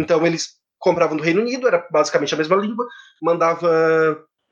Então 0.00 0.24
eles 0.26 0.50
compravam 0.78 1.16
do 1.16 1.22
Reino 1.22 1.40
Unido, 1.40 1.66
era 1.66 1.84
basicamente 1.90 2.32
a 2.34 2.36
mesma 2.36 2.54
língua, 2.56 2.86
mandava 3.20 3.68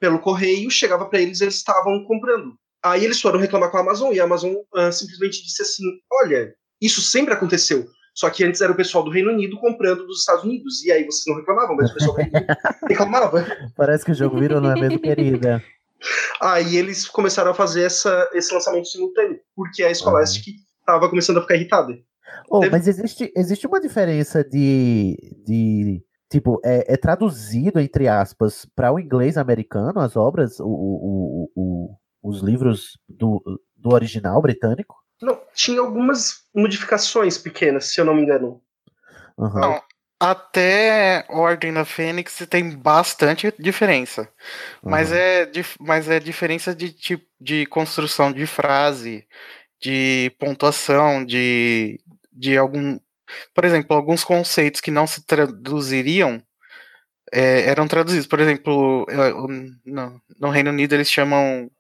pelo 0.01 0.19
correio, 0.19 0.71
chegava 0.71 1.05
para 1.07 1.21
eles, 1.21 1.41
eles 1.41 1.55
estavam 1.55 2.05
comprando. 2.05 2.55
Aí 2.91 3.05
eles 3.05 3.21
foram 3.21 3.39
reclamar 3.39 3.71
com 3.71 3.77
a 3.79 3.81
Amazon 3.81 4.13
e 4.13 4.21
a 4.21 4.25
Amazon 4.25 4.55
ah, 4.75 4.91
simplesmente 4.93 5.43
disse 5.43 5.63
assim: 5.63 5.83
Olha, 6.13 6.55
isso 6.81 7.01
sempre 7.01 7.33
aconteceu. 7.35 7.87
Só 8.15 8.31
que 8.31 8.43
antes 8.45 8.61
era 8.63 8.73
o 8.73 8.77
pessoal 8.77 9.05
do 9.05 9.11
Reino 9.11 9.31
Unido 9.31 9.59
comprando 9.61 10.07
dos 10.07 10.21
Estados 10.21 10.43
Unidos. 10.45 10.83
E 10.85 10.91
aí 10.91 11.05
vocês 11.05 11.25
não 11.27 11.37
reclamavam, 11.37 11.77
mas 11.77 11.91
o 11.91 11.95
pessoal 11.95 12.15
do 12.17 12.23
Reino 12.23 12.37
Unido 12.37 12.57
reclamava. 12.89 13.47
Parece 13.77 14.05
que 14.05 14.13
o 14.13 14.15
jogo 14.15 14.39
virou, 14.39 14.61
não 14.61 14.71
é 14.71 14.81
mesmo, 14.81 14.99
querida? 14.99 15.63
Aí 16.41 16.77
eles 16.77 17.07
começaram 17.07 17.51
a 17.51 17.55
fazer 17.55 17.83
essa, 17.83 18.29
esse 18.33 18.53
lançamento 18.55 18.89
simultâneo, 18.89 19.39
porque 19.55 19.83
a 19.83 19.93
Scholastic 19.95 20.45
estava 20.81 21.09
começando 21.09 21.39
a 21.39 21.43
ficar 21.43 21.57
irritada. 21.57 21.93
Oh, 22.51 22.61
mas 22.71 22.87
existe, 22.89 23.33
existe 23.37 23.67
uma 23.67 23.81
diferença 23.81 24.43
de. 24.45 25.17
de 25.47 26.03
tipo, 26.31 26.61
é, 26.65 26.95
é 26.95 26.97
traduzido, 26.97 27.79
entre 27.81 28.09
aspas, 28.09 28.67
para 28.75 28.93
o 28.93 28.99
inglês 28.99 29.37
americano 29.37 30.01
as 30.01 30.17
obras, 30.17 30.59
o, 30.61 30.67
o, 30.67 30.69
o- 30.69 31.51
o- 31.57 31.97
os 32.29 32.43
livros 32.43 32.99
do, 33.09 33.43
do 33.77 33.91
original 33.95 34.41
britânico? 34.43 34.97
Não, 35.23 35.41
tinha 35.55 35.81
algumas 35.81 36.43
modificações 36.55 37.39
pequenas, 37.39 37.93
se 37.93 38.01
eu 38.01 38.05
não 38.05 38.15
me 38.15 38.23
engano. 38.23 38.61
Aham. 39.39 39.61
Não, 39.61 39.83
até 40.19 41.25
Ordem 41.29 41.73
da 41.73 41.85
Fênix 41.85 42.39
tem 42.49 42.77
bastante 42.77 43.53
diferença. 43.59 44.29
Mas, 44.83 45.13
é, 45.13 45.51
mas 45.79 46.09
é 46.09 46.19
diferença 46.19 46.75
de 46.75 46.91
tipo 46.93 47.25
de 47.41 47.67
construção 47.67 48.33
de 48.33 48.47
frase, 48.47 49.27
de 49.81 50.33
pontuação, 50.39 51.25
de, 51.25 52.01
de 52.33 52.57
algum. 52.57 52.99
Por 53.55 53.65
exemplo, 53.65 53.97
alguns 53.97 54.25
conceitos 54.25 54.81
que 54.81 54.91
não 54.91 55.07
se 55.07 55.25
traduziriam 55.27 56.43
é, 57.33 57.69
eram 57.69 57.87
traduzidos. 57.89 58.27
Por 58.27 58.41
exemplo, 58.41 59.05
o- 59.05 59.49
no, 59.85 60.23
no 60.41 60.51
Reino 60.51 60.71
Unido 60.71 60.95
eles 60.95 61.11
chamam 61.11 61.71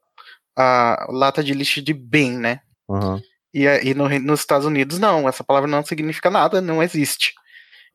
a 0.56 1.06
lata 1.10 1.42
de 1.42 1.52
lixo 1.52 1.82
de 1.82 1.92
bin, 1.92 2.38
né? 2.38 2.60
Aham. 2.88 3.20
E, 3.52 3.64
e 3.64 3.94
no 3.94 4.08
nos 4.20 4.40
Estados 4.40 4.66
Unidos, 4.66 4.98
não, 4.98 5.28
essa 5.28 5.44
palavra 5.44 5.68
não 5.68 5.84
significa 5.84 6.30
nada, 6.30 6.60
não 6.60 6.82
existe. 6.82 7.32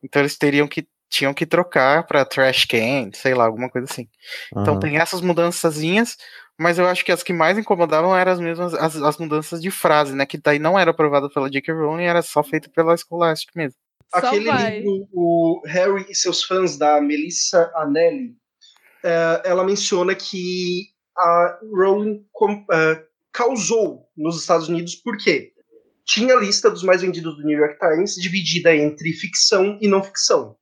Então 0.02 0.22
eles 0.22 0.36
teriam 0.36 0.66
que 0.66 0.86
tinham 1.08 1.34
que 1.34 1.44
trocar 1.44 2.06
para 2.06 2.24
trash 2.24 2.64
can, 2.64 3.10
sei 3.12 3.34
lá, 3.34 3.44
alguma 3.44 3.68
coisa 3.68 3.86
assim. 3.90 4.08
Então 4.50 4.74
Aham. 4.74 4.80
tem 4.80 4.96
essas 4.96 5.20
mudançazinhas, 5.20 6.16
mas 6.58 6.78
eu 6.78 6.86
acho 6.86 7.04
que 7.04 7.12
as 7.12 7.22
que 7.22 7.32
mais 7.32 7.58
incomodavam 7.58 8.16
eram 8.16 8.32
as 8.32 8.40
mesmas 8.40 8.74
as, 8.74 8.96
as 8.96 9.18
mudanças 9.18 9.60
de 9.60 9.70
frase, 9.70 10.14
né? 10.14 10.24
Que 10.24 10.38
daí 10.38 10.58
não 10.58 10.78
era 10.78 10.90
aprovada 10.90 11.28
pela 11.28 11.50
J.K. 11.50 11.72
Rowling, 11.72 12.04
era 12.04 12.22
só 12.22 12.42
feita 12.42 12.70
pela 12.70 12.96
Scholastic 12.96 13.54
mesmo. 13.54 13.78
Aquele 14.12 14.50
livro, 14.50 15.08
o 15.12 15.62
Harry 15.64 16.06
e 16.08 16.14
seus 16.14 16.44
fãs, 16.44 16.76
da 16.76 17.00
Melissa 17.00 17.70
Anelli, 17.74 18.34
eh, 19.02 19.42
ela 19.44 19.64
menciona 19.64 20.14
que 20.14 20.91
a 21.16 21.58
Rowling 21.74 22.24
com- 22.32 22.64
eh, 22.72 23.04
causou 23.32 24.08
nos 24.16 24.40
Estados 24.40 24.68
Unidos 24.68 24.94
porque 24.96 25.52
tinha 26.04 26.34
a 26.34 26.40
lista 26.40 26.70
dos 26.70 26.82
mais 26.82 27.00
vendidos 27.02 27.36
do 27.36 27.44
New 27.44 27.58
York 27.58 27.78
Times 27.78 28.14
dividida 28.16 28.74
entre 28.74 29.12
ficção 29.12 29.78
e 29.80 29.88
não 29.88 30.02
ficção. 30.02 30.56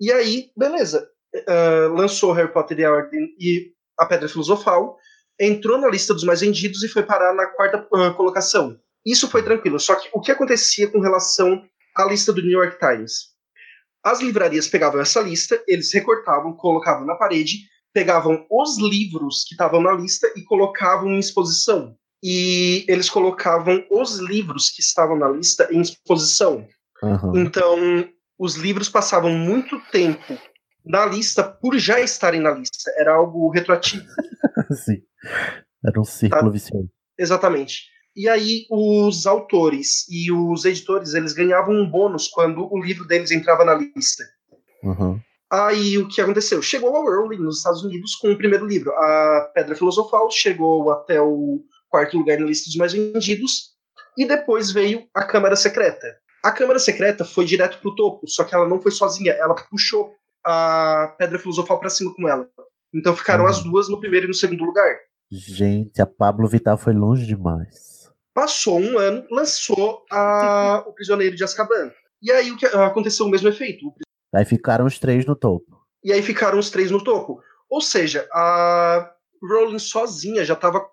E 0.00 0.10
aí, 0.12 0.50
beleza, 0.56 1.08
eh, 1.34 1.86
lançou 1.92 2.32
Harry 2.32 2.52
Potter 2.52 2.78
e 2.80 2.84
a 2.84 2.92
Ordem 2.92 3.34
e 3.38 3.72
a 3.98 4.06
Pedra 4.06 4.28
Filosofal, 4.28 4.96
entrou 5.38 5.78
na 5.78 5.88
lista 5.88 6.12
dos 6.12 6.24
mais 6.24 6.40
vendidos 6.40 6.82
e 6.82 6.88
foi 6.88 7.02
parar 7.02 7.34
na 7.34 7.46
quarta 7.46 7.86
eh, 7.94 8.10
colocação. 8.14 8.78
Isso 9.06 9.28
foi 9.30 9.42
tranquilo, 9.42 9.78
só 9.78 9.94
que 9.94 10.08
o 10.12 10.20
que 10.20 10.32
acontecia 10.32 10.88
com 10.88 11.00
relação 11.00 11.62
à 11.96 12.04
lista 12.04 12.32
do 12.32 12.42
New 12.42 12.50
York 12.50 12.78
Times? 12.78 13.30
As 14.02 14.20
livrarias 14.20 14.66
pegavam 14.66 15.00
essa 15.00 15.20
lista, 15.20 15.62
eles 15.68 15.92
recortavam, 15.92 16.54
colocavam 16.54 17.06
na 17.06 17.14
parede, 17.14 17.58
pegavam 17.92 18.46
os 18.50 18.78
livros 18.78 19.44
que 19.44 19.54
estavam 19.54 19.80
na 19.80 19.92
lista 19.92 20.32
e 20.36 20.42
colocavam 20.42 21.10
em 21.10 21.18
exposição. 21.18 21.96
E 22.22 22.84
eles 22.86 23.08
colocavam 23.08 23.84
os 23.90 24.18
livros 24.18 24.68
que 24.68 24.80
estavam 24.80 25.18
na 25.18 25.28
lista 25.28 25.68
em 25.72 25.80
exposição. 25.80 26.66
Aham. 27.02 27.32
Então, 27.36 27.78
os 28.38 28.56
livros 28.56 28.88
passavam 28.88 29.32
muito 29.32 29.80
tempo 29.90 30.38
na 30.84 31.06
lista 31.06 31.42
por 31.42 31.78
já 31.78 32.00
estarem 32.00 32.40
na 32.40 32.50
lista. 32.50 32.90
Era 32.96 33.14
algo 33.14 33.50
retroativo. 33.50 34.04
Sim. 34.72 35.02
Era 35.84 36.00
um 36.00 36.04
círculo 36.04 36.50
vicioso. 36.50 36.90
Exatamente. 37.18 37.84
E 38.14 38.28
aí 38.28 38.66
os 38.70 39.26
autores 39.26 40.06
e 40.08 40.32
os 40.32 40.64
editores, 40.64 41.14
eles 41.14 41.32
ganhavam 41.32 41.74
um 41.74 41.88
bônus 41.88 42.28
quando 42.28 42.70
o 42.70 42.82
livro 42.82 43.06
deles 43.06 43.30
entrava 43.30 43.64
na 43.64 43.74
lista. 43.74 44.24
Aham. 44.84 45.20
Aí 45.50 45.98
o 45.98 46.06
que 46.06 46.20
aconteceu? 46.20 46.62
Chegou 46.62 46.96
a 46.96 47.00
Rowling 47.00 47.38
nos 47.38 47.58
Estados 47.58 47.82
Unidos 47.82 48.14
com 48.16 48.30
o 48.30 48.38
primeiro 48.38 48.66
livro, 48.66 48.92
A 48.92 49.50
Pedra 49.52 49.74
Filosofal, 49.74 50.30
chegou 50.30 50.92
até 50.92 51.20
o 51.20 51.60
quarto 51.88 52.16
lugar 52.16 52.38
na 52.38 52.46
lista 52.46 52.66
dos 52.66 52.76
mais 52.76 52.92
vendidos, 52.92 53.70
e 54.16 54.24
depois 54.24 54.70
veio 54.70 55.06
a 55.12 55.24
Câmara 55.24 55.56
Secreta. 55.56 56.06
A 56.44 56.52
Câmara 56.52 56.78
Secreta 56.78 57.24
foi 57.24 57.44
direto 57.44 57.80
pro 57.80 57.94
topo, 57.94 58.28
só 58.28 58.44
que 58.44 58.54
ela 58.54 58.68
não 58.68 58.80
foi 58.80 58.92
sozinha, 58.92 59.32
ela 59.32 59.54
puxou 59.54 60.14
a 60.44 61.14
Pedra 61.18 61.38
Filosofal 61.38 61.80
para 61.80 61.90
cima 61.90 62.14
com 62.14 62.28
ela. 62.28 62.48
Então 62.94 63.14
ficaram 63.16 63.46
as 63.46 63.62
duas 63.62 63.88
no 63.88 64.00
primeiro 64.00 64.26
e 64.26 64.28
no 64.28 64.34
segundo 64.34 64.64
lugar. 64.64 64.96
Gente, 65.30 66.00
a 66.00 66.06
Pablo 66.06 66.48
Vittar 66.48 66.78
foi 66.78 66.92
longe 66.92 67.26
demais. 67.26 68.10
Passou 68.34 68.80
um 68.80 68.98
ano, 68.98 69.24
lançou 69.30 70.04
a, 70.10 70.82
o 70.88 70.92
Prisioneiro 70.92 71.36
de 71.36 71.44
Azkaban. 71.44 71.92
E 72.22 72.30
aí 72.30 72.50
o 72.50 72.56
que 72.56 72.66
aconteceu 72.66 73.26
o 73.26 73.28
mesmo 73.28 73.48
efeito. 73.48 73.86
O 73.86 73.94
Aí 74.34 74.44
ficaram 74.44 74.86
os 74.86 74.98
três 74.98 75.26
no 75.26 75.34
topo. 75.34 75.80
E 76.04 76.12
aí 76.12 76.22
ficaram 76.22 76.58
os 76.58 76.70
três 76.70 76.90
no 76.90 77.02
topo. 77.02 77.40
Ou 77.68 77.80
seja, 77.80 78.28
a 78.32 79.10
Rowling 79.42 79.78
sozinha 79.78 80.44
já 80.44 80.54
estava 80.54 80.84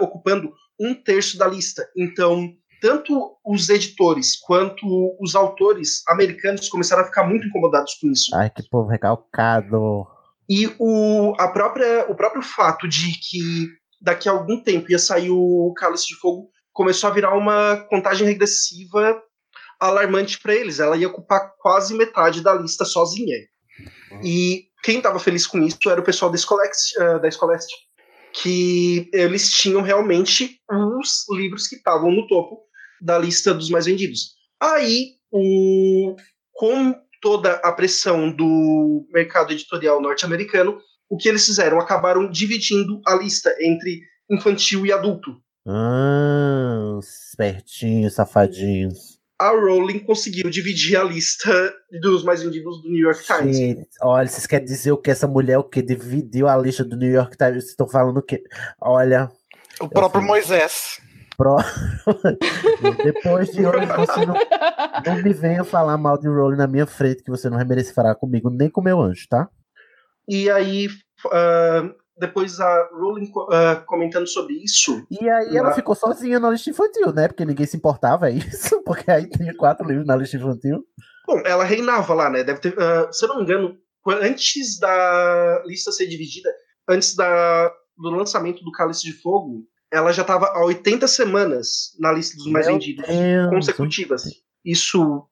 ocupando 0.00 0.52
um 0.80 0.94
terço 0.94 1.36
da 1.36 1.46
lista. 1.46 1.86
Então, 1.96 2.52
tanto 2.80 3.36
os 3.44 3.68
editores 3.68 4.36
quanto 4.36 4.86
os 5.20 5.34
autores 5.34 6.02
americanos 6.08 6.68
começaram 6.68 7.02
a 7.02 7.06
ficar 7.06 7.24
muito 7.24 7.46
incomodados 7.46 7.94
com 7.94 8.10
isso. 8.10 8.34
Ai, 8.34 8.50
que 8.50 8.68
povo 8.68 8.88
recalcado. 8.88 10.06
E 10.48 10.68
o, 10.78 11.34
a 11.38 11.48
própria, 11.48 12.06
o 12.10 12.14
próprio 12.14 12.42
fato 12.42 12.88
de 12.88 13.12
que 13.12 13.68
daqui 14.00 14.28
a 14.28 14.32
algum 14.32 14.60
tempo 14.60 14.90
ia 14.90 14.98
sair 14.98 15.30
o 15.30 15.72
Cálice 15.76 16.08
de 16.08 16.16
Fogo 16.16 16.50
começou 16.72 17.08
a 17.08 17.12
virar 17.12 17.36
uma 17.36 17.76
contagem 17.88 18.26
regressiva 18.26 19.22
alarmante 19.82 20.38
para 20.40 20.54
eles. 20.54 20.78
Ela 20.78 20.96
ia 20.96 21.08
ocupar 21.08 21.52
quase 21.58 21.94
metade 21.94 22.42
da 22.42 22.54
lista 22.54 22.84
sozinha. 22.84 23.36
E 24.22 24.66
quem 24.82 24.98
estava 24.98 25.18
feliz 25.18 25.46
com 25.46 25.62
isso 25.62 25.78
era 25.88 26.00
o 26.00 26.04
pessoal 26.04 26.30
da 26.30 26.36
Scholastic, 26.36 26.96
uh, 26.98 27.20
da 27.20 27.28
que 28.34 29.10
eles 29.12 29.50
tinham 29.50 29.82
realmente 29.82 30.58
os 30.70 31.26
livros 31.30 31.68
que 31.68 31.76
estavam 31.76 32.10
no 32.10 32.26
topo 32.26 32.62
da 33.00 33.18
lista 33.18 33.52
dos 33.52 33.68
mais 33.68 33.86
vendidos. 33.86 34.34
Aí, 34.60 35.16
o, 35.30 36.16
com 36.52 36.94
toda 37.20 37.54
a 37.56 37.72
pressão 37.72 38.34
do 38.34 39.06
mercado 39.12 39.52
editorial 39.52 40.00
norte-americano, 40.00 40.78
o 41.10 41.16
que 41.16 41.28
eles 41.28 41.44
fizeram? 41.44 41.78
Acabaram 41.78 42.30
dividindo 42.30 43.00
a 43.06 43.14
lista 43.14 43.54
entre 43.60 44.00
infantil 44.30 44.86
e 44.86 44.92
adulto. 44.92 45.36
Ah, 45.66 46.98
espertinhos, 47.00 48.14
safadinhos. 48.14 49.21
A 49.42 49.50
Rowling 49.50 49.98
conseguiu 49.98 50.48
dividir 50.48 50.96
a 50.96 51.02
lista 51.02 51.74
dos 52.00 52.22
mais 52.22 52.44
vendidos 52.44 52.80
do 52.80 52.88
New 52.88 53.00
York 53.00 53.24
Times. 53.24 53.56
Gente, 53.56 53.88
olha, 54.00 54.28
vocês 54.28 54.46
querem 54.46 54.64
dizer 54.64 54.92
o 54.92 54.96
que 54.96 55.10
essa 55.10 55.26
mulher 55.26 55.58
o 55.58 55.64
que 55.64 55.82
dividiu 55.82 56.46
a 56.46 56.56
lista 56.56 56.84
do 56.84 56.96
New 56.96 57.10
York 57.10 57.36
Times? 57.36 57.54
Vocês 57.54 57.70
estão 57.70 57.88
falando 57.88 58.18
o 58.18 58.22
quê? 58.22 58.40
Olha. 58.80 59.28
O 59.80 59.88
próprio 59.88 60.22
Moisés. 60.22 61.00
Pro... 61.36 61.56
Depois 63.02 63.50
de 63.50 63.66
hoje, 63.66 63.86
você 63.86 64.24
não, 64.24 64.34
não 65.06 65.22
me 65.24 65.32
venha 65.32 65.64
falar 65.64 65.98
mal 65.98 66.16
de 66.16 66.28
Rowling 66.28 66.58
na 66.58 66.68
minha 66.68 66.86
frente, 66.86 67.24
que 67.24 67.30
você 67.30 67.50
não 67.50 67.56
vai 67.56 67.66
merecer 67.66 67.94
falar 67.94 68.14
comigo, 68.14 68.48
nem 68.48 68.70
com 68.70 68.80
meu 68.80 69.00
anjo, 69.00 69.26
tá? 69.28 69.48
E 70.28 70.48
aí, 70.48 70.86
uh, 70.86 71.92
depois 72.16 72.60
a 72.60 72.88
Rowling 72.92 73.30
uh, 73.30 73.84
comentando 73.86 74.26
sobre 74.26 74.54
isso. 74.54 75.04
E 75.10 75.28
aí 75.28 75.56
ela 75.56 75.72
ficou 75.72 75.94
sozinha 75.94 76.38
na 76.38 76.50
lista 76.50 76.70
infantil, 76.70 77.12
né? 77.12 77.28
Porque 77.28 77.44
ninguém 77.44 77.66
se 77.66 77.76
importava, 77.76 78.28
é 78.28 78.34
isso? 78.34 78.82
Porque 78.84 79.10
aí 79.10 79.28
tinha 79.28 79.54
quatro 79.56 79.86
livros 79.86 80.06
na 80.06 80.16
lista 80.16 80.36
infantil. 80.36 80.84
Bom, 81.26 81.40
ela 81.44 81.64
reinava 81.64 82.14
lá, 82.14 82.28
né? 82.28 82.44
Deve 82.44 82.60
ter, 82.60 82.74
uh, 82.74 83.12
se 83.12 83.24
eu 83.24 83.28
não 83.28 83.36
me 83.36 83.42
engano, 83.42 83.76
antes 84.06 84.78
da 84.78 85.62
lista 85.66 85.92
ser 85.92 86.06
dividida, 86.06 86.52
antes 86.88 87.14
da, 87.14 87.72
do 87.96 88.10
lançamento 88.10 88.62
do 88.64 88.72
Cálice 88.72 89.02
de 89.02 89.12
Fogo, 89.12 89.64
ela 89.90 90.12
já 90.12 90.22
estava 90.22 90.46
há 90.46 90.64
80 90.64 91.06
semanas 91.06 91.96
na 91.98 92.12
lista 92.12 92.36
dos 92.36 92.46
mais 92.46 92.66
Meu 92.66 92.74
vendidos 92.76 93.06
Deus. 93.06 93.50
consecutivas. 93.50 94.24
Isso 94.64 95.28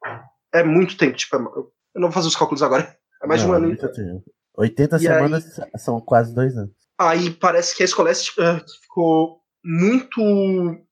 é 0.53 0.63
muito 0.63 0.97
tempo, 0.97 1.17
tipo, 1.17 1.37
eu 1.37 2.01
não 2.01 2.09
vou 2.09 2.13
fazer 2.13 2.29
os 2.29 2.37
cálculos 2.37 2.63
agora. 2.63 2.97
É 3.23 3.27
mais 3.27 3.41
de 3.41 3.47
um 3.47 3.51
Não, 3.51 3.57
ano. 3.57 3.67
muito 3.69 3.89
tempo. 3.93 4.23
80 4.57 4.97
E 4.97 5.01
semanas 5.01 5.61
são 5.77 6.01
quase 6.01 6.35
dois 6.35 6.57
anos. 6.57 6.75
Aí 6.99 7.31
parece 7.31 7.77
que 7.77 7.83
a 7.83 7.87
Scholastic 7.87 8.37
uh, 8.39 8.63
ficou 8.83 9.41
muito 9.65 10.21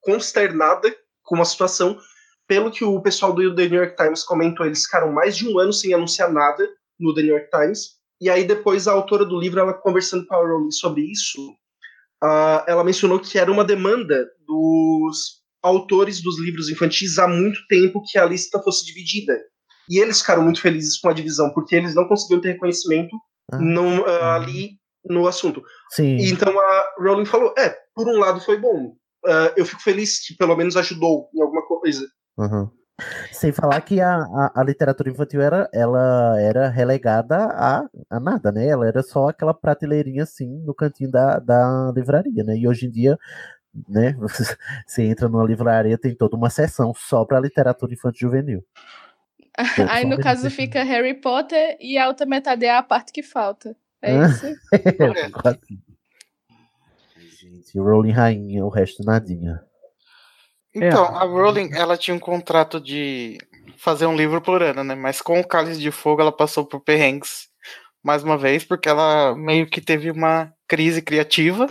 consternada 0.01 0.93
com 1.23 1.41
a 1.41 1.45
situação, 1.45 1.97
pelo 2.47 2.71
que 2.71 2.83
o 2.83 2.99
pessoal 3.01 3.33
do 3.33 3.55
The 3.55 3.69
New 3.69 3.83
York 3.83 3.95
Times 3.95 4.23
comentou, 4.23 4.65
eles 4.65 4.83
ficaram 4.83 5.11
mais 5.11 5.37
de 5.37 5.47
um 5.47 5.59
ano 5.59 5.71
sem 5.71 5.93
anunciar 5.93 6.31
nada 6.31 6.67
no 6.99 7.13
The 7.13 7.21
New 7.21 7.35
York 7.35 7.49
Times. 7.51 7.99
E 8.19 8.29
aí 8.29 8.43
depois 8.43 8.87
a 8.87 8.91
autora 8.91 9.23
do 9.23 9.39
livro, 9.39 9.59
ela 9.59 9.73
conversando 9.73 10.25
com 10.25 10.35
a 10.35 10.39
Rowling 10.39 10.71
sobre 10.71 11.01
isso, 11.01 11.39
uh, 12.23 12.65
ela 12.67 12.83
mencionou 12.83 13.19
que 13.19 13.37
era 13.37 13.51
uma 13.51 13.63
demanda 13.63 14.27
dos 14.47 15.39
autores 15.61 16.21
dos 16.21 16.39
livros 16.39 16.69
infantis 16.69 17.19
há 17.19 17.27
muito 17.27 17.59
tempo 17.67 18.01
que 18.09 18.17
a 18.17 18.25
lista 18.25 18.59
fosse 18.61 18.85
dividida. 18.85 19.37
E 19.89 19.99
eles 19.99 20.19
ficaram 20.19 20.43
muito 20.43 20.61
felizes 20.61 20.99
com 20.99 21.09
a 21.09 21.13
divisão, 21.13 21.51
porque 21.53 21.75
eles 21.75 21.95
não 21.95 22.07
conseguiam 22.07 22.41
ter 22.41 22.53
reconhecimento. 22.53 23.15
No, 23.57 24.01
uh, 24.01 24.23
ali 24.23 24.71
no 25.05 25.27
assunto. 25.27 25.61
Sim. 25.91 26.17
Então 26.19 26.57
a 26.59 26.93
Rowling 26.99 27.25
falou: 27.25 27.53
é, 27.57 27.75
por 27.95 28.07
um 28.07 28.19
lado 28.19 28.39
foi 28.41 28.57
bom. 28.57 28.95
Uh, 29.25 29.51
eu 29.57 29.65
fico 29.65 29.81
feliz 29.81 30.25
que 30.25 30.35
pelo 30.35 30.55
menos 30.55 30.77
ajudou 30.77 31.29
em 31.33 31.41
alguma 31.41 31.65
coisa. 31.65 32.05
Uhum. 32.37 32.69
Sem 33.31 33.51
falar 33.51 33.79
que 33.81 34.01
a, 34.01 34.15
a, 34.15 34.51
a, 34.55 34.63
literatura 34.63 35.09
infantil 35.09 35.41
era, 35.41 35.69
ela 35.73 36.39
era 36.39 36.67
relegada 36.69 37.35
a, 37.37 37.85
a 38.09 38.19
nada, 38.19 38.51
né? 38.51 38.67
Ela 38.67 38.87
era 38.87 39.01
só 39.01 39.29
aquela 39.29 39.53
prateleirinha 39.53 40.23
assim 40.23 40.61
no 40.65 40.73
cantinho 40.73 41.09
da, 41.09 41.39
da 41.39 41.93
livraria, 41.95 42.43
né? 42.43 42.57
E 42.57 42.67
hoje 42.67 42.87
em 42.87 42.91
dia, 42.91 43.17
né? 43.87 44.17
Você 44.85 45.03
entra 45.03 45.29
numa 45.29 45.45
livraria, 45.45 45.97
tem 45.97 46.15
toda 46.15 46.35
uma 46.35 46.49
seção 46.49 46.93
só 46.93 47.25
para 47.25 47.39
literatura 47.39 47.93
infantil 47.93 48.29
juvenil. 48.29 48.63
Aí 49.89 50.05
no 50.05 50.19
caso 50.19 50.49
fica 50.49 50.83
Harry 50.83 51.13
Potter 51.13 51.77
e 51.79 51.97
a 51.97 52.07
outra 52.07 52.25
metade 52.25 52.65
é 52.65 52.75
a 52.75 52.83
parte 52.83 53.11
que 53.11 53.23
falta. 53.23 53.75
É 54.01 54.15
isso? 54.25 54.45
Gente, 57.39 57.77
Rowling 57.77 58.11
rainha, 58.11 58.65
o 58.65 58.69
resto 58.69 59.03
nadinha. 59.03 59.61
Então, 60.73 61.05
é. 61.05 61.09
a 61.09 61.23
Rowling, 61.23 61.71
ela 61.73 61.97
tinha 61.97 62.15
um 62.15 62.19
contrato 62.19 62.79
de 62.79 63.37
fazer 63.77 64.05
um 64.05 64.15
livro 64.15 64.41
por 64.41 64.61
ano, 64.61 64.83
né? 64.83 64.95
Mas 64.95 65.21
com 65.21 65.39
o 65.39 65.47
Cálice 65.47 65.79
de 65.79 65.91
Fogo 65.91 66.21
ela 66.21 66.31
passou 66.31 66.65
por 66.65 66.79
perrengues 66.81 67.49
mais 68.03 68.23
uma 68.23 68.37
vez, 68.37 68.63
porque 68.63 68.87
ela 68.87 69.35
meio 69.35 69.69
que 69.69 69.81
teve 69.81 70.09
uma 70.11 70.53
crise 70.67 71.01
criativa. 71.01 71.67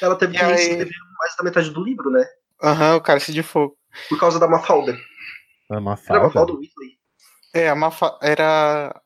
Ela 0.00 0.16
teve 0.16 0.36
que 0.36 0.42
aí... 0.42 0.54
escrever 0.54 0.90
mais 1.18 1.36
da 1.36 1.44
metade 1.44 1.70
do 1.70 1.82
livro, 1.82 2.10
né? 2.10 2.24
Aham, 2.62 2.92
uhum, 2.92 2.96
o 2.96 3.00
Cálice 3.00 3.32
de 3.32 3.42
Fogo. 3.42 3.76
Por 4.08 4.18
causa 4.18 4.38
da 4.38 4.46
Mafalda. 4.46 4.96
A 5.70 5.80
Mafalda? 5.80 6.12
Era 6.12 6.20
a 6.20 6.26
Mafalda 6.26 6.52
Weasley. 6.52 6.95
É, 7.56 7.70
a 7.70 7.74
Mafalda 7.74 8.18
era 8.20 9.00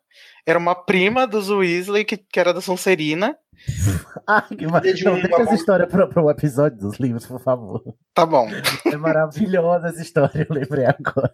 era 0.46 0.58
uma 0.58 0.74
prima 0.74 1.26
dos 1.26 1.48
Weasley, 1.50 2.04
que, 2.04 2.16
que 2.16 2.40
era 2.40 2.52
da 2.52 2.60
Sonserina. 2.60 3.36
ah, 4.26 4.42
que 4.42 4.66
mar... 4.66 4.82
Não, 4.82 5.20
deixa 5.20 5.42
essa 5.42 5.54
história 5.54 5.86
para 5.86 6.24
o 6.24 6.30
episódio 6.30 6.78
dos 6.78 6.98
livros, 6.98 7.26
por 7.26 7.40
favor. 7.40 7.82
tá 8.12 8.26
bom. 8.26 8.48
É 8.86 8.96
maravilhosa 8.96 9.88
essa 9.88 10.02
história, 10.02 10.46
eu 10.48 10.54
lembrei 10.54 10.86
agora. 10.86 11.32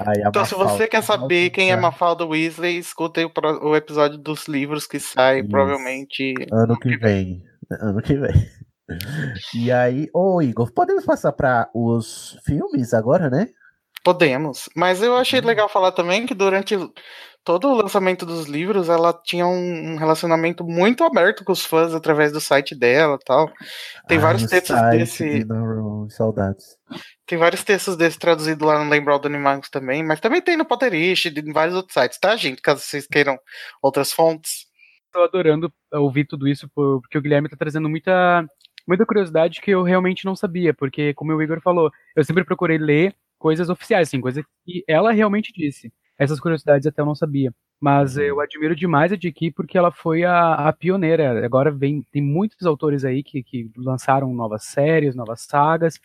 Ai, 0.00 0.16
então, 0.26 0.44
se 0.44 0.54
você 0.54 0.88
quer 0.88 1.02
saber 1.02 1.50
quem 1.50 1.70
é 1.70 1.76
Mafalda 1.76 2.26
Weasley, 2.26 2.78
escutem 2.78 3.24
o, 3.24 3.32
o 3.62 3.76
episódio 3.76 4.18
dos 4.18 4.48
livros 4.48 4.86
que 4.86 4.98
sai, 4.98 5.40
Isso. 5.40 5.48
provavelmente. 5.48 6.34
Ano 6.52 6.78
que 6.78 6.96
vem. 6.96 7.42
Ano 7.80 8.02
que 8.02 8.16
vem. 8.16 8.34
E 9.54 9.72
aí, 9.72 10.08
ô 10.12 10.42
Igor, 10.42 10.70
podemos 10.72 11.06
passar 11.06 11.32
para 11.32 11.70
os 11.72 12.38
filmes 12.44 12.92
agora, 12.92 13.30
né? 13.30 13.48
Podemos. 14.04 14.68
Mas 14.76 15.02
eu 15.02 15.16
achei 15.16 15.40
uhum. 15.40 15.46
legal 15.46 15.68
falar 15.68 15.90
também 15.90 16.26
que 16.26 16.34
durante 16.34 16.76
todo 17.44 17.68
o 17.68 17.74
lançamento 17.74 18.24
dos 18.24 18.46
livros, 18.46 18.88
ela 18.88 19.12
tinha 19.12 19.46
um 19.46 19.96
relacionamento 19.96 20.64
muito 20.64 21.04
aberto 21.04 21.44
com 21.44 21.52
os 21.52 21.64
fãs 21.64 21.94
através 21.94 22.32
do 22.32 22.40
site 22.40 22.74
dela 22.74 23.18
tal. 23.24 23.52
Tem 24.08 24.18
vários 24.18 24.46
textos 24.46 24.80
desse. 24.90 25.46
Saudades. 26.08 26.76
Tem 27.26 27.38
vários 27.38 27.62
textos 27.62 27.96
desse 27.96 28.18
traduzido 28.18 28.64
lá 28.64 28.82
no 28.82 28.90
Lembral 28.90 29.18
do 29.18 29.28
Animagos 29.28 29.68
também, 29.68 30.02
mas 30.02 30.20
também 30.20 30.40
tem 30.40 30.56
no 30.56 30.64
Potterish 30.64 31.26
e 31.26 31.28
em 31.28 31.52
vários 31.52 31.76
outros 31.76 31.94
sites, 31.94 32.18
tá, 32.18 32.34
gente? 32.36 32.62
Caso 32.62 32.80
vocês 32.80 33.06
queiram 33.06 33.38
outras 33.82 34.12
fontes. 34.12 34.66
Tô 35.12 35.22
adorando 35.22 35.72
ouvir 35.92 36.26
tudo 36.26 36.48
isso, 36.48 36.68
porque 36.74 37.16
o 37.16 37.22
Guilherme 37.22 37.48
tá 37.48 37.56
trazendo 37.56 37.88
muita, 37.88 38.44
muita 38.86 39.06
curiosidade 39.06 39.60
que 39.60 39.70
eu 39.70 39.82
realmente 39.82 40.24
não 40.24 40.34
sabia, 40.34 40.74
porque, 40.74 41.14
como 41.14 41.32
o 41.32 41.42
Igor 41.42 41.60
falou, 41.60 41.90
eu 42.16 42.24
sempre 42.24 42.44
procurei 42.44 42.78
ler 42.78 43.14
coisas 43.44 43.68
oficiais, 43.68 44.08
assim, 44.08 44.22
coisas 44.22 44.42
que 44.64 44.82
ela 44.88 45.12
realmente 45.12 45.52
disse. 45.52 45.92
Essas 46.18 46.40
curiosidades 46.40 46.86
até 46.86 47.02
eu 47.02 47.06
não 47.06 47.14
sabia. 47.14 47.52
Mas 47.78 48.16
eu 48.16 48.40
admiro 48.40 48.74
demais 48.74 49.12
a 49.12 49.16
J.K. 49.16 49.52
porque 49.52 49.76
ela 49.76 49.92
foi 49.92 50.24
a, 50.24 50.54
a, 50.54 50.72
pioneira. 50.72 51.44
Agora 51.44 51.70
vem, 51.70 52.02
tem 52.10 52.22
muitos 52.22 52.66
autores 52.66 53.04
aí 53.04 53.22
que, 53.22 53.42
que 53.42 53.70
lançaram 53.76 54.32
novas 54.32 54.64
séries, 54.64 55.14
novas 55.14 55.42
sagas. 55.42 56.00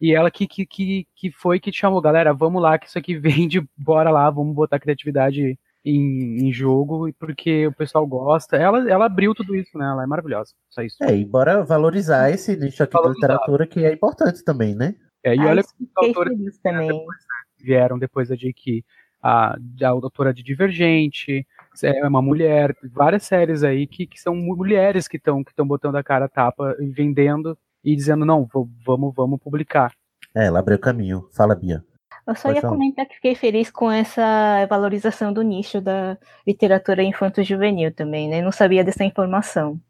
E 0.00 0.14
ela 0.14 0.30
que, 0.30 0.46
que, 0.46 0.64
que, 0.64 1.08
que 1.16 1.32
foi 1.32 1.58
que 1.58 1.72
chamou, 1.72 2.00
galera, 2.00 2.32
vamos 2.32 2.62
lá, 2.62 2.78
que 2.78 2.86
isso 2.86 2.98
aqui 3.00 3.18
vende, 3.18 3.60
bora 3.76 4.08
lá, 4.08 4.30
vamos 4.30 4.54
botar 4.54 4.78
criatividade 4.78 5.58
em, 5.84 6.46
em, 6.46 6.52
jogo, 6.52 7.12
porque 7.18 7.66
o 7.66 7.72
pessoal 7.72 8.06
gosta. 8.06 8.56
Ela, 8.56 8.88
ela 8.88 9.06
abriu 9.06 9.34
tudo 9.34 9.56
isso, 9.56 9.76
né? 9.76 9.86
Ela 9.86 10.04
é 10.04 10.06
maravilhosa. 10.06 10.52
Só 10.70 10.82
isso. 10.82 11.02
É, 11.02 11.16
e 11.16 11.24
bora 11.24 11.64
valorizar 11.64 12.30
esse 12.30 12.54
nicho 12.54 12.84
aqui 12.84 12.92
valorizar. 12.92 13.26
da 13.26 13.34
literatura 13.34 13.66
que 13.66 13.84
é 13.84 13.92
importante 13.92 14.44
também, 14.44 14.76
né? 14.76 14.94
É, 15.24 15.34
e 15.34 15.40
olha 15.40 15.62
que 15.62 15.68
autores 15.96 16.58
também. 16.58 16.88
Depois, 16.88 17.18
né, 17.18 17.64
vieram 17.64 17.98
depois 17.98 18.28
da 18.28 18.36
J.K 18.36 18.84
a, 19.26 19.56
a 19.82 19.88
autora 19.88 20.32
de 20.32 20.42
Divergente, 20.42 21.44
é 21.82 22.06
uma 22.06 22.22
mulher, 22.22 22.76
várias 22.84 23.24
séries 23.24 23.64
aí 23.64 23.86
que, 23.86 24.06
que 24.06 24.20
são 24.20 24.36
mulheres 24.36 25.08
que 25.08 25.16
estão 25.16 25.42
que 25.42 25.52
botando 25.64 25.96
a 25.96 26.02
cara 26.02 26.26
a 26.26 26.28
tapa 26.28 26.76
e 26.78 26.86
vendendo 26.86 27.58
e 27.84 27.96
dizendo 27.96 28.24
não, 28.24 28.48
vamos 28.84 29.12
vamos 29.14 29.40
publicar. 29.40 29.92
É, 30.34 30.46
ela 30.46 30.60
abriu 30.60 30.76
o 30.76 30.80
caminho. 30.80 31.28
Fala, 31.32 31.54
Bia. 31.54 31.84
Eu 32.26 32.34
só 32.34 32.48
Pode 32.48 32.56
ia 32.56 32.62
falar. 32.62 32.74
comentar 32.74 33.06
que 33.06 33.14
fiquei 33.16 33.34
feliz 33.34 33.70
com 33.70 33.90
essa 33.90 34.66
valorização 34.68 35.32
do 35.32 35.42
nicho 35.42 35.80
da 35.80 36.18
literatura 36.46 37.02
infanto-juvenil 37.02 37.92
também, 37.92 38.28
né? 38.28 38.42
Não 38.42 38.52
sabia 38.52 38.84
dessa 38.84 39.04
informação. 39.04 39.80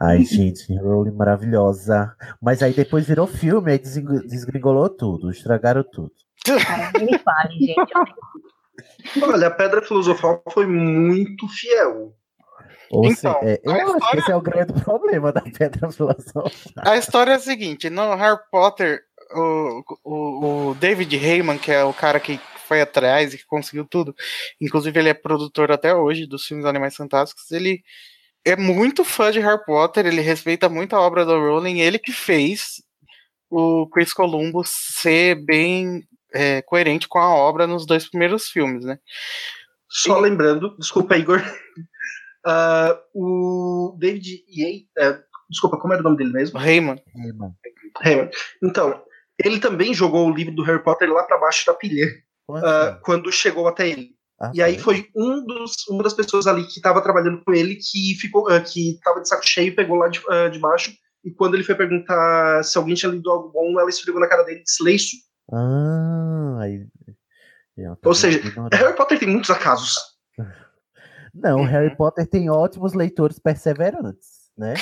Ai, 0.00 0.24
gente, 0.24 0.74
Rowling 0.76 1.12
maravilhosa. 1.12 2.14
Mas 2.40 2.62
aí 2.62 2.72
depois 2.72 3.06
virou 3.06 3.26
filme, 3.26 3.72
aí 3.72 3.78
desgringolou 3.78 4.88
tudo, 4.88 5.30
estragaram 5.30 5.84
tudo. 5.84 6.12
Ah, 6.48 6.98
me 6.98 7.18
fale, 7.18 7.54
gente. 7.58 7.92
Olha, 9.22 9.48
a 9.48 9.50
Pedra 9.50 9.82
Filosofal 9.82 10.42
foi 10.50 10.66
muito 10.66 11.48
fiel. 11.48 12.14
Ou 12.90 13.04
então, 13.04 13.38
seja, 13.40 13.52
é, 13.52 13.60
eu 13.62 13.72
acho 13.72 13.84
história... 13.84 14.10
que 14.10 14.18
esse 14.18 14.32
é 14.32 14.36
o 14.36 14.40
grande 14.40 14.72
problema 14.82 15.32
da 15.32 15.42
Pedra 15.42 15.90
Filosofal. 15.90 16.50
A 16.78 16.96
história 16.96 17.32
é 17.32 17.34
a 17.34 17.40
seguinte: 17.40 17.90
no 17.90 18.14
Harry 18.14 18.40
Potter, 18.50 19.02
o, 19.34 19.82
o, 20.04 20.70
o 20.70 20.74
David 20.74 21.14
Heyman, 21.14 21.58
que 21.58 21.70
é 21.70 21.84
o 21.84 21.92
cara 21.92 22.18
que 22.18 22.40
foi 22.66 22.80
atrás 22.80 23.32
e 23.32 23.38
que 23.38 23.46
conseguiu 23.46 23.84
tudo, 23.84 24.14
inclusive 24.60 24.98
ele 24.98 25.08
é 25.08 25.14
produtor 25.14 25.72
até 25.72 25.94
hoje 25.94 26.26
dos 26.26 26.44
filmes 26.44 26.66
Animais 26.66 26.94
Fantásticos, 26.94 27.50
ele 27.50 27.82
é 28.44 28.56
muito 28.56 29.04
fã 29.04 29.30
de 29.30 29.40
Harry 29.40 29.62
Potter, 29.64 30.06
ele 30.06 30.20
respeita 30.20 30.68
muito 30.68 30.94
a 30.94 31.00
obra 31.00 31.24
do 31.24 31.38
Rowling, 31.38 31.80
ele 31.80 31.98
que 31.98 32.12
fez 32.12 32.82
o 33.50 33.88
Chris 33.88 34.12
Columbus 34.12 34.70
ser 34.70 35.34
bem 35.44 36.02
é, 36.32 36.62
coerente 36.62 37.08
com 37.08 37.18
a 37.18 37.34
obra 37.34 37.66
nos 37.66 37.86
dois 37.86 38.08
primeiros 38.08 38.48
filmes, 38.48 38.84
né? 38.84 38.98
Só 39.88 40.18
e... 40.18 40.22
lembrando, 40.22 40.76
desculpa, 40.78 41.16
Igor, 41.16 41.40
uh, 42.46 42.98
o 43.14 43.96
David 43.98 44.44
Yates, 44.48 44.88
uh, 44.98 45.22
desculpa, 45.48 45.78
como 45.78 45.94
era 45.94 46.02
o 46.02 46.04
nome 46.04 46.18
dele 46.18 46.32
mesmo? 46.32 46.58
Raymond. 46.58 47.02
Raymond. 48.02 48.30
Então, 48.62 49.02
ele 49.42 49.58
também 49.58 49.94
jogou 49.94 50.28
o 50.28 50.34
livro 50.34 50.54
do 50.54 50.62
Harry 50.62 50.82
Potter 50.82 51.10
lá 51.10 51.22
para 51.24 51.38
baixo 51.38 51.64
da 51.66 51.74
pilha, 51.74 52.06
uh, 52.50 53.00
quando 53.02 53.32
chegou 53.32 53.66
até 53.66 53.88
ele. 53.88 54.17
Ah, 54.40 54.52
e 54.54 54.62
aí 54.62 54.78
foi 54.78 55.08
um 55.16 55.44
dos, 55.44 55.72
uma 55.88 56.02
das 56.02 56.14
pessoas 56.14 56.46
ali 56.46 56.64
que 56.64 56.78
estava 56.78 57.02
trabalhando 57.02 57.42
com 57.44 57.52
ele 57.52 57.76
que 57.76 58.14
ficou, 58.20 58.46
uh, 58.46 58.62
que 58.62 58.94
estava 58.94 59.20
de 59.20 59.28
saco 59.28 59.42
cheio, 59.44 59.74
pegou 59.74 59.96
lá 59.96 60.08
de, 60.08 60.20
uh, 60.20 60.48
de 60.50 60.60
baixo, 60.60 60.92
e 61.24 61.30
quando 61.32 61.54
ele 61.54 61.64
foi 61.64 61.74
perguntar 61.74 62.62
se 62.62 62.78
alguém 62.78 62.94
tinha 62.94 63.10
lido 63.10 63.30
algo 63.30 63.50
bom, 63.50 63.78
ela 63.80 63.90
esfregou 63.90 64.20
na 64.20 64.28
cara 64.28 64.44
dele 64.44 64.60
e 64.60 64.62
disse, 64.62 64.82
lê 64.82 64.92
isso. 64.92 65.16
Ah, 65.52 66.58
aí. 66.60 66.86
Ou 68.04 68.14
seja, 68.14 68.40
Harry 68.72 68.96
Potter 68.96 69.18
tem 69.18 69.28
muitos 69.28 69.50
acasos. 69.50 69.94
Não, 71.34 71.62
Harry 71.64 71.94
Potter 71.96 72.26
tem 72.26 72.50
ótimos 72.50 72.94
leitores 72.94 73.38
perseverantes, 73.38 74.50
né? 74.56 74.74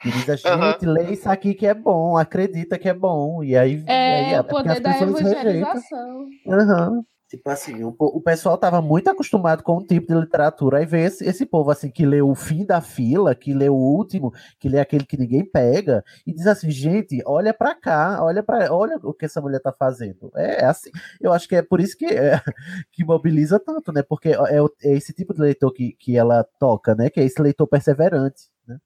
Que 0.00 0.10
diz 0.10 0.28
a 0.28 0.36
gente, 0.36 0.86
uhum. 0.86 0.92
lê 0.92 1.12
isso 1.12 1.28
aqui 1.28 1.54
que 1.54 1.66
é 1.66 1.74
bom, 1.74 2.16
acredita 2.16 2.78
que 2.78 2.88
é 2.88 2.94
bom. 2.94 3.44
E 3.44 3.56
aí, 3.56 3.82
é, 3.86 4.34
aí, 4.34 4.40
o 4.40 4.44
poder 4.44 4.80
da 4.80 5.00
evangelização. 5.00 6.28
Uhum. 6.46 7.04
Tipo 7.28 7.50
assim, 7.50 7.84
o, 7.84 7.94
o 7.98 8.22
pessoal 8.22 8.56
tava 8.56 8.80
muito 8.80 9.10
acostumado 9.10 9.62
com 9.62 9.76
um 9.76 9.86
tipo 9.86 10.06
de 10.06 10.18
literatura. 10.18 10.78
Aí 10.78 10.86
vê 10.86 11.02
esse, 11.02 11.26
esse 11.26 11.44
povo 11.44 11.70
assim 11.70 11.90
que 11.90 12.06
lê 12.06 12.22
o 12.22 12.34
fim 12.34 12.64
da 12.64 12.80
fila, 12.80 13.34
que 13.34 13.52
lê 13.52 13.68
o 13.68 13.74
último, 13.74 14.32
que 14.58 14.66
lê 14.66 14.80
aquele 14.80 15.04
que 15.04 15.18
ninguém 15.18 15.44
pega, 15.44 16.02
e 16.26 16.32
diz 16.32 16.46
assim, 16.46 16.70
gente, 16.70 17.22
olha 17.26 17.52
para 17.52 17.74
cá, 17.74 18.24
olha 18.24 18.42
para, 18.42 18.72
olha 18.72 18.96
o 19.02 19.12
que 19.12 19.26
essa 19.26 19.42
mulher 19.42 19.60
tá 19.60 19.70
fazendo. 19.70 20.32
É, 20.34 20.62
é, 20.62 20.64
assim, 20.64 20.90
eu 21.20 21.30
acho 21.30 21.46
que 21.46 21.54
é 21.54 21.60
por 21.60 21.80
isso 21.80 21.98
que, 21.98 22.06
é, 22.06 22.40
que 22.90 23.04
mobiliza 23.04 23.60
tanto, 23.60 23.92
né? 23.92 24.02
Porque 24.02 24.30
é, 24.30 24.58
é, 24.84 24.94
esse 24.94 25.12
tipo 25.12 25.34
de 25.34 25.42
leitor 25.42 25.70
que, 25.70 25.92
que 25.92 26.16
ela 26.16 26.42
toca, 26.58 26.94
né? 26.94 27.10
Que 27.10 27.20
é 27.20 27.24
esse 27.24 27.42
leitor 27.42 27.66
perseverante, 27.66 28.44
né? 28.66 28.78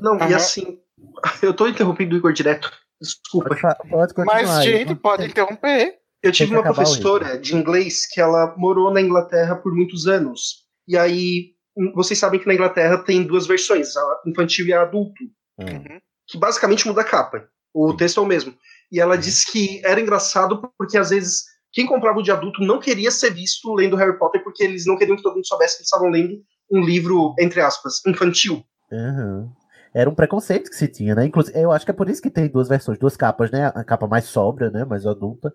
Não, 0.00 0.12
uhum. 0.12 0.30
e 0.30 0.34
assim, 0.34 0.80
eu 1.42 1.52
tô 1.52 1.68
interrompendo 1.68 2.14
o 2.14 2.18
Igor 2.18 2.32
direto. 2.32 2.72
Desculpa. 2.98 3.54
Pode 3.90 4.14
continuar. 4.14 4.42
Mas, 4.42 4.64
gente, 4.64 4.94
pode 4.94 5.26
interromper. 5.26 5.98
Eu 6.26 6.32
tive 6.32 6.52
uma 6.54 6.62
professora 6.62 7.38
de 7.38 7.54
inglês 7.54 8.06
que 8.06 8.20
ela 8.20 8.54
morou 8.56 8.92
na 8.92 9.00
Inglaterra 9.00 9.56
por 9.56 9.74
muitos 9.74 10.06
anos. 10.06 10.64
E 10.88 10.96
aí, 10.96 11.52
hum, 11.76 11.92
vocês 11.94 12.18
sabem 12.18 12.40
que 12.40 12.46
na 12.46 12.54
Inglaterra 12.54 12.98
tem 12.98 13.22
duas 13.22 13.46
versões, 13.46 13.96
a 13.96 14.20
infantil 14.26 14.66
e 14.66 14.72
a 14.72 14.82
adulto, 14.82 15.24
Hum. 15.58 15.98
que 16.26 16.36
basicamente 16.36 16.86
muda 16.86 17.00
a 17.00 17.04
capa. 17.04 17.48
O 17.72 17.94
texto 17.94 18.20
é 18.20 18.22
o 18.22 18.26
mesmo. 18.26 18.54
E 18.92 19.00
ela 19.00 19.16
disse 19.16 19.50
que 19.50 19.80
era 19.84 20.00
engraçado 20.00 20.70
porque 20.78 20.98
às 20.98 21.10
vezes 21.10 21.44
quem 21.72 21.86
comprava 21.86 22.18
o 22.18 22.22
de 22.22 22.30
adulto 22.30 22.62
não 22.62 22.78
queria 22.78 23.10
ser 23.10 23.32
visto 23.32 23.72
lendo 23.74 23.96
Harry 23.96 24.18
Potter 24.18 24.42
porque 24.42 24.62
eles 24.64 24.86
não 24.86 24.96
queriam 24.96 25.16
que 25.16 25.22
todo 25.22 25.34
mundo 25.34 25.46
soubesse 25.46 25.76
que 25.76 25.80
eles 25.82 25.88
estavam 25.88 26.08
lendo 26.08 26.40
um 26.70 26.80
livro, 26.80 27.34
entre 27.38 27.60
aspas, 27.60 28.04
infantil. 28.06 28.64
Aham. 28.92 29.50
Era 29.96 30.10
um 30.10 30.14
preconceito 30.14 30.68
que 30.68 30.76
se 30.76 30.86
tinha, 30.88 31.14
né? 31.14 31.24
Inclusive, 31.24 31.58
eu 31.58 31.72
acho 31.72 31.86
que 31.86 31.90
é 31.90 31.94
por 31.94 32.06
isso 32.10 32.20
que 32.20 32.28
tem 32.28 32.48
duas 32.48 32.68
versões, 32.68 32.98
duas 32.98 33.16
capas, 33.16 33.50
né? 33.50 33.72
A 33.74 33.82
capa 33.82 34.06
mais 34.06 34.26
sóbria, 34.26 34.70
né? 34.70 34.84
Mais 34.84 35.06
adulta, 35.06 35.50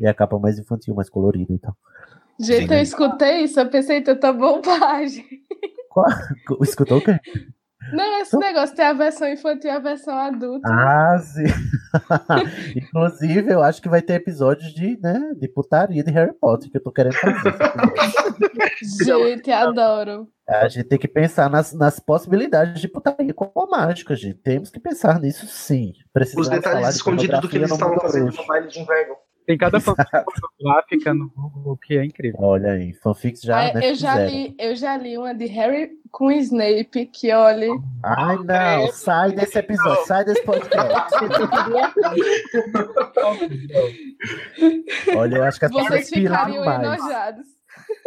e 0.00 0.04
a 0.04 0.12
capa 0.12 0.36
mais 0.36 0.58
infantil, 0.58 0.96
mais 0.96 1.08
colorida 1.08 1.52
e 1.52 1.58
tal. 1.58 1.76
Gente, 2.40 2.72
eu 2.72 2.80
escutei 2.80 3.44
isso, 3.44 3.60
eu 3.60 3.70
pensei 3.70 4.02
tanta 4.02 4.32
bobagem. 4.32 5.24
Qual... 5.88 6.08
Escutou 6.60 6.98
o 6.98 7.04
quê? 7.04 7.20
Não, 7.92 8.20
esse 8.20 8.36
negócio 8.36 8.74
tem 8.74 8.84
a 8.84 8.92
versão 8.92 9.28
infantil 9.28 9.70
e 9.70 9.74
a 9.74 9.78
versão 9.78 10.16
adulta. 10.16 10.68
Ah, 10.70 11.18
sim. 11.18 11.44
Inclusive, 12.76 13.52
eu 13.52 13.62
acho 13.62 13.82
que 13.82 13.88
vai 13.88 14.02
ter 14.02 14.14
episódios 14.14 14.72
de, 14.72 14.98
né, 15.00 15.32
de 15.36 15.48
putaria 15.48 16.02
de 16.02 16.10
Harry 16.10 16.32
Potter 16.32 16.70
que 16.70 16.76
eu 16.76 16.82
tô 16.82 16.92
querendo 16.92 17.14
fazer. 17.14 17.54
Gente, 19.04 19.50
adoro. 19.50 20.28
A 20.46 20.68
gente 20.68 20.84
tem 20.84 20.98
que 20.98 21.08
pensar 21.08 21.48
nas, 21.48 21.72
nas 21.72 21.98
possibilidades 21.98 22.80
de 22.80 22.88
putaria 22.88 23.32
com 23.32 23.50
a 23.58 23.66
mágica, 23.66 24.14
gente. 24.14 24.38
Temos 24.40 24.70
que 24.70 24.78
pensar 24.78 25.18
nisso 25.18 25.46
sim. 25.46 25.92
Os 25.96 26.12
Precisamos 26.12 26.48
falar 26.48 26.58
detalhes 26.58 26.88
de 26.88 26.94
escondidos 26.96 27.40
do 27.40 27.48
que 27.48 27.56
eles 27.56 27.70
estavam 27.70 27.98
fazendo 27.98 28.30
no 28.30 28.46
baile 28.46 28.68
de 28.68 28.80
inverno. 28.80 29.16
Tem 29.46 29.58
cada 29.58 29.78
fanfic 29.80 31.04
no 31.14 31.28
Google 31.30 31.76
que 31.76 31.98
é 31.98 32.04
incrível. 32.04 32.40
Olha 32.40 32.72
aí, 32.72 32.92
fanfics 32.94 33.42
já, 33.42 33.68
Ah, 33.68 33.74
né, 33.74 33.90
eu, 33.90 33.94
já 33.94 34.12
fizeram. 34.12 34.30
li, 34.32 34.54
eu 34.58 34.74
já 34.76 34.96
li 34.96 35.18
uma 35.18 35.34
de 35.34 35.46
Harry 35.46 35.90
com 36.10 36.30
Snape, 36.32 37.06
que 37.06 37.32
olha. 37.32 37.68
Ai, 38.02 38.36
não, 38.38 38.92
sai 38.92 39.32
desse 39.32 39.58
episódio, 39.58 40.06
sai 40.06 40.24
desse 40.24 40.42
podcast. 40.44 41.14
Olha, 45.16 45.36
eu 45.36 45.44
acho 45.44 45.58
que 45.58 45.64
as 45.66 45.72
pessoas 45.72 46.08
ficariam 46.08 46.60
demais. 46.62 46.82
enojados. 47.00 47.46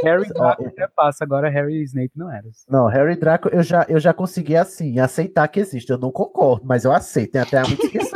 Harry 0.03 0.27
Draco 0.29 0.65
até 0.67 0.87
passa, 0.95 1.23
agora 1.23 1.49
Harry 1.49 1.75
e 1.75 1.83
Snape 1.83 2.11
não 2.15 2.31
era. 2.31 2.45
Não, 2.69 2.87
Harry 2.87 3.15
Draco 3.15 3.49
eu 3.49 3.61
já, 3.63 3.85
eu 3.89 3.99
já 3.99 4.13
consegui 4.13 4.55
assim, 4.55 4.99
aceitar 4.99 5.47
que 5.47 5.59
existe. 5.59 5.89
Eu 5.91 5.97
não 5.97 6.11
concordo, 6.11 6.65
mas 6.65 6.85
eu 6.85 6.91
aceito, 6.91 7.31
tem 7.33 7.41
até 7.41 7.57
a 7.59 7.63
minha 7.63 7.75
descrição. 7.75 8.06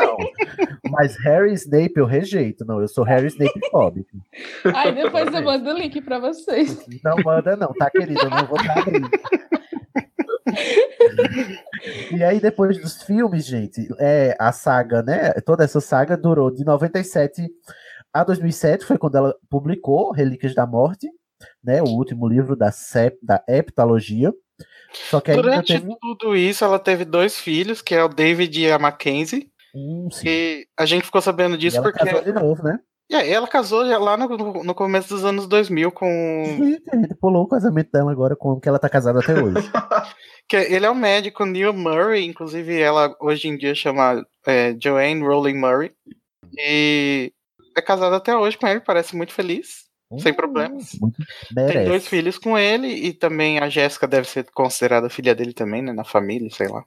Mas 0.91 1.17
Harry 1.23 1.53
Snape 1.53 1.93
eu 1.95 2.05
rejeito. 2.05 2.65
Não, 2.65 2.79
eu 2.81 2.87
sou 2.87 3.03
Harry 3.03 3.27
Snape 3.27 3.59
fóbico. 3.71 4.17
Aí 4.75 4.93
depois 4.93 5.33
eu 5.33 5.41
mando 5.41 5.69
o 5.69 5.73
link 5.73 6.01
pra 6.01 6.19
vocês. 6.19 6.85
Não 7.03 7.17
manda, 7.23 7.55
não, 7.55 7.73
tá, 7.73 7.89
querido? 7.89 8.21
Eu 8.21 8.29
não 8.29 8.45
vou 8.45 8.59
estar 8.59 8.79
abrindo. 8.79 9.09
E 12.15 12.23
aí, 12.23 12.39
depois 12.39 12.79
dos 12.79 13.01
filmes, 13.03 13.45
gente, 13.45 13.87
é, 13.97 14.35
a 14.39 14.51
saga, 14.51 15.01
né? 15.01 15.31
Toda 15.45 15.63
essa 15.63 15.81
saga 15.81 16.15
durou 16.15 16.51
de 16.51 16.63
97 16.63 17.49
a 18.13 18.23
2007, 18.23 18.85
foi 18.85 18.97
quando 18.97 19.15
ela 19.15 19.35
publicou 19.49 20.11
Relíquias 20.11 20.53
da 20.53 20.67
Morte, 20.67 21.07
né? 21.63 21.81
O 21.81 21.87
último 21.87 22.27
livro 22.27 22.55
da, 22.55 22.71
sep, 22.71 23.17
da 23.23 23.43
heptalogia. 23.47 24.33
Só 24.93 25.21
que 25.21 25.31
ainda 25.31 25.43
Durante 25.43 25.73
teve. 25.73 25.95
tudo 25.99 26.35
isso, 26.35 26.63
ela 26.63 26.77
teve 26.77 27.05
dois 27.05 27.39
filhos, 27.39 27.81
que 27.81 27.95
é 27.95 28.03
o 28.03 28.09
David 28.09 28.59
e 28.59 28.71
a 28.71 28.77
Mackenzie. 28.77 29.50
E 30.25 30.67
a 30.77 30.85
gente 30.85 31.05
ficou 31.05 31.21
sabendo 31.21 31.57
disso 31.57 31.77
ela 31.77 31.91
porque. 31.91 32.03
casou 32.05 32.21
de 32.23 32.33
novo, 32.33 32.63
né? 32.63 32.79
E 33.09 33.15
ela 33.15 33.45
casou 33.47 33.83
lá 33.83 34.15
no, 34.15 34.63
no- 34.63 34.73
começo 34.75 35.09
dos 35.09 35.25
anos 35.25 35.45
2000 35.45 35.91
com. 35.91 36.45
Gente, 36.57 36.83
a 36.89 36.95
gente 36.95 37.15
pulou 37.15 37.43
o 37.43 37.47
casamento 37.47 37.91
dela 37.91 38.09
agora 38.11 38.37
com 38.37 38.51
o 38.53 38.59
que 38.59 38.69
ela 38.69 38.79
tá 38.79 38.87
casada 38.87 39.19
até 39.19 39.33
hoje. 39.33 39.69
que 40.47 40.55
ele 40.55 40.85
é 40.85 40.89
o 40.89 40.95
médico 40.95 41.45
Neil 41.45 41.73
Murray, 41.73 42.25
inclusive 42.25 42.79
ela 42.79 43.13
hoje 43.19 43.49
em 43.49 43.57
dia 43.57 43.75
chama 43.75 44.25
é, 44.47 44.75
Joanne 44.81 45.21
Rowling 45.25 45.57
Murray. 45.57 45.91
E 46.57 47.33
é 47.75 47.81
casada 47.81 48.15
até 48.15 48.35
hoje 48.35 48.57
com 48.57 48.67
ele, 48.67 48.79
parece 48.79 49.13
muito 49.15 49.33
feliz, 49.33 49.85
sem 50.19 50.33
problemas. 50.33 50.91
Tem 51.53 51.85
dois 51.85 52.07
filhos 52.07 52.37
com 52.37 52.57
ele 52.57 52.87
e 52.87 53.13
também 53.13 53.59
a 53.59 53.67
Jéssica 53.67 54.07
deve 54.07 54.27
ser 54.27 54.45
considerada 54.53 55.09
filha 55.09 55.35
dele 55.35 55.53
também, 55.53 55.81
né? 55.81 55.91
Na 55.91 56.03
família, 56.05 56.49
sei 56.49 56.67
lá. 56.69 56.85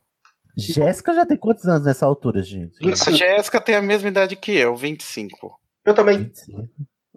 Jéssica 0.56 1.14
já 1.14 1.26
tem 1.26 1.36
quantos 1.36 1.66
anos 1.66 1.84
nessa 1.84 2.06
altura, 2.06 2.42
gente? 2.42 2.76
A 2.82 3.10
Jéssica 3.10 3.60
tem 3.60 3.74
a 3.74 3.82
mesma 3.82 4.08
idade 4.08 4.36
que 4.36 4.52
eu, 4.52 4.76
25. 4.76 5.58
Eu 5.84 5.94
também. 5.94 6.30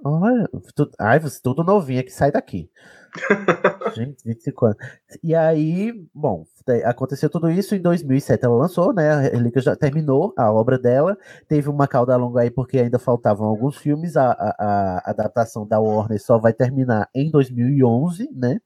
Olha, 0.04 0.48
tu, 0.76 0.90
ai, 1.00 1.20
você 1.20 1.40
tudo 1.42 1.64
novinha 1.64 2.04
que 2.04 2.12
sai 2.12 2.32
daqui. 2.32 2.70
Gente, 3.96 4.24
25 4.24 4.66
anos. 4.68 4.78
E 5.24 5.34
aí, 5.34 5.92
bom, 6.14 6.46
te- 6.66 6.84
aconteceu 6.84 7.30
tudo 7.30 7.50
isso 7.50 7.74
em 7.74 7.82
2007. 7.82 8.46
Ela 8.46 8.56
lançou, 8.56 8.94
né? 8.94 9.10
A 9.10 9.20
Relíquia 9.22 9.62
já 9.62 9.76
terminou 9.76 10.34
a 10.38 10.52
obra 10.52 10.78
dela. 10.78 11.18
Teve 11.48 11.70
uma 11.70 11.88
cauda 11.88 12.16
longa 12.16 12.42
aí 12.42 12.52
porque 12.52 12.78
ainda 12.78 13.00
faltavam 13.00 13.48
alguns 13.48 13.78
filmes. 13.78 14.16
A, 14.18 14.32
a, 14.32 14.56
a 15.04 15.10
adaptação 15.12 15.66
da 15.66 15.80
Warner 15.80 16.22
só 16.22 16.38
vai 16.38 16.54
terminar 16.54 17.10
em 17.16 17.32
2011, 17.32 18.30
né? 18.36 18.60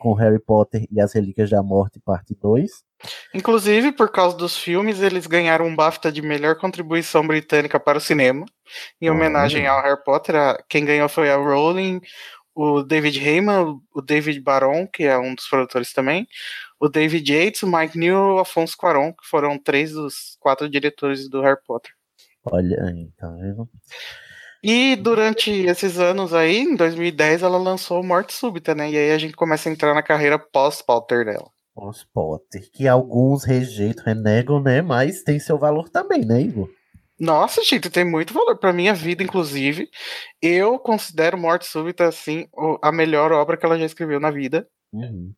Com 0.00 0.14
Harry 0.14 0.40
Potter 0.40 0.84
e 0.90 1.00
as 1.00 1.12
Relíquias 1.12 1.50
da 1.50 1.62
Morte, 1.62 2.00
parte 2.00 2.34
2. 2.34 2.70
Inclusive, 3.34 3.92
por 3.92 4.10
causa 4.10 4.36
dos 4.36 4.56
filmes, 4.56 5.00
eles 5.00 5.26
ganharam 5.26 5.66
um 5.66 5.74
BAFTA 5.74 6.12
de 6.12 6.22
melhor 6.22 6.56
contribuição 6.56 7.26
britânica 7.26 7.80
para 7.80 7.98
o 7.98 8.00
cinema, 8.00 8.46
em 9.00 9.10
homenagem 9.10 9.66
ao 9.66 9.82
Harry 9.82 10.02
Potter. 10.04 10.34
Quem 10.68 10.84
ganhou 10.84 11.08
foi 11.08 11.30
a 11.30 11.36
Rowling, 11.36 12.00
o 12.54 12.82
David 12.82 13.18
Heyman, 13.18 13.80
o 13.94 14.00
David 14.02 14.40
Baron, 14.40 14.86
que 14.86 15.04
é 15.04 15.18
um 15.18 15.34
dos 15.34 15.46
produtores 15.48 15.92
também, 15.92 16.26
o 16.78 16.88
David 16.88 17.32
Yates, 17.32 17.62
o 17.62 17.66
Mike 17.66 17.98
New 17.98 18.14
e 18.14 18.32
o 18.34 18.38
Afonso 18.38 18.76
Cuarón, 18.76 19.12
que 19.12 19.26
foram 19.26 19.58
três 19.58 19.92
dos 19.92 20.36
quatro 20.40 20.68
diretores 20.68 21.28
do 21.28 21.40
Harry 21.40 21.60
Potter. 21.66 21.92
Olha 22.44 22.84
aí, 22.84 23.08
tá 23.16 23.28
vendo? 23.30 23.68
E 24.62 24.94
durante 24.96 25.50
esses 25.50 25.98
anos 25.98 26.32
aí, 26.32 26.58
em 26.58 26.76
2010, 26.76 27.42
ela 27.42 27.58
lançou 27.58 28.02
Morte 28.02 28.32
Súbita, 28.32 28.74
né? 28.74 28.90
E 28.90 28.96
aí 28.96 29.10
a 29.10 29.18
gente 29.18 29.34
começa 29.34 29.68
a 29.68 29.72
entrar 29.72 29.92
na 29.94 30.02
carreira 30.02 30.38
pós-Potter 30.38 31.24
dela. 31.24 31.50
Os 31.74 32.04
Potter, 32.04 32.70
que 32.70 32.86
alguns 32.86 33.44
rejeitam, 33.44 34.04
renegam, 34.04 34.62
né? 34.62 34.82
Mas 34.82 35.22
tem 35.22 35.38
seu 35.38 35.58
valor 35.58 35.88
também, 35.88 36.24
né, 36.24 36.40
Igor? 36.40 36.68
Nossa, 37.18 37.62
gente, 37.62 37.88
tem 37.88 38.04
muito 38.04 38.34
valor 38.34 38.58
pra 38.58 38.72
minha 38.72 38.92
vida, 38.92 39.22
inclusive. 39.22 39.88
Eu 40.40 40.78
considero 40.78 41.38
Morte 41.38 41.66
Súbita, 41.66 42.08
assim, 42.08 42.48
a 42.82 42.90
melhor 42.90 43.32
obra 43.32 43.56
que 43.56 43.64
ela 43.64 43.78
já 43.78 43.86
escreveu 43.86 44.18
na 44.18 44.30
vida. 44.30 44.68
Uhum. 44.92 45.32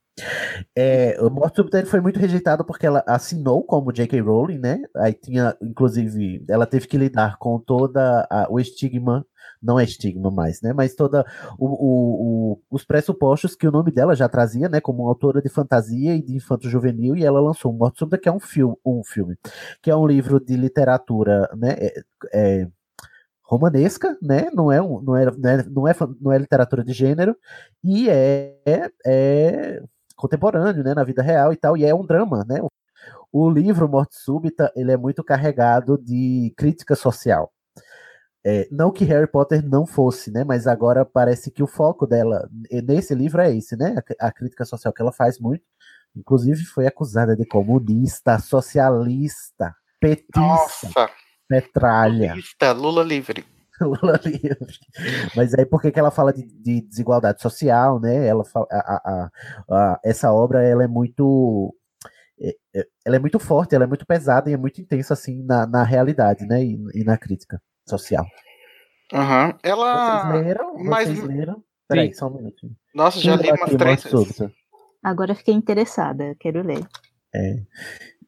É, 0.77 1.16
o 1.20 1.31
Morte 1.31 1.61
ele 1.73 1.86
foi 1.86 2.01
muito 2.01 2.19
rejeitado 2.19 2.65
porque 2.65 2.86
ela 2.86 3.03
assinou 3.07 3.62
como 3.65 3.93
J.K. 3.93 4.20
Rowling, 4.20 4.59
né? 4.59 4.82
Aí 4.97 5.12
tinha, 5.12 5.57
inclusive, 5.62 6.45
ela 6.49 6.66
teve 6.66 6.86
que 6.86 6.97
lidar 6.99 7.39
com 7.39 7.59
toda 7.59 8.27
a- 8.31 8.47
o 8.51 8.61
estigma, 8.61 9.27
não 9.62 9.78
é 9.81 9.85
estigma 9.85 10.31
mais, 10.31 10.61
né? 10.62 10.73
Mas 10.73 10.95
toda 10.95 11.24
o, 11.59 11.66
o- 11.66 12.53
o- 12.55 12.61
os 12.70 12.85
pressupostos 12.85 13.55
que 13.57 13.66
o 13.66 13.73
nome 13.73 13.91
dela 13.91 14.15
já 14.15 14.28
trazia, 14.28 14.69
né? 14.69 14.81
Como 14.81 15.07
autora 15.09 15.41
de 15.43 15.49
fantasia 15.49 16.15
e 16.15 16.23
de 16.23 16.35
infanto 16.36 16.69
juvenil, 16.69 17.16
e 17.16 17.24
ela 17.24 17.41
lançou 17.41 17.73
o 17.73 17.77
Morte 17.77 17.99
Súbita, 17.99 18.19
que 18.19 18.28
é 18.28 18.32
um 18.32 18.41
filme, 18.41 18.77
um 18.85 19.03
filme, 19.05 19.36
que 19.82 19.91
é 19.91 19.97
um 19.97 20.07
livro 20.07 20.39
de 20.41 20.57
literatura, 20.57 21.49
né? 21.57 21.74
é- 21.78 22.03
é, 22.62 22.69
romanesca, 23.43 24.16
né? 24.23 24.51
Não 24.55 24.73
é, 24.73 24.81
um, 24.82 25.01
não, 25.03 25.16
é, 25.16 25.27
não, 25.27 25.51
é, 25.51 25.65
não, 25.69 25.89
é, 25.89 25.95
não 26.20 26.32
é 26.32 26.39
literatura 26.39 26.85
de 26.85 26.93
gênero, 26.93 27.36
e 27.82 28.09
é, 28.09 28.57
é 29.07 29.82
contemporâneo, 30.16 30.82
né? 30.82 30.95
Na 30.95 31.05
vida 31.05 31.23
real 31.23 31.53
e 31.53 31.57
tal, 31.57 31.77
e 31.77 31.85
é 31.85 31.95
um 31.95 32.05
drama, 32.05 32.45
né? 32.49 32.61
O 33.32 33.51
livro 33.51 33.89
Morte 33.89 34.16
Súbita, 34.16 34.73
ele 34.77 34.93
é 34.93 34.97
muito 34.97 35.23
carregado 35.24 35.99
de 35.99 36.53
crítica 36.57 36.95
social. 36.95 37.53
É, 38.47 38.69
não 38.70 38.93
que 38.93 39.05
Harry 39.05 39.27
Potter 39.27 39.66
não 39.66 39.86
fosse, 39.86 40.31
né? 40.31 40.45
Mas 40.45 40.66
agora 40.66 41.05
parece 41.05 41.51
que 41.51 41.62
o 41.62 41.66
foco 41.66 42.07
dela 42.07 42.49
nesse 42.70 43.15
livro 43.15 43.41
é 43.41 43.55
esse, 43.55 43.77
né? 43.77 43.97
A, 44.20 44.28
a 44.28 44.32
crítica 44.32 44.65
social 44.65 44.93
que 44.93 45.01
ela 45.01 45.12
faz 45.12 45.39
muito. 45.39 45.65
Inclusive 46.15 46.65
foi 46.65 46.86
acusada 46.86 47.35
de 47.35 47.45
comunista, 47.47 48.39
socialista, 48.39 49.74
petista, 49.99 50.39
Nossa, 50.39 51.11
petralha. 51.49 52.35
Lula 52.77 53.03
livre. 53.03 53.45
Lula 53.81 54.21
livre. 54.25 54.79
Mas 55.37 55.55
aí 55.55 55.67
por 55.67 55.81
que 55.83 55.91
que 55.91 55.99
ela 55.99 56.11
fala 56.11 56.33
de, 56.33 56.43
de 56.47 56.81
desigualdade 56.83 57.41
social, 57.43 57.99
né? 58.01 58.27
Ela 58.27 58.45
fala, 58.45 58.67
a- 58.71 59.03
a- 59.05 59.31
a- 59.71 60.01
essa 60.05 60.33
obra 60.33 60.63
ela 60.63 60.85
é 60.85 60.89
muito 60.89 61.75
é- 62.41 62.55
é- 62.75 62.87
ela 63.05 63.17
é 63.17 63.19
muito 63.19 63.39
forte, 63.39 63.75
ela 63.75 63.85
é 63.85 63.87
muito 63.87 64.07
pesada 64.07 64.51
e 64.51 64.53
é 64.53 64.57
muito 64.57 64.81
intensa 64.81 65.15
assim 65.15 65.43
na, 65.45 65.67
na 65.67 65.83
realidade, 65.83 66.47
né? 66.47 66.63
E, 66.65 66.79
e 66.95 67.05
na 67.05 67.17
crítica 67.19 67.61
social. 67.89 68.27
Aham. 69.13 69.55
Ela. 69.63 70.31
Vocês 70.33 70.45
leram? 70.45 70.75
mas- 70.79 71.09
Vocês 71.09 71.23
leram? 71.25 71.63
Peraí, 71.87 72.15
só 72.15 72.29
um 72.29 72.35
minutinho. 72.37 72.73
Nossa, 72.95 73.19
já 73.21 73.37
li 73.37 73.51
umas 73.53 73.71
três? 73.77 74.05
Agora 75.03 75.35
fiquei 75.35 75.53
interessada, 75.55 76.35
quero 76.41 76.63
ler. 76.63 76.83
É. 77.35 77.57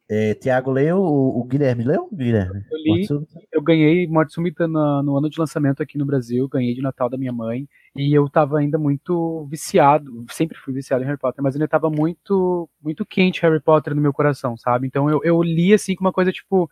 É, 0.09 0.33
Tiago 0.35 0.71
leu, 0.71 0.97
o, 0.99 1.41
o 1.41 1.43
Guilherme 1.43 1.83
leu? 1.83 2.07
Guilherme? 2.13 2.63
Eu 2.71 2.77
li, 2.77 3.07
eu 3.51 3.61
ganhei 3.61 4.07
Morte 4.07 4.33
Súbita 4.33 4.65
na- 4.65 5.03
no 5.03 5.17
ano 5.17 5.29
de 5.29 5.37
lançamento 5.37 5.83
aqui 5.83 5.97
no 5.97 6.05
Brasil, 6.05 6.47
ganhei 6.47 6.73
de 6.73 6.81
Natal 6.81 7.09
da 7.09 7.17
minha 7.17 7.33
mãe, 7.33 7.67
e 7.93 8.13
eu 8.17 8.29
tava 8.29 8.57
ainda 8.59 8.77
muito 8.77 9.45
viciado, 9.51 10.25
sempre 10.31 10.57
fui 10.57 10.73
viciado 10.73 11.03
em 11.03 11.05
Harry 11.07 11.19
Potter, 11.19 11.43
mas 11.43 11.55
ainda 11.55 11.67
tava 11.67 11.89
muito, 11.89 12.69
muito 12.81 13.05
quente 13.05 13.41
Harry 13.41 13.59
Potter 13.59 13.93
no 13.93 14.01
meu 14.01 14.13
coração, 14.13 14.55
sabe? 14.55 14.87
Então 14.87 15.09
eu, 15.09 15.19
eu 15.25 15.43
li 15.43 15.73
assim 15.73 15.93
com 15.93 16.05
uma 16.05 16.13
coisa 16.13 16.31
tipo, 16.31 16.69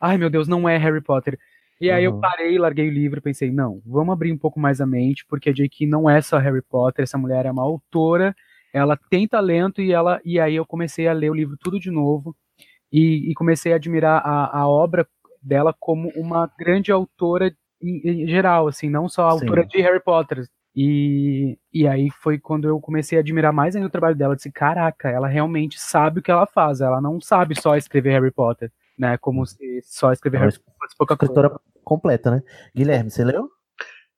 ai 0.00 0.16
meu 0.16 0.30
Deus, 0.30 0.48
não 0.48 0.66
é 0.66 0.78
Harry 0.78 1.02
Potter. 1.02 1.38
E 1.80 1.90
aí 1.90 2.04
eu 2.04 2.12
Uhum. 2.14 2.20
parei, 2.20 2.58
larguei 2.58 2.88
o 2.88 2.92
livro 2.92 3.20
pensei, 3.20 3.52
não, 3.52 3.82
vamos 3.84 4.14
abrir 4.14 4.32
um 4.32 4.38
pouco 4.38 4.58
mais 4.58 4.80
a 4.80 4.86
mente, 4.86 5.26
porque 5.28 5.50
a 5.50 5.52
J.K. 5.52 5.86
não 5.86 6.08
é 6.08 6.22
só 6.22 6.38
Harry 6.38 6.62
Potter, 6.62 7.02
essa 7.02 7.18
mulher 7.18 7.44
é 7.44 7.50
uma 7.52 7.62
autora, 7.62 8.34
ela 8.72 8.96
tem 9.10 9.28
talento 9.28 9.82
e 9.82 9.92
ela 9.92 10.20
e 10.24 10.40
aí 10.40 10.54
eu 10.56 10.64
comecei 10.66 11.06
a 11.06 11.12
ler 11.12 11.30
o 11.30 11.34
livro 11.34 11.56
tudo 11.60 11.78
de 11.78 11.90
novo 11.90 12.34
e, 12.92 13.30
e 13.30 13.34
comecei 13.34 13.72
a 13.72 13.76
admirar 13.76 14.22
a, 14.24 14.60
a 14.60 14.68
obra 14.68 15.06
dela 15.42 15.74
como 15.78 16.10
uma 16.16 16.50
grande 16.58 16.90
autora 16.90 17.54
em, 17.82 18.24
em 18.24 18.28
geral, 18.28 18.68
assim, 18.68 18.90
não 18.90 19.08
só 19.08 19.28
a 19.28 19.30
Sim. 19.32 19.44
autora 19.44 19.64
de 19.64 19.80
Harry 19.80 20.00
Potter. 20.00 20.44
E, 20.74 21.58
e 21.72 21.88
aí 21.88 22.08
foi 22.10 22.38
quando 22.38 22.68
eu 22.68 22.80
comecei 22.80 23.18
a 23.18 23.20
admirar 23.20 23.52
mais 23.52 23.74
ainda 23.74 23.88
o 23.88 23.90
trabalho 23.90 24.16
dela. 24.16 24.32
Eu 24.32 24.36
disse, 24.36 24.52
caraca, 24.52 25.08
ela 25.08 25.26
realmente 25.26 25.80
sabe 25.80 26.20
o 26.20 26.22
que 26.22 26.30
ela 26.30 26.46
faz. 26.46 26.80
Ela 26.80 27.00
não 27.00 27.20
sabe 27.20 27.60
só 27.60 27.76
escrever 27.76 28.12
Harry 28.12 28.30
Potter, 28.30 28.70
né? 28.96 29.16
Como 29.18 29.44
se 29.44 29.80
só 29.82 30.12
escrever 30.12 30.38
é 30.38 30.40
Harry 30.40 30.52
Potter 30.52 30.74
fosse 30.78 30.96
pouca 30.96 31.16
coisa. 31.16 31.32
Escritora 31.32 31.60
completa, 31.82 32.30
né? 32.30 32.42
Guilherme, 32.74 33.10
você 33.10 33.24
leu? 33.24 33.48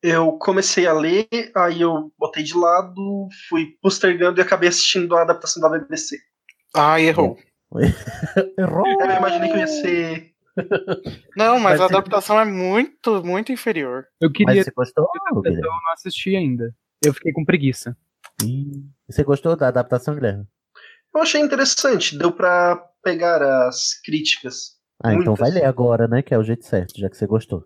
Eu 0.03 0.33
comecei 0.39 0.87
a 0.87 0.93
ler, 0.93 1.29
aí 1.55 1.83
eu 1.83 2.11
botei 2.19 2.43
de 2.43 2.57
lado, 2.57 3.29
fui 3.49 3.77
postergando 3.83 4.41
e 4.41 4.43
acabei 4.43 4.69
assistindo 4.69 5.15
a 5.15 5.23
adaptação 5.23 5.63
da 5.63 5.69
BBC. 5.69 6.17
Ah, 6.75 7.01
errou. 7.01 7.39
Errou! 8.59 8.87
Eu 9.01 9.17
imaginei 9.17 9.49
que 9.51 9.55
eu 9.55 9.61
ia 9.61 9.67
ser. 9.67 10.31
Não, 11.37 11.55
mas 11.61 11.79
Mas 11.79 11.81
a 11.81 11.87
você- 11.89 11.95
adaptação 11.95 12.39
é 12.41 12.45
muito, 12.45 13.25
muito 13.25 13.53
inferior. 13.53 14.05
Eu 14.21 14.31
queria. 14.33 14.55
Mas 14.57 14.65
você 14.65 14.73
gostou, 14.73 15.09
eu 15.35 15.41
Guilherme? 15.43 15.63
não 15.63 15.93
assisti 15.93 16.35
ainda. 16.37 16.75
Eu 17.05 17.15
fiquei 17.15 17.33
com 17.33 17.45
preguiça. 17.45 17.97
Você 19.09 19.23
gostou 19.23 19.55
da 19.57 19.69
adaptação, 19.69 20.15
Guilherme? 20.15 20.45
Eu 21.15 21.23
achei 21.23 21.41
interessante, 21.41 22.17
deu 22.19 22.33
pra 22.33 22.77
pegar 23.03 23.43
as 23.69 23.95
críticas. 24.05 24.79
Ah, 25.03 25.13
então 25.15 25.33
Muitas. 25.33 25.39
vai 25.39 25.51
ler 25.51 25.65
agora, 25.67 26.07
né? 26.07 26.21
Que 26.23 26.35
é 26.35 26.39
o 26.39 26.43
jeito 26.45 26.65
certo, 26.65 26.99
já 26.99 27.09
que 27.09 27.17
você 27.17 27.27
gostou. 27.27 27.65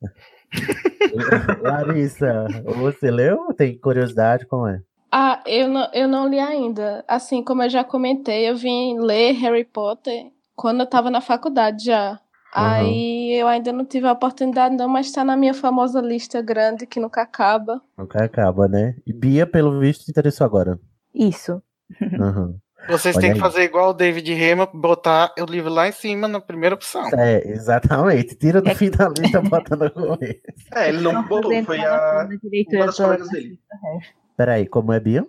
Larissa, 1.62 2.46
você 2.76 3.10
leu? 3.10 3.52
Tem 3.54 3.76
curiosidade? 3.78 4.46
Como 4.46 4.66
é? 4.68 4.80
Ah, 5.18 5.42
eu 5.46 5.66
não, 5.66 5.88
eu 5.94 6.06
não 6.06 6.28
li 6.28 6.38
ainda. 6.38 7.02
Assim, 7.08 7.42
como 7.42 7.62
eu 7.62 7.70
já 7.70 7.82
comentei, 7.82 8.50
eu 8.50 8.54
vim 8.54 8.98
ler 8.98 9.32
Harry 9.32 9.64
Potter 9.64 10.30
quando 10.54 10.80
eu 10.80 10.86
tava 10.86 11.10
na 11.10 11.22
faculdade 11.22 11.86
já. 11.86 12.20
Aí 12.52 13.32
eu 13.32 13.48
ainda 13.48 13.72
não 13.72 13.86
tive 13.86 14.06
a 14.06 14.12
oportunidade, 14.12 14.76
não, 14.76 14.86
mas 14.86 15.10
tá 15.10 15.24
na 15.24 15.34
minha 15.34 15.54
famosa 15.54 16.02
lista 16.02 16.42
grande 16.42 16.86
que 16.86 17.00
nunca 17.00 17.22
acaba. 17.22 17.80
Nunca 17.96 18.22
acaba, 18.22 18.68
né? 18.68 18.94
E 19.06 19.12
Bia, 19.14 19.46
pelo 19.46 19.80
visto, 19.80 20.04
se 20.04 20.10
interessou 20.10 20.44
agora. 20.44 20.78
Isso. 21.14 21.62
Aham. 22.20 22.56
Vocês 22.86 23.16
Olha 23.16 23.22
têm 23.22 23.30
que 23.32 23.38
aí. 23.38 23.40
fazer 23.40 23.62
igual 23.62 23.90
o 23.90 23.94
David 23.94 24.34
Rema, 24.34 24.66
botar 24.66 25.32
o 25.40 25.46
livro 25.46 25.72
lá 25.72 25.88
em 25.88 25.92
cima 25.92 26.28
na 26.28 26.42
primeira 26.42 26.74
opção. 26.74 27.08
É, 27.18 27.42
exatamente. 27.48 28.34
Tira 28.36 28.60
do 28.60 28.74
fim 28.74 28.90
da 28.90 29.08
lista, 29.08 29.40
bota 29.40 29.76
no 29.76 29.90
começo. 29.90 30.42
É, 30.74 30.90
ele 30.90 31.00
não 31.00 31.26
botou, 31.26 31.64
foi 31.64 31.80
a. 31.80 32.28
Uma 32.68 32.86
das 32.86 32.96
colegas 32.98 33.30
dele. 33.30 33.58
Peraí, 34.36 34.66
como 34.66 34.92
é, 34.92 35.00
Bia? 35.00 35.24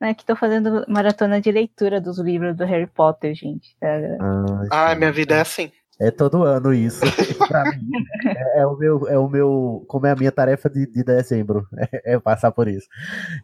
É 0.00 0.14
que 0.14 0.24
tô 0.24 0.34
fazendo 0.34 0.84
maratona 0.88 1.40
de 1.40 1.50
leitura 1.52 2.00
dos 2.00 2.18
livros 2.18 2.56
do 2.56 2.64
Harry 2.64 2.88
Potter, 2.88 3.34
gente. 3.34 3.76
É, 3.80 4.16
Ah, 4.20 4.90
Ah, 4.90 4.94
minha 4.94 5.12
vida 5.12 5.36
é 5.36 5.40
assim. 5.40 5.70
É 6.00 6.10
todo 6.10 6.42
ano 6.42 6.74
isso. 6.74 7.00
pra 7.48 7.64
mim, 7.70 7.88
é, 8.26 8.60
é 8.60 8.66
o 8.66 8.76
meu, 8.76 9.08
é 9.08 9.16
o 9.16 9.28
meu, 9.28 9.84
como 9.86 10.06
é 10.06 10.10
a 10.10 10.16
minha 10.16 10.32
tarefa 10.32 10.68
de, 10.68 10.90
de 10.90 11.04
dezembro, 11.04 11.64
é, 11.78 12.14
é 12.14 12.18
passar 12.18 12.50
por 12.50 12.66
isso. 12.66 12.88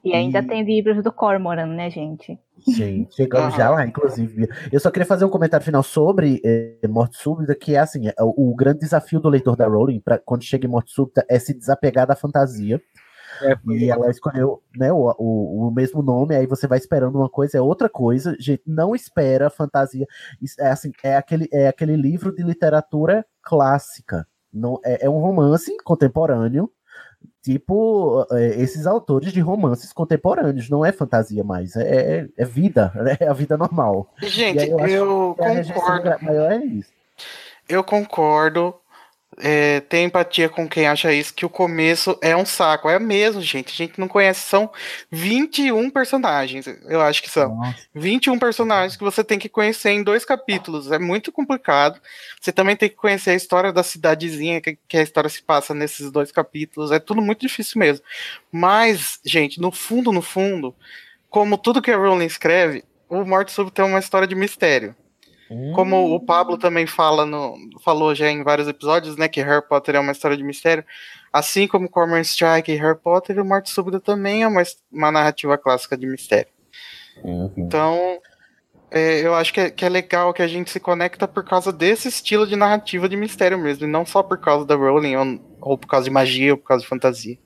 E 0.04 0.12
ainda 0.12 0.42
tem 0.42 0.64
livros 0.64 1.04
do 1.04 1.12
Cormoran, 1.12 1.66
né, 1.66 1.88
gente? 1.90 2.36
Sim, 2.60 3.06
chegamos 3.12 3.54
já 3.54 3.70
lá, 3.70 3.86
inclusive. 3.86 4.48
Eu 4.72 4.80
só 4.80 4.90
queria 4.90 5.06
fazer 5.06 5.24
um 5.24 5.30
comentário 5.30 5.64
final 5.64 5.84
sobre 5.84 6.40
eh, 6.44 6.88
Morte 6.88 7.18
Súbita, 7.18 7.54
que 7.54 7.76
é 7.76 7.78
assim, 7.78 8.08
é 8.08 8.14
o, 8.20 8.50
o 8.50 8.56
grande 8.56 8.80
desafio 8.80 9.20
do 9.20 9.28
leitor 9.28 9.54
da 9.54 9.68
Rowling, 9.68 10.00
pra, 10.00 10.18
quando 10.18 10.42
chega 10.42 10.66
em 10.66 10.70
Morte 10.70 10.90
Súbita, 10.90 11.24
é 11.28 11.38
se 11.38 11.54
desapegar 11.56 12.06
da 12.08 12.16
fantasia. 12.16 12.80
E 13.68 13.90
ela 13.90 14.10
escolheu 14.10 14.62
né, 14.76 14.92
o, 14.92 15.14
o, 15.18 15.68
o 15.68 15.70
mesmo 15.70 16.02
nome, 16.02 16.34
aí 16.34 16.46
você 16.46 16.66
vai 16.66 16.78
esperando 16.78 17.16
uma 17.18 17.28
coisa, 17.28 17.58
é 17.58 17.60
outra 17.60 17.88
coisa. 17.88 18.36
Gente, 18.38 18.62
não 18.66 18.94
espera 18.94 19.50
fantasia. 19.50 20.06
É, 20.58 20.68
assim, 20.70 20.92
é, 21.02 21.16
aquele, 21.16 21.48
é 21.52 21.68
aquele 21.68 21.96
livro 21.96 22.34
de 22.34 22.42
literatura 22.42 23.24
clássica. 23.42 24.26
Não, 24.52 24.80
é, 24.84 25.06
é 25.06 25.10
um 25.10 25.18
romance 25.18 25.76
contemporâneo, 25.84 26.70
tipo 27.42 28.26
é, 28.32 28.60
esses 28.60 28.86
autores 28.86 29.32
de 29.32 29.40
romances 29.40 29.92
contemporâneos. 29.92 30.68
Não 30.70 30.84
é 30.84 30.92
fantasia 30.92 31.44
mais, 31.44 31.76
é, 31.76 32.20
é- 32.20 32.28
é 32.36 32.44
vida, 32.44 32.92
né, 32.96 33.16
é 33.20 33.28
a 33.28 33.32
vida 33.32 33.56
normal. 33.56 34.12
Gente, 34.22 34.56
E 34.56 34.60
aí 34.60 34.72
acho 34.72 34.94
eu 34.94 35.34
que 35.36 35.44
a 35.44 35.48
rejeição 35.48 35.82
concordo. 35.82 36.24
maior 36.24 36.52
é 36.52 36.64
isso. 36.64 36.90
Eu 37.68 37.84
concordo. 37.84 38.74
É, 39.40 39.80
tenho 39.80 40.06
empatia 40.06 40.48
com 40.48 40.68
quem 40.68 40.88
acha 40.88 41.12
isso, 41.12 41.32
que 41.32 41.46
o 41.46 41.50
começo 41.50 42.18
é 42.20 42.36
um 42.36 42.44
saco. 42.44 42.88
É 42.88 42.98
mesmo, 42.98 43.40
gente. 43.40 43.72
A 43.72 43.76
gente 43.76 43.98
não 43.98 44.08
conhece. 44.08 44.40
São 44.40 44.70
21 45.10 45.90
personagens. 45.90 46.66
Eu 46.86 47.00
acho 47.00 47.22
que 47.22 47.30
são. 47.30 47.60
21 47.94 48.38
personagens 48.38 48.96
que 48.96 49.04
você 49.04 49.22
tem 49.22 49.38
que 49.38 49.48
conhecer 49.48 49.90
em 49.90 50.02
dois 50.02 50.24
capítulos. 50.24 50.90
É 50.90 50.98
muito 50.98 51.30
complicado. 51.30 52.00
Você 52.40 52.52
também 52.52 52.76
tem 52.76 52.88
que 52.88 52.96
conhecer 52.96 53.30
a 53.30 53.34
história 53.34 53.72
da 53.72 53.82
cidadezinha, 53.82 54.60
que, 54.60 54.78
que 54.88 54.96
a 54.96 55.02
história 55.02 55.30
se 55.30 55.42
passa 55.42 55.72
nesses 55.72 56.10
dois 56.10 56.32
capítulos. 56.32 56.90
É 56.90 56.98
tudo 56.98 57.22
muito 57.22 57.40
difícil 57.40 57.78
mesmo. 57.78 58.04
Mas, 58.50 59.20
gente, 59.24 59.60
no 59.60 59.70
fundo, 59.70 60.12
no 60.12 60.22
fundo, 60.22 60.74
como 61.30 61.56
tudo 61.56 61.82
que 61.82 61.90
a 61.90 61.96
Rowling 61.96 62.26
escreve, 62.26 62.84
o 63.08 63.24
Morte 63.24 63.52
Súbita 63.52 63.82
é 63.82 63.84
uma 63.84 63.98
história 63.98 64.26
de 64.26 64.34
mistério. 64.34 64.94
Como 65.74 66.14
o 66.14 66.20
Pablo 66.20 66.58
também 66.58 66.86
fala 66.86 67.24
no, 67.24 67.56
falou 67.82 68.14
já 68.14 68.30
em 68.30 68.42
vários 68.42 68.68
episódios, 68.68 69.16
né, 69.16 69.28
que 69.28 69.40
Harry 69.40 69.66
Potter 69.66 69.96
é 69.96 70.00
uma 70.00 70.12
história 70.12 70.36
de 70.36 70.42
mistério, 70.42 70.84
assim 71.32 71.66
como 71.66 71.88
Cormoran 71.88 72.20
Strike 72.20 72.70
e 72.70 72.76
Harry 72.76 72.98
Potter, 72.98 73.40
o 73.40 73.44
Morte 73.44 73.70
Súbita 73.70 73.98
também 73.98 74.42
é 74.42 74.48
uma, 74.48 74.62
uma 74.92 75.10
narrativa 75.10 75.56
clássica 75.56 75.96
de 75.96 76.06
mistério. 76.06 76.50
Então, 77.56 78.20
é, 78.90 79.20
eu 79.20 79.34
acho 79.34 79.52
que 79.52 79.60
é, 79.60 79.70
que 79.70 79.84
é 79.84 79.88
legal 79.88 80.32
que 80.32 80.42
a 80.42 80.46
gente 80.46 80.70
se 80.70 80.80
conecta 80.80 81.26
por 81.26 81.44
causa 81.44 81.72
desse 81.72 82.08
estilo 82.08 82.46
de 82.46 82.56
narrativa 82.56 83.08
de 83.08 83.16
mistério 83.16 83.58
mesmo, 83.58 83.86
e 83.86 83.90
não 83.90 84.04
só 84.06 84.22
por 84.22 84.38
causa 84.38 84.66
da 84.66 84.74
Rowling, 84.74 85.16
ou, 85.16 85.40
ou 85.60 85.78
por 85.78 85.86
causa 85.86 86.04
de 86.04 86.10
magia, 86.10 86.52
ou 86.52 86.58
por 86.58 86.68
causa 86.68 86.82
de 86.82 86.88
fantasia. 86.88 87.38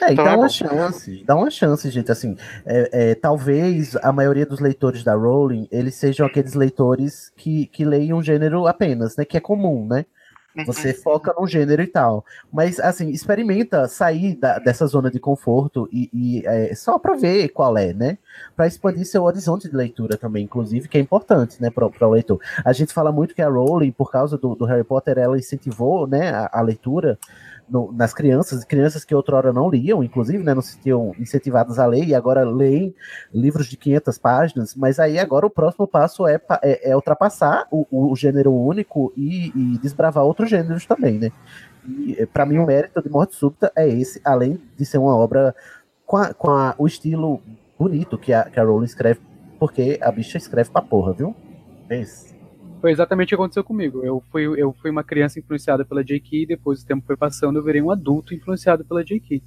É, 0.00 0.10
e 0.10 0.12
Então 0.12 0.24
dá 0.24 0.32
é 0.32 0.36
uma 0.36 0.42
bom. 0.46 0.48
chance, 0.48 1.24
dá 1.24 1.36
uma 1.36 1.50
chance, 1.50 1.90
gente. 1.90 2.10
Assim, 2.10 2.36
é, 2.64 3.10
é, 3.10 3.14
talvez 3.14 3.96
a 3.96 4.12
maioria 4.12 4.46
dos 4.46 4.60
leitores 4.60 5.04
da 5.04 5.14
Rowling, 5.14 5.68
eles 5.70 5.94
sejam 5.94 6.26
aqueles 6.26 6.54
leitores 6.54 7.32
que, 7.36 7.66
que 7.66 7.84
leem 7.84 8.12
um 8.12 8.22
gênero 8.22 8.66
apenas, 8.66 9.16
né? 9.16 9.24
Que 9.24 9.36
é 9.36 9.40
comum, 9.40 9.86
né? 9.86 10.04
Você 10.66 10.92
foca 10.92 11.32
num 11.38 11.46
gênero 11.46 11.80
e 11.80 11.86
tal. 11.86 12.26
Mas, 12.52 12.78
assim, 12.78 13.08
experimenta 13.08 13.88
sair 13.88 14.34
da- 14.34 14.58
dessa 14.58 14.86
zona 14.86 15.10
de 15.10 15.18
conforto 15.18 15.88
e, 15.90 16.10
e, 16.12 16.46
é, 16.46 16.74
só 16.74 16.98
pra 16.98 17.14
ver 17.14 17.48
qual 17.48 17.76
é, 17.78 17.94
né? 17.94 18.18
Pra 18.54 18.66
expandir 18.66 19.06
seu 19.06 19.22
horizonte 19.22 19.66
de 19.66 19.74
leitura 19.74 20.18
também, 20.18 20.44
inclusive, 20.44 20.88
que 20.88 20.98
é 20.98 21.00
importante, 21.00 21.56
né, 21.60 21.70
para 21.70 21.86
o 21.86 22.10
leitor. 22.10 22.38
A 22.62 22.72
gente 22.74 22.92
fala 22.92 23.10
muito 23.10 23.34
que 23.34 23.40
a 23.40 23.48
Rowling, 23.48 23.92
por 23.92 24.10
causa 24.12 24.36
do, 24.36 24.54
do 24.54 24.66
Harry 24.66 24.84
Potter, 24.84 25.16
ela 25.16 25.38
incentivou, 25.38 26.06
né, 26.06 26.28
a, 26.34 26.50
a 26.52 26.60
leitura 26.60 27.18
no- 27.68 27.92
nas 27.92 28.12
crianças, 28.12 28.64
crianças 28.64 29.04
que 29.04 29.14
outrora 29.14 29.52
não 29.52 29.70
liam, 29.70 30.02
inclusive, 30.04 30.42
né, 30.42 30.52
não 30.54 30.62
se 30.62 30.78
tinham 30.80 31.14
incentivadas 31.18 31.78
a 31.78 31.86
ler, 31.86 32.04
e 32.04 32.14
agora 32.14 32.44
leem 32.44 32.94
livros 33.32 33.66
de 33.66 33.76
500 33.76 34.18
páginas, 34.18 34.74
mas 34.74 34.98
aí 34.98 35.18
agora 35.18 35.46
o 35.46 35.50
próximo 35.50 35.86
passo 35.86 36.26
é, 36.26 36.40
é, 36.62 36.90
é 36.90 36.96
ultrapassar 36.96 37.66
o, 37.70 37.86
o 37.90 38.14
gênero 38.16 38.52
único 38.52 39.12
e, 39.16 39.46
e 39.54 39.78
desbravar 39.78 40.24
outros 40.24 40.50
gêneros 40.50 40.84
também, 40.86 41.18
né? 41.18 41.30
E 41.88 42.26
para 42.26 42.46
mim 42.46 42.58
o 42.58 42.66
mérito 42.66 43.02
de 43.02 43.08
Morte 43.10 43.34
Súbita 43.34 43.72
é 43.74 43.88
esse, 43.88 44.20
além 44.24 44.60
de 44.76 44.84
ser 44.84 44.98
uma 44.98 45.16
obra 45.16 45.54
com, 46.06 46.16
a- 46.16 46.32
com 46.34 46.50
a- 46.50 46.74
o 46.78 46.86
estilo 46.86 47.40
bonito 47.78 48.16
que 48.18 48.32
a, 48.32 48.44
que 48.44 48.60
a 48.60 48.64
Rowling 48.64 48.84
escreve, 48.84 49.20
porque 49.58 49.98
a 50.02 50.10
bicha 50.12 50.38
escreve 50.38 50.70
pra 50.70 50.82
porra, 50.82 51.12
viu? 51.12 51.34
É 51.88 52.00
isso. 52.00 52.31
Foi 52.82 52.90
exatamente 52.90 53.28
o 53.28 53.30
que 53.30 53.34
aconteceu 53.36 53.62
comigo. 53.62 54.04
Eu 54.04 54.20
fui, 54.32 54.42
eu 54.60 54.72
fui 54.82 54.90
uma 54.90 55.04
criança 55.04 55.38
influenciada 55.38 55.84
pela 55.84 56.02
J.K. 56.02 56.46
Depois 56.46 56.82
o 56.82 56.86
tempo 56.86 57.06
foi 57.06 57.16
passando, 57.16 57.60
eu 57.60 57.62
virei 57.62 57.80
um 57.80 57.92
adulto 57.92 58.34
influenciado 58.34 58.84
pela 58.84 59.04
J.K. 59.04 59.40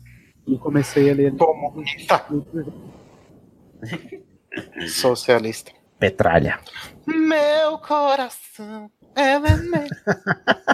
E 0.48 0.57
comecei 0.57 1.12
a 1.12 1.14
ler. 1.14 1.36
Comunista. 1.36 2.26
Socialista. 4.88 5.74
Petralha. 5.99 6.62
Meu 7.06 7.78
coração 7.80 8.90
é 9.14 9.38
vermelho. 9.38 9.90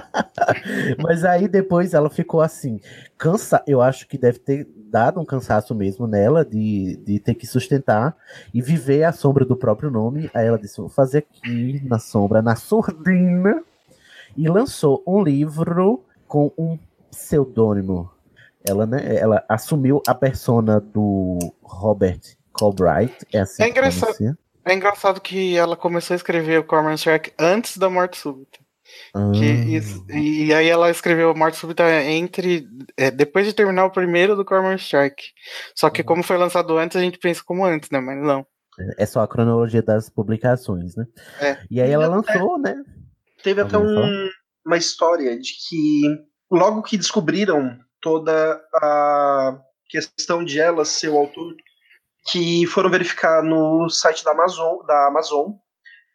Mas 1.02 1.26
aí 1.26 1.48
depois 1.48 1.96
ela 1.96 2.12
ficou 2.12 2.42
assim, 2.42 2.80
cansa, 3.18 3.64
eu 3.66 3.82
acho 3.82 4.08
que 4.08 4.20
deve 4.20 4.38
ter 4.38 4.68
dado 4.92 5.20
um 5.20 5.26
cansaço 5.26 5.74
mesmo 5.74 6.06
nela 6.06 6.44
de, 6.44 6.98
de 6.98 7.20
ter 7.20 7.34
que 7.36 7.48
sustentar 7.48 8.16
e 8.54 8.62
viver 8.62 9.06
à 9.06 9.14
sombra 9.14 9.46
do 9.46 9.56
próprio 9.56 9.90
nome. 9.90 10.30
Aí 10.34 10.46
ela 10.46 10.60
disse: 10.60 10.78
Vou 10.82 10.90
fazer 10.90 11.20
aqui 11.20 11.82
na 11.86 11.98
sombra, 11.98 12.42
na 12.42 12.56
surdina, 12.56 13.64
e 14.36 14.48
lançou 14.50 15.02
um 15.08 15.24
livro 15.24 16.04
com 16.28 16.52
um 16.58 16.78
pseudônimo. 17.10 18.12
Ela, 18.64 18.86
né, 18.86 19.16
ela 19.16 19.44
assumiu 19.50 20.04
a 20.08 20.14
persona 20.14 20.80
do 20.80 21.40
Robert 21.64 22.20
Colbright, 22.54 23.26
é 23.34 23.40
assim 23.40 23.64
É 23.64 23.70
engraçado. 23.70 24.38
É 24.64 24.74
engraçado 24.76 25.20
que 25.20 25.58
ela 25.58 25.76
começou 25.76 26.14
a 26.14 26.18
escrever 26.18 26.60
o 26.60 26.64
Cormoran 26.64 26.94
Strike 26.94 27.34
antes 27.40 27.78
da 27.78 27.90
Morte 27.90 28.18
Súbita. 28.18 28.60
Ah, 29.14 29.32
isso- 29.36 30.06
e 30.10 30.54
aí 30.54 30.68
ela 30.68 30.90
escreveu 30.90 31.32
a 31.32 31.34
Morte 31.34 31.58
Súbita 31.58 31.84
entre. 32.04 32.66
é, 32.98 33.12
depois 33.12 33.46
de 33.46 33.54
terminar 33.54 33.86
o 33.86 33.92
primeiro 33.92 34.36
do 34.36 34.46
Cormoran 34.46 34.76
Strike. 34.76 35.32
Só 35.76 35.88
Uhum. 35.88 35.94
que 35.94 36.04
como 36.04 36.24
foi 36.24 36.38
lançado 36.38 36.78
antes, 36.78 36.96
a 36.98 37.02
gente 37.02 37.18
pensa 37.20 37.42
como 37.46 37.66
antes, 37.66 37.90
né? 37.90 38.00
Mas 38.00 38.22
não. 38.24 38.46
é 38.98 39.06
só 39.06 39.22
a 39.22 39.28
cronologia 39.28 39.82
das 39.82 40.10
publicações, 40.10 40.96
né? 40.96 41.06
É. 41.42 41.58
E 41.70 41.82
aí 41.82 41.92
ela 41.92 42.08
lançou, 42.08 42.58
né? 42.58 42.74
Teve 43.44 43.62
até 43.62 43.78
um- 43.78 44.30
uma 44.66 44.78
história 44.78 45.38
de 45.38 45.52
que 45.68 46.02
logo 46.50 46.82
que 46.82 46.98
descobriram 46.98 47.78
toda 48.02 48.60
a 48.76 49.60
questão 49.90 50.44
de 50.44 50.60
ela 50.60 50.86
ser 50.86 51.10
o 51.10 51.18
autor, 51.18 51.54
que 52.32 52.66
foram 52.68 52.90
verificar 52.90 53.44
no 53.44 53.90
site 53.90 54.24
da 54.24 54.32
Amazon, 54.32 54.78
da 54.88 55.08
Amazon 55.08 55.52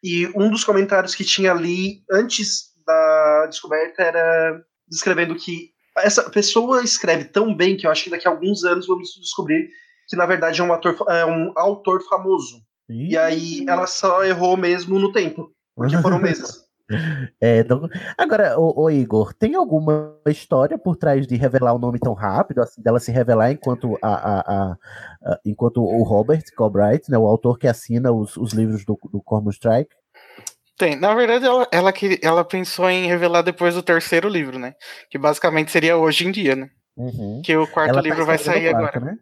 e 0.02 0.26
um 0.34 0.50
dos 0.50 0.64
comentários 0.64 1.14
que 1.14 1.24
tinha 1.24 1.52
ali 1.52 2.02
antes 2.10 2.65
da 2.86 3.46
descoberta 3.46 4.02
era 4.02 4.62
descrevendo 4.88 5.34
que 5.34 5.70
essa 5.98 6.28
pessoa 6.30 6.82
escreve 6.82 7.24
tão 7.24 7.54
bem 7.54 7.76
que 7.76 7.86
eu 7.86 7.90
acho 7.90 8.04
que 8.04 8.10
daqui 8.10 8.28
a 8.28 8.30
alguns 8.30 8.64
anos 8.64 8.86
vamos 8.86 9.08
descobrir 9.20 9.68
que 10.08 10.14
na 10.16 10.26
verdade 10.26 10.60
é 10.60 10.64
um 10.64 10.72
ator, 10.72 10.94
é 11.08 11.24
um 11.26 11.52
autor 11.56 12.00
famoso. 12.08 12.60
E 12.88 13.16
aí 13.18 13.64
ela 13.68 13.86
só 13.86 14.22
errou 14.24 14.56
mesmo 14.56 14.98
no 14.98 15.10
tempo, 15.12 15.50
porque 15.74 15.96
foram 15.98 16.18
meses. 16.18 16.64
É, 17.40 17.58
então- 17.58 17.88
Agora, 18.16 18.56
ô, 18.60 18.82
ô 18.84 18.88
Igor, 18.88 19.34
tem 19.34 19.56
alguma 19.56 20.14
história 20.28 20.78
por 20.78 20.94
trás 20.94 21.26
de 21.26 21.34
revelar 21.34 21.72
o 21.74 21.80
nome 21.80 21.98
tão 21.98 22.14
rápido, 22.14 22.62
assim, 22.62 22.80
dela 22.80 23.00
se 23.00 23.10
revelar 23.10 23.50
enquanto 23.50 23.98
a, 24.00 24.08
a- 24.08 24.40
a- 24.40 24.76
a- 25.24 25.40
enquanto 25.44 25.82
o 25.82 26.04
Robert 26.04 26.44
Galbraith, 26.56 27.08
né, 27.08 27.18
o 27.18 27.26
autor 27.26 27.58
que 27.58 27.66
assina 27.66 28.12
os, 28.12 28.36
os 28.36 28.52
livros 28.52 28.84
do, 28.84 28.96
do 29.10 29.20
Cormo 29.20 29.50
Strike? 29.50 29.90
Tem. 30.76 30.94
Na 30.96 31.14
verdade, 31.14 31.46
ela, 31.46 31.66
ela, 31.72 31.92
ela 32.22 32.44
pensou 32.44 32.88
em 32.88 33.06
revelar 33.06 33.42
depois 33.42 33.74
do 33.74 33.82
terceiro 33.82 34.28
livro, 34.28 34.58
né? 34.58 34.74
Que 35.10 35.18
basicamente 35.18 35.70
seria 35.70 35.96
hoje 35.96 36.26
em 36.26 36.30
dia, 36.30 36.54
né? 36.54 36.68
Uhum. 36.96 37.40
Que 37.44 37.56
o 37.56 37.66
quarto 37.66 37.90
Ela 37.90 38.02
tá 38.02 38.08
livro 38.08 38.24
vai 38.26 38.36
escrevendo 38.36 38.64
sair 38.64 38.70
quarto, 38.72 38.96
agora. 38.96 39.12
né? 39.12 39.18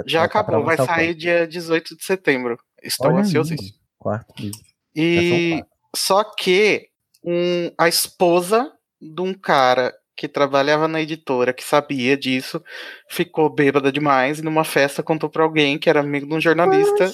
É- 0.00 0.02
Já 0.06 0.20
tá 0.20 0.40
acabou, 0.40 0.64
vai 0.64 0.76
sair 0.76 1.14
dia 1.14 1.46
18 1.46 1.96
de 1.96 2.04
setembro. 2.04 2.58
Estou 2.82 3.08
Olha 3.08 3.16
aí, 3.16 3.22
ansiosíssimo. 3.22 3.78
Quarto 3.98 4.34
livro. 4.38 4.58
E 4.94 5.64
só 5.94 6.24
que 6.24 6.88
um, 7.24 7.70
a 7.78 7.88
esposa 7.88 8.72
de 9.00 9.20
um 9.22 9.32
cara 9.32 9.94
que 10.16 10.26
trabalhava 10.26 10.88
na 10.88 11.00
editora, 11.00 11.52
que 11.52 11.62
sabia 11.62 12.16
disso, 12.16 12.60
ficou 13.08 13.48
bêbada 13.48 13.92
demais 13.92 14.40
e 14.40 14.42
numa 14.42 14.64
festa 14.64 15.00
contou 15.02 15.30
pra 15.30 15.44
alguém 15.44 15.78
que 15.78 15.88
era 15.88 16.00
amigo 16.00 16.26
de 16.26 16.34
um 16.34 16.40
jornalista. 16.40 17.12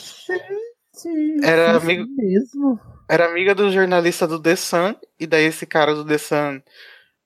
Era 1.43 1.77
isso 1.77 1.85
amigo, 1.85 2.07
mesmo. 2.17 2.81
era 3.09 3.27
amiga 3.27 3.55
do 3.55 3.71
jornalista 3.71 4.27
do 4.27 4.41
The 4.41 4.57
Sun, 4.57 4.95
e 5.19 5.27
daí 5.27 5.45
esse 5.45 5.67
cara 5.67 5.95
do 5.95 6.05
The 6.05 6.19
Sun 6.19 6.61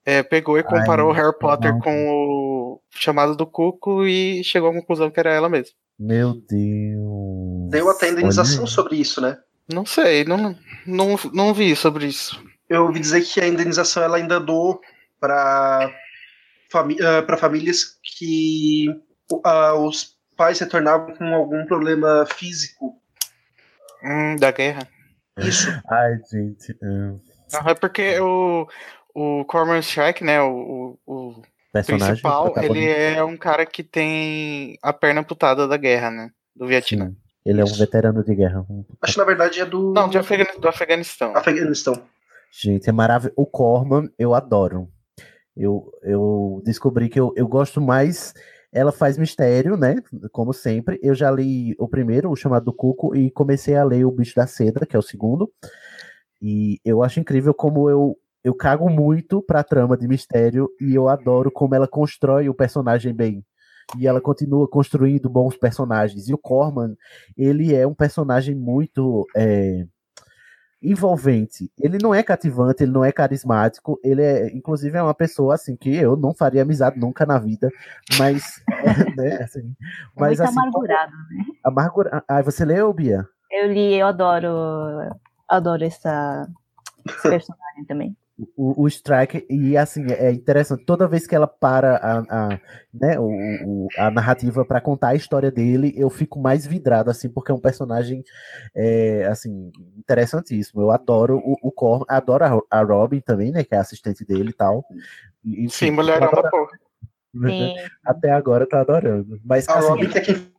é, 0.05 0.23
pegou 0.23 0.59
e 0.59 0.63
comparou 0.63 1.11
o 1.11 1.13
Harry 1.13 1.37
Potter 1.39 1.73
não. 1.73 1.81
com 1.81 2.09
o 2.09 2.81
chamado 2.91 3.37
do 3.37 3.47
Cuco 3.47 4.07
e 4.07 4.43
chegou 4.43 4.71
à 4.71 4.73
conclusão 4.73 5.11
que 5.11 5.21
era 5.21 5.33
ela 5.33 5.49
mesma. 5.49 5.75
Meu 5.99 6.35
Deus. 6.35 7.71
Deu 7.71 7.91
até 7.91 8.09
indenização 8.09 8.61
Olha. 8.61 8.67
sobre 8.67 8.97
isso, 8.97 9.21
né? 9.21 9.37
Não 9.71 9.85
sei, 9.85 10.25
não, 10.25 10.57
não, 10.87 11.17
não 11.35 11.53
vi 11.53 11.77
sobre 11.77 12.07
isso. 12.07 12.43
Eu 12.69 12.85
ouvi 12.85 13.01
dizer 13.01 13.21
que 13.23 13.41
a 13.41 13.47
indenização 13.47 14.03
ela 14.03 14.17
ainda 14.17 14.41
doou 14.41 14.81
para 15.21 15.93
para 17.27 17.37
famílias 17.39 17.99
que 18.03 18.87
ah, 19.45 19.75
os 19.75 20.17
pais 20.37 20.59
retornavam 20.59 21.15
com 21.17 21.35
algum 21.35 21.67
problema 21.67 22.27
físico. 22.27 23.01
Hum, 24.03 24.37
da 24.37 24.51
guerra. 24.51 24.87
Isso. 25.39 25.69
Ai, 25.89 26.19
gente. 26.31 26.77
hum, 26.83 27.19
Não, 27.53 27.69
é 27.71 27.75
porque 27.75 28.19
o, 28.21 28.67
o 29.15 29.45
Cormoran 29.45 29.81
Strike, 29.81 30.25
né, 30.25 30.41
o, 30.43 30.99
o, 31.07 31.13
o 31.31 31.43
Personagem, 31.73 32.09
principal, 32.09 32.53
ele 32.63 32.89
é 32.89 33.23
um 33.23 33.37
cara 33.37 33.65
que 33.67 33.83
tem 33.85 34.79
a 34.83 34.93
perna 34.93 35.21
amputada 35.21 35.69
da 35.69 35.77
guerra, 35.77 36.11
né, 36.11 36.31
do 36.57 36.67
Vietnã. 36.67 37.13
Ele 37.47 37.61
é 37.61 37.65
um 37.65 37.73
veterano 37.73 38.23
de 38.25 38.35
guerra. 38.35 38.67
Acho 39.01 39.13
que 39.15 39.19
na 39.19 39.25
verdade 39.25 39.61
é 39.61 39.65
do. 39.65 39.93
Não, 39.93 40.09
de 40.09 40.19
Afegani- 40.19 40.59
do 40.61 40.69
Afeganistão. 40.69 41.35
Afeganistão. 41.37 42.03
Gente, 42.51 42.89
é 42.89 42.93
maravilhoso. 42.93 43.35
O 43.37 43.47
Corman, 43.47 44.11
eu 44.19 44.35
adoro. 44.35 44.89
Eu, 45.57 45.91
eu 46.03 46.61
descobri 46.65 47.09
que 47.09 47.19
eu, 47.19 47.33
eu 47.37 47.49
gosto 47.49 47.81
mais. 47.81 48.35
Ela 48.73 48.93
faz 48.93 49.17
mistério, 49.17 49.77
né? 49.77 49.97
Como 50.31 50.53
sempre. 50.53 50.99
Eu 51.03 51.15
já 51.15 51.31
li 51.31 51.75
o 51.79 51.89
primeiro, 51.89 52.31
o 52.31 52.37
chamado 52.37 52.65
do 52.67 52.73
Cuco, 52.73 53.17
e 53.17 53.31
comecei 53.31 53.75
a 53.77 53.85
ler 53.85 54.05
o 54.05 54.11
Bicho 54.11 54.35
da 54.35 54.47
Seda, 54.47 54.85
que 54.87 54.95
é 54.95 54.99
o 54.99 55.03
segundo. 55.03 55.51
E 56.41 56.79
eu 56.85 57.03
acho 57.03 57.21
incrível 57.21 57.55
como 57.55 57.91
eu, 57.91 58.17
eu 58.45 58.55
cago 58.55 58.89
muito 58.89 59.43
pra 59.43 59.65
trama 59.65 59.97
de 59.97 60.07
mistério 60.07 60.69
e 60.81 60.95
eu 60.95 61.09
adoro 61.09 61.51
como 61.51 61.75
ela 61.75 61.89
constrói 61.89 62.49
o 62.49 62.55
personagem 62.55 63.15
bem. 63.15 63.45
E 63.99 64.07
ela 64.07 64.21
continua 64.21 64.69
construindo 64.69 65.31
bons 65.31 65.57
personagens. 65.57 66.29
E 66.29 66.35
o 66.35 66.39
Corman, 66.39 66.95
ele 67.37 67.75
é 67.75 67.87
um 67.87 67.95
personagem 67.95 68.55
muito. 68.55 69.27
é, 69.35 69.87
envolvente. 70.83 71.71
Ele 71.79 71.99
não 72.01 72.15
é 72.15 72.23
cativante, 72.23 72.83
ele 72.83 72.93
não 72.93 73.05
é 73.05 73.11
carismático, 73.11 73.99
ele 74.03 74.23
é, 74.23 74.49
inclusive, 74.55 74.97
é 74.97 75.03
uma 75.03 75.15
pessoa 75.15 75.55
assim 75.55 75.77
que 75.77 75.95
eu 75.95 76.17
não 76.17 76.33
faria 76.35 76.63
amizade 76.63 76.99
nunca 76.99 77.27
na 77.27 77.39
vida, 77.39 77.69
mas, 78.19 78.63
é, 78.69 78.85
né, 79.17 79.43
assim, 79.43 79.75
É 79.81 80.21
mas 80.21 80.39
muito 80.39 80.43
assim, 80.51 80.59
amargurado, 80.59 81.13
né? 82.13 82.23
Ah, 82.29 82.43
você 82.43 82.65
leu, 82.65 82.93
Bia? 82.93 83.27
Eu 83.51 83.73
li, 83.73 83.95
eu 83.95 84.07
adoro, 84.07 84.49
adoro 85.49 85.85
essa, 85.85 86.47
esse 87.07 87.29
personagem 87.29 87.85
também. 87.87 88.17
O, 88.57 88.85
o 88.85 88.87
Strike, 88.89 89.45
e 89.51 89.77
assim, 89.77 90.07
é 90.13 90.31
interessante, 90.31 90.85
toda 90.85 91.09
vez 91.09 91.27
que 91.27 91.35
ela 91.35 91.49
para 91.49 91.97
a, 91.97 92.19
a, 92.53 92.61
né, 92.95 93.19
o, 93.19 93.25
o- 93.27 93.89
a 93.99 94.13
narrativa 94.13 94.65
para 94.65 94.81
contar 94.81 95.09
a 95.09 95.15
história 95.17 95.51
dele, 95.51 95.93
eu 95.97 96.09
fico 96.09 96.39
mais 96.39 96.65
vidrado, 96.65 97.11
assim, 97.11 97.29
porque 97.29 97.51
é 97.51 97.55
um 97.55 97.61
personagem, 97.61 98.23
é, 98.77 99.27
assim, 99.27 99.73
interessantíssimo. 99.97 100.81
Eu 100.81 100.93
adoro 100.93 101.39
o, 101.39 101.57
o 101.63 101.73
Corman, 101.73 102.05
adoro 102.09 102.45
a, 102.71 102.79
a 102.79 102.83
Robin 102.85 103.19
também, 103.21 103.51
né, 103.51 103.65
que 103.65 103.75
é 103.75 103.79
a 103.79 103.81
assistente 103.81 104.25
dele 104.25 104.51
e 104.51 104.53
tal. 104.53 104.85
E, 105.45 105.65
enfim, 105.65 105.91
Sim, 105.91 105.97
da 105.97 106.15
adoro- 106.17 106.49
porra. 106.51 106.79
Sim. 107.51 107.75
Até 108.07 108.31
agora 108.31 108.65
eu 108.65 108.69
tô 108.69 108.77
adorando. 108.77 109.41
Mas, 109.45 109.69
A 109.69 109.79
assim, 109.79 109.89
Robin 109.89 110.09
que 110.11 110.19
é 110.19 110.21
quem, 110.21 110.53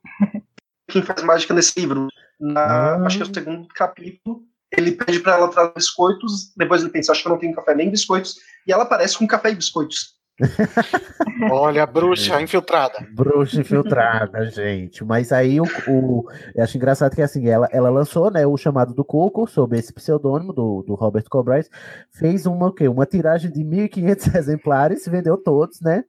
quem 0.87 1.01
faz 1.01 1.23
mágica 1.23 1.53
nesse 1.53 1.79
livro. 1.79 2.07
Na, 2.39 2.61
Ah. 2.95 3.05
Acho 3.05 3.17
que 3.17 3.23
é 3.23 3.25
o 3.25 3.33
segundo 3.33 3.67
capítulo. 3.69 4.43
Ele 4.77 4.91
pede 4.91 5.19
pra 5.19 5.33
ela 5.33 5.47
trazer 5.49 5.73
biscoitos. 5.75 6.53
Depois 6.55 6.81
ele 6.81 6.91
pensa, 6.91 7.11
acho 7.11 7.21
que 7.21 7.27
eu 7.27 7.31
não 7.31 7.39
tenho 7.39 7.55
café 7.55 7.73
nem 7.73 7.89
biscoitos. 7.89 8.35
E 8.67 8.71
ela 8.71 8.83
aparece 8.83 9.17
com 9.17 9.27
café 9.27 9.51
e 9.51 9.55
biscoitos. 9.55 10.17
Olha 11.51 11.83
a 11.83 11.85
bruxa 11.85 12.41
infiltrada. 12.41 13.05
Bruxa 13.13 13.59
infiltrada, 13.61 14.45
gente. 14.51 15.03
Mas 15.03 15.31
aí 15.31 15.59
o, 15.59 15.65
o- 15.87 16.25
eu 16.55 16.63
acho 16.63 16.77
engraçado 16.77 17.15
que 17.15 17.21
assim, 17.21 17.47
ela, 17.47 17.67
ela 17.71 17.89
lançou 17.89 18.31
né, 18.31 18.45
o 18.45 18.55
chamado 18.57 18.93
do 18.93 19.03
Coco 19.03 19.47
sob 19.47 19.77
esse 19.77 19.91
pseudônimo 19.93 20.53
do, 20.53 20.83
do 20.83 20.95
Robert 20.95 21.25
Cobrais, 21.29 21.69
fez 22.11 22.45
uma, 22.45 22.67
o 22.67 22.73
quê? 22.73 22.87
uma 22.87 23.05
tiragem 23.05 23.51
de 23.51 23.61
1.500 23.63 24.35
exemplares, 24.37 25.05
vendeu 25.07 25.37
todos, 25.37 25.81
né? 25.81 26.03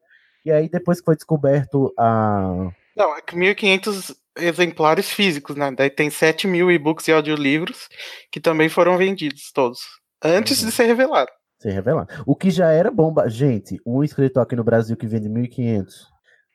E 0.44 0.50
aí 0.50 0.68
depois 0.68 1.00
que 1.00 1.04
foi 1.06 1.16
descoberto 1.16 1.92
a. 1.98 2.70
Não, 2.96 3.16
é 3.16 3.20
que 3.20 3.36
1.500 3.36 4.14
exemplares 4.36 5.10
físicos, 5.10 5.56
né? 5.56 5.70
Daí 5.76 5.90
tem 5.90 6.10
7 6.10 6.46
mil 6.46 6.70
e-books 6.70 7.08
e 7.08 7.12
audiolivros 7.12 7.88
que 8.30 8.40
também 8.40 8.68
foram 8.68 8.96
vendidos 8.96 9.50
todos. 9.52 9.80
Antes 10.22 10.58
de 10.60 10.70
ser 10.70 10.84
revelado. 10.84 11.30
Se 11.58 11.70
revelar. 11.70 12.06
O 12.26 12.34
que 12.34 12.50
já 12.50 12.70
era 12.70 12.90
bomba. 12.90 13.28
Gente, 13.28 13.78
um 13.86 14.02
escritor 14.02 14.42
aqui 14.42 14.56
no 14.56 14.64
Brasil 14.64 14.96
que 14.96 15.06
vende 15.06 15.28
1.500 15.28 15.86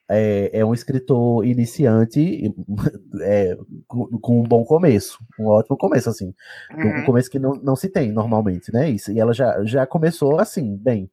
é, 0.10 0.60
é 0.60 0.66
um 0.66 0.74
escritor 0.74 1.46
iniciante 1.46 2.54
é, 3.22 3.58
com, 3.88 4.08
com 4.20 4.40
um 4.40 4.44
bom 4.44 4.64
começo. 4.64 5.18
Um 5.40 5.48
ótimo 5.48 5.78
começo, 5.78 6.10
assim. 6.10 6.34
Um 6.76 6.88
Uhum. 7.00 7.04
começo 7.06 7.30
que 7.30 7.40
não, 7.40 7.54
não 7.56 7.76
se 7.76 7.90
tem 7.90 8.12
normalmente, 8.12 8.72
né? 8.74 8.90
Isso. 8.90 9.12
E 9.12 9.20
ela 9.20 9.34
já, 9.34 9.64
já 9.64 9.86
começou 9.88 10.40
assim, 10.40 10.76
bem, 10.78 11.10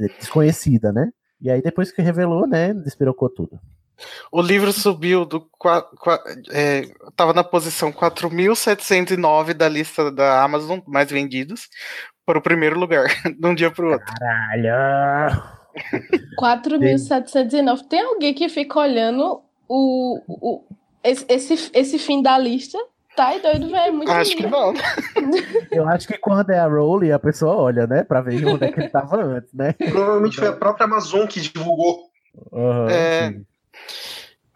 eh, 0.00 0.08
desconhecida, 0.18 0.92
né? 0.92 1.10
E 1.40 1.50
aí 1.50 1.60
depois 1.60 1.90
que 1.92 2.00
revelou, 2.00 2.46
né, 2.46 2.72
despirocou 2.72 3.28
tudo. 3.28 3.58
O 4.30 4.40
livro 4.42 4.72
subiu 4.72 5.24
do. 5.24 5.40
qua- 5.58 5.86
é, 6.50 6.82
tava 7.16 7.32
na 7.32 7.44
posição 7.44 7.92
4.709 7.92 9.54
da 9.54 9.68
lista 9.68 10.10
da 10.10 10.42
Amazon 10.42 10.78
mais 10.86 11.10
vendidos 11.10 11.68
para 12.24 12.38
o 12.38 12.42
primeiro 12.42 12.78
lugar, 12.78 13.06
de 13.38 13.46
um 13.46 13.54
dia 13.54 13.70
para 13.70 13.84
o 13.84 13.92
outro. 13.92 14.06
Caralho! 14.06 15.42
4.709. 16.38 17.88
Tem 17.88 18.02
alguém 18.02 18.34
que 18.34 18.48
fica 18.48 18.78
olhando 18.80 19.40
o, 19.68 20.20
o, 20.28 20.64
esse, 21.02 21.24
esse, 21.28 21.70
esse 21.74 21.98
fim 21.98 22.22
da 22.22 22.36
lista. 22.38 22.78
Tá 23.14 23.36
e 23.36 23.40
doido, 23.42 23.66
velho. 23.68 23.76
É 23.76 23.90
muito 23.90 24.10
Acho 24.10 24.34
que 24.36 24.42
lindo. 24.42 24.56
não. 24.56 24.72
Eu 25.70 25.86
acho 25.88 26.08
que 26.08 26.16
quando 26.16 26.48
é 26.50 26.58
a 26.58 26.66
Rowley, 26.66 27.12
a 27.12 27.18
pessoa 27.18 27.54
olha, 27.54 27.86
né? 27.86 28.04
Pra 28.04 28.22
ver 28.22 28.42
onde 28.46 28.64
é 28.64 28.72
que 28.72 28.80
ele 28.80 28.88
tava 28.88 29.22
antes, 29.22 29.52
né? 29.52 29.72
Provavelmente 29.74 30.36
foi 30.36 30.48
a 30.48 30.52
própria 30.52 30.84
Amazon 30.84 31.26
que 31.26 31.40
divulgou. 31.40 32.04
Aham, 32.52 32.88
É. 32.90 33.28
sim. 33.32 33.44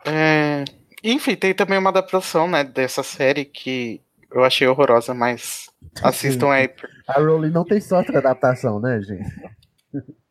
É, 0.05 0.65
Enfim, 1.03 1.35
tem 1.35 1.55
também 1.55 1.79
uma 1.79 1.91
adaptação, 1.91 2.49
né, 2.49 2.65
dessa 2.65 3.03
série 3.03 3.45
que 3.45 4.01
eu 4.33 4.45
achei 4.45 4.67
horrorosa, 4.67 5.15
mas 5.15 5.69
assistam 6.03 6.51
aí. 6.51 6.71
A 7.09 7.21
Rowley 7.21 7.51
não 7.51 7.65
tem 7.65 7.81
sorte 7.81 8.11
com 8.11 8.17
a 8.17 8.21
adaptação, 8.21 8.81
né, 8.81 9.01
gente? 9.01 9.31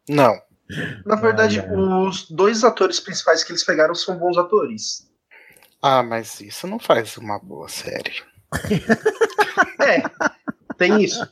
Não. 0.09 0.37
Na 1.05 1.15
verdade, 1.15 1.61
os 1.61 2.29
dois 2.29 2.63
atores 2.63 2.99
principais 2.99 3.43
que 3.43 3.51
eles 3.51 3.63
pegaram 3.63 3.95
são 3.95 4.17
bons 4.17 4.37
atores. 4.37 5.09
Ah, 5.81 6.03
mas 6.03 6.41
isso 6.41 6.67
não 6.67 6.79
faz 6.79 7.15
uma 7.17 7.39
boa 7.39 7.69
série. 7.69 8.21
É, 9.79 10.01
tem 10.77 11.01
isso. 11.03 11.25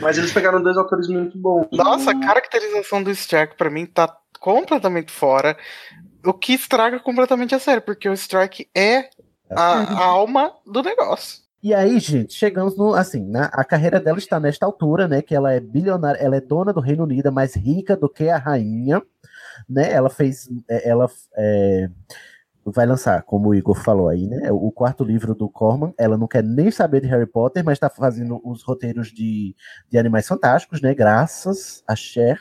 Mas 0.00 0.18
eles 0.18 0.32
pegaram 0.32 0.62
dois 0.62 0.76
atores 0.76 1.08
muito 1.08 1.38
bons. 1.38 1.68
Nossa, 1.72 2.10
a 2.10 2.20
caracterização 2.20 3.02
do 3.02 3.10
Stark 3.10 3.56
pra 3.56 3.70
mim 3.70 3.86
tá 3.86 4.14
completamente 4.38 5.10
fora. 5.12 5.56
O 6.24 6.32
que 6.32 6.52
estraga 6.52 7.00
completamente 7.00 7.54
a 7.54 7.58
série, 7.58 7.80
porque 7.80 8.08
o 8.08 8.12
Stark 8.12 8.68
é 8.74 9.10
a, 9.50 9.80
a 9.82 10.04
alma 10.04 10.52
do 10.66 10.82
negócio. 10.82 11.40
E 11.62 11.74
aí, 11.74 11.98
gente, 11.98 12.32
chegamos 12.32 12.76
no. 12.76 12.94
Assim, 12.94 13.20
né, 13.20 13.50
a 13.52 13.62
carreira 13.64 14.00
dela 14.00 14.18
está 14.18 14.40
nesta 14.40 14.64
altura, 14.64 15.06
né? 15.06 15.20
Que 15.20 15.34
ela 15.34 15.52
é 15.52 15.60
bilionária, 15.60 16.18
ela 16.18 16.36
é 16.36 16.40
dona 16.40 16.72
do 16.72 16.80
Reino 16.80 17.04
Unido, 17.04 17.28
é 17.28 17.30
mais 17.30 17.54
rica 17.54 17.96
do 17.96 18.08
que 18.08 18.28
a 18.30 18.38
rainha, 18.38 19.02
né? 19.68 19.92
Ela 19.92 20.08
fez. 20.08 20.48
é, 20.68 20.88
Ela 20.88 21.06
é, 21.36 21.90
vai 22.64 22.86
lançar, 22.86 23.22
como 23.22 23.50
o 23.50 23.54
Igor 23.54 23.74
falou 23.74 24.08
aí, 24.08 24.26
né? 24.26 24.50
O 24.50 24.70
quarto 24.70 25.04
livro 25.04 25.34
do 25.34 25.50
Corman. 25.50 25.92
Ela 25.98 26.16
não 26.16 26.26
quer 26.26 26.42
nem 26.42 26.70
saber 26.70 27.02
de 27.02 27.08
Harry 27.08 27.26
Potter, 27.26 27.62
mas 27.62 27.74
está 27.74 27.90
fazendo 27.90 28.40
os 28.42 28.62
roteiros 28.62 29.08
de, 29.08 29.54
de 29.90 29.98
Animais 29.98 30.26
Fantásticos, 30.26 30.80
né? 30.80 30.94
Graças 30.94 31.82
a 31.86 31.94
Cher. 31.94 32.40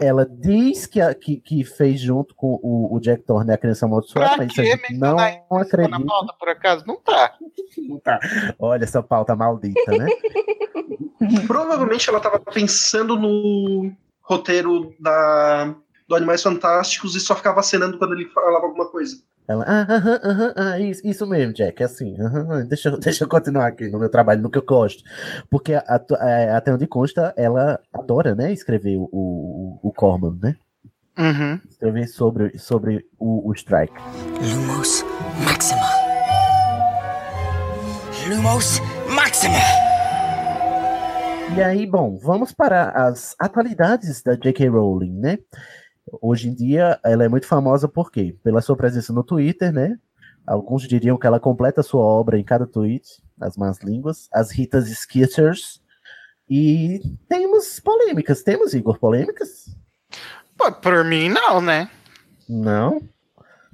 Ela 0.00 0.26
diz 0.26 0.86
que, 0.86 1.00
a- 1.00 1.14
que, 1.14 1.36
que 1.36 1.64
fez 1.64 2.00
junto 2.00 2.34
com 2.34 2.58
o, 2.62 2.94
o 2.96 3.00
Jack 3.00 3.22
Thorne 3.22 3.52
a 3.52 3.58
criança 3.58 3.86
amaldiçoada, 3.86 4.36
mas 4.36 4.50
isso 4.52 4.60
a 4.60 4.64
não 4.64 4.70
mencionar 4.70 5.30
isso 5.32 5.46
na 5.50 5.60
acredita. 5.60 6.00
pauta, 6.06 6.32
por 6.38 6.48
acaso? 6.48 6.84
Não 6.86 6.96
tá. 7.00 7.34
Não 7.88 7.98
tá. 8.00 8.18
Olha 8.58 8.84
essa 8.84 9.02
pauta 9.02 9.36
maldita, 9.36 9.90
né? 9.96 10.06
Provavelmente 11.46 12.08
ela 12.08 12.20
tava 12.20 12.38
pensando 12.38 13.16
no 13.18 13.92
roteiro 14.22 14.94
da, 15.00 15.74
do 16.06 16.14
Animais 16.14 16.42
Fantásticos 16.42 17.14
e 17.14 17.20
só 17.20 17.34
ficava 17.34 17.60
acenando 17.60 17.98
quando 17.98 18.14
ele 18.14 18.26
falava 18.26 18.66
alguma 18.66 18.86
coisa. 18.90 19.16
Ela, 19.48 19.64
ah, 19.66 19.86
aham, 19.94 20.20
aham, 20.24 20.52
ah, 20.56 20.78
isso, 20.78 21.00
isso 21.06 21.26
mesmo, 21.26 21.54
Jack, 21.54 21.82
é 21.82 21.86
assim, 21.86 22.14
aham, 22.20 22.46
ah, 22.50 22.60
deixa, 22.64 22.90
eu- 22.90 22.98
deixa 23.00 23.24
eu 23.24 23.28
continuar 23.28 23.68
aqui 23.68 23.88
no 23.88 23.98
meu 23.98 24.10
trabalho, 24.10 24.42
no 24.42 24.50
que 24.50 24.58
eu 24.58 24.64
gosto. 24.64 25.02
Porque 25.50 25.72
a- 25.72 25.82
a- 25.88 26.56
até 26.58 26.72
onde 26.72 26.86
consta, 26.86 27.32
ela 27.36 27.80
adora, 27.92 28.34
né, 28.34 28.52
escrever 28.52 28.96
o, 28.98 29.08
o, 29.10 29.80
o 29.82 29.92
Corman, 29.92 30.38
né? 30.42 30.54
Uhum. 31.18 31.58
Escrever 31.68 32.06
sobre, 32.08 32.58
sobre 32.58 33.06
o, 33.18 33.48
o 33.48 33.52
Strike. 33.54 33.94
Lumos 34.40 35.02
Maxima. 35.44 35.88
Lumos 38.28 38.80
Maxima. 39.14 39.58
E 41.56 41.62
aí, 41.62 41.86
bom, 41.86 42.18
vamos 42.22 42.52
para 42.52 42.90
as 42.90 43.34
atualidades 43.40 44.22
da 44.22 44.34
J.K. 44.36 44.68
Rowling, 44.68 45.18
né? 45.18 45.38
Hoje 46.20 46.48
em 46.48 46.54
dia, 46.54 46.98
ela 47.04 47.24
é 47.24 47.28
muito 47.28 47.46
famosa 47.46 47.88
por 47.88 48.10
quê? 48.10 48.36
Pela 48.42 48.60
sua 48.60 48.76
presença 48.76 49.12
no 49.12 49.22
Twitter, 49.22 49.72
né? 49.72 49.98
Alguns 50.46 50.88
diriam 50.88 51.18
que 51.18 51.26
ela 51.26 51.38
completa 51.38 51.82
sua 51.82 52.02
obra 52.02 52.38
em 52.38 52.44
cada 52.44 52.66
tweet, 52.66 53.22
as 53.40 53.56
más 53.56 53.80
línguas, 53.82 54.28
as 54.32 54.50
Ritas 54.50 54.88
Skitters. 54.88 55.82
E 56.48 57.00
temos 57.28 57.78
polêmicas. 57.80 58.42
Temos, 58.42 58.72
Igor, 58.72 58.98
polêmicas? 58.98 59.66
Pô, 60.56 60.72
por 60.72 61.04
mim, 61.04 61.28
não, 61.28 61.60
né? 61.60 61.90
Não. 62.48 63.02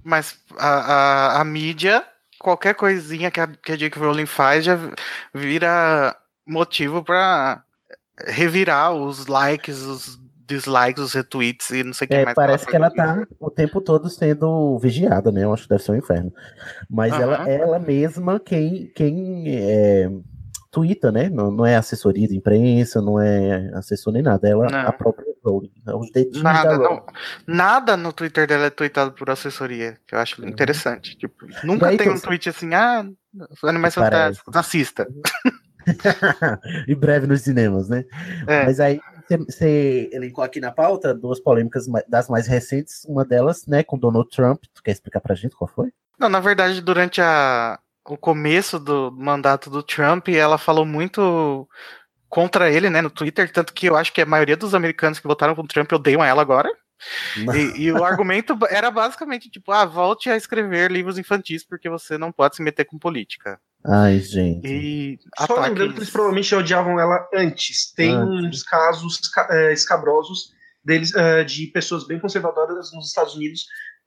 Mas 0.02 0.36
a, 0.58 0.68
a, 0.68 1.40
a 1.40 1.44
mídia, 1.44 2.04
qualquer 2.38 2.74
coisinha 2.74 3.30
que 3.30 3.40
a, 3.40 3.46
que 3.46 3.72
a 3.72 3.76
J.K. 3.76 4.00
Rowling 4.00 4.26
faz 4.26 4.64
já 4.64 4.76
vira 5.32 6.16
motivo 6.46 7.02
pra 7.02 7.64
revirar 8.26 8.92
os 8.92 9.26
likes, 9.26 9.78
os 9.82 10.23
dislikes, 10.46 11.02
os 11.02 11.12
retweets 11.14 11.70
e 11.70 11.82
não 11.84 11.92
sei 11.92 12.06
o 12.06 12.08
que 12.08 12.14
É, 12.14 12.24
mais. 12.24 12.34
parece 12.34 12.66
que 12.66 12.76
ela 12.76 12.90
tá 12.90 13.26
o 13.40 13.50
tempo 13.50 13.80
todo 13.80 14.08
sendo 14.10 14.78
vigiada, 14.78 15.30
né? 15.32 15.44
Eu 15.44 15.52
acho 15.52 15.64
que 15.64 15.68
deve 15.70 15.82
ser 15.82 15.92
um 15.92 15.96
inferno. 15.96 16.32
Mas 16.88 17.12
ela, 17.12 17.36
Aham. 17.36 17.48
ela 17.48 17.78
mesma 17.78 18.38
quem, 18.40 18.90
quem 18.94 19.44
é, 19.48 20.10
twitta, 20.70 21.10
né? 21.12 21.28
Não, 21.28 21.50
não 21.50 21.64
é 21.64 21.76
assessoria 21.76 22.26
de 22.28 22.36
imprensa, 22.36 23.00
não 23.00 23.20
é 23.20 23.70
assessor 23.74 24.12
nem 24.12 24.22
nada. 24.22 24.48
Ela, 24.48 24.68
Não. 24.68 24.88
a 24.88 24.92
própria 24.92 25.32
Rowling. 25.44 25.70
é 25.86 25.94
Os 25.94 26.10
dedinhos 26.10 26.42
Nada, 26.42 26.70
da 26.70 26.78
não, 26.78 27.04
nada 27.46 27.96
no 27.98 28.12
Twitter 28.12 28.46
dela 28.46 28.64
é 28.66 28.70
tweetado 28.70 29.12
por 29.12 29.28
assessoria, 29.28 29.98
que 30.06 30.14
eu 30.14 30.18
acho 30.18 30.44
interessante. 30.46 31.16
Tipo, 31.18 31.46
nunca 31.62 31.90
Uhum. 31.90 31.96
Tem 31.98 32.08
um 32.08 32.18
tweet 32.18 32.48
assim, 32.48 32.72
ah, 32.74 33.04
Animais. 33.62 33.94
Fantásticos, 33.94 34.56
assista. 34.56 35.06
em 36.88 36.94
breve 36.96 37.26
nos 37.26 37.42
cinemas, 37.42 37.88
né? 37.88 38.04
É. 38.46 38.64
Mas 38.64 38.80
aí 38.80 39.00
você 39.28 40.08
elencou 40.12 40.44
aqui 40.44 40.60
na 40.60 40.70
pauta 40.70 41.14
duas 41.14 41.40
polêmicas 41.40 41.86
das 42.08 42.28
mais 42.28 42.46
recentes, 42.46 43.04
uma 43.06 43.24
delas, 43.24 43.66
né, 43.66 43.82
com 43.82 43.98
Donald 43.98 44.28
Trump. 44.30 44.62
Tu 44.74 44.82
quer 44.82 44.92
explicar 44.92 45.20
pra 45.20 45.34
gente 45.34 45.56
qual 45.56 45.68
foi? 45.68 45.92
Não, 46.18 46.28
na 46.28 46.40
verdade, 46.40 46.80
durante 46.80 47.20
a, 47.20 47.78
o 48.06 48.16
começo 48.16 48.78
do 48.78 49.10
mandato 49.12 49.70
do 49.70 49.82
Trump, 49.82 50.28
ela 50.28 50.58
falou 50.58 50.84
muito 50.84 51.68
contra 52.28 52.70
ele, 52.70 52.90
né, 52.90 53.00
no 53.00 53.10
Twitter, 53.10 53.50
tanto 53.52 53.72
que 53.72 53.86
eu 53.86 53.96
acho 53.96 54.12
que 54.12 54.20
a 54.20 54.26
maioria 54.26 54.56
dos 54.56 54.74
americanos 54.74 55.18
que 55.18 55.26
votaram 55.26 55.54
com 55.54 55.62
o 55.62 55.68
Trump 55.68 55.90
odeiam 55.92 56.24
ela 56.24 56.42
agora. 56.42 56.68
E, 57.36 57.82
e 57.84 57.92
o 57.92 58.04
argumento 58.04 58.58
era 58.68 58.90
basicamente 58.90 59.50
tipo, 59.50 59.70
ah, 59.72 59.84
volte 59.84 60.28
a 60.28 60.36
escrever 60.36 60.90
livros 60.90 61.18
infantis 61.18 61.64
porque 61.64 61.88
você 61.88 62.18
não 62.18 62.32
pode 62.32 62.56
se 62.56 62.62
meter 62.62 62.84
com 62.84 62.98
política. 62.98 63.60
Ai, 63.86 64.18
gente. 64.20 64.66
E 64.66 65.18
Só 65.36 65.44
ataques- 65.44 65.68
lembrando 65.68 65.92
que 65.92 65.98
eles 65.98 66.10
provavelmente 66.10 66.54
odiavam 66.54 66.98
ela 66.98 67.28
antes. 67.34 67.92
Tem 67.92 68.14
Antes. 68.14 68.44
uns 68.60 68.62
casos 68.62 69.18
ca- 69.28 69.48
eh, 69.50 69.72
escabrosos 69.72 70.52
deles, 70.82 71.14
eh, 71.14 71.44
de 71.44 71.66
pessoas 71.66 72.06
bem 72.06 72.18
conservadoras 72.18 72.92
nos 72.92 73.08
Estados 73.08 73.34
Unidos 73.34 73.66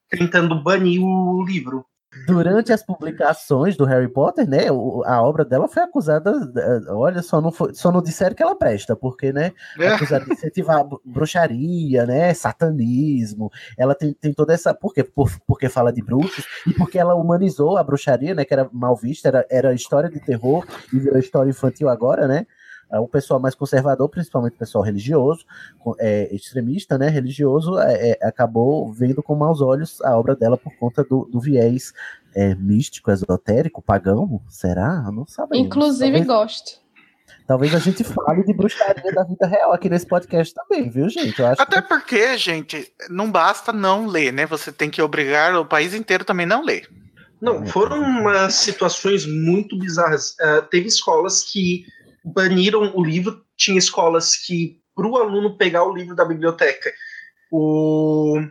tentando 0.10 0.62
banir 0.64 1.00
o 1.02 1.44
livro. 1.46 1.86
Durante 2.26 2.74
as 2.74 2.84
publicações 2.84 3.78
do 3.78 3.86
Harry 3.86 4.08
Potter, 4.08 4.48
né, 4.50 4.68
a 5.06 5.22
obra 5.22 5.46
dela 5.46 5.68
foi 5.68 5.84
acusada, 5.84 6.32
eh, 6.56 6.92
olha, 6.92 7.22
só 7.22 7.40
não, 7.40 7.52
foi, 7.52 7.74
só 7.74 7.92
não 7.92 8.02
disseram 8.02 8.36
que 8.36 8.42
ela 8.44 8.56
presta, 8.56 8.96
porque, 8.96 9.32
né, 9.32 9.52
É. 9.80 9.90
acusada 9.90 10.26
de 10.26 10.34
incentivar 10.34 10.84
bru- 10.84 11.02
bruxaria, 11.06 12.06
né, 12.06 12.34
satanismo, 12.34 13.52
ela 13.78 13.94
tem, 13.94 14.14
tem 14.14 14.34
toda 14.34 14.54
essa, 14.54 14.74
por 14.74 14.94
quê? 14.94 15.04
Por, 15.04 15.30
porque 15.46 15.70
fala 15.70 15.92
de 15.94 16.02
bruxos, 16.02 16.46
e 16.66 16.74
porque 16.74 16.98
ela 16.98 17.16
humanizou 17.16 17.78
a 17.78 17.84
bruxaria, 17.84 18.34
né, 18.34 18.44
que 18.46 18.54
era 18.54 18.70
mal 18.72 18.96
vista, 18.96 19.28
era, 19.28 19.46
era 19.50 19.74
história 19.74 20.10
de 20.10 20.20
terror, 20.20 20.66
e 20.94 21.00
virou 21.00 21.20
história 21.20 21.50
infantil 21.50 21.90
agora, 21.90 22.28
né, 22.28 22.46
o 22.92 23.08
pessoal 23.08 23.40
mais 23.40 23.54
conservador, 23.54 24.08
principalmente 24.10 24.54
o 24.54 24.60
pessoal 24.60 24.84
religioso, 24.84 25.46
é, 26.00 26.34
extremista, 26.34 26.98
né, 26.98 27.10
religioso, 27.10 27.78
é, 27.80 28.12
é, 28.12 28.28
acabou 28.28 28.92
vendo 28.92 29.22
com 29.22 29.36
maus 29.36 29.62
olhos 29.62 30.02
a 30.02 30.18
obra 30.18 30.36
dela 30.36 30.58
por 30.58 30.74
conta 30.78 31.04
do, 31.04 31.26
do 31.26 31.40
viés 31.40 31.94
é, 32.34 32.56
místico, 32.56 33.12
esotérico, 33.12 33.82
pagão, 33.82 34.42
será? 34.48 35.12
Não 35.12 35.28
sabemos. 35.28 35.66
Inclusive, 35.66 36.24
talvez, 36.24 36.28
gosto. 36.28 36.80
talvez 37.46 37.76
a 37.76 37.80
gente 37.80 38.04
fale 38.04 38.44
de 38.44 38.54
bruxaria 38.54 39.12
da 39.12 39.24
vida 39.24 39.46
real 39.48 39.74
aqui 39.74 39.90
nesse 39.90 40.06
podcast 40.06 40.54
também, 40.54 40.90
viu, 40.90 41.10
gente? 41.10 41.40
Eu 41.40 41.48
acho 41.48 41.62
Até 41.62 41.82
porque, 41.82 42.38
gente, 42.38 42.90
não 43.10 43.30
basta 43.30 43.74
não 43.74 44.06
ler, 44.08 44.32
né? 44.32 44.46
Você 44.46 44.72
tem 44.72 44.90
que 44.90 45.02
obrigar 45.02 45.56
o 45.56 45.66
país 45.66 45.94
inteiro 45.94 46.24
também 46.24 46.46
não 46.46 46.64
ler. 46.64 46.88
Não, 47.40 47.66
foram 47.68 48.02
umas 48.02 48.56
situações 48.56 49.26
muito 49.28 49.78
bizarras. 49.78 50.36
Eh, 50.40 50.62
teve 50.72 50.88
escolas 50.88 51.44
que 51.44 51.86
baniram 52.34 52.96
o 52.96 53.04
livro, 53.04 53.44
tinha 53.56 53.78
escolas 53.78 54.36
que, 54.36 54.80
para 54.96 55.08
o 55.08 55.18
aluno 55.18 55.58
pegar 55.58 55.84
o 55.84 55.94
livro 55.96 56.16
da 56.16 56.26
biblioteca, 56.26 56.92
o- 57.52 58.42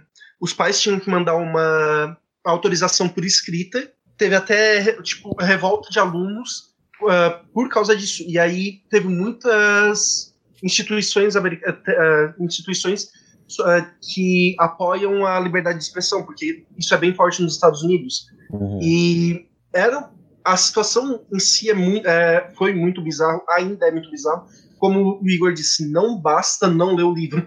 os 0.40 0.52
pais 0.52 0.80
tinham 0.80 1.00
que 1.00 1.10
mandar 1.10 1.36
uma 1.36 2.16
autorização 2.44 3.08
por 3.08 3.24
escrita. 3.24 3.90
Teve 4.16 4.34
até 4.34 4.92
tipo 5.02 5.34
revolta 5.40 5.90
de 5.90 5.98
alunos 5.98 6.74
eh, 7.10 7.40
por 7.52 7.68
causa 7.68 7.94
disso. 7.94 8.22
E 8.26 8.38
aí 8.38 8.80
teve 8.88 9.06
muitas 9.08 10.34
instituições, 10.62 11.34
eh, 11.36 12.34
instituições 12.40 13.10
eh, 13.66 13.86
que 14.00 14.56
apoiam 14.58 15.26
a 15.26 15.38
liberdade 15.38 15.78
de 15.78 15.84
expressão, 15.84 16.24
porque 16.24 16.64
isso 16.78 16.94
é 16.94 16.96
bem 16.96 17.14
forte 17.14 17.42
nos 17.42 17.54
Estados 17.54 17.82
Unidos. 17.82 18.26
Uhum. 18.50 18.80
E 18.82 19.46
era 19.74 20.10
a 20.46 20.56
situação 20.56 21.24
em 21.32 21.40
si 21.40 21.68
é 21.68 21.74
muito, 21.74 22.06
é, 22.06 22.52
foi 22.56 22.72
muito 22.72 23.02
bizarro, 23.02 23.42
ainda 23.50 23.88
é 23.88 23.90
muito 23.90 24.08
bizarro. 24.08 24.46
Como 24.78 25.18
o 25.20 25.28
Igor 25.28 25.52
disse, 25.52 25.90
não 25.90 26.20
basta 26.20 26.68
não 26.68 26.94
ler 26.94 27.02
o 27.02 27.12
livro. 27.12 27.44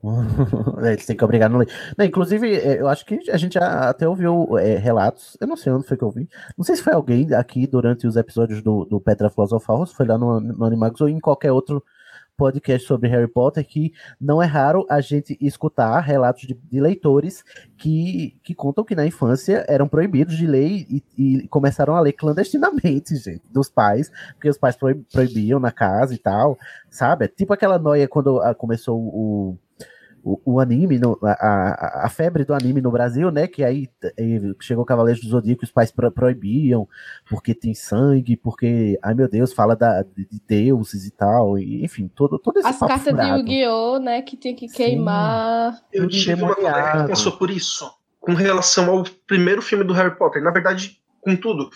Eles 0.80 1.04
têm 1.04 1.16
que 1.16 1.24
obrigar 1.24 1.50
no 1.50 1.58
ler. 1.58 1.68
Não, 1.98 2.04
inclusive, 2.04 2.54
é, 2.54 2.80
eu 2.80 2.86
acho 2.86 3.04
que 3.04 3.18
a 3.30 3.36
gente 3.36 3.54
já 3.54 3.90
até 3.90 4.08
ouviu 4.08 4.56
é, 4.58 4.76
relatos. 4.76 5.36
Eu 5.40 5.48
não 5.48 5.56
sei 5.56 5.72
onde 5.72 5.88
foi 5.88 5.96
que 5.96 6.04
eu 6.04 6.10
vi. 6.10 6.28
Não 6.56 6.64
sei 6.64 6.76
se 6.76 6.82
foi 6.82 6.92
alguém 6.92 7.34
aqui 7.34 7.66
durante 7.66 8.06
os 8.06 8.14
episódios 8.14 8.62
do, 8.62 8.84
do 8.84 9.00
Pedra 9.00 9.28
Filosofal, 9.28 9.84
se 9.84 9.94
foi 9.94 10.06
lá 10.06 10.16
no, 10.16 10.40
no 10.40 10.64
Animagos 10.64 11.00
ou 11.00 11.08
em 11.08 11.18
qualquer 11.18 11.50
outro 11.50 11.82
podcast 12.40 12.86
sobre 12.86 13.06
Harry 13.10 13.28
Potter, 13.28 13.66
que 13.66 13.92
não 14.18 14.42
é 14.42 14.46
raro 14.46 14.86
a 14.88 14.98
gente 15.02 15.36
escutar 15.40 16.00
relatos 16.00 16.46
de, 16.46 16.54
de 16.54 16.80
leitores 16.80 17.44
que, 17.76 18.34
que 18.42 18.54
contam 18.54 18.82
que 18.82 18.94
na 18.94 19.06
infância 19.06 19.62
eram 19.68 19.86
proibidos 19.86 20.38
de 20.38 20.46
ler 20.46 20.86
e, 20.88 21.04
e 21.18 21.48
começaram 21.48 21.94
a 21.94 22.00
ler 22.00 22.14
clandestinamente, 22.14 23.14
gente, 23.16 23.42
dos 23.50 23.68
pais, 23.68 24.10
porque 24.32 24.48
os 24.48 24.56
pais 24.56 24.74
proib- 24.74 25.04
proibiam 25.12 25.60
na 25.60 25.70
casa 25.70 26.14
e 26.14 26.18
tal, 26.18 26.58
sabe? 26.88 27.26
É 27.26 27.28
tipo 27.28 27.52
aquela 27.52 27.78
noia 27.78 28.08
quando 28.08 28.40
ah, 28.40 28.54
começou 28.54 28.98
o 28.98 29.58
o, 30.22 30.40
o 30.44 30.60
anime, 30.60 30.98
no- 30.98 31.18
a, 31.22 31.30
a, 31.32 32.06
a 32.06 32.08
febre 32.08 32.44
do 32.44 32.54
anime 32.54 32.80
no 32.80 32.90
Brasil, 32.90 33.30
né? 33.30 33.46
Que 33.46 33.64
aí 33.64 33.88
chegou 34.60 34.82
o 34.84 34.86
Cavaleiro 34.86 35.20
do 35.20 35.28
Zodíaco, 35.28 35.64
os 35.64 35.70
pais 35.70 35.90
pro- 35.90 36.10
proibiam, 36.12 36.88
porque 37.28 37.54
tem 37.54 37.74
sangue, 37.74 38.36
porque, 38.36 38.98
ai 39.02 39.14
meu 39.14 39.28
Deus, 39.28 39.52
fala 39.52 39.74
da, 39.76 40.02
de, 40.02 40.26
de 40.26 40.40
deuses 40.46 41.06
e 41.06 41.10
tal, 41.10 41.58
e, 41.58 41.84
enfim, 41.84 42.08
todo, 42.14 42.38
todo 42.38 42.58
esse 42.58 42.68
As 42.68 42.78
papo 42.78 42.88
cartas 42.92 43.14
de 43.14 43.20
furado. 43.20 43.38
Yu-Gi-Oh, 43.40 43.98
né, 43.98 44.22
que 44.22 44.36
tinha 44.36 44.54
que 44.54 44.68
queimar. 44.68 45.78
Eu 45.92 46.08
tive 46.08 46.42
uma 46.42 46.54
colega 46.54 47.02
que 47.02 47.08
passou 47.10 47.32
por 47.32 47.50
isso 47.50 47.90
com 48.20 48.34
relação 48.34 48.90
ao 48.90 49.04
primeiro 49.26 49.62
filme 49.62 49.82
do 49.84 49.92
Harry 49.94 50.14
Potter. 50.16 50.42
Na 50.42 50.50
verdade, 50.50 51.00
com 51.22 51.34
tudo. 51.34 51.70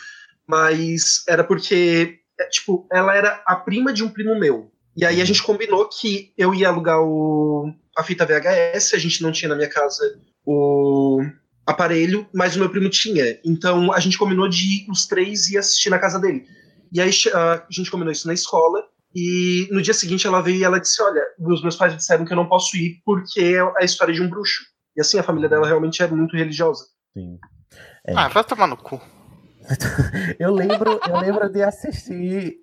Mas 0.46 1.24
era 1.28 1.42
porque, 1.42 2.18
é, 2.38 2.44
tipo, 2.48 2.86
ela 2.92 3.14
era 3.16 3.42
a 3.46 3.56
prima 3.56 3.92
de 3.92 4.04
um 4.04 4.10
primo 4.10 4.38
meu. 4.38 4.70
E 4.96 5.04
aí 5.04 5.20
a 5.20 5.24
gente 5.24 5.42
combinou 5.42 5.88
que 5.88 6.32
eu 6.36 6.54
ia 6.54 6.68
alugar 6.68 7.00
o, 7.02 7.72
a 7.96 8.02
fita 8.02 8.26
VHS, 8.26 8.94
a 8.94 8.98
gente 8.98 9.22
não 9.22 9.32
tinha 9.32 9.48
na 9.48 9.54
minha 9.56 9.68
casa 9.68 10.18
o 10.44 11.20
aparelho, 11.66 12.26
mas 12.34 12.54
o 12.56 12.58
meu 12.58 12.68
primo 12.70 12.90
tinha. 12.90 13.38
Então 13.44 13.92
a 13.92 14.00
gente 14.00 14.18
combinou 14.18 14.48
de 14.48 14.86
os 14.90 15.06
três 15.06 15.48
ir 15.50 15.58
assistir 15.58 15.90
na 15.90 15.98
casa 15.98 16.18
dele. 16.18 16.44
E 16.92 17.00
aí 17.00 17.12
che- 17.12 17.30
a 17.34 17.64
gente 17.70 17.90
combinou 17.90 18.12
isso 18.12 18.26
na 18.26 18.34
escola. 18.34 18.82
E 19.16 19.68
no 19.70 19.80
dia 19.80 19.94
seguinte 19.94 20.26
ela 20.26 20.40
veio 20.42 20.58
e 20.58 20.64
ela 20.64 20.80
disse: 20.80 21.00
Olha, 21.02 21.22
os 21.38 21.62
meus 21.62 21.76
pais 21.76 21.96
disseram 21.96 22.24
que 22.24 22.32
eu 22.32 22.36
não 22.36 22.48
posso 22.48 22.76
ir 22.76 23.00
porque 23.04 23.40
é 23.40 23.60
a 23.80 23.84
história 23.84 24.12
de 24.12 24.20
um 24.20 24.28
bruxo. 24.28 24.64
E 24.96 25.00
assim, 25.00 25.18
a 25.18 25.22
família 25.22 25.48
dela 25.48 25.66
realmente 25.66 26.02
é 26.02 26.06
muito 26.08 26.36
religiosa. 26.36 26.84
Sim. 27.16 27.38
Ah, 28.08 28.28
vai 28.28 28.42
tomar 28.44 28.66
no 28.66 28.76
cu. 28.76 29.00
Eu 30.38 30.52
lembro, 30.52 31.00
eu 31.08 31.16
lembro 31.20 31.48
de 31.48 31.62
assistir. 31.62 32.56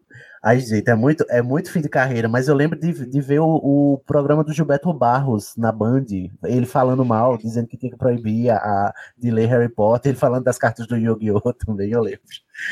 Ai, 0.44 0.60
gente, 0.60 0.90
é 0.90 0.96
muito, 0.96 1.24
é 1.30 1.40
muito 1.42 1.72
fim 1.72 1.82
de 1.82 1.88
carreira, 1.90 2.28
mas 2.28 2.48
eu 2.48 2.56
lembro 2.56 2.80
de, 2.80 3.06
de 3.06 3.22
ver 3.22 3.40
o, 3.40 3.46
o 3.94 3.98
programa 4.08 4.44
do 4.44 4.52
Gilberto 4.52 4.92
Barros 4.92 5.54
na 5.56 5.72
Band, 5.72 6.06
ele 6.44 6.66
falando 6.66 7.06
mal, 7.06 7.38
dizendo 7.38 7.68
que 7.68 7.78
tinha 7.78 7.92
que 7.92 7.98
proibir 7.98 8.50
a, 8.50 8.56
a- 8.58 8.94
de 9.16 9.30
ler 9.30 9.46
Harry 9.48 9.70
Potter, 9.70 10.10
ele 10.12 10.18
falando 10.20 10.44
das 10.44 10.58
cartas 10.58 10.88
do 10.88 10.98
Yu-Gi-Oh! 10.98 11.54
também, 11.66 11.92
eu 11.92 12.02
lembro. 12.02 12.22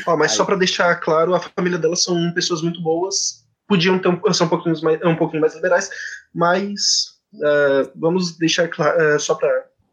Ó, 0.08 0.18
mas 0.18 0.32
só 0.32 0.46
pra 0.46 0.56
deixar 0.56 0.96
claro, 1.00 1.36
a 1.36 1.40
família 1.40 1.78
dela 1.78 1.96
são 1.96 2.34
pessoas 2.34 2.62
muito 2.64 2.82
boas. 2.82 3.46
Podiam 3.68 4.00
ter 4.00 4.08
um, 4.08 4.34
ser 4.34 4.46
um 4.46 4.50
pouquinho 4.50 4.76
mais, 4.82 5.00
um 5.06 5.16
pouquinho 5.16 5.42
mais 5.42 5.54
liberais, 5.54 5.92
mas 6.34 7.20
ah, 7.44 7.92
vamos 7.96 8.36
deixar 8.38 8.68
claro, 8.68 9.00
ah, 9.00 9.20
só 9.20 9.36
pra. 9.36 9.48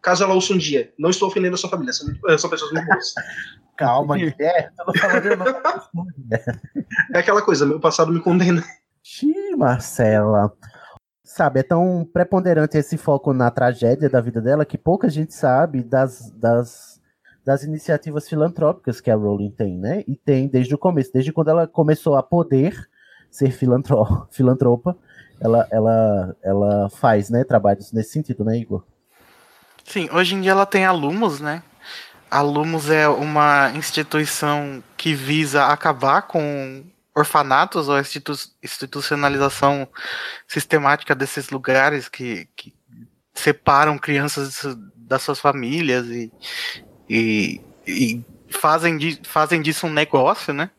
Caso 0.07 0.23
ela 0.23 0.35
ouça 0.35 0.53
um 0.53 0.57
dia, 0.57 0.93
não 0.97 1.11
estou 1.11 1.27
ofendendo 1.27 1.57
a 1.57 1.59
sua 1.59 1.69
família, 1.69 1.93
são, 1.93 2.09
ah, 2.29 2.39
são 2.39 2.49
pessoas 2.49 2.71
muito 2.71 2.87
boas. 2.87 3.13
Calma, 3.77 4.17
não. 4.17 4.23
É 7.13 7.19
aquela 7.19 7.43
coisa, 7.43 7.67
meu 7.67 7.81
passado 7.81 8.13
me 8.13 8.21
condena. 8.21 8.63
Xiii, 9.03 9.57
Marcela. 9.57 10.53
Sabe, 11.25 11.59
é 11.59 11.65
tão 11.65 12.09
preponderante 12.13 12.79
esse 12.79 12.97
foco 12.97 13.33
na 13.33 13.51
tragédia 13.51 14.09
da 14.09 14.21
vida 14.21 14.41
dela 14.41 14.65
que 14.65 14.79
pouca 14.79 15.09
gente 15.09 15.35
sabe 15.35 15.83
das, 15.83 16.31
das, 16.31 17.01
das 17.45 17.65
iniciativas 17.65 18.29
filantrópicas 18.29 19.01
que 19.01 19.11
a 19.11 19.17
Rowling 19.17 19.51
tem, 19.51 19.77
né? 19.77 20.05
E 20.07 20.15
tem 20.15 20.47
desde 20.47 20.73
o 20.73 20.79
começo, 20.79 21.13
desde 21.13 21.33
quando 21.33 21.49
ela 21.49 21.67
começou 21.67 22.15
a 22.15 22.23
poder 22.23 22.81
ser 23.29 23.51
filantro, 23.51 24.07
filantropa, 24.31 24.97
ela, 25.41 25.67
ela, 25.69 26.37
ela 26.45 26.89
faz, 26.91 27.29
né, 27.29 27.43
trabalhos 27.43 27.91
nesse 27.91 28.11
sentido, 28.11 28.45
né, 28.45 28.57
Igor? 28.57 28.85
Sim, 29.87 30.09
hoje 30.13 30.35
em 30.35 30.41
dia 30.41 30.51
ela 30.51 30.67
tem 30.67 30.85
a 30.85 30.93
Lumos, 30.93 31.41
né? 31.41 31.63
A 32.31 32.41
Lumos 32.41 32.91
é 32.91 33.09
uma 33.09 33.71
instituição 33.77 34.83
que 34.97 35.15
visa 35.15 35.67
acabar 35.67 36.23
com 36.23 36.85
orfanatos 37.15 37.89
ou 37.89 37.95
a 37.95 38.01
institu- 38.01 38.51
institucionalização 38.63 39.89
sistemática 40.47 41.15
desses 41.15 41.51
lugares 41.51 42.09
que, 42.09 42.49
que 42.57 42.75
separam 43.33 43.97
crianças 43.97 44.77
das 44.97 45.23
suas 45.23 45.39
famílias 45.39 46.07
e, 46.09 46.33
e, 47.09 47.61
e 47.87 48.25
fazem, 48.51 48.99
fazem 49.23 49.63
disso 49.63 49.87
um 49.87 49.93
negócio, 49.93 50.53
né? 50.53 50.71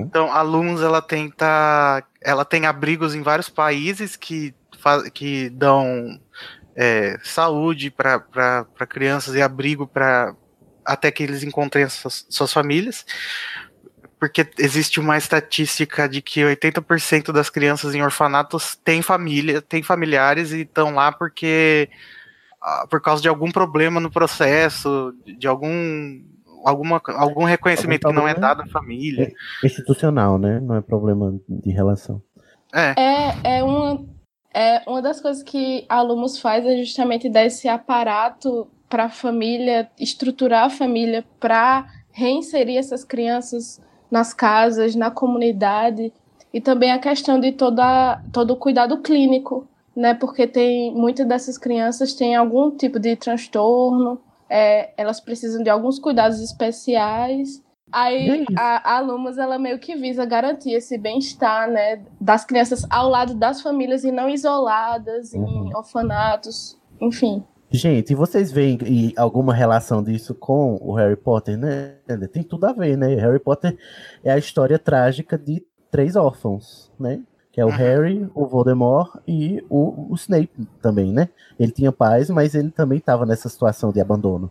Então, 0.00 0.30
a 0.32 0.42
Lumos 0.42 0.82
ela 0.82 1.00
tenta, 1.00 2.04
ela 2.20 2.44
tem 2.44 2.66
abrigos 2.66 3.14
em 3.14 3.22
vários 3.22 3.48
países 3.48 4.16
que, 4.16 4.54
que 5.14 5.48
dão 5.50 6.20
é, 6.76 7.18
saúde 7.22 7.90
para 7.90 8.66
crianças 8.88 9.34
e 9.34 9.42
abrigo 9.42 9.86
para 9.86 10.34
até 10.84 11.10
que 11.10 11.22
eles 11.22 11.42
encontrem 11.42 11.84
as 11.84 11.94
suas, 11.94 12.26
suas 12.28 12.52
famílias. 12.52 13.06
Porque 14.18 14.46
existe 14.58 15.00
uma 15.00 15.18
estatística 15.18 16.08
de 16.08 16.22
que 16.22 16.40
80% 16.40 17.32
das 17.32 17.50
crianças 17.50 17.94
em 17.94 18.02
orfanatos 18.02 18.76
têm 18.76 19.02
família, 19.02 19.60
têm 19.60 19.82
familiares 19.82 20.52
e 20.52 20.62
estão 20.62 20.94
lá 20.94 21.12
porque 21.12 21.90
ah, 22.60 22.86
por 22.88 23.00
causa 23.02 23.20
de 23.20 23.28
algum 23.28 23.50
problema 23.50 24.00
no 24.00 24.10
processo, 24.10 25.14
de 25.26 25.46
algum 25.46 26.22
alguma, 26.64 27.00
algum 27.08 27.44
reconhecimento 27.44 28.08
que 28.08 28.14
não 28.14 28.26
é 28.26 28.34
dado 28.34 28.62
à 28.62 28.66
família. 28.66 29.30
Institucional, 29.62 30.38
né? 30.38 30.58
Não 30.60 30.76
é 30.76 30.80
problema 30.80 31.38
de 31.46 31.70
relação. 31.70 32.22
É. 32.74 32.94
É, 32.98 33.58
é, 33.58 33.62
uma, 33.62 34.04
é 34.54 34.82
uma 34.86 35.02
das 35.02 35.20
coisas 35.20 35.42
que 35.42 35.84
a 35.88 36.00
Lumos 36.00 36.38
faz 36.38 36.64
é 36.64 36.76
justamente 36.76 37.28
dar 37.28 37.44
esse 37.44 37.68
aparato 37.68 38.68
para 38.88 39.06
a 39.06 39.10
família, 39.10 39.90
estruturar 39.98 40.66
a 40.66 40.70
família 40.70 41.24
para 41.40 41.86
reinserir 42.12 42.78
essas 42.78 43.02
crianças 43.02 43.82
nas 44.08 44.32
casas, 44.32 44.94
na 44.94 45.10
comunidade 45.10 46.12
e 46.52 46.60
também 46.60 46.92
a 46.92 47.00
questão 47.00 47.40
de 47.40 47.50
toda, 47.50 48.22
todo 48.32 48.52
o 48.52 48.56
cuidado 48.56 48.98
clínico, 48.98 49.66
né? 49.96 50.14
Porque 50.14 50.46
tem 50.46 50.94
muitas 50.94 51.26
dessas 51.26 51.58
crianças 51.58 52.14
têm 52.14 52.36
algum 52.36 52.70
tipo 52.70 53.00
de 53.00 53.16
transtorno, 53.16 54.20
é, 54.48 54.92
elas 54.96 55.18
precisam 55.18 55.64
de 55.64 55.68
alguns 55.68 55.98
cuidados 55.98 56.40
especiais. 56.40 57.60
Aí 57.94 58.44
a, 58.58 58.96
a 58.96 59.00
Lumos 59.00 59.38
ela 59.38 59.56
meio 59.56 59.78
que 59.78 59.94
visa 59.94 60.24
garantir 60.24 60.72
esse 60.72 60.98
bem-estar, 60.98 61.70
né, 61.70 62.02
das 62.20 62.44
crianças 62.44 62.84
ao 62.90 63.08
lado 63.08 63.34
das 63.34 63.62
famílias 63.62 64.02
e 64.02 64.10
não 64.10 64.28
isoladas 64.28 65.32
em 65.32 65.72
orfanatos, 65.72 66.76
enfim. 67.00 67.44
Gente, 67.70 68.12
vocês 68.12 68.50
veem 68.50 68.78
alguma 69.16 69.54
relação 69.54 70.02
disso 70.02 70.34
com 70.34 70.76
o 70.80 70.94
Harry 70.94 71.16
Potter, 71.16 71.56
né? 71.56 71.94
Tem 72.32 72.42
tudo 72.42 72.66
a 72.66 72.72
ver, 72.72 72.96
né? 72.96 73.14
Harry 73.14 73.38
Potter 73.38 73.76
é 74.22 74.32
a 74.32 74.38
história 74.38 74.78
trágica 74.78 75.38
de 75.38 75.64
três 75.90 76.16
órfãos, 76.16 76.90
né? 76.98 77.20
Que 77.52 77.60
é 77.60 77.64
o 77.64 77.68
Harry, 77.68 78.28
o 78.34 78.46
Voldemort 78.46 79.20
e 79.26 79.64
o, 79.68 80.12
o 80.12 80.14
Snape 80.14 80.50
também, 80.82 81.12
né? 81.12 81.28
Ele 81.58 81.70
tinha 81.70 81.92
pais, 81.92 82.28
mas 82.28 82.54
ele 82.54 82.70
também 82.70 82.98
estava 82.98 83.24
nessa 83.24 83.48
situação 83.48 83.92
de 83.92 84.00
abandono. 84.00 84.50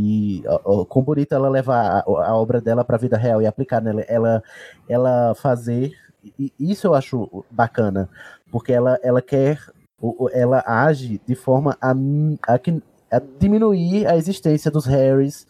E 0.00 0.44
ó, 0.46 0.84
com 0.84 1.02
bonito 1.02 1.34
ela 1.34 1.48
levar 1.48 1.84
a, 1.84 2.00
a 2.06 2.36
obra 2.36 2.60
dela 2.60 2.84
para 2.84 2.94
a 2.94 3.00
vida 3.00 3.16
real 3.16 3.42
e 3.42 3.46
aplicar 3.46 3.80
nela, 3.82 4.02
ela, 4.02 4.42
ela 4.88 5.34
fazer. 5.34 5.92
E 6.38 6.52
isso 6.58 6.86
eu 6.86 6.94
acho 6.94 7.44
bacana, 7.50 8.08
porque 8.50 8.72
ela, 8.72 8.96
ela 9.02 9.20
quer 9.20 9.58
ela 10.32 10.62
age 10.64 11.20
de 11.26 11.34
forma 11.34 11.76
a, 11.80 11.92
a, 12.46 12.58
que- 12.60 12.80
diminuir 13.40 14.06
a 14.06 14.16
existência 14.16 14.70
dos 14.70 14.86
Harrys, 14.86 15.44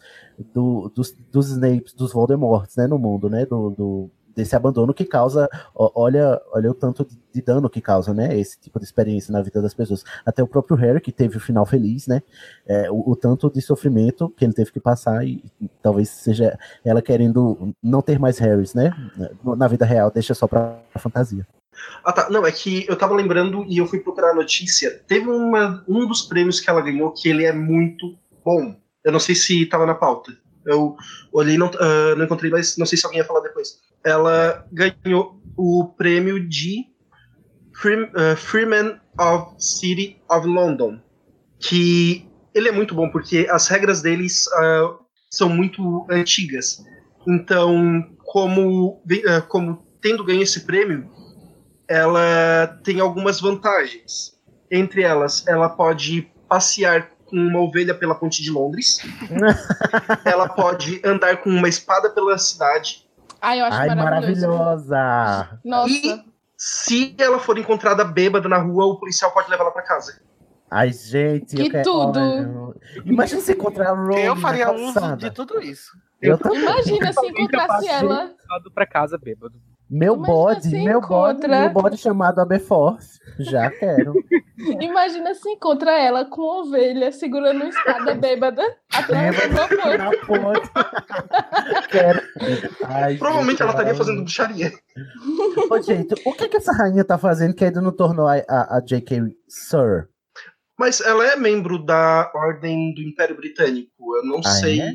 do- 0.53 0.89
dos, 0.95 1.15
dos 1.31 1.49
Snapes, 1.51 1.93
dos 1.93 2.11
Voldemorts, 2.13 2.75
né, 2.75 2.87
no 2.87 2.97
mundo, 2.97 3.29
né, 3.29 3.45
do, 3.45 3.69
do- 3.69 4.09
desse 4.39 4.55
abandono 4.55 4.93
que 4.93 5.03
causa, 5.03 5.49
olha, 5.75 6.41
olha 6.53 6.71
o 6.71 6.73
tanto 6.73 7.05
de, 7.33 7.41
dano 7.41 7.69
que 7.69 7.81
causa, 7.81 8.13
né, 8.13 8.39
esse 8.39 8.57
tipo 8.57 8.79
de 8.79 8.85
experiência 8.85 9.33
na 9.33 9.41
vida 9.41 9.61
das 9.61 9.73
pessoas. 9.73 10.03
Até 10.25 10.41
o 10.41 10.47
próprio 10.47 10.77
Harry, 10.77 11.01
que 11.01 11.11
teve 11.11 11.35
o 11.35 11.41
final 11.41 11.65
feliz, 11.65 12.07
né, 12.07 12.21
é, 12.65 12.89
o, 12.89 13.11
o 13.11 13.15
tanto 13.17 13.51
de 13.51 13.61
sofrimento 13.61 14.29
que 14.29 14.45
ele 14.45 14.53
teve 14.53 14.71
que 14.71 14.79
passar 14.79 15.25
e, 15.25 15.43
e 15.59 15.69
talvez 15.81 16.09
seja 16.09 16.57
ela 16.85 17.01
querendo 17.01 17.73
não 17.83 18.01
ter 18.01 18.17
mais 18.17 18.37
Harrys, 18.39 18.73
né, 18.73 18.93
na 19.43 19.67
vida 19.67 19.85
real, 19.85 20.09
deixa 20.09 20.33
só 20.33 20.47
pra 20.47 20.79
fantasia. 20.97 21.45
Ah, 22.03 22.13
tá. 22.13 22.29
Não, 22.29 22.45
é 22.45 22.51
que 22.51 22.85
eu 22.89 22.97
tava 22.97 23.15
lembrando 23.15 23.65
e 23.67 23.77
eu 23.77 23.85
fui 23.85 23.99
procurar 23.99 24.31
a 24.31 24.35
notícia. 24.35 25.01
Teve 25.07 25.29
uma, 25.29 25.83
um 25.87 26.05
dos 26.07 26.23
prêmios 26.23 26.59
que 26.59 26.69
ela 26.69 26.81
ganhou 26.81 27.11
que 27.11 27.29
ele 27.29 27.45
é 27.45 27.53
muito 27.53 28.17
bom. 28.43 28.75
Eu 29.03 29.11
não 29.11 29.19
sei 29.19 29.35
se 29.35 29.65
tava 29.65 29.85
na 29.85 29.95
pauta. 29.95 30.35
Eu 30.65 30.95
olhei 31.31 31.57
não, 31.57 31.71
ah, 31.79 32.15
não 32.17 32.25
encontrei, 32.25 32.51
mas 32.51 32.77
não 32.77 32.85
sei 32.85 32.97
se 32.97 33.05
alguém 33.05 33.21
ia 33.21 33.25
falar 33.25 33.41
depois. 33.41 33.79
Ela 34.03 34.65
ganhou 34.71 35.41
o 35.57 35.85
prêmio 35.97 36.47
de 36.47 36.85
Free, 37.73 38.03
uh, 38.03 38.35
Freeman 38.35 38.99
of 39.19 39.53
City 39.57 40.21
of 40.29 40.47
London, 40.47 40.99
que 41.59 42.29
ele 42.53 42.69
é 42.69 42.71
muito 42.71 42.95
bom 42.95 43.09
porque 43.09 43.47
as 43.49 43.67
regras 43.67 44.01
deles 44.01 44.47
uh, 44.47 44.99
são 45.29 45.49
muito 45.49 46.05
antigas. 46.09 46.83
Então, 47.27 48.09
como, 48.25 49.01
uh, 49.03 49.47
como 49.47 49.85
tendo 50.01 50.23
ganho 50.23 50.41
esse 50.41 50.61
prêmio, 50.61 51.09
ela 51.87 52.79
tem 52.83 52.99
algumas 52.99 53.41
vantagens. 53.41 54.37
Entre 54.71 55.01
elas, 55.01 55.45
ela 55.47 55.69
pode 55.69 56.31
passear 56.47 57.09
com 57.25 57.35
uma 57.35 57.59
ovelha 57.59 57.93
pela 57.93 58.15
ponte 58.15 58.41
de 58.41 58.51
Londres. 58.51 58.99
ela 60.25 60.47
pode 60.49 61.01
andar 61.03 61.37
com 61.37 61.49
uma 61.49 61.67
espada 61.67 62.09
pela 62.09 62.37
cidade. 62.37 63.08
Ai, 63.41 63.61
eu 63.61 63.65
acho 63.65 63.77
Ai, 63.77 63.95
maravilhoso. 63.95 64.47
maravilhosa! 64.47 65.59
Nossa. 65.63 65.89
E 65.93 66.23
se 66.57 67.15
ela 67.17 67.39
for 67.39 67.57
encontrada 67.57 68.03
bêbada 68.03 68.49
na 68.49 68.57
rua, 68.57 68.85
o 68.85 68.99
policial 68.99 69.31
pode 69.31 69.49
levar 69.49 69.63
ela 69.63 69.71
pra 69.71 69.81
casa. 69.81 70.21
Ai, 70.69 70.91
gente, 70.93 71.55
eu 71.57 71.63
Que 71.63 71.69
quero... 71.69 71.83
tudo! 71.83 72.75
Imagina 73.05 73.41
se 73.41 73.53
encontrar 73.53 73.89
a 73.91 73.95
Rowling 73.95 74.21
Eu 74.21 74.35
faria 74.35 74.71
uso 74.71 75.15
de 75.17 75.31
tudo 75.31 75.61
isso. 75.61 75.91
Eu 76.21 76.37
também. 76.37 76.61
Imagina 76.61 77.13
se 77.13 77.25
encontrasse 77.27 77.87
ela. 77.87 78.31
pra 78.73 78.85
casa 78.85 79.17
bêbado. 79.17 79.59
Meu 79.89 80.13
Imagina 80.15 80.33
bode, 80.37 80.69
meu 80.69 81.01
bode, 81.01 81.05
encontra- 81.39 81.59
meu 81.61 81.69
bode 81.71 81.97
chamado 81.97 82.39
Aberforce. 82.39 83.19
Já 83.39 83.71
quero. 83.71 84.13
Imagina 84.79 85.33
se 85.33 85.49
encontra 85.49 85.91
ela 85.99 86.25
com 86.25 86.41
uma 86.41 86.61
ovelha 86.61 87.11
segurando 87.11 87.61
uma 87.61 87.69
espada 87.69 88.13
bêbada 88.13 88.61
atrás 88.93 89.35
uma 89.49 89.67
ponte. 89.67 89.97
Na 89.97 90.11
ponte. 90.27 91.87
quero. 91.89 92.21
Ai, 92.85 93.17
Provavelmente 93.17 93.51
gente, 93.57 93.61
ela 93.63 93.71
estaria 93.71 93.95
fazendo 93.95 94.21
bruxaria. 94.21 94.71
Ô, 95.71 95.81
gente, 95.81 96.13
o 96.25 96.33
que, 96.33 96.47
que 96.49 96.57
essa 96.57 96.71
rainha 96.73 97.03
tá 97.03 97.17
fazendo 97.17 97.53
que 97.55 97.65
ainda 97.65 97.81
não 97.81 97.91
tornou 97.91 98.27
a, 98.27 98.35
a, 98.47 98.77
a 98.77 98.81
J.K. 98.81 99.21
Sir? 99.47 100.07
Mas 100.77 101.01
ela 101.01 101.25
é 101.25 101.35
membro 101.35 101.83
da 101.83 102.31
Ordem 102.35 102.93
do 102.93 103.01
Império 103.01 103.35
Britânico. 103.35 103.89
Eu 104.17 104.23
não 104.25 104.39
Ah, 104.45 104.49
sei. 104.49 104.81
é? 104.81 104.91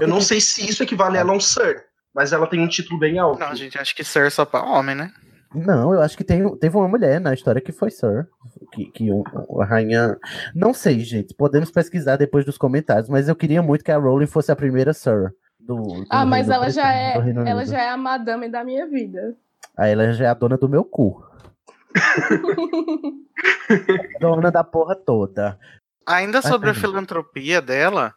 Eu 0.00 0.08
não 0.08 0.18
que- 0.18 0.24
sei 0.24 0.40
se 0.40 0.68
isso 0.68 0.82
equivale 0.82 1.16
a 1.16 1.20
ela 1.20 1.32
a 1.32 1.36
um 1.36 1.40
Sir, 1.40 1.84
mas 2.14 2.32
ela 2.32 2.46
tem 2.46 2.60
um 2.60 2.68
título 2.68 2.98
bem 2.98 3.18
alto. 3.18 3.40
Não, 3.40 3.54
gente, 3.54 3.78
acho 3.78 3.94
que 3.94 4.04
Sir 4.04 4.26
é 4.26 4.30
só 4.30 4.44
pra 4.44 4.62
homem, 4.62 4.94
né? 4.94 5.12
Não, 5.54 5.92
eu 5.92 6.00
acho 6.00 6.16
que 6.16 6.24
tem, 6.24 6.56
teve 6.56 6.76
uma 6.76 6.88
mulher 6.88 7.20
na 7.20 7.34
história 7.34 7.60
que 7.60 7.72
foi 7.72 7.90
Sir. 7.90 8.26
Que, 8.72 8.86
que 8.86 9.10
o- 9.12 9.22
a 9.60 9.64
rainha. 9.66 10.16
Não 10.54 10.72
sei, 10.72 11.00
gente. 11.00 11.34
Podemos 11.34 11.70
pesquisar 11.70 12.16
depois 12.16 12.44
dos 12.46 12.56
comentários, 12.56 13.08
mas 13.08 13.28
eu 13.28 13.36
queria 13.36 13.62
muito 13.62 13.84
que 13.84 13.92
a 13.92 13.98
Rowling 13.98 14.26
fosse 14.26 14.50
a 14.50 14.56
primeira 14.56 14.94
Sir. 14.94 15.34
Do, 15.60 15.76
do 15.76 16.06
Ah, 16.10 16.24
mas 16.24 16.48
ela 16.48 16.70
já 16.70 16.90
é, 16.92 17.14
ela 17.14 17.22
Unido. 17.24 17.64
já 17.66 17.82
é 17.82 17.90
a 17.90 17.96
madame 17.98 18.48
da 18.48 18.64
minha 18.64 18.86
vida. 18.86 19.34
Aí 19.76 19.92
ela 19.92 20.10
já 20.12 20.24
é 20.24 20.28
a 20.28 20.34
dona 20.34 20.56
do 20.56 20.68
meu 20.68 20.84
cu. 20.84 21.22
dona 24.20 24.50
da 24.50 24.64
porra 24.64 24.94
toda. 24.96 25.58
Ainda 26.06 26.38
Ah, 26.38 26.42
sobre 26.42 26.70
a 26.70 26.74
filantropia 26.74 27.62
dela, 27.62 28.12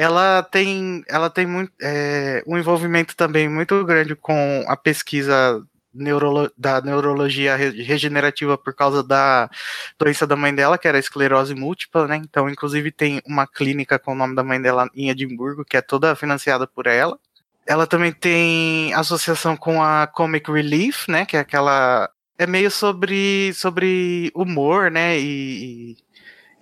ela 0.00 0.42
tem, 0.42 1.04
ela 1.08 1.28
tem 1.28 1.46
muito, 1.46 1.72
é, 1.82 2.42
um 2.46 2.56
envolvimento 2.56 3.14
também 3.14 3.48
muito 3.50 3.84
grande 3.84 4.16
com 4.16 4.64
a 4.66 4.74
pesquisa 4.76 5.62
neurolo- 5.92 6.50
da 6.56 6.80
neurologia 6.80 7.54
re- 7.54 7.82
regenerativa 7.82 8.56
por 8.56 8.74
causa 8.74 9.02
da 9.02 9.50
doença 9.98 10.26
da 10.26 10.36
mãe 10.36 10.54
dela, 10.54 10.78
que 10.78 10.88
era 10.88 10.98
esclerose 10.98 11.54
múltipla, 11.54 12.06
né? 12.08 12.16
Então, 12.16 12.48
inclusive, 12.48 12.90
tem 12.90 13.20
uma 13.26 13.46
clínica 13.46 13.98
com 13.98 14.12
o 14.12 14.14
nome 14.14 14.34
da 14.34 14.42
mãe 14.42 14.60
dela 14.60 14.88
em 14.94 15.10
Edimburgo, 15.10 15.64
que 15.64 15.76
é 15.76 15.82
toda 15.82 16.16
financiada 16.16 16.66
por 16.66 16.86
ela. 16.86 17.18
Ela 17.66 17.86
também 17.86 18.10
tem 18.10 18.94
associação 18.94 19.54
com 19.56 19.82
a 19.82 20.06
Comic 20.06 20.50
Relief, 20.50 21.08
né? 21.08 21.26
Que 21.26 21.36
é 21.36 21.40
aquela. 21.40 22.08
É 22.38 22.46
meio 22.46 22.70
sobre, 22.70 23.52
sobre 23.52 24.30
humor, 24.34 24.90
né? 24.90 25.18
E. 25.18 25.92
e- 25.92 25.96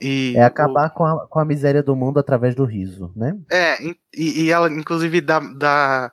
e 0.00 0.34
É 0.36 0.42
o- 0.42 0.46
acabar 0.46 0.90
com, 0.90 1.04
a, 1.04 1.26
com 1.26 1.38
a 1.40 1.44
miséria 1.44 1.82
do 1.82 1.94
mundo 1.96 2.18
através 2.18 2.54
do 2.54 2.64
riso, 2.64 3.12
né? 3.16 3.36
é, 3.50 3.76
e, 4.14 4.44
e 4.44 4.50
ela, 4.50 4.68
inclusive, 4.70 5.20
dá, 5.20 5.40
dá 5.40 6.12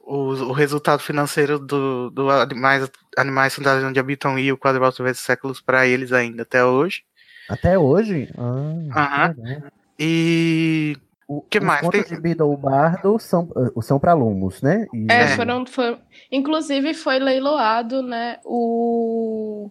o, 0.00 0.30
o 0.30 0.52
resultado 0.52 1.00
financeiro 1.02 1.58
do, 1.58 2.10
do 2.10 2.30
Animais, 2.30 2.90
Animais 3.16 3.54
Fantasmas 3.54 3.84
onde 3.84 3.98
habitam 4.00 4.38
e 4.38 4.52
o 4.52 4.58
Quadrilátero 4.58 5.04
vezes 5.04 5.20
séculos 5.22 5.60
para 5.60 5.86
eles 5.86 6.12
ainda 6.12 6.42
até 6.42 6.64
hoje. 6.64 7.02
Até 7.48 7.78
hoje? 7.78 8.28
Ah, 8.36 9.00
Aham. 9.26 9.34
que 9.34 9.40
legal. 9.40 9.70
E 9.98 10.96
o 11.28 11.40
que 11.42 11.58
Os 11.58 11.64
mais? 11.64 11.80
contos 11.80 12.04
Tem, 12.04 12.14
de 12.16 12.20
Beedle 12.20 12.56
Bardo 12.56 13.18
são, 13.18 13.48
uh, 13.74 13.82
são 13.82 13.98
para 13.98 14.12
alunos, 14.12 14.60
né? 14.62 14.86
E- 14.92 15.10
É, 15.10 15.28
foram, 15.28 15.64
foram- 15.66 15.98
Inclusive 16.30 16.92
foi 16.94 17.18
leiloado, 17.18 18.02
né? 18.02 18.38
O. 18.44 19.70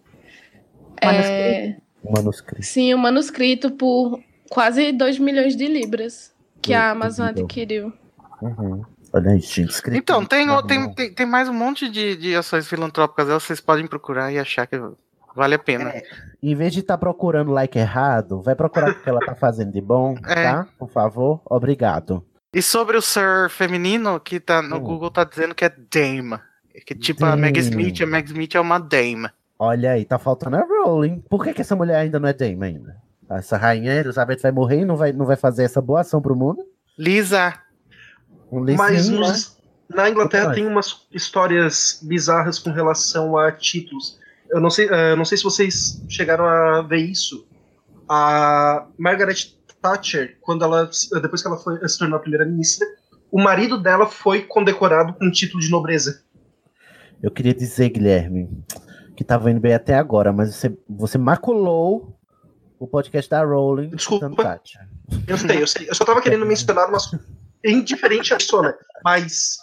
É, 1.00 1.76
o 2.08 2.12
manuscrito. 2.12 2.62
sim, 2.64 2.92
o 2.94 2.98
manuscrito 2.98 3.70
por 3.70 4.20
quase 4.50 4.92
2 4.92 5.18
milhões 5.18 5.56
de 5.56 5.66
libras 5.66 6.32
que 6.62 6.72
a 6.74 6.90
Amazon 6.90 7.26
adquiriu. 7.28 7.92
Uhum. 8.42 8.82
Olha 9.12 9.30
aí, 9.30 9.38
gente. 9.40 9.72
então, 9.92 10.24
tem, 10.24 10.44
na 10.44 10.62
tem, 10.62 10.78
mão. 10.80 10.94
tem, 10.94 11.12
tem 11.12 11.26
mais 11.26 11.48
um 11.48 11.52
monte 11.54 11.88
de, 11.88 12.16
de 12.16 12.34
ações 12.34 12.68
filantrópicas, 12.68 13.28
vocês 13.28 13.60
podem 13.60 13.86
procurar 13.86 14.32
e 14.32 14.38
achar 14.38 14.66
que 14.66 14.78
vale 15.34 15.54
a 15.54 15.58
pena. 15.58 15.92
Em 16.42 16.54
vez 16.54 16.72
de 16.72 16.80
estar 16.80 16.98
procurando 16.98 17.50
like 17.52 17.78
errado, 17.78 18.42
vai 18.42 18.54
procurar 18.54 18.90
o 18.90 18.94
que 18.94 19.08
ela 19.08 19.20
tá 19.20 19.34
fazendo 19.34 19.72
de 19.72 19.80
bom, 19.80 20.16
É. 20.26 20.42
tá? 20.42 20.66
Por 20.78 20.90
favor. 20.90 21.40
Obrigado. 21.46 22.24
E 22.52 22.60
sobre 22.62 22.96
o 22.96 23.02
Sir 23.02 23.48
feminino, 23.50 24.18
que 24.20 24.40
tá 24.40 24.60
no 24.62 24.76
Hum. 24.76 24.80
Google 24.80 25.10
tá 25.10 25.24
dizendo 25.24 25.54
que 25.54 25.64
é 25.64 25.68
Dame. 25.70 26.38
Que 26.86 26.94
tipo 26.94 27.24
a 27.24 27.36
Meg. 27.36 27.58
Smith, 27.58 28.02
a 28.02 28.06
Meg 28.06 28.26
Smith 28.26 28.54
é 28.54 28.60
uma 28.60 28.78
Dame. 28.78 29.28
Olha 29.58 29.92
aí, 29.92 30.04
tá 30.04 30.18
faltando 30.18 30.56
a 30.56 30.60
Rowling. 30.60 31.20
Por 31.30 31.42
que, 31.42 31.54
que 31.54 31.60
essa 31.62 31.74
mulher 31.76 31.96
ainda 31.96 32.18
não 32.20 32.28
é 32.28 32.32
Dame 32.32 32.64
ainda? 32.64 32.96
Essa 33.28 33.56
rainha 33.56 33.92
Elizabeth 33.92 34.38
vai 34.42 34.52
morrer 34.52 34.80
e 34.80 34.84
não 34.84 34.96
vai, 34.96 35.12
não 35.12 35.26
vai 35.26 35.36
fazer 35.36 35.64
essa 35.64 35.80
boa 35.80 36.00
ação 36.00 36.20
pro 36.20 36.36
mundo? 36.36 36.62
Lisa. 36.98 37.54
Um 38.52 38.60
Mas 38.76 38.96
licinho, 38.96 39.20
né? 39.20 39.28
nos- 39.28 39.56
na 39.88 40.10
Inglaterra 40.10 40.52
tem 40.52 40.66
umas 40.66 41.06
histórias 41.12 42.00
bizarras 42.02 42.58
com 42.58 42.70
relação 42.70 43.36
a 43.36 43.50
títulos. 43.52 44.18
Eu 44.50 44.60
não 44.60 44.68
sei, 44.70 44.88
eh, 44.88 45.12
eu 45.12 45.16
não 45.16 45.24
sei 45.24 45.38
se 45.38 45.44
vocês 45.44 46.02
chegaram 46.08 46.44
a 46.44 46.82
ver 46.82 46.98
isso. 46.98 47.46
A 48.08 48.86
Margaret 48.98 49.36
Thatcher, 49.80 50.36
quando 50.40 50.64
ela 50.64 50.88
depois 51.22 51.42
que 51.42 51.48
ela 51.48 51.56
foi, 51.56 51.88
se 51.88 51.98
tornou 51.98 52.16
a 52.16 52.20
primeira-ministra, 52.20 52.86
o 53.30 53.40
marido 53.42 53.80
dela 53.80 54.06
foi 54.06 54.42
condecorado 54.42 55.14
com 55.14 55.24
um 55.26 55.30
título 55.30 55.60
de 55.60 55.70
nobreza. 55.70 56.22
Eu 57.22 57.30
queria 57.30 57.54
dizer, 57.54 57.88
Guilherme, 57.90 58.48
que 59.16 59.24
tava 59.24 59.50
indo 59.50 59.60
bem 59.60 59.74
até 59.74 59.94
agora, 59.94 60.32
mas 60.32 60.54
você, 60.54 60.76
você 60.88 61.18
maculou 61.18 62.16
o 62.78 62.86
podcast 62.86 63.30
da 63.30 63.42
Rowling. 63.42 63.88
Desculpa. 63.90 64.30
Thatcher. 64.36 64.86
Eu 65.26 65.36
sei, 65.38 65.62
eu 65.62 65.66
sei. 65.66 65.88
Eu 65.88 65.94
só 65.94 66.04
tava 66.04 66.20
querendo 66.20 66.44
mencionar 66.46 66.88
uma 66.88 66.98
indiferente 67.64 68.34
à 68.34 68.38
Sona, 68.38 68.76
mas 69.02 69.56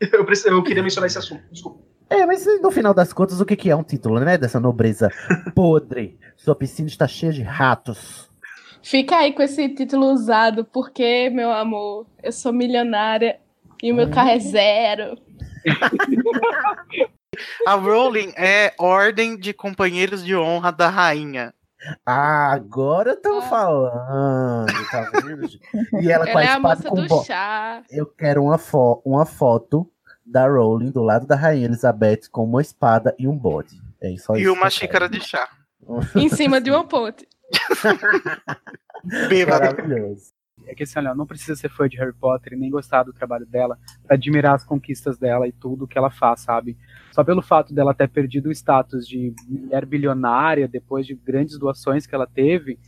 eu, 0.00 0.24
preci- 0.24 0.48
eu 0.48 0.62
queria 0.62 0.82
mencionar 0.82 1.06
esse 1.06 1.18
assunto. 1.18 1.42
Desculpa. 1.50 1.78
É, 2.10 2.26
mas 2.26 2.44
no 2.60 2.70
final 2.72 2.92
das 2.92 3.12
contas, 3.12 3.40
o 3.40 3.46
que, 3.46 3.54
que 3.54 3.70
é 3.70 3.76
um 3.76 3.84
título, 3.84 4.18
né? 4.18 4.36
Dessa 4.36 4.58
nobreza 4.58 5.08
podre. 5.54 6.18
Sua 6.36 6.56
piscina 6.56 6.88
está 6.88 7.06
cheia 7.06 7.32
de 7.32 7.42
ratos. 7.42 8.28
Fica 8.82 9.16
aí 9.18 9.32
com 9.32 9.42
esse 9.42 9.68
título 9.68 10.06
usado, 10.10 10.64
porque, 10.64 11.30
meu 11.30 11.52
amor, 11.52 12.06
eu 12.22 12.32
sou 12.32 12.52
milionária 12.52 13.38
e 13.82 13.92
o 13.92 13.94
meu 13.94 14.10
carro 14.10 14.30
é 14.30 14.38
zero. 14.40 15.16
A 17.66 17.74
Rowling 17.74 18.32
é 18.36 18.74
Ordem 18.78 19.36
de 19.36 19.52
Companheiros 19.52 20.24
de 20.24 20.36
Honra 20.36 20.72
da 20.72 20.88
Rainha. 20.88 21.54
Ah, 22.04 22.52
agora 22.52 23.12
estamos 23.12 23.46
falando, 23.46 24.66
tá 24.90 25.10
vendo? 25.22 25.48
E 26.00 26.12
ela 26.12 26.26
com 26.26 26.30
Ela 26.38 26.40
a 26.40 26.44
é 26.44 26.48
a 26.48 26.56
espada 26.56 26.60
moça 26.60 26.88
com 26.88 26.94
do 26.94 27.06
bo... 27.06 27.24
chá. 27.24 27.82
Eu 27.90 28.06
quero 28.06 28.42
uma, 28.44 28.58
fo 28.58 29.00
uma 29.04 29.24
foto 29.24 29.90
da 30.24 30.46
Rowling 30.46 30.90
do 30.90 31.02
lado 31.02 31.26
da 31.26 31.36
Rainha 31.36 31.64
Elizabeth 31.66 32.28
com 32.30 32.44
uma 32.44 32.60
espada 32.60 33.14
e 33.18 33.26
um 33.26 33.36
bode. 33.36 33.80
É 34.00 34.14
só 34.16 34.36
E 34.36 34.42
isso 34.42 34.52
uma 34.52 34.68
xícara 34.68 35.08
de 35.08 35.20
chá. 35.20 35.48
Em 36.14 36.28
cima 36.28 36.60
de 36.60 36.70
uma 36.70 36.84
ponte. 36.84 37.26
quero. 39.28 39.50
Maravilhoso. 39.50 40.32
É 40.66 40.74
que 40.74 40.84
assim, 40.84 40.98
olha, 40.98 41.14
não 41.14 41.26
precisa 41.26 41.56
ser 41.56 41.70
fã 41.70 41.88
de 41.88 41.96
Harry 41.96 42.12
Potter 42.12 42.52
e 42.52 42.56
nem 42.56 42.70
gostar 42.70 43.02
do 43.02 43.12
trabalho 43.12 43.46
dela 43.46 43.78
pra 44.04 44.14
admirar 44.16 44.54
as 44.54 44.64
conquistas 44.64 45.18
dela 45.18 45.48
e 45.48 45.52
tudo 45.52 45.86
que 45.86 45.98
ela 45.98 46.10
faz, 46.10 46.40
sabe? 46.40 46.76
Só 47.20 47.24
pelo 47.24 47.42
fato 47.42 47.74
dela 47.74 47.92
ter 47.92 48.08
perdido 48.08 48.48
o 48.48 48.52
status 48.52 49.06
de 49.06 49.34
mulher 49.46 49.84
bilionária 49.84 50.66
depois 50.66 51.06
de 51.06 51.14
grandes 51.14 51.58
doações 51.58 52.06
que 52.06 52.14
ela 52.14 52.26
teve, 52.26 52.78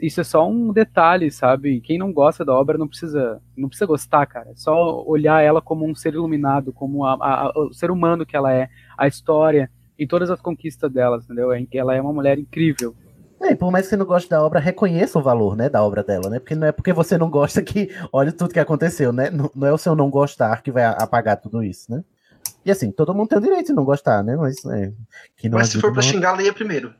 isso 0.00 0.20
é 0.20 0.24
só 0.24 0.48
um 0.48 0.72
detalhe, 0.72 1.32
sabe? 1.32 1.80
Quem 1.80 1.98
não 1.98 2.12
gosta 2.12 2.44
da 2.44 2.54
obra 2.54 2.78
não 2.78 2.86
precisa, 2.86 3.42
não 3.56 3.68
precisa 3.68 3.86
gostar, 3.86 4.24
cara. 4.26 4.50
É 4.50 4.54
só 4.54 5.02
olhar 5.04 5.42
ela 5.42 5.60
como 5.60 5.84
um 5.84 5.96
ser 5.96 6.14
iluminado, 6.14 6.72
como 6.72 7.04
a- 7.04 7.14
a- 7.20 7.52
o 7.56 7.72
ser 7.72 7.90
humano 7.90 8.24
que 8.24 8.36
ela 8.36 8.52
é, 8.54 8.68
a 8.96 9.08
história 9.08 9.68
e 9.98 10.06
todas 10.06 10.30
as 10.30 10.40
conquistas 10.40 10.88
dela, 10.92 11.16
entendeu? 11.20 11.50
É- 11.52 11.66
Ela 11.72 11.96
é 11.96 12.00
uma 12.00 12.12
mulher 12.12 12.38
incrível. 12.38 12.94
É, 13.40 13.56
por 13.56 13.72
mais 13.72 13.86
que 13.86 13.90
você 13.90 13.96
não 13.96 14.06
goste 14.06 14.30
da 14.30 14.40
obra, 14.40 14.60
reconheça 14.60 15.18
o 15.18 15.22
valor, 15.22 15.56
né, 15.56 15.68
da 15.68 15.82
obra 15.82 16.04
dela, 16.04 16.30
né? 16.30 16.38
Porque 16.38 16.54
não 16.54 16.68
é 16.68 16.70
porque 16.70 16.92
você 16.92 17.18
não 17.18 17.28
gosta 17.28 17.60
que 17.60 17.90
olha 18.12 18.30
tudo 18.30 18.54
que 18.54 18.60
aconteceu, 18.60 19.12
né? 19.12 19.28
Não, 19.28 19.50
não 19.52 19.66
é 19.66 19.72
o 19.72 19.78
seu 19.78 19.96
não 19.96 20.08
gostar 20.08 20.62
que 20.62 20.70
vai 20.70 20.84
apagar 20.84 21.36
tudo 21.40 21.64
isso, 21.64 21.90
né? 21.90 22.04
E 22.64 22.70
assim, 22.70 22.90
todo 22.92 23.14
mundo 23.14 23.28
tem 23.28 23.38
o 23.38 23.42
direito 23.42 23.66
de 23.68 23.72
não 23.72 23.84
gostar, 23.84 24.22
né? 24.22 24.36
Mas, 24.36 24.64
é, 24.66 24.92
que 25.36 25.48
não 25.48 25.58
Mas 25.58 25.68
se 25.70 25.80
for 25.80 25.92
pra 25.92 26.02
não- 26.02 26.08
xingar, 26.10 26.32
leia 26.36 26.52
primeiro. 26.52 26.94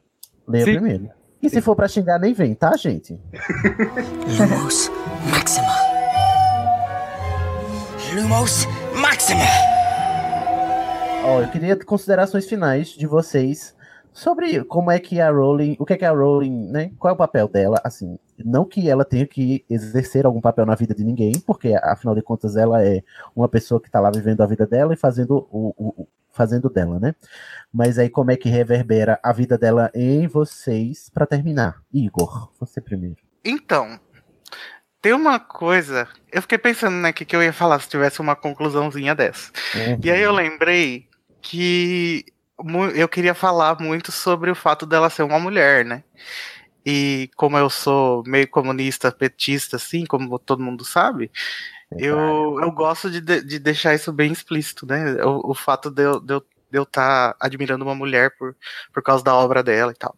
Leia 0.46 0.64
Sim. 0.64 0.72
primeiro. 0.74 1.10
E 1.40 1.48
se 1.50 1.60
for 1.60 1.74
pra 1.76 1.88
xingar, 1.88 2.18
nem 2.20 2.32
vem, 2.34 2.54
tá, 2.54 2.76
gente? 2.76 3.18
Lumos 4.38 4.90
Maxima. 5.30 5.72
Lumos 8.14 8.66
Maxima. 9.00 9.40
Ó, 11.24 11.40
eu 11.42 11.48
queria 11.48 11.76
considerações 11.84 12.46
finais 12.46 12.88
de 12.88 13.06
vocês 13.06 13.74
sobre 14.12 14.62
como 14.64 14.90
é 14.90 14.98
que 14.98 15.20
a 15.20 15.30
Rowling, 15.30 15.76
o 15.78 15.84
que 15.86 15.94
é 15.94 15.96
que 15.96 16.04
a 16.04 16.10
Rowling, 16.12 16.68
né? 16.70 16.92
Qual 16.98 17.10
é 17.10 17.14
o 17.14 17.18
papel 17.18 17.48
dela, 17.48 17.80
assim, 17.82 18.18
não 18.38 18.64
que 18.64 18.88
ela 18.90 19.04
tenha 19.04 19.26
que 19.26 19.64
exercer 19.70 20.26
algum 20.26 20.40
papel 20.40 20.66
na 20.66 20.74
vida 20.74 20.94
de 20.94 21.04
ninguém, 21.04 21.32
porque 21.46 21.74
afinal 21.82 22.14
de 22.14 22.22
contas 22.22 22.56
ela 22.56 22.84
é 22.84 23.02
uma 23.34 23.48
pessoa 23.48 23.80
que 23.80 23.90
tá 23.90 24.00
lá 24.00 24.10
vivendo 24.10 24.42
a 24.42 24.46
vida 24.46 24.66
dela 24.66 24.92
e 24.92 24.96
fazendo 24.96 25.48
o, 25.50 25.74
o- 25.78 26.08
fazendo 26.30 26.68
dela, 26.70 26.98
né? 26.98 27.14
Mas 27.72 27.98
aí 27.98 28.08
como 28.08 28.30
é 28.30 28.36
que 28.36 28.48
reverbera 28.48 29.18
a 29.22 29.32
vida 29.32 29.56
dela 29.58 29.90
em 29.94 30.26
vocês 30.26 31.10
pra 31.10 31.26
terminar? 31.26 31.82
Igor, 31.92 32.50
você 32.58 32.80
primeiro. 32.80 33.16
Então, 33.44 33.98
tem 35.00 35.12
uma 35.12 35.38
coisa. 35.40 36.06
Eu 36.32 36.40
fiquei 36.42 36.58
pensando, 36.58 36.94
né, 36.96 37.12
que, 37.12 37.24
que 37.24 37.34
eu 37.34 37.42
ia 37.42 37.52
falar 37.52 37.80
se 37.80 37.88
tivesse 37.88 38.20
uma 38.20 38.36
conclusãozinha 38.36 39.14
dessa. 39.14 39.50
E 40.02 40.10
aí 40.10 40.22
eu 40.22 40.32
lembrei 40.32 41.06
que 41.40 42.24
eu 42.94 43.08
queria 43.08 43.34
falar 43.34 43.80
muito 43.80 44.12
sobre 44.12 44.50
o 44.50 44.54
fato 44.54 44.86
dela 44.86 45.10
ser 45.10 45.22
uma 45.22 45.38
mulher, 45.38 45.84
né? 45.84 46.02
E 46.84 47.30
como 47.36 47.56
eu 47.56 47.70
sou 47.70 48.22
meio 48.26 48.48
comunista, 48.48 49.12
petista, 49.12 49.76
assim, 49.76 50.04
como 50.04 50.38
todo 50.38 50.62
mundo 50.62 50.84
sabe, 50.84 51.30
eu, 51.98 52.58
eu 52.60 52.72
gosto 52.72 53.10
de, 53.10 53.20
de, 53.20 53.42
de 53.42 53.58
deixar 53.58 53.94
isso 53.94 54.12
bem 54.12 54.32
explícito, 54.32 54.86
né? 54.86 55.22
O, 55.24 55.50
o 55.50 55.54
fato 55.54 55.90
de 55.90 56.02
eu 56.02 56.20
de 56.20 56.34
eu 56.34 56.44
de 56.72 56.78
eu 56.78 56.84
estar 56.84 57.36
admirando 57.38 57.84
uma 57.84 57.94
mulher 57.94 58.34
por, 58.38 58.56
por 58.94 59.02
causa 59.02 59.22
da 59.22 59.34
obra 59.34 59.62
dela 59.62 59.92
e 59.92 59.94
tal. 59.94 60.16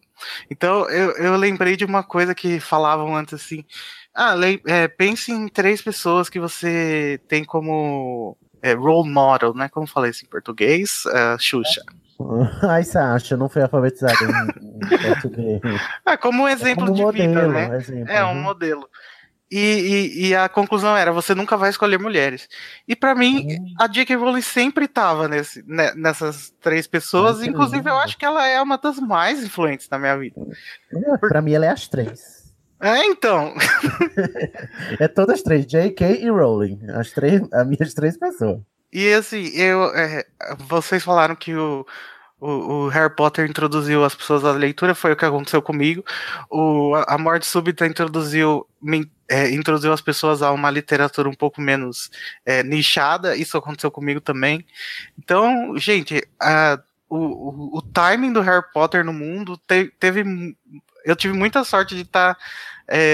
Então 0.49 0.89
eu, 0.89 1.11
eu 1.17 1.35
lembrei 1.35 1.75
de 1.75 1.83
uma 1.83 2.01
coisa 2.01 2.33
que 2.33 2.61
falavam 2.61 3.13
antes 3.13 3.33
assim. 3.33 3.65
Ah, 4.13 4.35
é, 4.65 4.87
pense 4.87 5.33
em 5.33 5.49
três 5.49 5.81
pessoas 5.81 6.29
que 6.29 6.39
você 6.39 7.19
tem 7.27 7.43
como 7.43 8.37
é, 8.61 8.73
role 8.73 9.09
model, 9.09 9.53
né? 9.53 9.67
Como 9.67 9.85
falei 9.85 10.11
isso 10.11 10.23
em 10.23 10.29
português? 10.29 11.03
Ah, 11.07 11.35
Xuxa. 11.37 11.83
Ai, 12.63 12.83
Sasha, 12.83 13.35
não 13.35 13.49
foi 13.49 13.61
alfabetizada 13.61 14.13
em, 14.23 14.95
em 14.95 14.97
português. 15.01 15.61
Ah, 16.05 16.17
como 16.17 16.43
um 16.43 16.47
exemplo 16.47 16.85
como 16.85 16.95
de 16.95 17.19
vida, 17.19 17.33
modelo, 17.33 17.53
né? 17.53 17.77
exemplo, 17.77 18.11
é, 18.11 18.23
um 18.23 18.29
uhum. 18.29 18.41
modelo. 18.41 18.89
E, 19.51 19.57
e, 19.57 20.27
e 20.27 20.35
a 20.35 20.49
conclusão 20.49 20.97
era: 20.97 21.11
você 21.11 21.35
nunca 21.35 21.55
vai 21.55 21.69
escolher 21.69 21.99
mulheres. 21.99 22.49
E 22.87 22.95
pra 22.95 23.13
mim, 23.13 23.47
a 23.79 23.87
J.K. 23.87 24.15
Rowling 24.15 24.41
sempre 24.41 24.87
tava 24.87 25.27
nesse, 25.27 25.63
né, 25.67 25.93
nessas 25.95 26.53
três 26.59 26.87
pessoas. 26.87 27.43
Inclusive, 27.43 27.87
eu 27.89 27.97
acho 27.97 28.17
que 28.17 28.25
ela 28.25 28.47
é 28.47 28.61
uma 28.61 28.77
das 28.77 28.99
mais 28.99 29.43
influentes 29.43 29.87
na 29.89 29.99
minha 29.99 30.17
vida. 30.17 30.41
Pra 31.21 31.41
mim, 31.41 31.53
ela 31.53 31.67
é 31.67 31.69
as 31.69 31.87
três. 31.87 32.53
É, 32.79 33.05
então. 33.05 33.53
É 34.99 35.07
todas 35.07 35.41
três, 35.41 35.65
J.K. 35.65 36.21
e 36.21 36.29
Rowling. 36.29 36.79
As 36.93 37.11
três, 37.11 37.41
as 37.51 37.67
minhas 37.67 37.93
três 37.93 38.17
pessoas. 38.17 38.59
E 38.97 39.11
assim, 39.13 39.47
eu, 39.53 39.93
é, 39.93 40.25
vocês 40.59 41.03
falaram 41.03 41.35
que 41.35 41.53
o, 41.53 41.85
o, 42.39 42.49
o 42.85 42.87
Harry 42.87 43.13
Potter 43.13 43.45
introduziu 43.49 44.05
as 44.05 44.15
pessoas 44.15 44.45
à 44.45 44.53
leitura, 44.53 44.95
foi 44.95 45.11
o 45.11 45.17
que 45.17 45.25
aconteceu 45.25 45.61
comigo. 45.61 46.01
O, 46.49 46.95
a 47.05 47.17
Morte 47.17 47.45
Súbita 47.45 47.85
introduziu, 47.85 48.65
me- 48.81 49.11
é, 49.27 49.51
introduziu 49.51 49.91
as 49.91 49.99
pessoas 49.99 50.41
a 50.41 50.49
uma 50.53 50.71
literatura 50.71 51.27
um 51.27 51.33
pouco 51.33 51.59
menos 51.59 52.09
é, 52.45 52.63
nichada, 52.63 53.35
isso 53.35 53.57
aconteceu 53.57 53.91
comigo 53.91 54.21
também. 54.21 54.65
Então, 55.19 55.77
gente, 55.77 56.25
a- 56.39 56.79
o, 57.09 57.17
o, 57.17 57.77
o 57.79 57.81
timing 57.81 58.31
do 58.31 58.39
Harry 58.39 58.63
Potter 58.73 59.03
no 59.03 59.11
mundo 59.11 59.57
te- 59.67 59.91
teve. 59.99 60.23
Eu 61.03 61.17
tive 61.17 61.33
muita 61.37 61.65
sorte 61.65 61.95
de 61.95 62.01
estar 62.03 62.37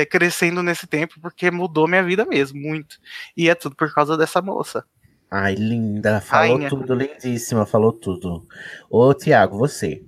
crescendo 0.10 0.62
nesse 0.62 0.86
tempo, 0.86 1.16
porque 1.22 1.50
mudou 1.50 1.88
minha 1.88 2.04
vida 2.04 2.24
mesmo, 2.26 2.60
muito. 2.60 2.98
E 3.36 3.50
é 3.50 3.56
tudo 3.56 3.76
por 3.76 3.92
causa 3.94 4.16
dessa 4.18 4.42
moça. 4.42 4.86
Ai, 5.32 5.56
linda. 5.56 6.20
Falou 6.20 6.56
Rainha. 6.56 6.70
tudo, 6.70 6.94
lindíssima. 6.94 7.66
Falou 7.66 7.94
tudo. 7.94 8.46
Ô, 8.90 9.14
Tiago, 9.14 9.58
você. 9.58 10.04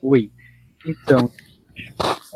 Oi. 0.00 0.32
Então, 0.86 1.30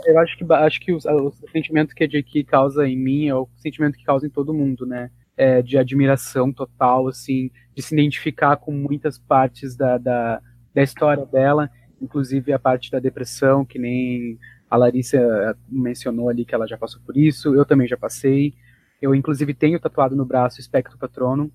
eu 0.04 0.18
acho 0.18 0.36
que 0.36 0.52
acho 0.52 0.80
que 0.80 0.92
o, 0.92 0.98
o 0.98 1.32
sentimento 1.50 1.94
que 1.94 2.04
a 2.04 2.06
J.K. 2.06 2.44
causa 2.44 2.86
em 2.86 2.96
mim 2.96 3.26
é 3.26 3.34
o 3.34 3.48
sentimento 3.56 3.96
que 3.96 4.04
causa 4.04 4.26
em 4.26 4.30
todo 4.30 4.52
mundo, 4.52 4.84
né? 4.84 5.10
É, 5.34 5.62
de 5.62 5.78
admiração 5.78 6.52
total, 6.52 7.08
assim, 7.08 7.50
de 7.74 7.82
se 7.82 7.94
identificar 7.94 8.56
com 8.56 8.72
muitas 8.72 9.18
partes 9.18 9.74
da, 9.74 9.98
da, 9.98 10.40
da 10.74 10.82
história 10.82 11.26
dela, 11.26 11.70
inclusive 12.00 12.52
a 12.52 12.58
parte 12.58 12.90
da 12.90 12.98
depressão, 12.98 13.64
que 13.64 13.78
nem 13.78 14.38
a 14.70 14.76
Larissa 14.76 15.18
eh, 15.18 15.54
mencionou 15.68 16.28
ali 16.30 16.44
que 16.44 16.54
ela 16.54 16.66
já 16.66 16.78
passou 16.78 17.00
por 17.02 17.16
isso, 17.16 17.54
eu 17.54 17.66
também 17.66 17.86
já 17.86 17.98
passei. 17.98 18.54
Eu, 19.00 19.14
inclusive, 19.14 19.52
tenho 19.52 19.78
tatuado 19.78 20.16
no 20.16 20.24
braço 20.24 20.56
o 20.56 20.60
Espectro 20.60 20.96
Patrono, 20.96 21.52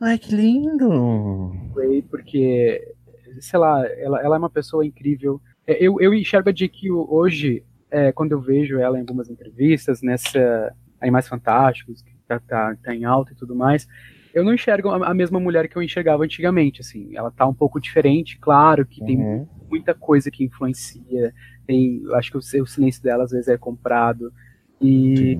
Ai, 0.00 0.18
que 0.18 0.34
lindo. 0.34 1.52
Ray, 1.74 2.02
porque, 2.02 2.94
sei 3.40 3.58
lá, 3.58 3.86
ela, 3.86 4.20
ela 4.22 4.36
é 4.36 4.38
uma 4.38 4.50
pessoa 4.50 4.84
incrível. 4.84 5.40
É, 5.66 5.82
Eu, 5.84 6.00
eu 6.00 6.14
enxergo 6.14 6.48
a 6.48 6.52
J.K. 6.52 6.90
hoje, 6.90 7.62
é, 7.90 8.12
quando 8.12 8.32
eu 8.32 8.40
vejo 8.40 8.78
ela 8.78 8.96
em 8.96 9.00
algumas 9.00 9.28
entrevistas, 9.28 10.00
nessa 10.02 10.72
Animais 11.00 11.28
Fantásticos, 11.28 12.02
que 12.02 12.14
tá, 12.26 12.40
tá, 12.40 12.76
tá 12.82 12.94
em 12.94 13.04
alta 13.04 13.32
e 13.32 13.36
tudo 13.36 13.54
mais, 13.54 13.86
eu 14.34 14.42
não 14.44 14.54
enxergo 14.54 14.88
a, 14.90 15.08
a 15.10 15.14
mesma 15.14 15.38
mulher 15.38 15.68
que 15.68 15.76
eu 15.76 15.82
enxergava 15.82 16.24
antigamente, 16.24 16.80
assim. 16.80 17.14
Ela 17.16 17.30
tá 17.30 17.46
um 17.46 17.54
pouco 17.54 17.80
diferente, 17.80 18.38
claro 18.38 18.86
que 18.86 19.04
tem 19.04 19.18
Uhum. 19.18 19.46
muita 19.70 19.94
coisa 19.94 20.30
que 20.30 20.44
influencia, 20.44 21.32
tem, 21.66 22.02
acho 22.14 22.30
que 22.30 22.36
o, 22.36 22.62
o 22.62 22.66
silêncio 22.66 23.02
dela 23.02 23.24
às 23.24 23.30
vezes 23.30 23.48
é 23.48 23.58
comprado, 23.58 24.32
e... 24.80 25.38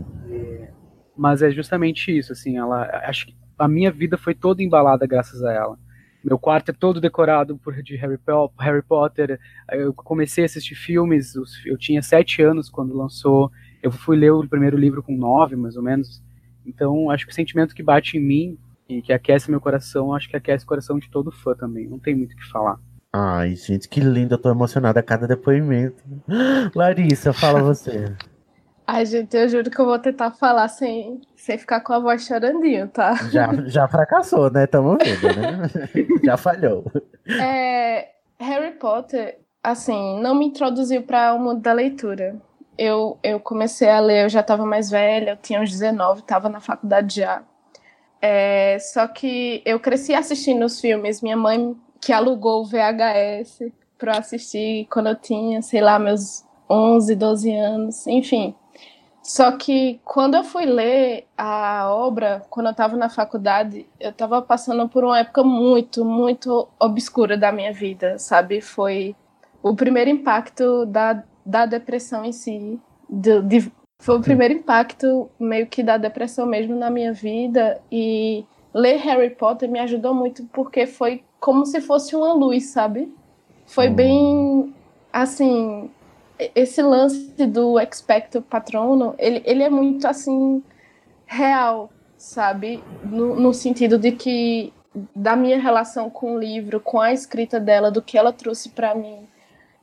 Mas 1.16 1.40
é 1.40 1.51
justamente 1.51 2.16
isso, 2.16 2.32
assim, 2.32 2.59
ela, 2.59 2.82
acho 3.09 3.27
que 3.27 3.35
a 3.59 3.69
minha 3.69 3.91
vida 3.91 4.16
foi 4.16 4.35
toda 4.35 4.62
embalada 4.62 5.07
graças 5.07 5.43
a 5.43 5.53
ela. 5.53 5.78
Meu 6.24 6.39
quarto 6.39 6.70
é 6.70 6.74
todo 6.74 7.01
decorado 7.01 7.57
por 7.57 7.81
de 7.83 7.95
Harry, 7.97 8.19
Harry 8.59 8.83
Potter. 8.83 9.39
Eu 9.70 9.95
comecei 9.95 10.43
a 10.43 10.47
assistir 10.47 10.74
filmes. 10.74 11.35
Eu 11.65 11.78
tinha 11.78 12.03
sete 12.03 12.43
anos 12.43 12.69
quando 12.69 12.97
lançou. 12.97 13.51
Eu 13.81 13.93
fui 13.93 14.16
ler 14.16 14.33
o 14.33 14.49
primeiro 14.49 14.77
livro 14.77 15.03
com 15.05 15.16
nove, 15.16 15.55
mais 15.55 15.77
ou 15.77 15.85
menos. 15.85 16.20
Então, 16.66 17.11
acho 17.11 17.24
que 17.24 17.31
o 17.31 17.35
sentimento 17.35 17.74
que 17.74 17.83
bate 17.83 18.19
em 18.19 18.20
mim 18.20 18.59
e 18.89 19.01
que 19.01 19.12
aquece 19.12 19.51
meu 19.51 19.61
coração, 19.61 20.12
acho 20.12 20.28
que 20.28 20.37
aquece 20.37 20.65
o 20.65 20.69
coração 20.69 20.99
de 20.99 21.09
todo 21.09 21.31
fã 21.31 21.55
também. 21.55 21.89
Não 21.89 21.99
tem 22.01 22.16
muito 22.16 22.33
o 22.33 22.37
que 22.37 22.49
falar. 22.49 22.81
Ai, 23.12 23.55
gente, 23.55 23.89
que 23.89 24.01
lindo. 24.01 24.35
Eu 24.35 24.39
tô 24.39 24.51
emocionada 24.51 24.99
a 24.99 25.05
cada 25.05 25.28
depoimento. 25.28 26.03
Larissa, 26.74 27.33
fala 27.33 27.62
você. 27.62 28.16
Ai, 28.87 29.05
gente, 29.05 29.37
eu 29.37 29.49
juro 29.49 29.69
que 29.69 29.79
eu 29.79 29.85
vou 29.85 29.99
tentar 29.99 30.31
falar 30.31 30.69
sem, 30.69 31.21
sem 31.35 31.59
ficar 31.59 31.81
com 31.81 31.93
a 31.93 31.99
voz 31.99 32.25
chorandinho, 32.25 32.87
tá? 32.89 33.15
Já, 33.31 33.51
já 33.67 33.89
fracassou, 33.89 34.49
né? 34.49 34.67
Tamo 34.67 34.97
vendo, 34.97 35.37
né? 35.37 35.69
já 36.23 36.37
falhou. 36.37 36.85
É, 37.27 38.11
Harry 38.39 38.75
Potter, 38.75 39.41
assim, 39.63 40.21
não 40.21 40.37
me 40.37 40.47
introduziu 40.47 41.03
para 41.03 41.35
o 41.35 41.41
mundo 41.41 41.61
da 41.61 41.73
leitura. 41.73 42.37
Eu, 42.79 43.19
eu 43.25 43.41
comecei 43.41 43.89
a 43.89 43.99
ler, 43.99 44.25
eu 44.25 44.29
já 44.29 44.41
estava 44.41 44.65
mais 44.65 44.89
velha, 44.89 45.31
eu 45.31 45.37
tinha 45.37 45.61
uns 45.61 45.71
19, 45.71 46.21
estava 46.21 46.49
na 46.49 46.61
faculdade 46.61 47.17
já. 47.17 47.43
É, 48.23 48.79
só 48.79 49.09
que 49.09 49.63
eu 49.65 49.81
cresci 49.81 50.15
assistindo 50.15 50.65
os 50.65 50.81
filmes. 50.81 51.21
Minha 51.23 51.37
mãe 51.37 51.77
que 52.01 52.13
alugou 52.13 52.63
o 52.63 52.67
VHS 52.67 53.73
para 53.99 54.19
assistir 54.19 54.87
quando 54.91 55.09
eu 55.09 55.17
tinha, 55.17 55.61
sei 55.61 55.81
lá, 55.81 55.99
meus 55.99 56.45
11, 56.71 57.17
12 57.17 57.53
anos, 57.53 58.07
enfim. 58.07 58.55
Só 59.27 59.51
que 59.57 60.01
quando 60.05 60.36
eu 60.36 60.44
fui 60.44 60.65
ler 60.66 61.27
a 61.36 61.90
obra, 61.93 62.44
quando 62.48 62.66
eu 62.66 62.70
estava 62.70 62.97
na 62.97 63.09
faculdade, 63.09 63.85
eu 63.98 64.11
estava 64.11 64.40
passando 64.40 64.89
por 64.89 65.03
uma 65.03 65.19
época 65.19 65.43
muito, 65.43 66.05
muito 66.05 66.69
obscura 66.78 67.36
da 67.36 67.51
minha 67.51 67.73
vida, 67.73 68.19
sabe? 68.20 68.61
Foi 68.61 69.16
o 69.62 69.74
primeiro 69.74 70.09
impacto 70.11 70.86
da, 70.86 71.24
da 71.44 71.66
depressão 71.66 72.24
em 72.24 72.32
si. 72.32 72.78
de- 73.09 73.43
de- 73.43 73.73
foi 74.01 74.16
o 74.16 74.20
primeiro 74.20 74.55
impacto 74.55 75.28
meio 75.40 75.66
que 75.66 75.82
da 75.82 75.97
depressão 75.97 76.44
mesmo 76.47 76.77
na 76.77 76.90
minha 76.90 77.12
vida. 77.12 77.81
E 77.90 78.44
ler 78.74 78.97
Harry 78.98 79.31
Potter 79.31 79.69
me 79.70 79.78
ajudou 79.81 80.15
muito 80.15 80.44
porque 80.53 80.86
foi 80.86 81.24
como 81.40 81.65
se 81.66 81.81
fosse 81.81 82.15
uma 82.15 82.32
luz, 82.32 82.66
sabe? 82.70 83.12
Foi 83.66 83.89
bem 83.89 84.73
assim, 85.12 85.90
esse 86.55 86.83
lance 86.83 87.47
do 87.47 87.79
expecto 87.81 88.43
patrono, 88.43 89.15
ele, 89.19 89.43
ele 89.45 89.63
é 89.63 89.71
muito 89.71 90.07
assim 90.07 90.63
real, 91.25 91.91
sabe? 92.17 92.83
No, 93.05 93.37
no 93.37 93.55
sentido 93.55 93.99
de 93.99 94.13
que 94.13 94.73
da 95.15 95.37
minha 95.37 95.59
relação 95.59 96.09
com 96.09 96.35
o 96.35 96.39
livro, 96.39 96.81
com 96.81 97.01
a 97.01 97.13
escrita 97.13 97.61
dela, 97.61 97.91
do 97.91 98.01
que 98.01 98.17
ela 98.17 98.33
trouxe 98.33 98.71
para 98.71 98.95
mim, 98.95 99.27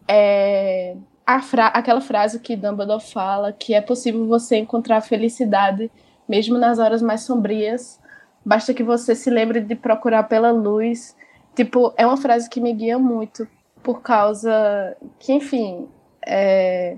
é 0.08 0.96
a 1.26 1.42
fra 1.42 1.68
aquela 1.68 2.02
frase 2.02 2.40
que 2.40 2.56
Dumbledore 2.56 3.02
fala, 3.02 3.54
que 3.54 3.74
é 3.74 3.82
possível 3.82 4.28
você 4.28 4.58
encontrar 4.58 5.02
felicidade 5.02 5.90
mesmo 6.28 6.58
nas 6.58 6.80
horas 6.80 7.02
mais 7.02 7.22
sombrias, 7.22 8.00
basta 8.46 8.74
que 8.74 8.84
você 8.84 9.16
se 9.16 9.30
lembre 9.30 9.62
de 9.62 9.76
procurar 9.76 10.24
pela 10.24 10.52
luz 10.52 11.16
tipo, 11.56 11.94
é 11.98 12.06
uma 12.06 12.18
frase 12.18 12.50
que 12.50 12.60
me 12.60 12.74
guia 12.74 12.98
muito, 12.98 13.48
por 13.82 14.02
causa 14.02 14.96
que, 15.20 15.34
enfim, 15.34 15.88
é... 16.26 16.98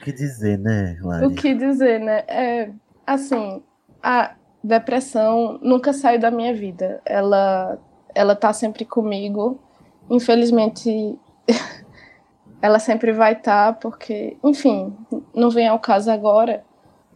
O 0.00 0.04
que 0.04 0.12
dizer, 0.12 0.58
né, 0.58 0.96
Lari? 1.02 1.26
o 1.26 1.34
que 1.34 1.54
dizer, 1.54 2.00
né? 2.00 2.24
É, 2.28 2.70
assim, 3.06 3.62
a 4.02 4.34
depressão 4.62 5.58
nunca 5.62 5.92
saiu 5.92 6.20
da 6.20 6.30
minha 6.30 6.54
vida. 6.54 7.00
Ela, 7.04 7.78
ela 8.14 8.34
tá 8.34 8.52
sempre 8.52 8.84
comigo. 8.84 9.60
Infelizmente, 10.08 11.18
ela 12.62 12.78
sempre 12.78 13.12
vai 13.12 13.34
estar, 13.34 13.74
porque, 13.74 14.36
enfim, 14.42 14.96
não 15.34 15.50
vem 15.50 15.68
ao 15.68 15.78
caso 15.78 16.10
agora. 16.10 16.64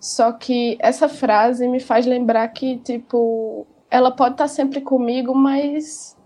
Só 0.01 0.33
que 0.33 0.77
essa 0.81 1.09
frase 1.09 1.69
me 1.69 1.79
faz 1.79 2.05
lembrar 2.07 2.49
que, 2.49 2.79
tipo, 2.79 3.67
ela 3.91 4.11
pode 4.11 4.35
estar 4.35 4.49
sempre 4.49 4.81
comigo, 4.81 5.35
mas 5.35 6.17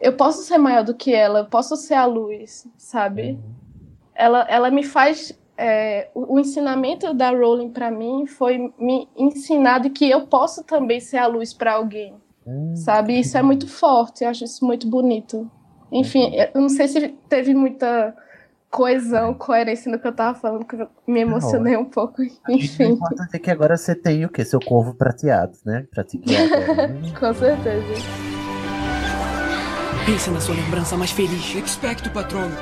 eu 0.00 0.12
posso 0.12 0.42
ser 0.42 0.58
maior 0.58 0.84
do 0.84 0.94
que 0.94 1.12
ela, 1.14 1.40
eu 1.40 1.46
posso 1.46 1.76
ser 1.76 1.94
a 1.94 2.04
luz, 2.04 2.66
sabe? 2.76 3.38
Ela, 4.14 4.46
ela 4.48 4.70
me 4.70 4.82
faz. 4.82 5.38
é, 5.56 6.08
o, 6.14 6.34
o 6.34 6.40
ensinamento 6.40 7.12
da 7.14 7.30
Rowling 7.30 7.70
para 7.70 7.90
mim 7.90 8.26
foi 8.26 8.72
me 8.78 9.08
ensinar 9.16 9.80
de 9.80 9.90
que 9.90 10.08
eu 10.08 10.26
posso 10.26 10.62
também 10.64 11.00
ser 11.00 11.18
a 11.18 11.26
luz 11.26 11.54
para 11.54 11.74
alguém, 11.74 12.14
sabe? 12.74 13.18
Isso 13.18 13.38
é 13.38 13.42
muito 13.42 13.66
forte, 13.68 14.24
eu 14.24 14.30
acho 14.30 14.44
isso 14.44 14.64
muito 14.64 14.86
bonito. 14.86 15.50
Enfim, 15.90 16.32
eu 16.34 16.60
não 16.60 16.68
sei 16.68 16.88
se 16.88 17.08
teve 17.28 17.54
muita 17.54 18.14
coesão, 18.70 19.32
coerência 19.32 19.90
no 19.90 19.98
que 19.98 20.06
eu 20.06 20.12
tava 20.12 20.38
falando, 20.38 20.64
que 20.64 20.74
eu 20.74 20.88
me 21.06 21.20
emocionei 21.20 21.76
um 21.76 21.84
pouco. 21.84 22.20
O 22.20 22.50
Enfim, 22.50 22.92
importante 22.92 23.34
é 23.34 23.38
que 23.38 23.50
agora 23.50 23.76
você 23.76 23.94
tem 23.94 24.24
o 24.24 24.28
quê? 24.28 24.44
Seu 24.44 24.60
corvo 24.60 24.94
prateado, 24.94 25.56
né? 25.64 25.86
Pra 25.90 26.04
te 26.04 26.18
guiar. 26.18 26.42
agora. 26.52 26.92
com 27.18 27.32
certeza. 27.32 28.25
Pensa 30.06 30.30
na 30.30 30.40
sua 30.40 30.54
lembrança 30.54 30.96
mais 30.96 31.10
feliz. 31.10 31.52
Expecto, 31.56 32.08
patrono. 32.12 32.54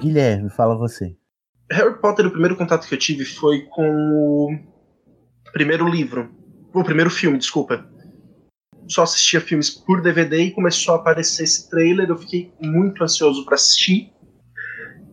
Guilherme, 0.00 0.50
fala 0.50 0.76
você. 0.76 1.16
Harry 1.70 2.00
Potter, 2.00 2.26
o 2.26 2.32
primeiro 2.32 2.56
contato 2.56 2.88
que 2.88 2.92
eu 2.92 2.98
tive 2.98 3.24
foi 3.24 3.60
com 3.70 3.88
o 3.88 4.58
primeiro 5.52 5.88
livro. 5.88 6.28
O 6.74 6.82
primeiro 6.82 7.10
filme, 7.10 7.38
desculpa. 7.38 7.88
Só 8.88 9.04
assistia 9.04 9.40
filmes 9.40 9.70
por 9.70 10.02
DVD 10.02 10.42
e 10.42 10.50
começou 10.50 10.94
a 10.94 10.96
aparecer 10.96 11.44
esse 11.44 11.70
trailer. 11.70 12.08
Eu 12.08 12.18
fiquei 12.18 12.52
muito 12.60 13.04
ansioso 13.04 13.44
para 13.44 13.54
assistir. 13.54 14.12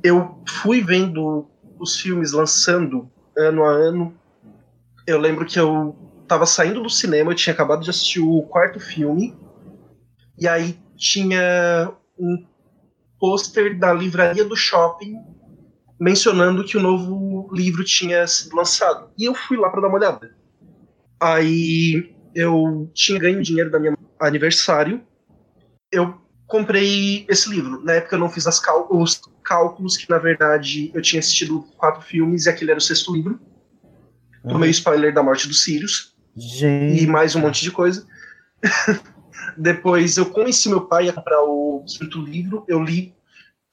Eu 0.03 0.43
fui 0.49 0.81
vendo 0.81 1.47
os 1.79 1.95
filmes 1.99 2.31
lançando 2.31 3.07
ano 3.37 3.63
a 3.63 3.69
ano. 3.69 4.17
Eu 5.05 5.19
lembro 5.19 5.45
que 5.45 5.59
eu 5.59 5.95
tava 6.27 6.47
saindo 6.47 6.81
do 6.81 6.89
cinema, 6.89 7.31
eu 7.31 7.35
tinha 7.35 7.53
acabado 7.53 7.83
de 7.83 7.91
assistir 7.91 8.19
o 8.19 8.41
quarto 8.41 8.79
filme. 8.79 9.37
E 10.39 10.47
aí 10.47 10.86
tinha 10.97 11.91
um 12.17 12.45
pôster 13.19 13.77
da 13.77 13.93
livraria 13.93 14.43
do 14.43 14.55
shopping 14.55 15.15
mencionando 15.99 16.63
que 16.63 16.77
o 16.77 16.81
novo 16.81 17.49
livro 17.53 17.83
tinha 17.83 18.27
sido 18.27 18.55
lançado. 18.55 19.09
E 19.17 19.25
eu 19.25 19.33
fui 19.33 19.57
lá 19.57 19.69
para 19.69 19.81
dar 19.81 19.87
uma 19.87 19.97
olhada. 19.97 20.35
Aí 21.19 22.15
eu 22.35 22.89
tinha 22.93 23.19
ganho 23.19 23.41
dinheiro 23.41 23.71
da 23.71 23.79
minha 23.79 23.97
aniversário. 24.19 25.01
Eu 25.91 26.15
comprei 26.45 27.25
esse 27.27 27.49
livro. 27.49 27.83
Na 27.83 27.93
época 27.93 28.15
eu 28.15 28.19
não 28.19 28.29
fiz 28.29 28.45
cal- 28.59 28.87
os 28.91 29.19
cálculos 29.43 29.97
que 29.97 30.09
na 30.09 30.17
verdade 30.19 30.91
eu 30.93 31.01
tinha 31.01 31.19
assistido 31.19 31.61
quatro 31.77 32.01
filmes 32.01 32.45
e 32.45 32.49
aquele 32.49 32.71
era 32.71 32.77
o 32.77 32.81
sexto 32.81 33.13
livro. 33.13 33.39
Tomei 34.47 34.69
o 34.69 34.71
spoiler 34.71 35.13
da 35.13 35.23
morte 35.23 35.47
do 35.47 35.53
Sirius 35.53 36.15
Gente. 36.35 37.03
e 37.03 37.07
mais 37.07 37.35
um 37.35 37.39
monte 37.39 37.63
de 37.63 37.71
coisa. 37.71 38.05
Depois 39.57 40.17
eu 40.17 40.25
convenci 40.27 40.69
meu 40.69 40.81
pai 40.81 41.09
a 41.09 41.13
comprar 41.13 41.41
o 41.41 41.83
quinto 41.87 42.21
livro. 42.21 42.63
Eu 42.67 42.83
li, 42.83 43.13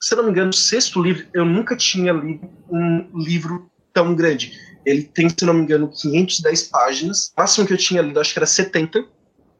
se 0.00 0.14
não 0.14 0.24
me 0.24 0.30
engano, 0.30 0.50
o 0.50 0.54
sexto 0.54 1.02
livro. 1.02 1.26
Eu 1.32 1.44
nunca 1.44 1.76
tinha 1.76 2.12
lido 2.12 2.48
um 2.70 3.18
livro 3.18 3.70
tão 3.92 4.14
grande. 4.14 4.52
Ele 4.84 5.02
tem, 5.02 5.28
se 5.28 5.44
não 5.44 5.54
me 5.54 5.62
engano, 5.62 5.90
510 5.90 6.62
páginas. 6.64 7.32
O 7.36 7.40
máximo 7.40 7.66
que 7.66 7.72
eu 7.72 7.78
tinha 7.78 8.02
lido, 8.02 8.20
acho 8.20 8.32
que 8.32 8.38
era 8.38 8.46
70 8.46 9.04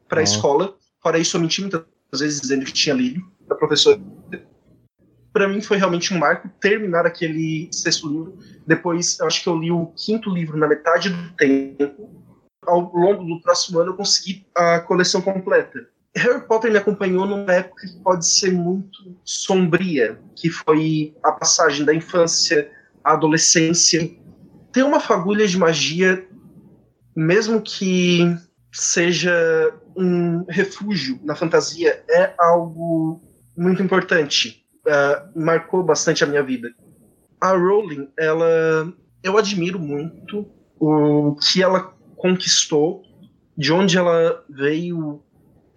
para 0.07 0.19
a 0.19 0.21
Nossa. 0.21 0.35
escola. 0.35 0.75
Fora 1.01 1.19
isso, 1.19 1.37
eu 1.37 1.41
menti 1.41 1.61
muitas 1.61 1.85
vezes 2.13 2.41
dizendo 2.41 2.65
que 2.65 2.73
tinha 2.73 2.95
lido 2.95 3.21
da 3.47 3.55
professora. 3.55 4.01
Para 5.31 5.47
mim 5.47 5.61
foi 5.61 5.77
realmente 5.77 6.13
um 6.13 6.17
marco 6.17 6.49
terminar 6.61 7.05
aquele 7.05 7.67
sexto 7.71 8.07
livro. 8.07 8.37
Depois, 8.65 9.19
eu 9.19 9.27
acho 9.27 9.43
que 9.43 9.49
eu 9.49 9.57
li 9.57 9.71
o 9.71 9.87
quinto 9.87 10.29
livro 10.29 10.57
na 10.57 10.67
metade 10.67 11.09
do 11.09 11.35
tempo. 11.35 12.09
Ao 12.65 12.79
longo 12.79 13.23
do 13.23 13.41
próximo 13.41 13.79
ano, 13.79 13.91
eu 13.91 13.95
consegui 13.95 14.45
a 14.55 14.79
coleção 14.79 15.21
completa. 15.21 15.87
Harry 16.17 16.47
Potter 16.47 16.71
me 16.71 16.77
acompanhou 16.77 17.25
numa 17.25 17.51
época 17.51 17.87
que 17.87 17.99
pode 18.01 18.25
ser 18.27 18.51
muito 18.51 19.17
sombria, 19.23 20.19
que 20.35 20.49
foi 20.49 21.13
a 21.23 21.31
passagem 21.31 21.85
da 21.85 21.93
infância 21.93 22.71
à 23.03 23.13
adolescência. 23.13 24.15
Ter 24.71 24.83
uma 24.83 24.99
fagulha 24.99 25.47
de 25.47 25.57
magia, 25.57 26.25
mesmo 27.15 27.61
que 27.61 28.37
seja 28.71 29.73
um 29.95 30.45
refúgio 30.49 31.19
na 31.23 31.35
fantasia, 31.35 32.03
é 32.09 32.33
algo 32.37 33.21
muito 33.57 33.81
importante. 33.81 34.65
Ah, 34.87 35.27
marcou 35.35 35.83
bastante 35.83 36.23
a 36.23 36.27
minha 36.27 36.43
vida. 36.43 36.69
A 37.41 37.51
Rowling, 37.51 38.07
ela, 38.17 38.93
eu 39.23 39.37
admiro 39.37 39.79
muito 39.79 40.45
o 40.79 41.35
que 41.35 41.63
ela 41.63 41.93
conquistou, 42.15 43.03
de 43.57 43.73
onde 43.73 43.97
ela 43.97 44.43
veio. 44.49 45.23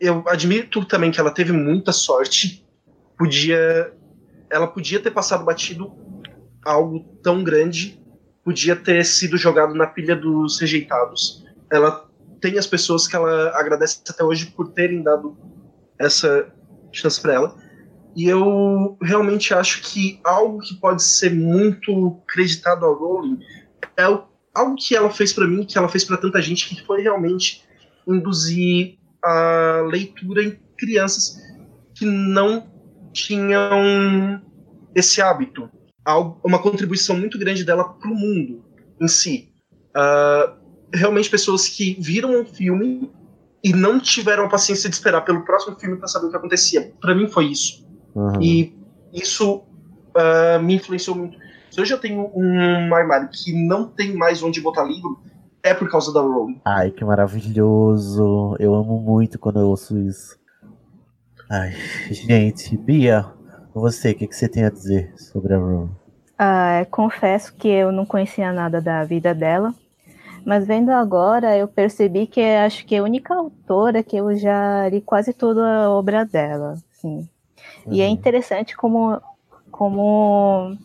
Eu 0.00 0.22
admito 0.26 0.84
também 0.84 1.10
que 1.10 1.20
ela 1.20 1.30
teve 1.30 1.52
muita 1.52 1.92
sorte. 1.92 2.64
Podia, 3.16 3.92
ela 4.50 4.66
podia 4.66 5.00
ter 5.00 5.10
passado 5.10 5.44
batido 5.44 5.92
algo 6.64 7.00
tão 7.22 7.42
grande, 7.42 8.00
podia 8.44 8.76
ter 8.76 9.04
sido 9.04 9.36
jogado 9.36 9.74
na 9.74 9.86
pilha 9.86 10.14
dos 10.14 10.60
rejeitados. 10.60 11.44
Ela 11.70 12.08
tem 12.40 12.58
as 12.58 12.66
pessoas 12.66 13.06
que 13.06 13.16
ela 13.16 13.50
agradece 13.58 14.00
até 14.08 14.22
hoje 14.22 14.46
por 14.46 14.68
terem 14.68 15.02
dado 15.02 15.36
essa 15.98 16.52
chance 16.92 17.20
para 17.20 17.34
ela. 17.34 17.56
E 18.16 18.26
eu 18.26 18.96
realmente 19.02 19.52
acho 19.52 19.82
que 19.82 20.20
algo 20.24 20.58
que 20.60 20.74
pode 20.74 21.02
ser 21.02 21.34
muito 21.34 22.20
creditado 22.26 22.84
ao 22.84 22.94
Rowling 22.94 23.38
é 23.96 24.02
algo 24.02 24.74
que 24.76 24.96
ela 24.96 25.10
fez 25.10 25.32
para 25.32 25.46
mim, 25.46 25.64
que 25.64 25.76
ela 25.76 25.88
fez 25.88 26.04
para 26.04 26.16
tanta 26.16 26.40
gente, 26.40 26.68
que 26.68 26.84
foi 26.84 27.02
realmente 27.02 27.64
induzir 28.06 28.97
a 29.24 29.82
leitura 29.86 30.42
em 30.42 30.58
crianças 30.76 31.38
que 31.94 32.04
não 32.04 32.70
tinham 33.12 34.40
esse 34.94 35.20
hábito. 35.20 35.68
Uma 36.42 36.58
contribuição 36.58 37.16
muito 37.16 37.38
grande 37.38 37.64
dela 37.64 37.84
para 37.84 38.10
o 38.10 38.14
mundo 38.14 38.64
em 39.00 39.08
si. 39.08 39.52
Ah, 39.94 40.54
realmente 40.92 41.28
pessoas 41.28 41.68
que 41.68 41.96
viram 42.00 42.40
um 42.40 42.44
filme 42.44 43.10
e 43.62 43.72
não 43.72 44.00
tiveram 44.00 44.44
a 44.44 44.48
paciência 44.48 44.88
de 44.88 44.94
esperar 44.94 45.22
pelo 45.22 45.44
próximo 45.44 45.76
filme 45.78 45.96
para 45.96 46.08
saber 46.08 46.26
o 46.26 46.30
que 46.30 46.36
acontecia. 46.36 46.92
Para 47.00 47.14
mim 47.14 47.28
foi 47.28 47.46
isso. 47.46 47.86
Uhum. 48.14 48.40
E 48.40 48.74
isso 49.12 49.64
ah, 50.14 50.58
me 50.62 50.76
influenciou 50.76 51.16
muito. 51.16 51.36
Se 51.70 51.80
hoje 51.80 51.92
eu 51.92 51.98
tenho 51.98 52.30
um 52.34 52.94
armário 52.94 53.28
que 53.30 53.52
não 53.52 53.86
tem 53.86 54.14
mais 54.14 54.42
onde 54.42 54.60
botar 54.60 54.84
livro, 54.84 55.20
é 55.62 55.74
por 55.74 55.90
causa 55.90 56.12
da 56.12 56.20
Rowling. 56.20 56.60
Ai, 56.64 56.90
que 56.90 57.04
maravilhoso. 57.04 58.56
Eu 58.58 58.74
amo 58.74 59.00
muito 59.00 59.38
quando 59.38 59.60
eu 59.60 59.68
ouço 59.68 59.98
isso. 59.98 60.38
Ai, 61.50 61.72
gente, 62.10 62.76
Bia, 62.76 63.26
você, 63.74 64.10
o 64.10 64.14
que, 64.14 64.26
que 64.26 64.36
você 64.36 64.48
tem 64.48 64.64
a 64.64 64.70
dizer 64.70 65.12
sobre 65.16 65.54
a 65.54 65.58
Rowling? 65.58 65.90
Ah, 66.38 66.86
confesso 66.90 67.52
que 67.54 67.68
eu 67.68 67.90
não 67.90 68.06
conhecia 68.06 68.52
nada 68.52 68.80
da 68.80 69.02
vida 69.04 69.34
dela, 69.34 69.74
mas 70.44 70.66
vendo 70.66 70.90
agora 70.90 71.56
eu 71.56 71.66
percebi 71.66 72.26
que 72.26 72.40
é, 72.40 72.64
acho 72.64 72.86
que 72.86 72.94
é 72.94 72.98
a 72.98 73.02
única 73.02 73.34
autora 73.34 74.02
que 74.04 74.16
eu 74.16 74.36
já 74.36 74.88
li 74.88 75.00
quase 75.00 75.32
toda 75.32 75.84
a 75.84 75.90
obra 75.90 76.24
dela. 76.24 76.78
Assim. 76.92 77.28
E 77.90 78.00
é 78.00 78.08
interessante 78.08 78.76
como, 78.76 79.20
como 79.70 80.76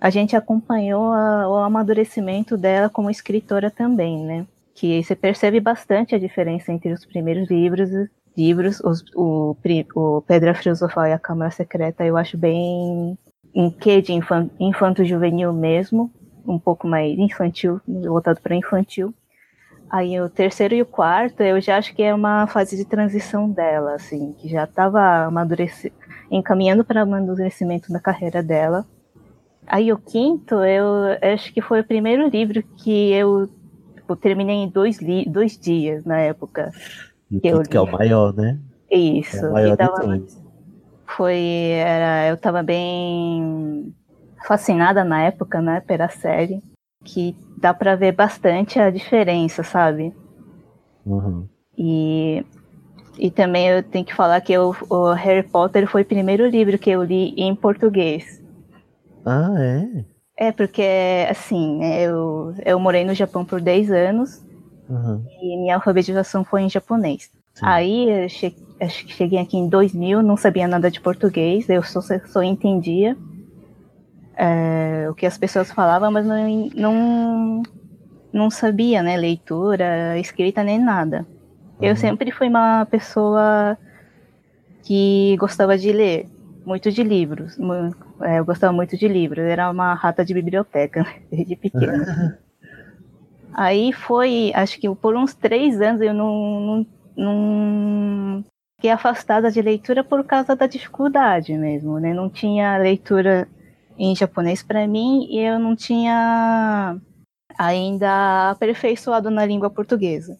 a 0.00 0.10
gente 0.10 0.36
acompanhou 0.36 1.12
a- 1.12 1.48
o 1.48 1.54
amadurecimento 1.56 2.56
dela 2.56 2.88
como 2.88 3.10
escritora 3.10 3.70
também, 3.70 4.24
né? 4.24 4.46
Que 4.74 5.02
você 5.02 5.14
percebe 5.16 5.58
bastante 5.60 6.14
a 6.14 6.18
diferença 6.18 6.72
entre 6.72 6.92
os 6.92 7.04
primeiros 7.04 7.48
livros, 7.50 7.90
livros, 8.36 8.80
os- 8.80 9.02
o, 9.14 9.56
o 9.94 10.22
Pedra 10.22 10.54
Filosofal 10.54 11.06
e 11.06 11.12
a 11.12 11.18
Câmara 11.18 11.50
Secreta, 11.50 12.04
eu 12.04 12.16
acho 12.16 12.36
bem 12.36 13.18
um 13.54 13.70
quê 13.70 14.02
de 14.02 14.12
infan- 14.12 14.50
infanto-juvenil 14.60 15.52
mesmo, 15.52 16.10
um 16.46 16.58
pouco 16.58 16.86
mais 16.86 17.18
infantil, 17.18 17.80
voltado 17.86 18.40
para 18.42 18.54
infantil. 18.54 19.14
Aí 19.88 20.20
o 20.20 20.28
terceiro 20.28 20.74
e 20.74 20.82
o 20.82 20.86
quarto, 20.86 21.42
eu 21.42 21.60
já 21.60 21.78
acho 21.78 21.94
que 21.94 22.02
é 22.02 22.12
uma 22.14 22.46
fase 22.46 22.76
de 22.76 22.84
transição 22.84 23.48
dela, 23.48 23.94
assim, 23.94 24.34
que 24.38 24.48
já 24.48 24.64
estava 24.64 25.30
encaminhando 26.30 26.84
para 26.84 27.02
amadurecimento 27.02 27.92
da 27.92 28.00
carreira 28.00 28.42
dela. 28.42 28.84
Aí 29.66 29.92
o 29.92 29.98
quinto, 29.98 30.54
eu 30.56 30.86
acho 31.34 31.52
que 31.52 31.60
foi 31.60 31.80
o 31.80 31.84
primeiro 31.84 32.28
livro 32.28 32.62
que 32.76 33.10
eu 33.12 33.48
tipo, 33.96 34.14
terminei 34.16 34.56
em 34.56 34.68
dois, 34.68 34.98
dois 35.26 35.58
dias 35.58 36.04
na 36.04 36.18
época. 36.20 36.70
E 37.30 37.40
que 37.40 37.48
eu 37.48 37.62
que 37.62 37.76
é 37.76 37.80
o 37.80 37.90
maior, 37.90 38.32
né? 38.34 38.58
Isso. 38.90 39.44
É 39.44 39.48
o 39.48 39.52
maior 39.52 39.68
e 39.68 39.70
de 39.72 39.76
tava- 39.78 40.00
todos. 40.00 40.42
foi 41.08 41.38
era 41.72 42.28
eu 42.28 42.36
tava 42.36 42.62
bem 42.62 43.92
fascinada 44.46 45.02
na 45.04 45.22
época 45.24 45.60
né 45.60 45.80
pela 45.80 46.08
série 46.08 46.62
que 47.04 47.34
dá 47.58 47.72
pra 47.74 47.96
ver 47.96 48.12
bastante 48.12 48.78
a 48.78 48.90
diferença 48.90 49.62
sabe 49.64 50.12
Uhum. 51.04 51.46
e 51.76 52.44
e 53.18 53.30
também 53.30 53.68
eu 53.68 53.82
tenho 53.82 54.04
que 54.04 54.14
falar 54.14 54.40
que 54.40 54.52
eu- 54.52 54.74
o 54.90 55.12
Harry 55.12 55.42
Potter 55.48 55.86
foi 55.88 56.02
o 56.02 56.06
primeiro 56.06 56.46
livro 56.46 56.78
que 56.78 56.90
eu 56.90 57.02
li 57.02 57.32
em 57.36 57.54
português 57.56 58.42
Ah, 59.26 59.54
é? 59.58 60.04
é 60.48 60.52
porque 60.52 60.82
assim 61.28 61.78
né, 61.78 62.02
eu 62.02 62.54
eu 62.64 62.78
morei 62.78 63.04
no 63.04 63.14
Japão 63.14 63.44
por 63.44 63.60
10 63.60 63.90
anos 63.90 64.42
Uhum. 64.88 65.24
e 65.42 65.56
minha 65.58 65.74
alfabetização 65.74 66.44
foi 66.44 66.62
em 66.62 66.70
japonês. 66.70 67.28
Aí 67.60 68.24
eu 68.24 68.28
che- 68.28 68.54
acho 68.80 69.04
que 69.04 69.12
cheguei 69.14 69.38
aqui 69.40 69.56
em 69.56 69.68
2000, 69.68 70.22
não 70.22 70.36
sabia 70.36 70.68
nada 70.68 70.90
de 70.90 71.00
português, 71.00 71.68
eu 71.68 71.82
só, 71.82 72.00
só 72.00 72.42
entendia 72.42 73.16
é, 74.36 75.08
o 75.10 75.14
que 75.14 75.26
as 75.26 75.38
pessoas 75.38 75.70
falavam, 75.72 76.10
mas 76.10 76.26
não, 76.26 76.70
não, 76.74 77.62
não 78.32 78.50
sabia, 78.50 79.02
né, 79.02 79.16
leitura, 79.16 80.18
escrita 80.18 80.62
nem 80.62 80.78
nada. 80.78 81.26
Eu 81.80 81.96
sempre 81.96 82.30
fui 82.32 82.48
uma 82.48 82.86
pessoa 82.86 83.76
que 84.84 85.36
gostava 85.38 85.76
de 85.76 85.92
ler, 85.92 86.28
muito 86.64 86.90
de 86.90 87.02
livros. 87.02 87.56
É, 88.22 88.38
eu 88.38 88.44
gostava 88.44 88.72
muito 88.72 88.96
de 88.96 89.08
livros, 89.08 89.44
era 89.44 89.70
uma 89.70 89.94
rata 89.94 90.24
de 90.24 90.34
biblioteca, 90.34 91.02
né, 91.02 91.22
desde 91.30 91.56
pequena. 91.56 92.38
Aí 93.54 93.92
foi, 93.92 94.52
acho 94.54 94.78
que 94.78 94.94
por 94.96 95.16
uns 95.16 95.32
três 95.34 95.80
anos 95.80 96.02
eu 96.02 96.12
não, 96.12 96.60
não, 96.60 96.86
não 97.16 98.44
fiquei 98.76 98.90
afastada 98.90 99.50
de 99.50 99.62
leitura 99.62 100.04
por 100.04 100.22
causa 100.24 100.54
da 100.54 100.66
dificuldade 100.66 101.56
mesmo, 101.56 101.98
né? 101.98 102.12
Não 102.12 102.28
tinha 102.28 102.76
leitura 102.76 103.48
em 103.98 104.14
japonês 104.14 104.62
para 104.62 104.86
mim 104.86 105.26
e 105.30 105.38
eu 105.38 105.58
não 105.58 105.74
tinha 105.74 106.98
ainda 107.56 108.50
aperfeiçoado 108.50 109.30
na 109.30 109.46
língua 109.46 109.70
portuguesa. 109.70 110.38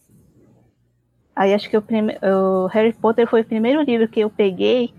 Aí 1.34 1.54
acho 1.54 1.70
que 1.70 1.76
o, 1.76 1.82
prime- 1.82 2.18
o 2.22 2.66
Harry 2.66 2.92
Potter 2.92 3.26
foi 3.26 3.40
o 3.42 3.44
primeiro 3.46 3.82
livro 3.82 4.08
que 4.08 4.20
eu 4.20 4.28
peguei 4.30 4.92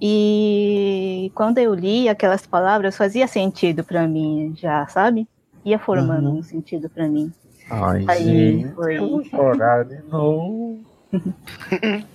e 0.00 1.30
quando 1.34 1.58
eu 1.58 1.74
li 1.74 2.08
aquelas 2.08 2.46
palavras 2.46 2.96
fazia 2.96 3.26
sentido 3.28 3.84
para 3.84 4.06
mim 4.08 4.54
já, 4.56 4.86
sabe? 4.88 5.28
Ia 5.64 5.78
formando 5.78 6.28
Uhum. 6.30 6.38
um 6.38 6.42
sentido 6.42 6.88
para 6.88 7.06
mim. 7.08 7.32
Ai, 7.70 8.04
Aí 8.08 8.58
gente, 8.62 8.74
foi- 8.74 8.98
eu 8.98 9.08
vou 9.10 9.24
chorar 9.24 9.84
de 9.84 10.00
novo. 10.02 10.80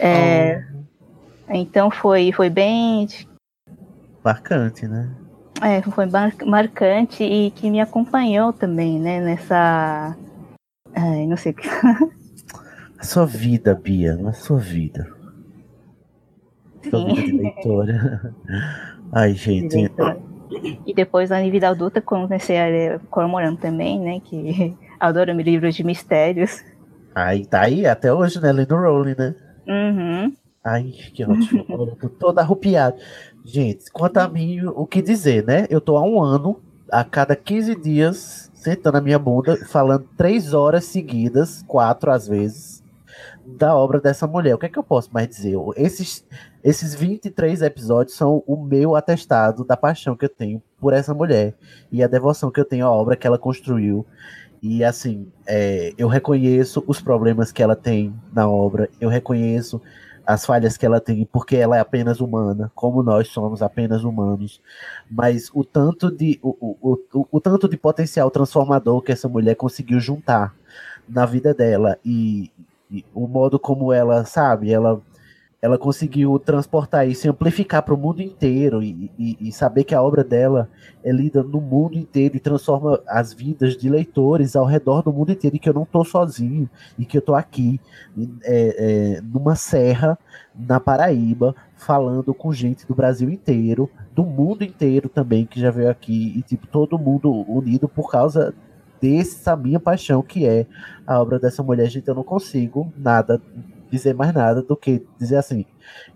É, 0.00 0.62
Então 1.50 1.90
foi, 1.90 2.30
foi 2.30 2.48
bem. 2.48 3.08
Marcante, 4.24 4.86
né? 4.86 5.10
É, 5.60 5.82
foi 5.82 6.06
mar- 6.06 6.36
marcante 6.46 7.24
e 7.24 7.50
que 7.50 7.68
me 7.68 7.80
acompanhou 7.80 8.52
também, 8.52 9.00
né? 9.00 9.20
Nessa. 9.20 10.16
Ai, 10.94 11.26
não 11.26 11.36
sei 11.36 11.50
o 11.52 11.54
que. 11.56 11.68
A 12.98 13.02
sua 13.04 13.24
vida, 13.26 13.74
Bia, 13.74 14.18
a 14.28 14.32
sua 14.32 14.58
vida. 14.58 15.06
Sua 16.88 17.04
vida 17.04 17.22
de 17.22 17.32
leitora. 17.32 18.34
Ai, 19.12 19.34
gente. 19.34 19.90
E 20.86 20.94
depois 20.94 21.30
na 21.30 21.40
vida 21.42 21.68
adulta 21.68 22.00
comecei 22.00 22.56
a 22.58 22.98
Cormoran 23.10 23.54
também, 23.56 24.00
né? 24.00 24.20
Que 24.20 24.74
adoro 24.98 25.32
livros 25.32 25.74
de 25.74 25.84
mistérios. 25.84 26.62
Ai, 27.14 27.44
tá 27.44 27.62
aí 27.62 27.86
até 27.86 28.12
hoje, 28.12 28.40
né? 28.40 28.52
Lendo 28.52 28.76
Rowling, 28.76 29.14
né? 29.18 29.34
Uhum. 29.66 30.32
Ai, 30.64 30.92
que 31.14 31.24
ótimo. 31.24 31.64
Eu 31.68 31.96
tô 31.96 32.08
todo 32.08 32.38
arrupiado. 32.38 32.96
Gente, 33.44 33.90
quanto 33.90 34.18
a 34.18 34.28
mim, 34.28 34.64
o 34.66 34.86
que 34.86 35.00
dizer, 35.00 35.44
né? 35.44 35.66
Eu 35.70 35.80
tô 35.80 35.96
há 35.96 36.02
um 36.02 36.22
ano, 36.22 36.60
a 36.90 37.04
cada 37.04 37.34
15 37.34 37.74
dias, 37.76 38.50
sentando 38.54 38.98
a 38.98 39.00
minha 39.00 39.18
bunda, 39.18 39.56
falando 39.66 40.06
três 40.16 40.52
horas 40.52 40.84
seguidas, 40.84 41.64
quatro 41.66 42.10
às 42.10 42.28
vezes, 42.28 42.77
da 43.56 43.74
obra 43.74 44.00
dessa 44.00 44.26
mulher. 44.26 44.54
O 44.54 44.58
que 44.58 44.66
é 44.66 44.68
que 44.68 44.78
eu 44.78 44.82
posso 44.82 45.10
mais 45.12 45.28
dizer? 45.28 45.56
Esses, 45.76 46.24
esses 46.62 46.94
23 46.94 47.62
episódios 47.62 48.16
são 48.16 48.42
o 48.46 48.56
meu 48.56 48.94
atestado 48.94 49.64
da 49.64 49.76
paixão 49.76 50.16
que 50.16 50.24
eu 50.24 50.28
tenho 50.28 50.62
por 50.78 50.92
essa 50.92 51.14
mulher 51.14 51.54
e 51.90 52.02
a 52.02 52.06
devoção 52.06 52.50
que 52.50 52.60
eu 52.60 52.64
tenho 52.64 52.86
à 52.86 52.90
obra 52.90 53.16
que 53.16 53.26
ela 53.26 53.38
construiu. 53.38 54.04
E 54.60 54.84
assim, 54.84 55.30
é, 55.46 55.94
eu 55.96 56.08
reconheço 56.08 56.82
os 56.86 57.00
problemas 57.00 57.52
que 57.52 57.62
ela 57.62 57.76
tem 57.76 58.14
na 58.32 58.48
obra, 58.48 58.88
eu 59.00 59.08
reconheço 59.08 59.80
as 60.26 60.44
falhas 60.44 60.76
que 60.76 60.84
ela 60.84 61.00
tem, 61.00 61.24
porque 61.32 61.56
ela 61.56 61.76
é 61.78 61.80
apenas 61.80 62.20
humana, 62.20 62.70
como 62.74 63.02
nós 63.02 63.28
somos 63.28 63.62
apenas 63.62 64.04
humanos. 64.04 64.60
Mas 65.10 65.48
o 65.54 65.64
tanto 65.64 66.10
de, 66.10 66.38
o, 66.42 66.76
o, 66.82 66.98
o, 67.14 67.26
o 67.30 67.40
tanto 67.40 67.66
de 67.66 67.78
potencial 67.78 68.30
transformador 68.30 69.00
que 69.00 69.12
essa 69.12 69.28
mulher 69.28 69.54
conseguiu 69.54 69.98
juntar 69.98 70.54
na 71.08 71.24
vida 71.24 71.54
dela 71.54 71.98
e, 72.04 72.50
o 73.14 73.26
modo 73.26 73.58
como 73.58 73.92
ela, 73.92 74.24
sabe, 74.24 74.72
ela 74.72 75.02
ela 75.60 75.76
conseguiu 75.76 76.38
transportar 76.38 77.08
isso 77.08 77.26
e 77.26 77.30
amplificar 77.30 77.82
para 77.82 77.94
o 77.94 77.98
mundo 77.98 78.22
inteiro 78.22 78.80
e, 78.80 79.10
e, 79.18 79.36
e, 79.40 79.52
saber 79.52 79.82
que 79.82 79.94
a 79.94 80.00
obra 80.00 80.22
dela 80.22 80.70
é 81.02 81.10
lida 81.10 81.42
no 81.42 81.60
mundo 81.60 81.98
inteiro 81.98 82.36
e 82.36 82.40
transforma 82.40 83.00
as 83.08 83.32
vidas 83.32 83.76
de 83.76 83.88
leitores 83.90 84.54
ao 84.54 84.64
redor 84.64 85.02
do 85.02 85.12
mundo 85.12 85.32
inteiro 85.32 85.56
e 85.56 85.58
que 85.58 85.68
eu 85.68 85.74
não 85.74 85.82
estou 85.82 86.04
sozinho 86.04 86.70
e 86.96 87.04
que 87.04 87.16
eu 87.16 87.20
estou 87.20 87.34
aqui 87.34 87.80
é, 88.44 89.16
é, 89.16 89.20
numa 89.20 89.56
serra 89.56 90.16
na 90.54 90.78
Paraíba 90.78 91.56
falando 91.76 92.32
com 92.32 92.52
gente 92.52 92.86
do 92.86 92.94
Brasil 92.94 93.28
inteiro, 93.28 93.90
do 94.14 94.24
mundo 94.24 94.62
inteiro 94.62 95.08
também 95.08 95.44
que 95.44 95.60
já 95.60 95.72
veio 95.72 95.90
aqui 95.90 96.34
e 96.36 96.42
tipo 96.42 96.68
todo 96.68 96.98
mundo 96.98 97.32
unido 97.50 97.88
por 97.88 98.08
causa 98.10 98.54
dessa 99.00 99.56
minha 99.56 99.80
paixão 99.80 100.22
que 100.22 100.46
é 100.46 100.66
a 101.06 101.20
obra 101.20 101.38
dessa 101.38 101.62
mulher, 101.62 101.88
gente, 101.88 102.08
eu 102.08 102.14
não 102.14 102.24
consigo 102.24 102.92
nada 102.96 103.40
dizer 103.90 104.14
mais 104.14 104.32
nada 104.32 104.62
do 104.62 104.76
que 104.76 105.06
dizer 105.18 105.36
assim: 105.36 105.64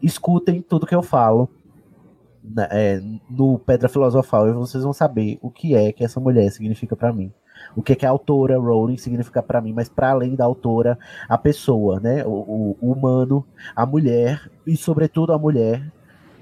escutem 0.03 0.61
tudo 0.63 0.87
que 0.87 0.95
eu 0.95 1.03
falo 1.03 1.49
né, 2.43 2.69
é, 2.71 3.03
no 3.31 3.59
Pedra 3.59 3.89
Filosofal 3.89 4.49
e 4.49 4.53
vocês 4.53 4.83
vão 4.83 4.93
saber 4.93 5.39
o 5.41 5.51
que 5.51 5.75
é 5.75 5.93
que 5.93 6.05
essa 6.05 6.21
mulher 6.21 6.51
significa 6.51 6.97
para 6.97 7.13
mim. 7.13 7.33
O 7.77 7.83
que 7.83 7.93
é 7.93 7.97
que 7.97 8.05
a 8.05 8.11
autora 8.11 8.59
Rowling 8.59 8.97
significa 8.97 9.43
para 9.43 9.61
mim, 9.61 9.73
mas 9.73 9.89
para 9.89 10.11
além 10.11 10.35
da 10.35 10.45
autora, 10.45 10.99
a 11.29 11.39
pessoa, 11.39 12.01
né, 12.01 12.25
o, 12.27 12.77
o, 12.81 12.93
humano, 12.93 13.47
a 13.75 13.87
mulher 13.87 14.51
e 14.67 14.77
sobretudo 14.77 15.33
a 15.33 15.39
mulher, 15.39 15.93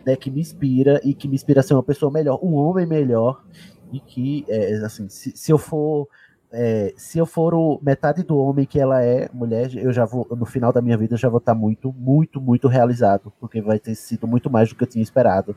né, 0.05 0.17
que 0.17 0.31
me 0.31 0.41
inspira 0.41 1.01
e 1.05 1.13
que 1.13 1.29
me 1.29 1.35
inspira 1.35 1.61
a 1.61 1.63
ser 1.63 1.75
uma 1.75 1.83
pessoa 1.83 2.11
melhor, 2.11 2.41
um 2.43 2.55
homem 2.55 2.87
melhor 2.87 3.45
e 3.93 4.01
que, 4.01 4.47
é, 4.49 4.77
assim, 4.77 5.09
se, 5.09 5.37
se 5.37 5.53
eu 5.53 5.59
for 5.59 6.09
é, 6.53 6.93
se 6.97 7.19
eu 7.19 7.27
for 7.27 7.55
o, 7.55 7.79
metade 7.83 8.23
do 8.23 8.37
homem 8.37 8.67
que 8.67 8.79
ela 8.79 9.03
é, 9.03 9.29
mulher, 9.33 9.75
eu 9.77 9.93
já 9.93 10.05
vou, 10.05 10.27
no 10.37 10.45
final 10.45 10.73
da 10.73 10.83
minha 10.83 10.97
vida, 10.97 11.15
eu 11.15 11.19
já 11.19 11.29
vou 11.29 11.39
estar 11.39 11.55
muito, 11.55 11.93
muito, 11.93 12.41
muito 12.41 12.67
realizado, 12.67 13.33
porque 13.39 13.61
vai 13.61 13.79
ter 13.79 13.95
sido 13.95 14.27
muito 14.27 14.51
mais 14.51 14.69
do 14.69 14.75
que 14.75 14.83
eu 14.83 14.89
tinha 14.89 15.03
esperado 15.03 15.55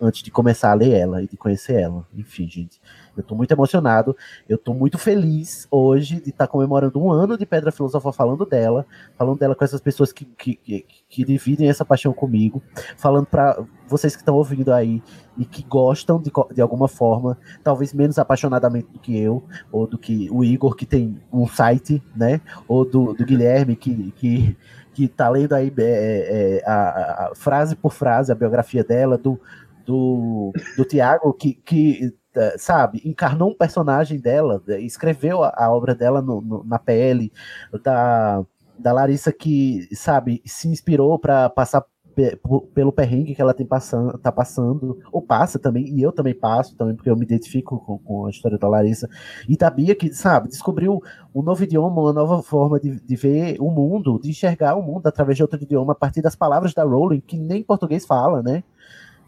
antes 0.00 0.22
de 0.22 0.30
começar 0.30 0.72
a 0.72 0.74
ler 0.74 0.92
ela 0.92 1.22
e 1.22 1.28
de 1.28 1.36
conhecer 1.36 1.80
ela. 1.80 2.06
Enfim, 2.14 2.48
gente, 2.48 2.80
eu 3.16 3.22
tô 3.22 3.34
muito 3.34 3.52
emocionado, 3.52 4.16
eu 4.48 4.56
tô 4.56 4.72
muito 4.72 4.98
feliz 4.98 5.66
hoje 5.70 6.20
de 6.20 6.30
estar 6.30 6.46
comemorando 6.46 7.00
um 7.00 7.10
ano 7.10 7.36
de 7.36 7.44
Pedra 7.44 7.70
Filosofal 7.70 8.12
falando 8.12 8.46
dela, 8.46 8.86
falando 9.16 9.38
dela 9.38 9.54
com 9.54 9.64
essas 9.64 9.80
pessoas 9.80 10.12
que, 10.12 10.24
que, 10.24 10.56
que, 10.56 10.86
que 11.08 11.24
dividem 11.24 11.68
essa 11.68 11.84
paixão 11.84 12.12
comigo, 12.12 12.62
falando 12.96 13.26
para 13.26 13.62
vocês 13.86 14.14
que 14.14 14.22
estão 14.22 14.34
ouvindo 14.34 14.72
aí 14.72 15.02
e 15.36 15.44
que 15.44 15.62
gostam 15.62 16.20
de, 16.20 16.30
de 16.54 16.60
alguma 16.60 16.88
forma, 16.88 17.38
talvez 17.62 17.92
menos 17.92 18.18
apaixonadamente 18.18 18.88
do 18.90 18.98
que 18.98 19.18
eu, 19.18 19.42
ou 19.70 19.86
do 19.86 19.98
que 19.98 20.28
o 20.30 20.42
Igor, 20.42 20.74
que 20.74 20.86
tem 20.86 21.20
um 21.32 21.46
site, 21.46 22.02
né? 22.16 22.40
Ou 22.66 22.84
do, 22.84 23.12
do 23.12 23.24
Guilherme, 23.24 23.76
que, 23.76 24.12
que, 24.12 24.56
que 24.92 25.08
tá 25.08 25.28
lendo 25.28 25.54
aí 25.54 25.72
é, 25.78 26.60
é, 26.60 26.62
a, 26.66 27.30
a, 27.30 27.32
frase 27.34 27.76
por 27.76 27.92
frase 27.92 28.32
a 28.32 28.34
biografia 28.34 28.84
dela, 28.84 29.16
do, 29.16 29.38
do, 29.84 30.52
do 30.76 30.84
Tiago, 30.84 31.32
que, 31.32 31.54
que 31.54 32.14
sabe, 32.56 33.00
encarnou 33.04 33.50
um 33.50 33.56
personagem 33.56 34.18
dela, 34.18 34.62
escreveu 34.80 35.42
a, 35.42 35.52
a 35.56 35.70
obra 35.70 35.94
dela 35.94 36.20
no, 36.22 36.40
no, 36.40 36.64
na 36.64 36.78
pele, 36.78 37.32
da, 37.82 38.44
da 38.78 38.92
Larissa 38.92 39.32
que, 39.32 39.88
sabe, 39.94 40.42
se 40.44 40.68
inspirou 40.68 41.18
para 41.18 41.48
passar 41.50 41.84
pelo 42.74 42.92
perrengue 42.92 43.34
que 43.34 43.40
ela 43.40 43.54
tem 43.54 43.66
passando, 43.66 44.18
tá 44.18 44.30
passando, 44.30 44.98
ou 45.10 45.22
passa 45.22 45.58
também, 45.58 45.88
e 45.88 46.02
eu 46.02 46.12
também 46.12 46.34
passo 46.34 46.76
também, 46.76 46.94
porque 46.94 47.08
eu 47.08 47.16
me 47.16 47.24
identifico 47.24 47.78
com, 47.80 47.98
com 47.98 48.26
a 48.26 48.30
história 48.30 48.58
da 48.58 48.68
Larissa, 48.68 49.08
e 49.48 49.56
da 49.56 49.70
Bia 49.70 49.94
que, 49.94 50.12
sabe, 50.12 50.48
descobriu 50.48 51.02
um 51.34 51.42
novo 51.42 51.62
idioma, 51.64 52.00
uma 52.00 52.12
nova 52.12 52.42
forma 52.42 52.78
de, 52.78 53.00
de 53.00 53.16
ver 53.16 53.56
o 53.60 53.70
mundo, 53.70 54.20
de 54.22 54.30
enxergar 54.30 54.74
o 54.74 54.82
mundo 54.82 55.06
através 55.06 55.36
de 55.36 55.42
outro 55.42 55.62
idioma, 55.62 55.92
a 55.92 55.96
partir 55.96 56.20
das 56.20 56.36
palavras 56.36 56.74
da 56.74 56.84
Rowling, 56.84 57.20
que 57.20 57.38
nem 57.38 57.62
português 57.62 58.04
fala, 58.04 58.42
né? 58.42 58.62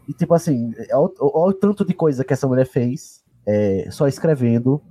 E 0.07 0.13
tipo 0.13 0.33
assim, 0.33 0.71
olha 0.91 1.09
o 1.49 1.53
tanto 1.53 1.83
de 1.85 1.93
coisa 1.93 2.23
que 2.23 2.33
essa 2.33 2.47
mulher 2.47 2.65
fez, 2.65 3.23
é, 3.47 3.87
só 3.91 4.07
escrevendo 4.07 4.81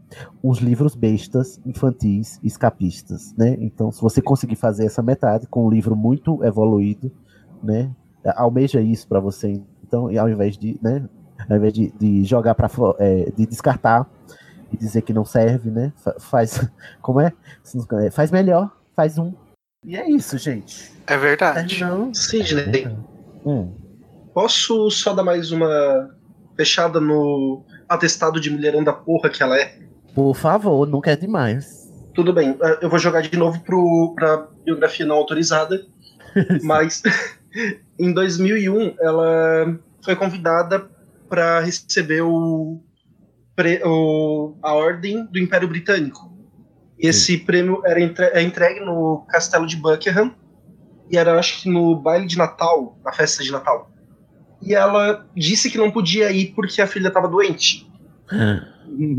uns 0.43 0.59
livros 0.59 0.95
bestas, 0.95 1.61
infantis, 1.66 2.39
escapistas, 2.43 3.35
né? 3.36 3.57
Então, 3.61 3.91
se 3.91 4.01
você 4.01 4.23
conseguir 4.23 4.57
fazer 4.57 4.86
essa 4.86 5.03
metade 5.03 5.47
com 5.47 5.66
um 5.66 5.70
livro 5.70 5.97
muito 5.97 6.43
evoluído, 6.45 7.11
né? 7.62 7.91
Almeja 8.36 8.81
isso 8.81 9.07
para 9.09 9.20
você, 9.20 9.61
então, 9.86 10.11
e 10.11 10.16
ao 10.19 10.28
invés 10.28 10.57
de, 10.57 10.78
né? 10.82 11.09
Ao 11.51 11.57
invés 11.57 11.73
de, 11.73 11.91
de 11.99 12.24
jogar 12.24 12.55
para 12.55 12.69
é, 12.99 13.31
de 13.36 13.45
descartar 13.47 14.09
e 14.73 14.77
dizer 14.77 15.03
que 15.03 15.12
não 15.12 15.24
serve, 15.24 15.70
né? 15.70 15.93
Fa- 15.97 16.16
Faz, 16.19 16.61
como 17.03 17.20
é? 17.20 17.32
Faz 18.12 18.31
melhor, 18.31 18.70
faz 18.97 19.19
um. 19.19 19.32
E 19.85 19.97
é 19.97 20.09
isso, 20.09 20.39
gente. 20.39 20.93
É 21.07 21.16
verdade. 21.19 21.78
Sidney, 22.15 22.86
Hum. 23.45 23.73
Posso 24.35 24.90
só 24.90 25.15
dar 25.15 25.23
mais 25.23 25.51
uma 25.52 26.11
fechada 26.56 27.01
no 27.01 27.65
atestado 27.89 28.40
de 28.40 28.51
mulherão 28.51 28.82
da 28.85 28.93
porra 28.93 29.31
que 29.31 29.43
ela 29.43 29.59
é? 29.59 29.78
Por 30.15 30.35
favor, 30.35 30.86
nunca 30.86 31.11
é 31.12 31.16
demais. 31.16 31.85
Tudo 32.15 32.32
bem, 32.32 32.56
eh, 32.62 32.78
eu 32.82 32.89
vou 32.90 32.98
jogar 32.98 33.23
de 33.23 33.36
novo 33.36 33.61
pro, 33.65 34.12
pra 34.15 34.47
biografia 34.65 35.05
não 35.06 35.16
autorizada, 35.16 35.85
mas 36.62 37.02
em 37.98 38.12
2001 38.12 38.94
ela 39.01 39.78
foi 40.05 40.15
convidada 40.15 40.89
para 41.28 41.61
receber 41.61 42.23
o, 42.23 42.81
pre- 43.56 43.82
o- 43.85 44.55
a 44.62 44.73
Ordem 44.74 45.27
do 45.27 45.39
Império 45.39 45.66
Britânico. 45.69 46.32
Esse 46.98 47.39
prêmio 47.39 47.82
era 47.85 48.01
entre- 48.01 48.27
é 48.27 48.40
entregue 48.43 48.81
no 48.81 49.24
Castelo 49.28 49.66
de 49.66 49.77
Buckingham 49.77 50.32
e 51.11 51.16
era, 51.19 51.36
acho 51.39 51.61
que, 51.62 51.69
no 51.69 51.97
baile 51.97 52.27
de 52.27 52.39
Natal, 52.39 52.97
na 53.05 53.12
festa 53.12 53.43
de 53.43 53.51
Natal. 53.51 53.90
E 54.65 54.74
ela 54.74 55.27
disse 55.36 55.70
que 55.70 55.78
não 55.78 55.91
podia 55.91 56.31
ir 56.32 56.53
porque 56.55 56.81
a 56.81 56.86
filha 56.86 57.09
estava 57.09 57.28
doente. 57.28 57.86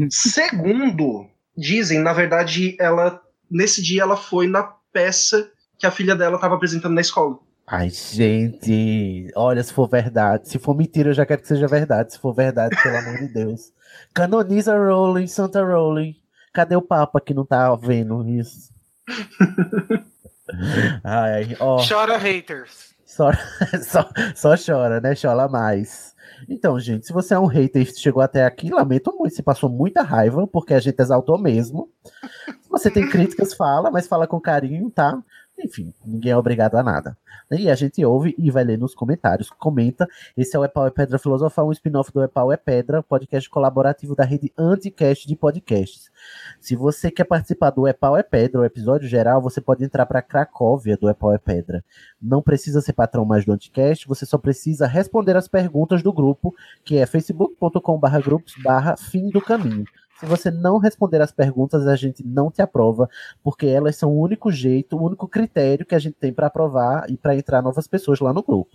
Segundo 0.10 1.28
dizem, 1.56 2.00
na 2.00 2.14
verdade, 2.14 2.76
ela 2.80 3.22
nesse 3.50 3.82
dia 3.82 4.02
ela 4.02 4.18
foi 4.18 4.48
na 4.48 4.64
peça 4.92 5.50
que 5.78 5.86
a 5.86 5.92
filha 5.92 6.16
dela 6.16 6.36
estava 6.36 6.56
apresentando 6.56 6.94
na 6.94 7.02
escola. 7.02 7.38
Ai, 7.68 7.90
gente, 7.90 9.32
olha, 9.36 9.64
se 9.64 9.74
for 9.74 9.90
verdade. 9.90 10.50
Se 10.50 10.60
for 10.60 10.76
mentira, 10.76 11.10
eu 11.10 11.14
já 11.14 11.26
quero 11.26 11.42
que 11.42 11.48
seja 11.48 11.68
verdade. 11.68 12.14
Se 12.14 12.20
for 12.20 12.34
verdade, 12.34 12.76
pelo 12.82 12.98
amor 12.98 13.18
de 13.18 13.28
Deus. 13.28 13.72
Canoniza 14.14 14.78
Rowling, 14.78 15.28
Santa 15.28 15.64
Rowling. 15.64 16.16
Cadê 16.54 16.76
o 16.76 16.82
Papa 16.82 17.20
que 17.20 17.34
não 17.34 17.46
tá 17.46 17.76
vendo 17.76 18.28
isso? 18.30 18.72
Ai, 21.04 21.58
ó. 21.60 21.84
Chora 21.86 22.18
haters. 22.18 22.95
Só, 23.16 23.32
só, 23.82 24.10
só 24.36 24.56
chora, 24.58 25.00
né? 25.00 25.14
Chora 25.16 25.48
mais. 25.48 26.14
Então, 26.50 26.78
gente, 26.78 27.08
se 27.08 27.14
você 27.14 27.34
é 27.34 27.40
um 27.40 27.46
hater 27.46 27.82
e 27.82 27.86
chegou 27.86 28.22
até 28.22 28.44
aqui, 28.44 28.70
lamento 28.70 29.16
muito. 29.18 29.34
Você 29.34 29.42
passou 29.42 29.70
muita 29.70 30.02
raiva, 30.02 30.46
porque 30.46 30.74
a 30.74 30.80
gente 30.82 31.00
exaltou 31.00 31.38
mesmo. 31.38 31.90
Se 32.62 32.70
você 32.70 32.92
tem 32.92 33.10
críticas, 33.10 33.54
fala, 33.54 33.90
mas 33.90 34.06
fala 34.06 34.28
com 34.28 34.40
carinho, 34.42 34.92
tá? 34.92 35.18
Enfim, 35.58 35.94
ninguém 36.06 36.32
é 36.32 36.38
obrigado 36.38 36.76
a 36.76 36.84
nada. 36.84 37.18
E 37.52 37.70
a 37.70 37.76
gente 37.76 38.04
ouve 38.04 38.36
e 38.38 38.52
vai 38.52 38.64
ler 38.64 38.78
nos 38.78 38.94
comentários. 38.94 39.50
Comenta. 39.50 40.08
Esse 40.36 40.56
é 40.56 40.60
o 40.60 40.66
Epau 40.66 40.86
é 40.86 40.90
Pedra 40.90 41.18
Filosofal, 41.18 41.68
um 41.68 41.72
spin-off 41.72 42.12
do 42.12 42.24
Epau 42.24 42.52
é 42.52 42.58
Pedra, 42.58 43.02
podcast 43.02 43.50
colaborativo 43.50 44.16
da 44.16 44.24
rede 44.24 44.52
Anticast 44.58 45.28
de 45.28 45.36
podcasts. 45.36 46.12
Se 46.60 46.76
você 46.76 47.10
quer 47.10 47.24
participar 47.24 47.70
do 47.70 47.88
Epau 47.88 48.18
é 48.18 48.24
Pedra, 48.24 48.62
o 48.62 48.66
episódio 48.66 49.08
geral, 49.08 49.42
você 49.42 49.62
pode 49.62 49.84
entrar 49.84 50.06
para 50.06 50.22
Cracóvia 50.22 50.98
do 50.98 51.10
Epau 51.10 51.34
é 51.34 51.38
Pedra. 51.38 51.84
Não 52.22 52.42
precisa 52.42 52.82
ser 52.82 52.94
patrão 52.94 53.24
mais 53.24 53.46
do 53.46 53.54
Anticast, 53.54 54.08
você 54.08 54.26
só 54.26 54.38
precisa 54.38 54.88
responder 54.88 55.38
as 55.38 55.48
perguntas 55.48 56.02
do 56.04 56.12
grupo, 56.12 56.54
que 56.84 56.98
é 56.98 57.06
facebook.com.br 57.06 58.20
grupos 58.24 58.56
barra 58.64 58.98
fim 58.98 59.30
do 59.30 59.42
caminho. 59.42 59.86
Se 60.20 60.26
você 60.26 60.50
não 60.50 60.78
responder 60.78 61.22
as 61.22 61.32
perguntas, 61.32 61.86
a 61.88 61.96
gente 61.96 62.26
não 62.26 62.50
te 62.50 62.62
aprova, 62.62 63.10
porque 63.44 63.68
elas 63.68 63.98
são 63.98 64.12
o 64.12 64.20
único 64.20 64.50
jeito, 64.50 64.96
o 64.96 65.04
único 65.04 65.28
critério 65.28 65.86
que 65.86 65.94
a 65.94 66.00
gente 66.00 66.16
tem 66.16 66.32
para 66.32 66.48
aprovar 66.48 67.10
e 67.10 67.18
para 67.18 67.36
entrar 67.36 67.62
novas 67.62 67.86
pessoas 67.86 68.22
lá 68.22 68.32
no 68.32 68.42
grupo. 68.42 68.72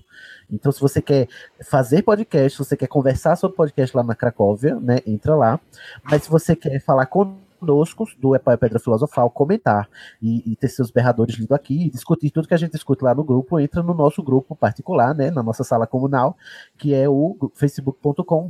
Então, 0.51 0.71
se 0.71 0.81
você 0.81 1.01
quer 1.01 1.29
fazer 1.63 2.03
podcast, 2.03 2.53
se 2.53 2.59
você 2.59 2.77
quer 2.77 2.89
conversar 2.89 3.37
sobre 3.37 3.57
podcast 3.57 3.97
lá 3.97 4.03
na 4.03 4.15
Cracóvia, 4.15 4.75
né, 4.77 4.99
entra 5.07 5.35
lá. 5.35 5.59
Mas 6.05 6.25
se 6.25 6.31
você 6.31 6.55
quer 6.55 6.79
falar 6.79 7.07
conosco 7.07 8.05
do 8.19 8.37
Epau 8.37 8.53
e 8.53 8.59
Pedra 8.59 8.79
Filosofal, 8.79 9.31
comentar 9.31 9.89
e, 10.21 10.53
e 10.53 10.57
ter 10.57 10.69
seus 10.69 10.91
berradores 10.91 11.37
lidos 11.37 11.53
aqui, 11.53 11.87
e 11.87 11.91
discutir 11.91 12.31
tudo 12.31 12.49
que 12.49 12.55
a 12.55 12.59
gente 12.59 12.73
discute 12.73 13.03
lá 13.03 13.15
no 13.15 13.25
grupo, 13.25 13.59
entra 13.59 13.83
no 13.83 13.95
nosso 13.95 14.23
grupo 14.23 14.55
particular, 14.55 15.15
né, 15.15 15.31
na 15.31 15.43
nossa 15.43 15.65
sala 15.65 15.87
comunal, 15.87 16.37
que 16.77 16.93
é 16.95 17.09
o 17.09 17.51
facebook.com 17.55 18.47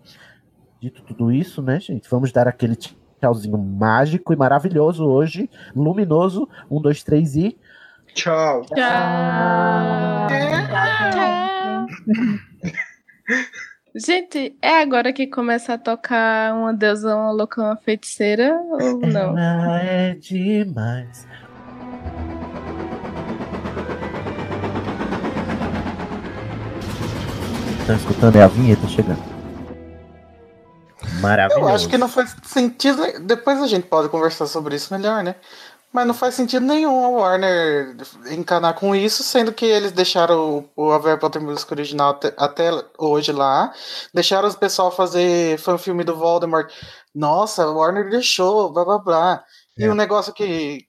Dito 0.81 1.03
tudo 1.03 1.31
isso, 1.33 1.63
né, 1.63 1.79
gente, 1.81 2.09
vamos 2.11 2.31
dar 2.33 2.47
aquele 2.49 2.77
tchauzinho 2.77 3.57
mágico 3.59 4.33
e 4.33 4.37
maravilhoso 4.37 5.05
hoje, 5.07 5.49
luminoso. 5.75 6.49
Um, 6.71 6.81
dois, 6.81 7.03
três 7.03 7.35
e. 7.37 7.57
Tchau. 8.15 8.65
Gente, 13.97 14.59
é 14.61 14.83
agora 14.83 15.13
que 15.13 15.25
começa 15.25 15.75
a 15.75 15.79
tocar 15.79 16.53
uma 16.53 16.75
deusa, 16.75 17.15
uma 17.15 17.31
louca, 17.31 17.63
uma 17.63 17.77
feiticeira 17.77 18.53
ou 18.61 18.99
não? 18.99 19.39
Ela 19.39 19.83
é 19.85 20.15
demais. 20.15 21.25
Estão 27.79 27.95
escutando? 27.95 28.35
É 28.35 28.43
a 28.43 28.49
vinheta 28.49 28.89
chegando. 28.89 29.23
Maravilhoso. 31.21 31.69
Eu 31.69 31.75
acho 31.75 31.89
que 31.89 31.97
não 31.97 32.09
faz 32.09 32.35
sentido. 32.43 33.01
Depois 33.21 33.63
a 33.63 33.69
gente 33.69 33.87
pode 33.87 34.09
conversar 34.09 34.49
sobre 34.49 34.75
isso 34.75 34.93
melhor, 34.93 35.23
né? 35.23 35.37
Mas 35.95 36.07
não 36.09 36.13
faz 36.13 36.35
sentido 36.35 36.67
nenhum 36.67 37.05
a 37.05 37.09
Warner 37.09 37.95
encanar 38.33 38.75
com 38.75 38.97
isso, 38.97 39.23
sendo 39.23 39.53
que 39.53 39.65
eles 39.65 39.93
deixaram 39.93 40.69
o, 40.77 40.89
o 40.89 40.99
Harry 40.99 41.21
Potter 41.21 41.41
Music 41.41 41.73
original 41.73 42.11
até, 42.11 42.35
até 42.37 42.71
hoje 42.99 43.31
lá. 43.31 43.73
Deixaram 44.13 44.49
os 44.49 44.57
pessoal 44.57 44.91
fazer 44.91 45.57
fanfilme 45.59 46.03
do 46.03 46.17
Voldemort. 46.17 46.69
Nossa, 47.15 47.63
a 47.63 47.71
Warner 47.71 48.11
deixou, 48.11 48.73
blá 48.73 48.85
blá 48.85 48.99
blá. 48.99 49.45
E 49.79 49.85
É. 49.85 49.91
um 49.91 49.95
negócio 49.95 50.33
que. 50.35 50.85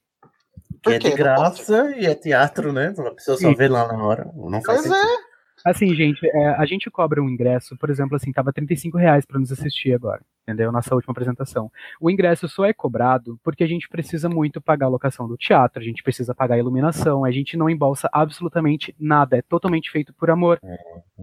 Que 0.82 0.94
é 0.94 1.00
quê? 1.00 1.10
de 1.12 1.16
graça 1.16 1.94
e 1.98 2.08
é 2.08 2.16
teatro, 2.16 2.74
né? 2.74 2.92
A 2.98 3.12
pessoa 3.12 3.38
só 3.38 3.54
vê 3.54 3.68
lá 3.68 3.88
na 3.88 4.04
hora. 4.04 4.28
Não 4.36 4.60
faz 4.64 4.82
Pois 4.82 4.92
é. 4.92 4.96
sentido. 5.02 5.20
Assim, 5.64 5.96
gente, 5.96 6.28
é, 6.28 6.48
a 6.58 6.66
gente 6.66 6.90
cobra 6.90 7.22
um 7.22 7.30
ingresso, 7.30 7.78
por 7.78 7.92
exemplo, 7.92 8.16
assim, 8.16 8.32
tava 8.32 8.52
35 8.52 8.98
reais 8.98 9.24
pra 9.26 9.40
nos 9.40 9.52
assistir 9.52 9.94
agora, 9.94 10.22
entendeu? 10.48 10.72
Nossa 10.72 10.94
última 10.94 11.12
apresentação. 11.12 11.72
O 12.00 12.10
ingresso 12.10 12.48
só 12.48 12.66
é 12.66 12.74
cobrado 12.74 13.40
porque 13.44 13.64
a 13.64 13.68
gente 13.68 13.90
precisa 13.90 14.30
muito 14.30 14.62
pagar 14.62 14.86
a 14.86 14.90
locação 14.90 15.28
do 15.28 15.36
teatro, 15.36 15.82
a 15.82 15.84
gente 15.84 16.04
precisa 16.04 16.36
pagar 16.36 16.56
a 16.56 16.60
iluminação, 16.60 17.26
a 17.26 17.32
gente 17.32 17.58
não 17.58 17.70
embolsa 17.70 18.08
absolutamente 18.12 18.96
nada, 19.00 19.38
é 19.38 19.42
totalmente 19.42 19.90
feito 19.90 20.14
por 20.14 20.30
amor. 20.30 20.60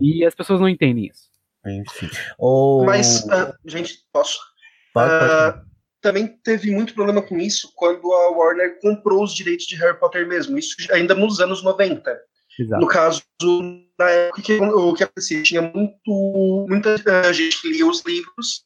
E 0.00 0.24
as 0.24 0.34
pessoas 0.34 0.60
não 0.60 0.68
entendem 0.68 1.06
isso. 1.06 1.30
Enfim. 1.64 2.10
Ou... 2.36 2.84
Mas, 2.84 3.28
ah, 3.30 3.54
gente, 3.64 3.98
posso? 4.12 4.38
Pode, 4.92 5.08
pode. 5.08 5.32
Ah, 5.32 5.62
também 6.00 6.26
teve 6.42 6.72
muito 6.72 6.94
problema 6.94 7.22
com 7.22 7.38
isso 7.38 7.72
quando 7.76 8.12
a 8.12 8.30
Warner 8.30 8.80
comprou 8.80 9.22
os 9.22 9.32
direitos 9.32 9.66
de 9.66 9.76
Harry 9.76 9.98
Potter 9.98 10.26
mesmo. 10.26 10.58
Isso 10.58 10.74
ainda 10.92 11.14
nos 11.14 11.40
anos 11.40 11.62
90. 11.62 12.18
Exato. 12.58 12.82
No 12.82 12.88
caso, 12.88 13.22
na 13.98 14.10
época 14.10 14.42
que 14.42 14.60
o 14.60 14.92
que 14.92 15.04
acontecia, 15.04 15.42
tinha 15.42 15.62
muito, 15.62 16.66
muita 16.68 16.96
eh, 17.06 17.32
gente 17.32 17.62
que 17.62 17.68
lia 17.68 17.86
os 17.86 18.04
livros 18.04 18.64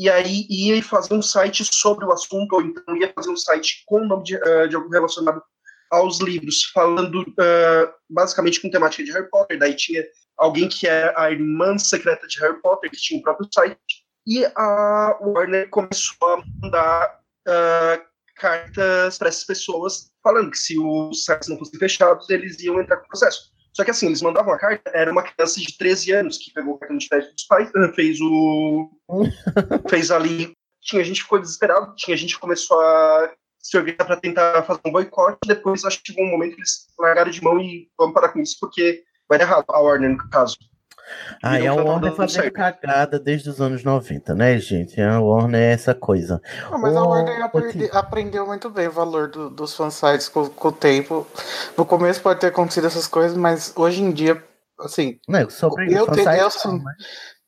e 0.00 0.08
aí 0.08 0.46
ia 0.48 0.82
fazer 0.82 1.12
um 1.12 1.20
site 1.20 1.62
sobre 1.62 2.06
o 2.06 2.12
assunto, 2.12 2.54
ou 2.54 2.62
então 2.62 2.96
ia 2.96 3.12
fazer 3.14 3.28
um 3.28 3.36
site 3.36 3.82
com 3.84 4.00
o 4.00 4.08
nome 4.08 4.24
de, 4.24 4.34
eh, 4.34 4.66
de 4.66 4.74
algo 4.74 4.88
relacionado 4.88 5.42
aos 5.90 6.20
livros, 6.20 6.64
falando 6.72 7.22
eh, 7.38 7.92
basicamente 8.08 8.62
com 8.62 8.70
temática 8.70 9.04
de 9.04 9.12
Harry 9.12 9.28
Potter. 9.28 9.58
Daí 9.58 9.76
tinha 9.76 10.02
alguém 10.38 10.70
que 10.70 10.86
era 10.86 11.12
a 11.20 11.30
irmã 11.30 11.76
secreta 11.76 12.26
de 12.26 12.40
Harry 12.40 12.58
Potter, 12.62 12.90
que 12.90 12.96
tinha 12.96 13.20
o 13.20 13.22
próprio 13.22 13.46
site, 13.52 13.76
e 14.26 14.46
a 14.56 15.18
Warner 15.20 15.68
começou 15.68 16.28
a 16.28 16.42
mandar 16.62 17.20
eh, 17.46 18.02
cartas 18.36 19.18
para 19.18 19.28
essas 19.28 19.44
pessoas 19.44 20.10
falando 20.22 20.50
que 20.50 20.58
se 20.58 20.78
os 20.78 21.26
sites 21.26 21.46
não 21.50 21.58
fossem 21.58 21.78
fechados, 21.78 22.30
eles 22.30 22.58
iam 22.60 22.80
entrar 22.80 22.96
com 22.96 23.08
processo. 23.08 23.52
Só 23.80 23.84
que 23.84 23.92
assim, 23.92 24.08
eles 24.08 24.20
mandavam 24.20 24.52
a 24.52 24.58
carta, 24.58 24.90
era 24.92 25.10
uma 25.10 25.22
criança 25.22 25.58
de 25.58 25.74
13 25.78 26.12
anos 26.12 26.36
que 26.36 26.52
pegou 26.52 26.74
o 26.74 26.78
cartão 26.78 26.98
de 26.98 27.08
crédito 27.08 27.32
dos 27.32 27.44
pais, 27.44 27.70
eh, 27.74 27.92
fez 27.94 28.20
o. 28.20 28.90
fez 29.88 30.10
ali. 30.10 30.52
Tinha 30.82 31.02
gente 31.02 31.16
que 31.16 31.22
ficou 31.22 31.38
desesperado, 31.38 31.94
tinha 31.96 32.14
gente 32.14 32.34
que 32.34 32.40
começou 32.40 32.78
a 32.78 33.32
se 33.58 33.78
organizar 33.78 34.04
para 34.04 34.20
tentar 34.20 34.62
fazer 34.64 34.82
um 34.84 34.92
boicote, 34.92 35.38
depois 35.46 35.82
acho 35.86 36.02
que 36.02 36.12
chegou 36.12 36.26
um 36.26 36.30
momento 36.30 36.56
que 36.56 36.60
eles 36.60 36.88
largaram 36.98 37.30
de 37.30 37.42
mão 37.42 37.58
e 37.58 37.88
vamos 37.96 38.12
parar 38.12 38.28
com 38.28 38.40
isso, 38.40 38.58
porque 38.60 39.02
vai 39.26 39.38
dar 39.38 39.46
errado 39.46 39.64
a 39.70 39.80
Warner 39.80 40.10
no 40.10 40.28
caso. 40.28 40.58
Aí 41.42 41.64
não 41.66 41.78
a 41.78 41.82
Warner 41.82 42.12
fazendo 42.14 42.42
certo. 42.42 42.54
cagada 42.54 43.18
desde 43.18 43.48
os 43.50 43.60
anos 43.60 43.82
90, 43.84 44.34
né, 44.34 44.58
gente? 44.58 45.00
A 45.00 45.20
Warner 45.20 45.60
é 45.60 45.72
essa 45.72 45.94
coisa. 45.94 46.40
Ah, 46.70 46.78
mas 46.78 46.94
a 46.96 47.02
Ô, 47.02 47.08
Warner 47.08 47.42
aprende- 47.42 47.90
aprendeu 47.92 48.46
muito 48.46 48.68
bem 48.70 48.88
o 48.88 48.92
valor 48.92 49.28
do- 49.30 49.50
dos 49.50 49.74
fansites 49.74 50.28
com, 50.28 50.48
com 50.48 50.68
o 50.68 50.72
tempo. 50.72 51.26
No 51.76 51.84
começo 51.86 52.20
pode 52.20 52.40
ter 52.40 52.48
acontecido 52.48 52.86
essas 52.86 53.06
coisas, 53.06 53.36
mas 53.36 53.72
hoje 53.76 54.02
em 54.02 54.10
dia, 54.12 54.42
assim. 54.80 55.18
Não, 55.28 55.48
sobre 55.50 55.84
eu, 55.86 56.06
te- 56.10 56.20
eu, 56.20 56.26
não, 56.42 56.50
sen- 56.50 56.82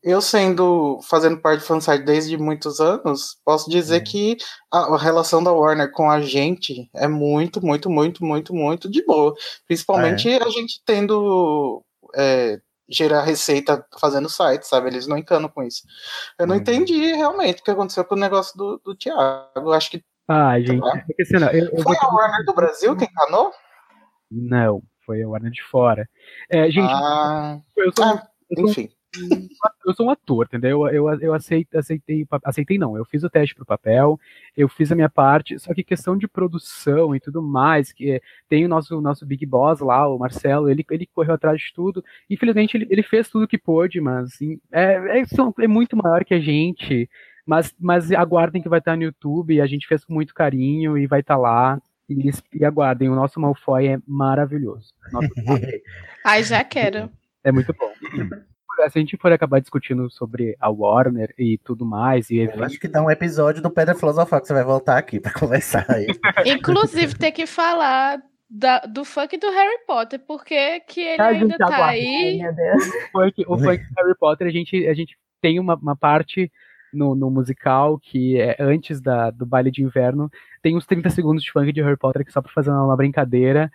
eu 0.02 0.20
sendo 0.20 0.98
fazendo 1.08 1.38
parte 1.40 1.60
de 1.60 1.66
fansite 1.66 2.04
desde 2.04 2.36
muitos 2.36 2.80
anos, 2.80 3.36
posso 3.44 3.70
dizer 3.70 4.00
Hum. 4.00 4.04
que 4.04 4.36
a, 4.72 4.78
a 4.94 4.98
relação 4.98 5.42
da 5.44 5.52
Warner 5.52 5.92
com 5.92 6.10
a 6.10 6.20
gente 6.20 6.90
é 6.96 7.06
muito, 7.06 7.64
muito, 7.64 7.88
muito, 7.88 8.24
muito, 8.24 8.52
muito 8.54 8.90
de 8.90 9.04
boa. 9.04 9.32
Principalmente 9.66 10.28
Ah, 10.28 10.44
a 10.44 10.50
gente 10.50 10.82
tendo. 10.84 11.84
é, 12.16 12.58
gerar 12.88 13.22
receita 13.22 13.84
fazendo 13.98 14.28
site, 14.28 14.64
sabe? 14.66 14.88
Eles 14.88 15.06
não 15.06 15.16
encanam 15.16 15.48
com 15.48 15.62
isso. 15.62 15.82
Eu 16.38 16.44
Hum. 16.44 16.48
não 16.48 16.56
entendi 16.56 17.12
realmente 17.14 17.60
o 17.60 17.64
que 17.64 17.70
aconteceu 17.70 18.04
com 18.04 18.14
o 18.14 18.18
negócio 18.18 18.56
do, 18.56 18.78
do 18.84 18.94
Thiago. 18.94 19.72
Acho 19.72 19.90
que 19.90 20.04
Ah, 20.28 20.58
gente, 20.60 20.82
é 20.84 21.22
assim, 21.22 21.38
não, 21.38 21.48
eu, 21.50 21.64
eu 21.66 21.82
foi 21.82 21.96
vou 21.96 22.08
a 22.10 22.14
Warner 22.14 22.44
do 22.44 22.54
Brasil 22.54 22.96
que 22.96 23.04
encanou? 23.04 23.52
Não, 24.30 24.82
foi 25.04 25.22
a 25.22 25.28
Warner 25.28 25.50
de 25.50 25.62
fora. 25.62 26.08
É, 26.50 26.70
gente, 26.70 26.90
Ah, 26.92 27.58
eu 27.76 27.92
sou, 27.94 28.04
ah, 28.04 28.22
enfim. 28.58 28.88
Eu 29.86 29.94
sou 29.94 30.06
um 30.06 30.10
ator, 30.10 30.46
entendeu? 30.46 30.86
Eu, 30.88 31.08
eu, 31.08 31.20
eu 31.20 31.34
aceitei, 31.34 31.78
aceitei, 31.78 32.26
aceitei 32.44 32.78
não, 32.78 32.96
eu 32.96 33.04
fiz 33.04 33.22
o 33.22 33.30
teste 33.30 33.54
pro 33.54 33.66
papel, 33.66 34.18
eu 34.56 34.68
fiz 34.68 34.90
a 34.90 34.94
minha 34.94 35.08
parte, 35.08 35.58
só 35.58 35.74
que 35.74 35.82
questão 35.84 36.16
de 36.16 36.26
produção 36.26 37.14
e 37.14 37.20
tudo 37.20 37.42
mais, 37.42 37.92
que 37.92 38.12
é- 38.12 38.20
tem 38.48 38.64
o 38.64 38.68
nosso, 38.68 39.00
nosso 39.00 39.26
Big 39.26 39.44
Boss 39.44 39.80
lá, 39.80 40.08
o 40.08 40.18
Marcelo, 40.18 40.70
ele, 40.70 40.84
ele 40.90 41.06
correu 41.06 41.34
atrás 41.34 41.60
de 41.60 41.72
tudo, 41.74 42.02
infelizmente 42.30 42.76
ele, 42.76 42.86
ele 42.90 43.02
fez 43.02 43.28
tudo 43.28 43.48
que 43.48 43.58
pôde, 43.58 44.00
mas 44.00 44.32
assim, 44.32 44.58
é, 44.70 45.20
é, 45.20 45.22
é 45.60 45.68
muito 45.68 45.96
maior 45.96 46.24
que 46.24 46.34
a 46.34 46.40
gente, 46.40 47.08
mas, 47.46 47.74
mas 47.78 48.10
aguardem 48.12 48.62
que 48.62 48.68
vai 48.68 48.78
estar 48.78 48.96
no 48.96 49.02
YouTube, 49.02 49.60
a 49.60 49.66
gente 49.66 49.86
fez 49.86 50.04
com 50.04 50.14
muito 50.14 50.34
carinho 50.34 50.96
e 50.96 51.06
vai 51.06 51.20
estar 51.20 51.36
lá, 51.36 51.80
e, 52.08 52.30
e 52.54 52.64
aguardem, 52.64 53.08
o 53.08 53.14
nosso 53.14 53.40
Malfoy 53.40 53.88
é 53.88 53.98
maravilhoso. 54.06 54.92
Nossa, 55.12 55.28
Ai, 56.24 56.42
já 56.42 56.62
quero. 56.64 57.10
é 57.44 57.52
muito 57.52 57.74
bom. 57.74 57.92
Se 58.90 58.98
a 58.98 59.00
gente 59.00 59.16
for 59.16 59.32
acabar 59.32 59.60
discutindo 59.60 60.10
sobre 60.10 60.56
a 60.60 60.68
Warner 60.70 61.34
e 61.38 61.58
tudo 61.58 61.84
mais, 61.84 62.30
e 62.30 62.38
Eu 62.38 62.64
acho 62.64 62.78
que 62.80 62.88
dá 62.88 63.02
um 63.02 63.10
episódio 63.10 63.62
do 63.62 63.70
Pedra 63.70 63.94
Filosofal 63.94 64.40
que 64.40 64.46
você 64.46 64.54
vai 64.54 64.64
voltar 64.64 64.98
aqui 64.98 65.18
pra 65.20 65.32
conversar 65.38 65.86
aí. 65.88 66.06
Inclusive, 66.46 67.14
ter 67.14 67.32
que 67.32 67.46
falar 67.46 68.20
da- 68.48 68.80
do 68.80 69.04
funk 69.04 69.36
do 69.38 69.50
Harry 69.50 69.78
Potter, 69.86 70.20
porque 70.26 70.80
que 70.80 71.00
ele 71.00 71.22
A 71.22 71.26
ainda 71.28 71.46
gente 71.46 71.58
tá 71.58 71.66
aguarda. 71.66 71.86
aí. 71.92 72.40
o 72.44 73.20
funk, 73.20 73.44
o 73.48 73.58
funk 73.58 73.78
do 73.84 73.94
Harry 74.02 74.18
Potter, 74.18 74.46
a 74.46 74.50
gente, 74.50 74.86
a 74.86 74.94
gente 74.94 75.16
tem 75.40 75.58
uma, 75.58 75.74
uma 75.74 75.96
parte 75.96 76.50
no, 76.92 77.14
no 77.14 77.30
musical 77.30 77.98
que 77.98 78.40
é 78.40 78.56
antes 78.60 79.00
da, 79.00 79.30
do 79.30 79.46
baile 79.46 79.70
de 79.70 79.82
inverno, 79.82 80.30
tem 80.62 80.76
uns 80.76 80.86
30 80.86 81.10
segundos 81.10 81.42
de 81.42 81.50
funk 81.50 81.72
de 81.72 81.82
Harry 81.82 81.96
Potter 81.96 82.22
que 82.24 82.30
é 82.30 82.32
só 82.32 82.40
pra 82.40 82.52
fazer 82.52 82.70
uma, 82.70 82.96
brincadeira. 82.96 83.70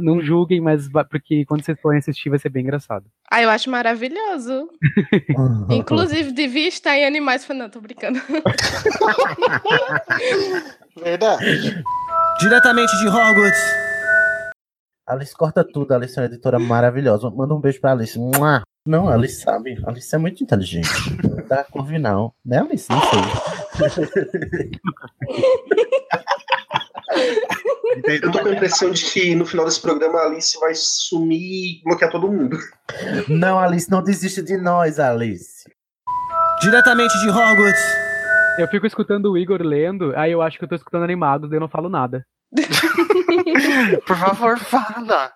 Não 0.00 0.20
julguem, 0.20 0.60
mas 0.60 0.88
porque 1.10 1.44
quando 1.44 1.62
vocês 1.62 1.78
forem 1.80 1.98
assistir 1.98 2.30
vai 2.30 2.38
ser 2.38 2.48
bem 2.48 2.62
engraçado. 2.62 3.04
Ah, 3.30 3.42
eu 3.42 3.50
acho 3.50 3.70
maravilhoso. 3.70 4.70
Inclusive, 5.68 6.32
devia 6.32 6.68
estar 6.68 6.96
em 6.96 7.04
animais. 7.04 7.44
Falei, 7.44 7.62
Não, 7.62 7.70
tô 7.70 7.80
brincando. 7.80 8.18
Verdade. 10.96 11.84
Diretamente 12.40 12.96
de 12.98 13.08
Hogwarts. 13.08 13.60
Alice 15.06 15.36
corta 15.36 15.62
tudo, 15.62 15.92
Alice 15.92 16.18
é 16.18 16.22
uma 16.22 16.26
editora 16.26 16.58
maravilhosa. 16.58 17.30
Manda 17.30 17.54
um 17.54 17.60
beijo 17.60 17.80
pra 17.80 17.92
Alice. 17.92 18.18
Mua. 18.18 18.62
Não, 18.86 19.08
a 19.08 19.14
Alice 19.14 19.40
sabe. 19.40 19.76
A 19.84 19.90
Alice 19.90 20.14
é 20.14 20.18
muito 20.18 20.42
inteligente. 20.44 20.88
Da 21.48 21.64
Corvinal. 21.70 22.34
Né, 22.44 22.60
Alice? 22.60 22.88
Não 22.88 23.00
sei. 23.00 23.20
Eu 28.04 28.30
tô 28.30 28.40
com 28.40 28.48
a 28.48 28.52
impressão 28.52 28.90
de 28.90 29.04
que 29.04 29.34
no 29.34 29.44
final 29.44 29.64
desse 29.64 29.80
programa 29.80 30.20
a 30.20 30.26
Alice 30.26 30.58
vai 30.60 30.72
sumir 30.74 31.80
e 31.80 31.82
bloquear 31.84 32.10
todo 32.10 32.30
mundo. 32.30 32.56
Não, 33.28 33.58
Alice, 33.58 33.90
não 33.90 34.02
desiste 34.02 34.42
de 34.42 34.56
nós, 34.56 35.00
Alice. 35.00 35.64
Diretamente 36.60 37.18
de 37.20 37.28
Hogwarts. 37.28 37.82
Eu 38.58 38.68
fico 38.68 38.86
escutando 38.86 39.32
o 39.32 39.36
Igor 39.36 39.60
lendo, 39.62 40.14
aí 40.16 40.32
eu 40.32 40.40
acho 40.40 40.58
que 40.58 40.64
eu 40.64 40.68
tô 40.68 40.74
escutando 40.74 41.04
animado, 41.04 41.48
daí 41.48 41.56
eu 41.56 41.60
não 41.60 41.68
falo 41.68 41.88
nada. 41.88 42.24
Por 44.06 44.16
favor, 44.16 44.58
fala. 44.58 45.32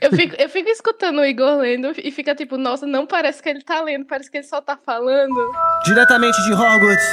Eu 0.00 0.10
fico, 0.12 0.34
eu 0.38 0.48
fico 0.48 0.68
escutando 0.68 1.18
o 1.20 1.24
Igor 1.24 1.58
lendo 1.58 1.92
e 2.02 2.10
fica 2.10 2.34
tipo, 2.34 2.56
nossa, 2.56 2.86
não 2.86 3.06
parece 3.06 3.42
que 3.42 3.48
ele 3.48 3.62
tá 3.62 3.80
lendo, 3.82 4.04
parece 4.06 4.30
que 4.30 4.38
ele 4.38 4.46
só 4.46 4.60
tá 4.60 4.76
falando. 4.76 5.52
Diretamente 5.84 6.40
de 6.42 6.52
Hogwarts. 6.52 7.06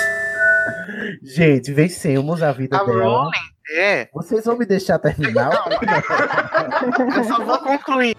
Gente, 1.24 1.72
vencemos 1.72 2.44
a 2.44 2.52
vida 2.52 2.78
A 2.78 2.84
dela. 2.84 3.04
Rowling 3.04 3.58
é. 3.70 4.08
Vocês 4.14 4.46
vão 4.46 4.58
me 4.58 4.66
deixar 4.66 4.98
terminar? 5.00 5.52
Eu 7.16 7.24
só 7.24 7.44
vou 7.44 7.58
concluir. 7.60 8.16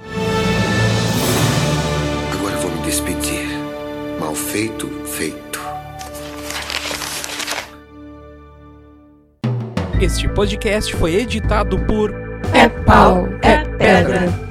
Agora 2.35 2.57
vou 2.57 2.71
me 2.71 2.83
despedir. 2.83 3.47
Mal 4.21 4.35
feito, 4.35 4.89
feito. 5.07 5.49
Este 10.01 10.29
podcast 10.29 10.95
foi 10.95 11.15
editado 11.17 11.79
por 11.87 12.13
É 12.55 12.69
pau, 12.69 13.27
é 13.43 13.68
pedra. 13.79 14.48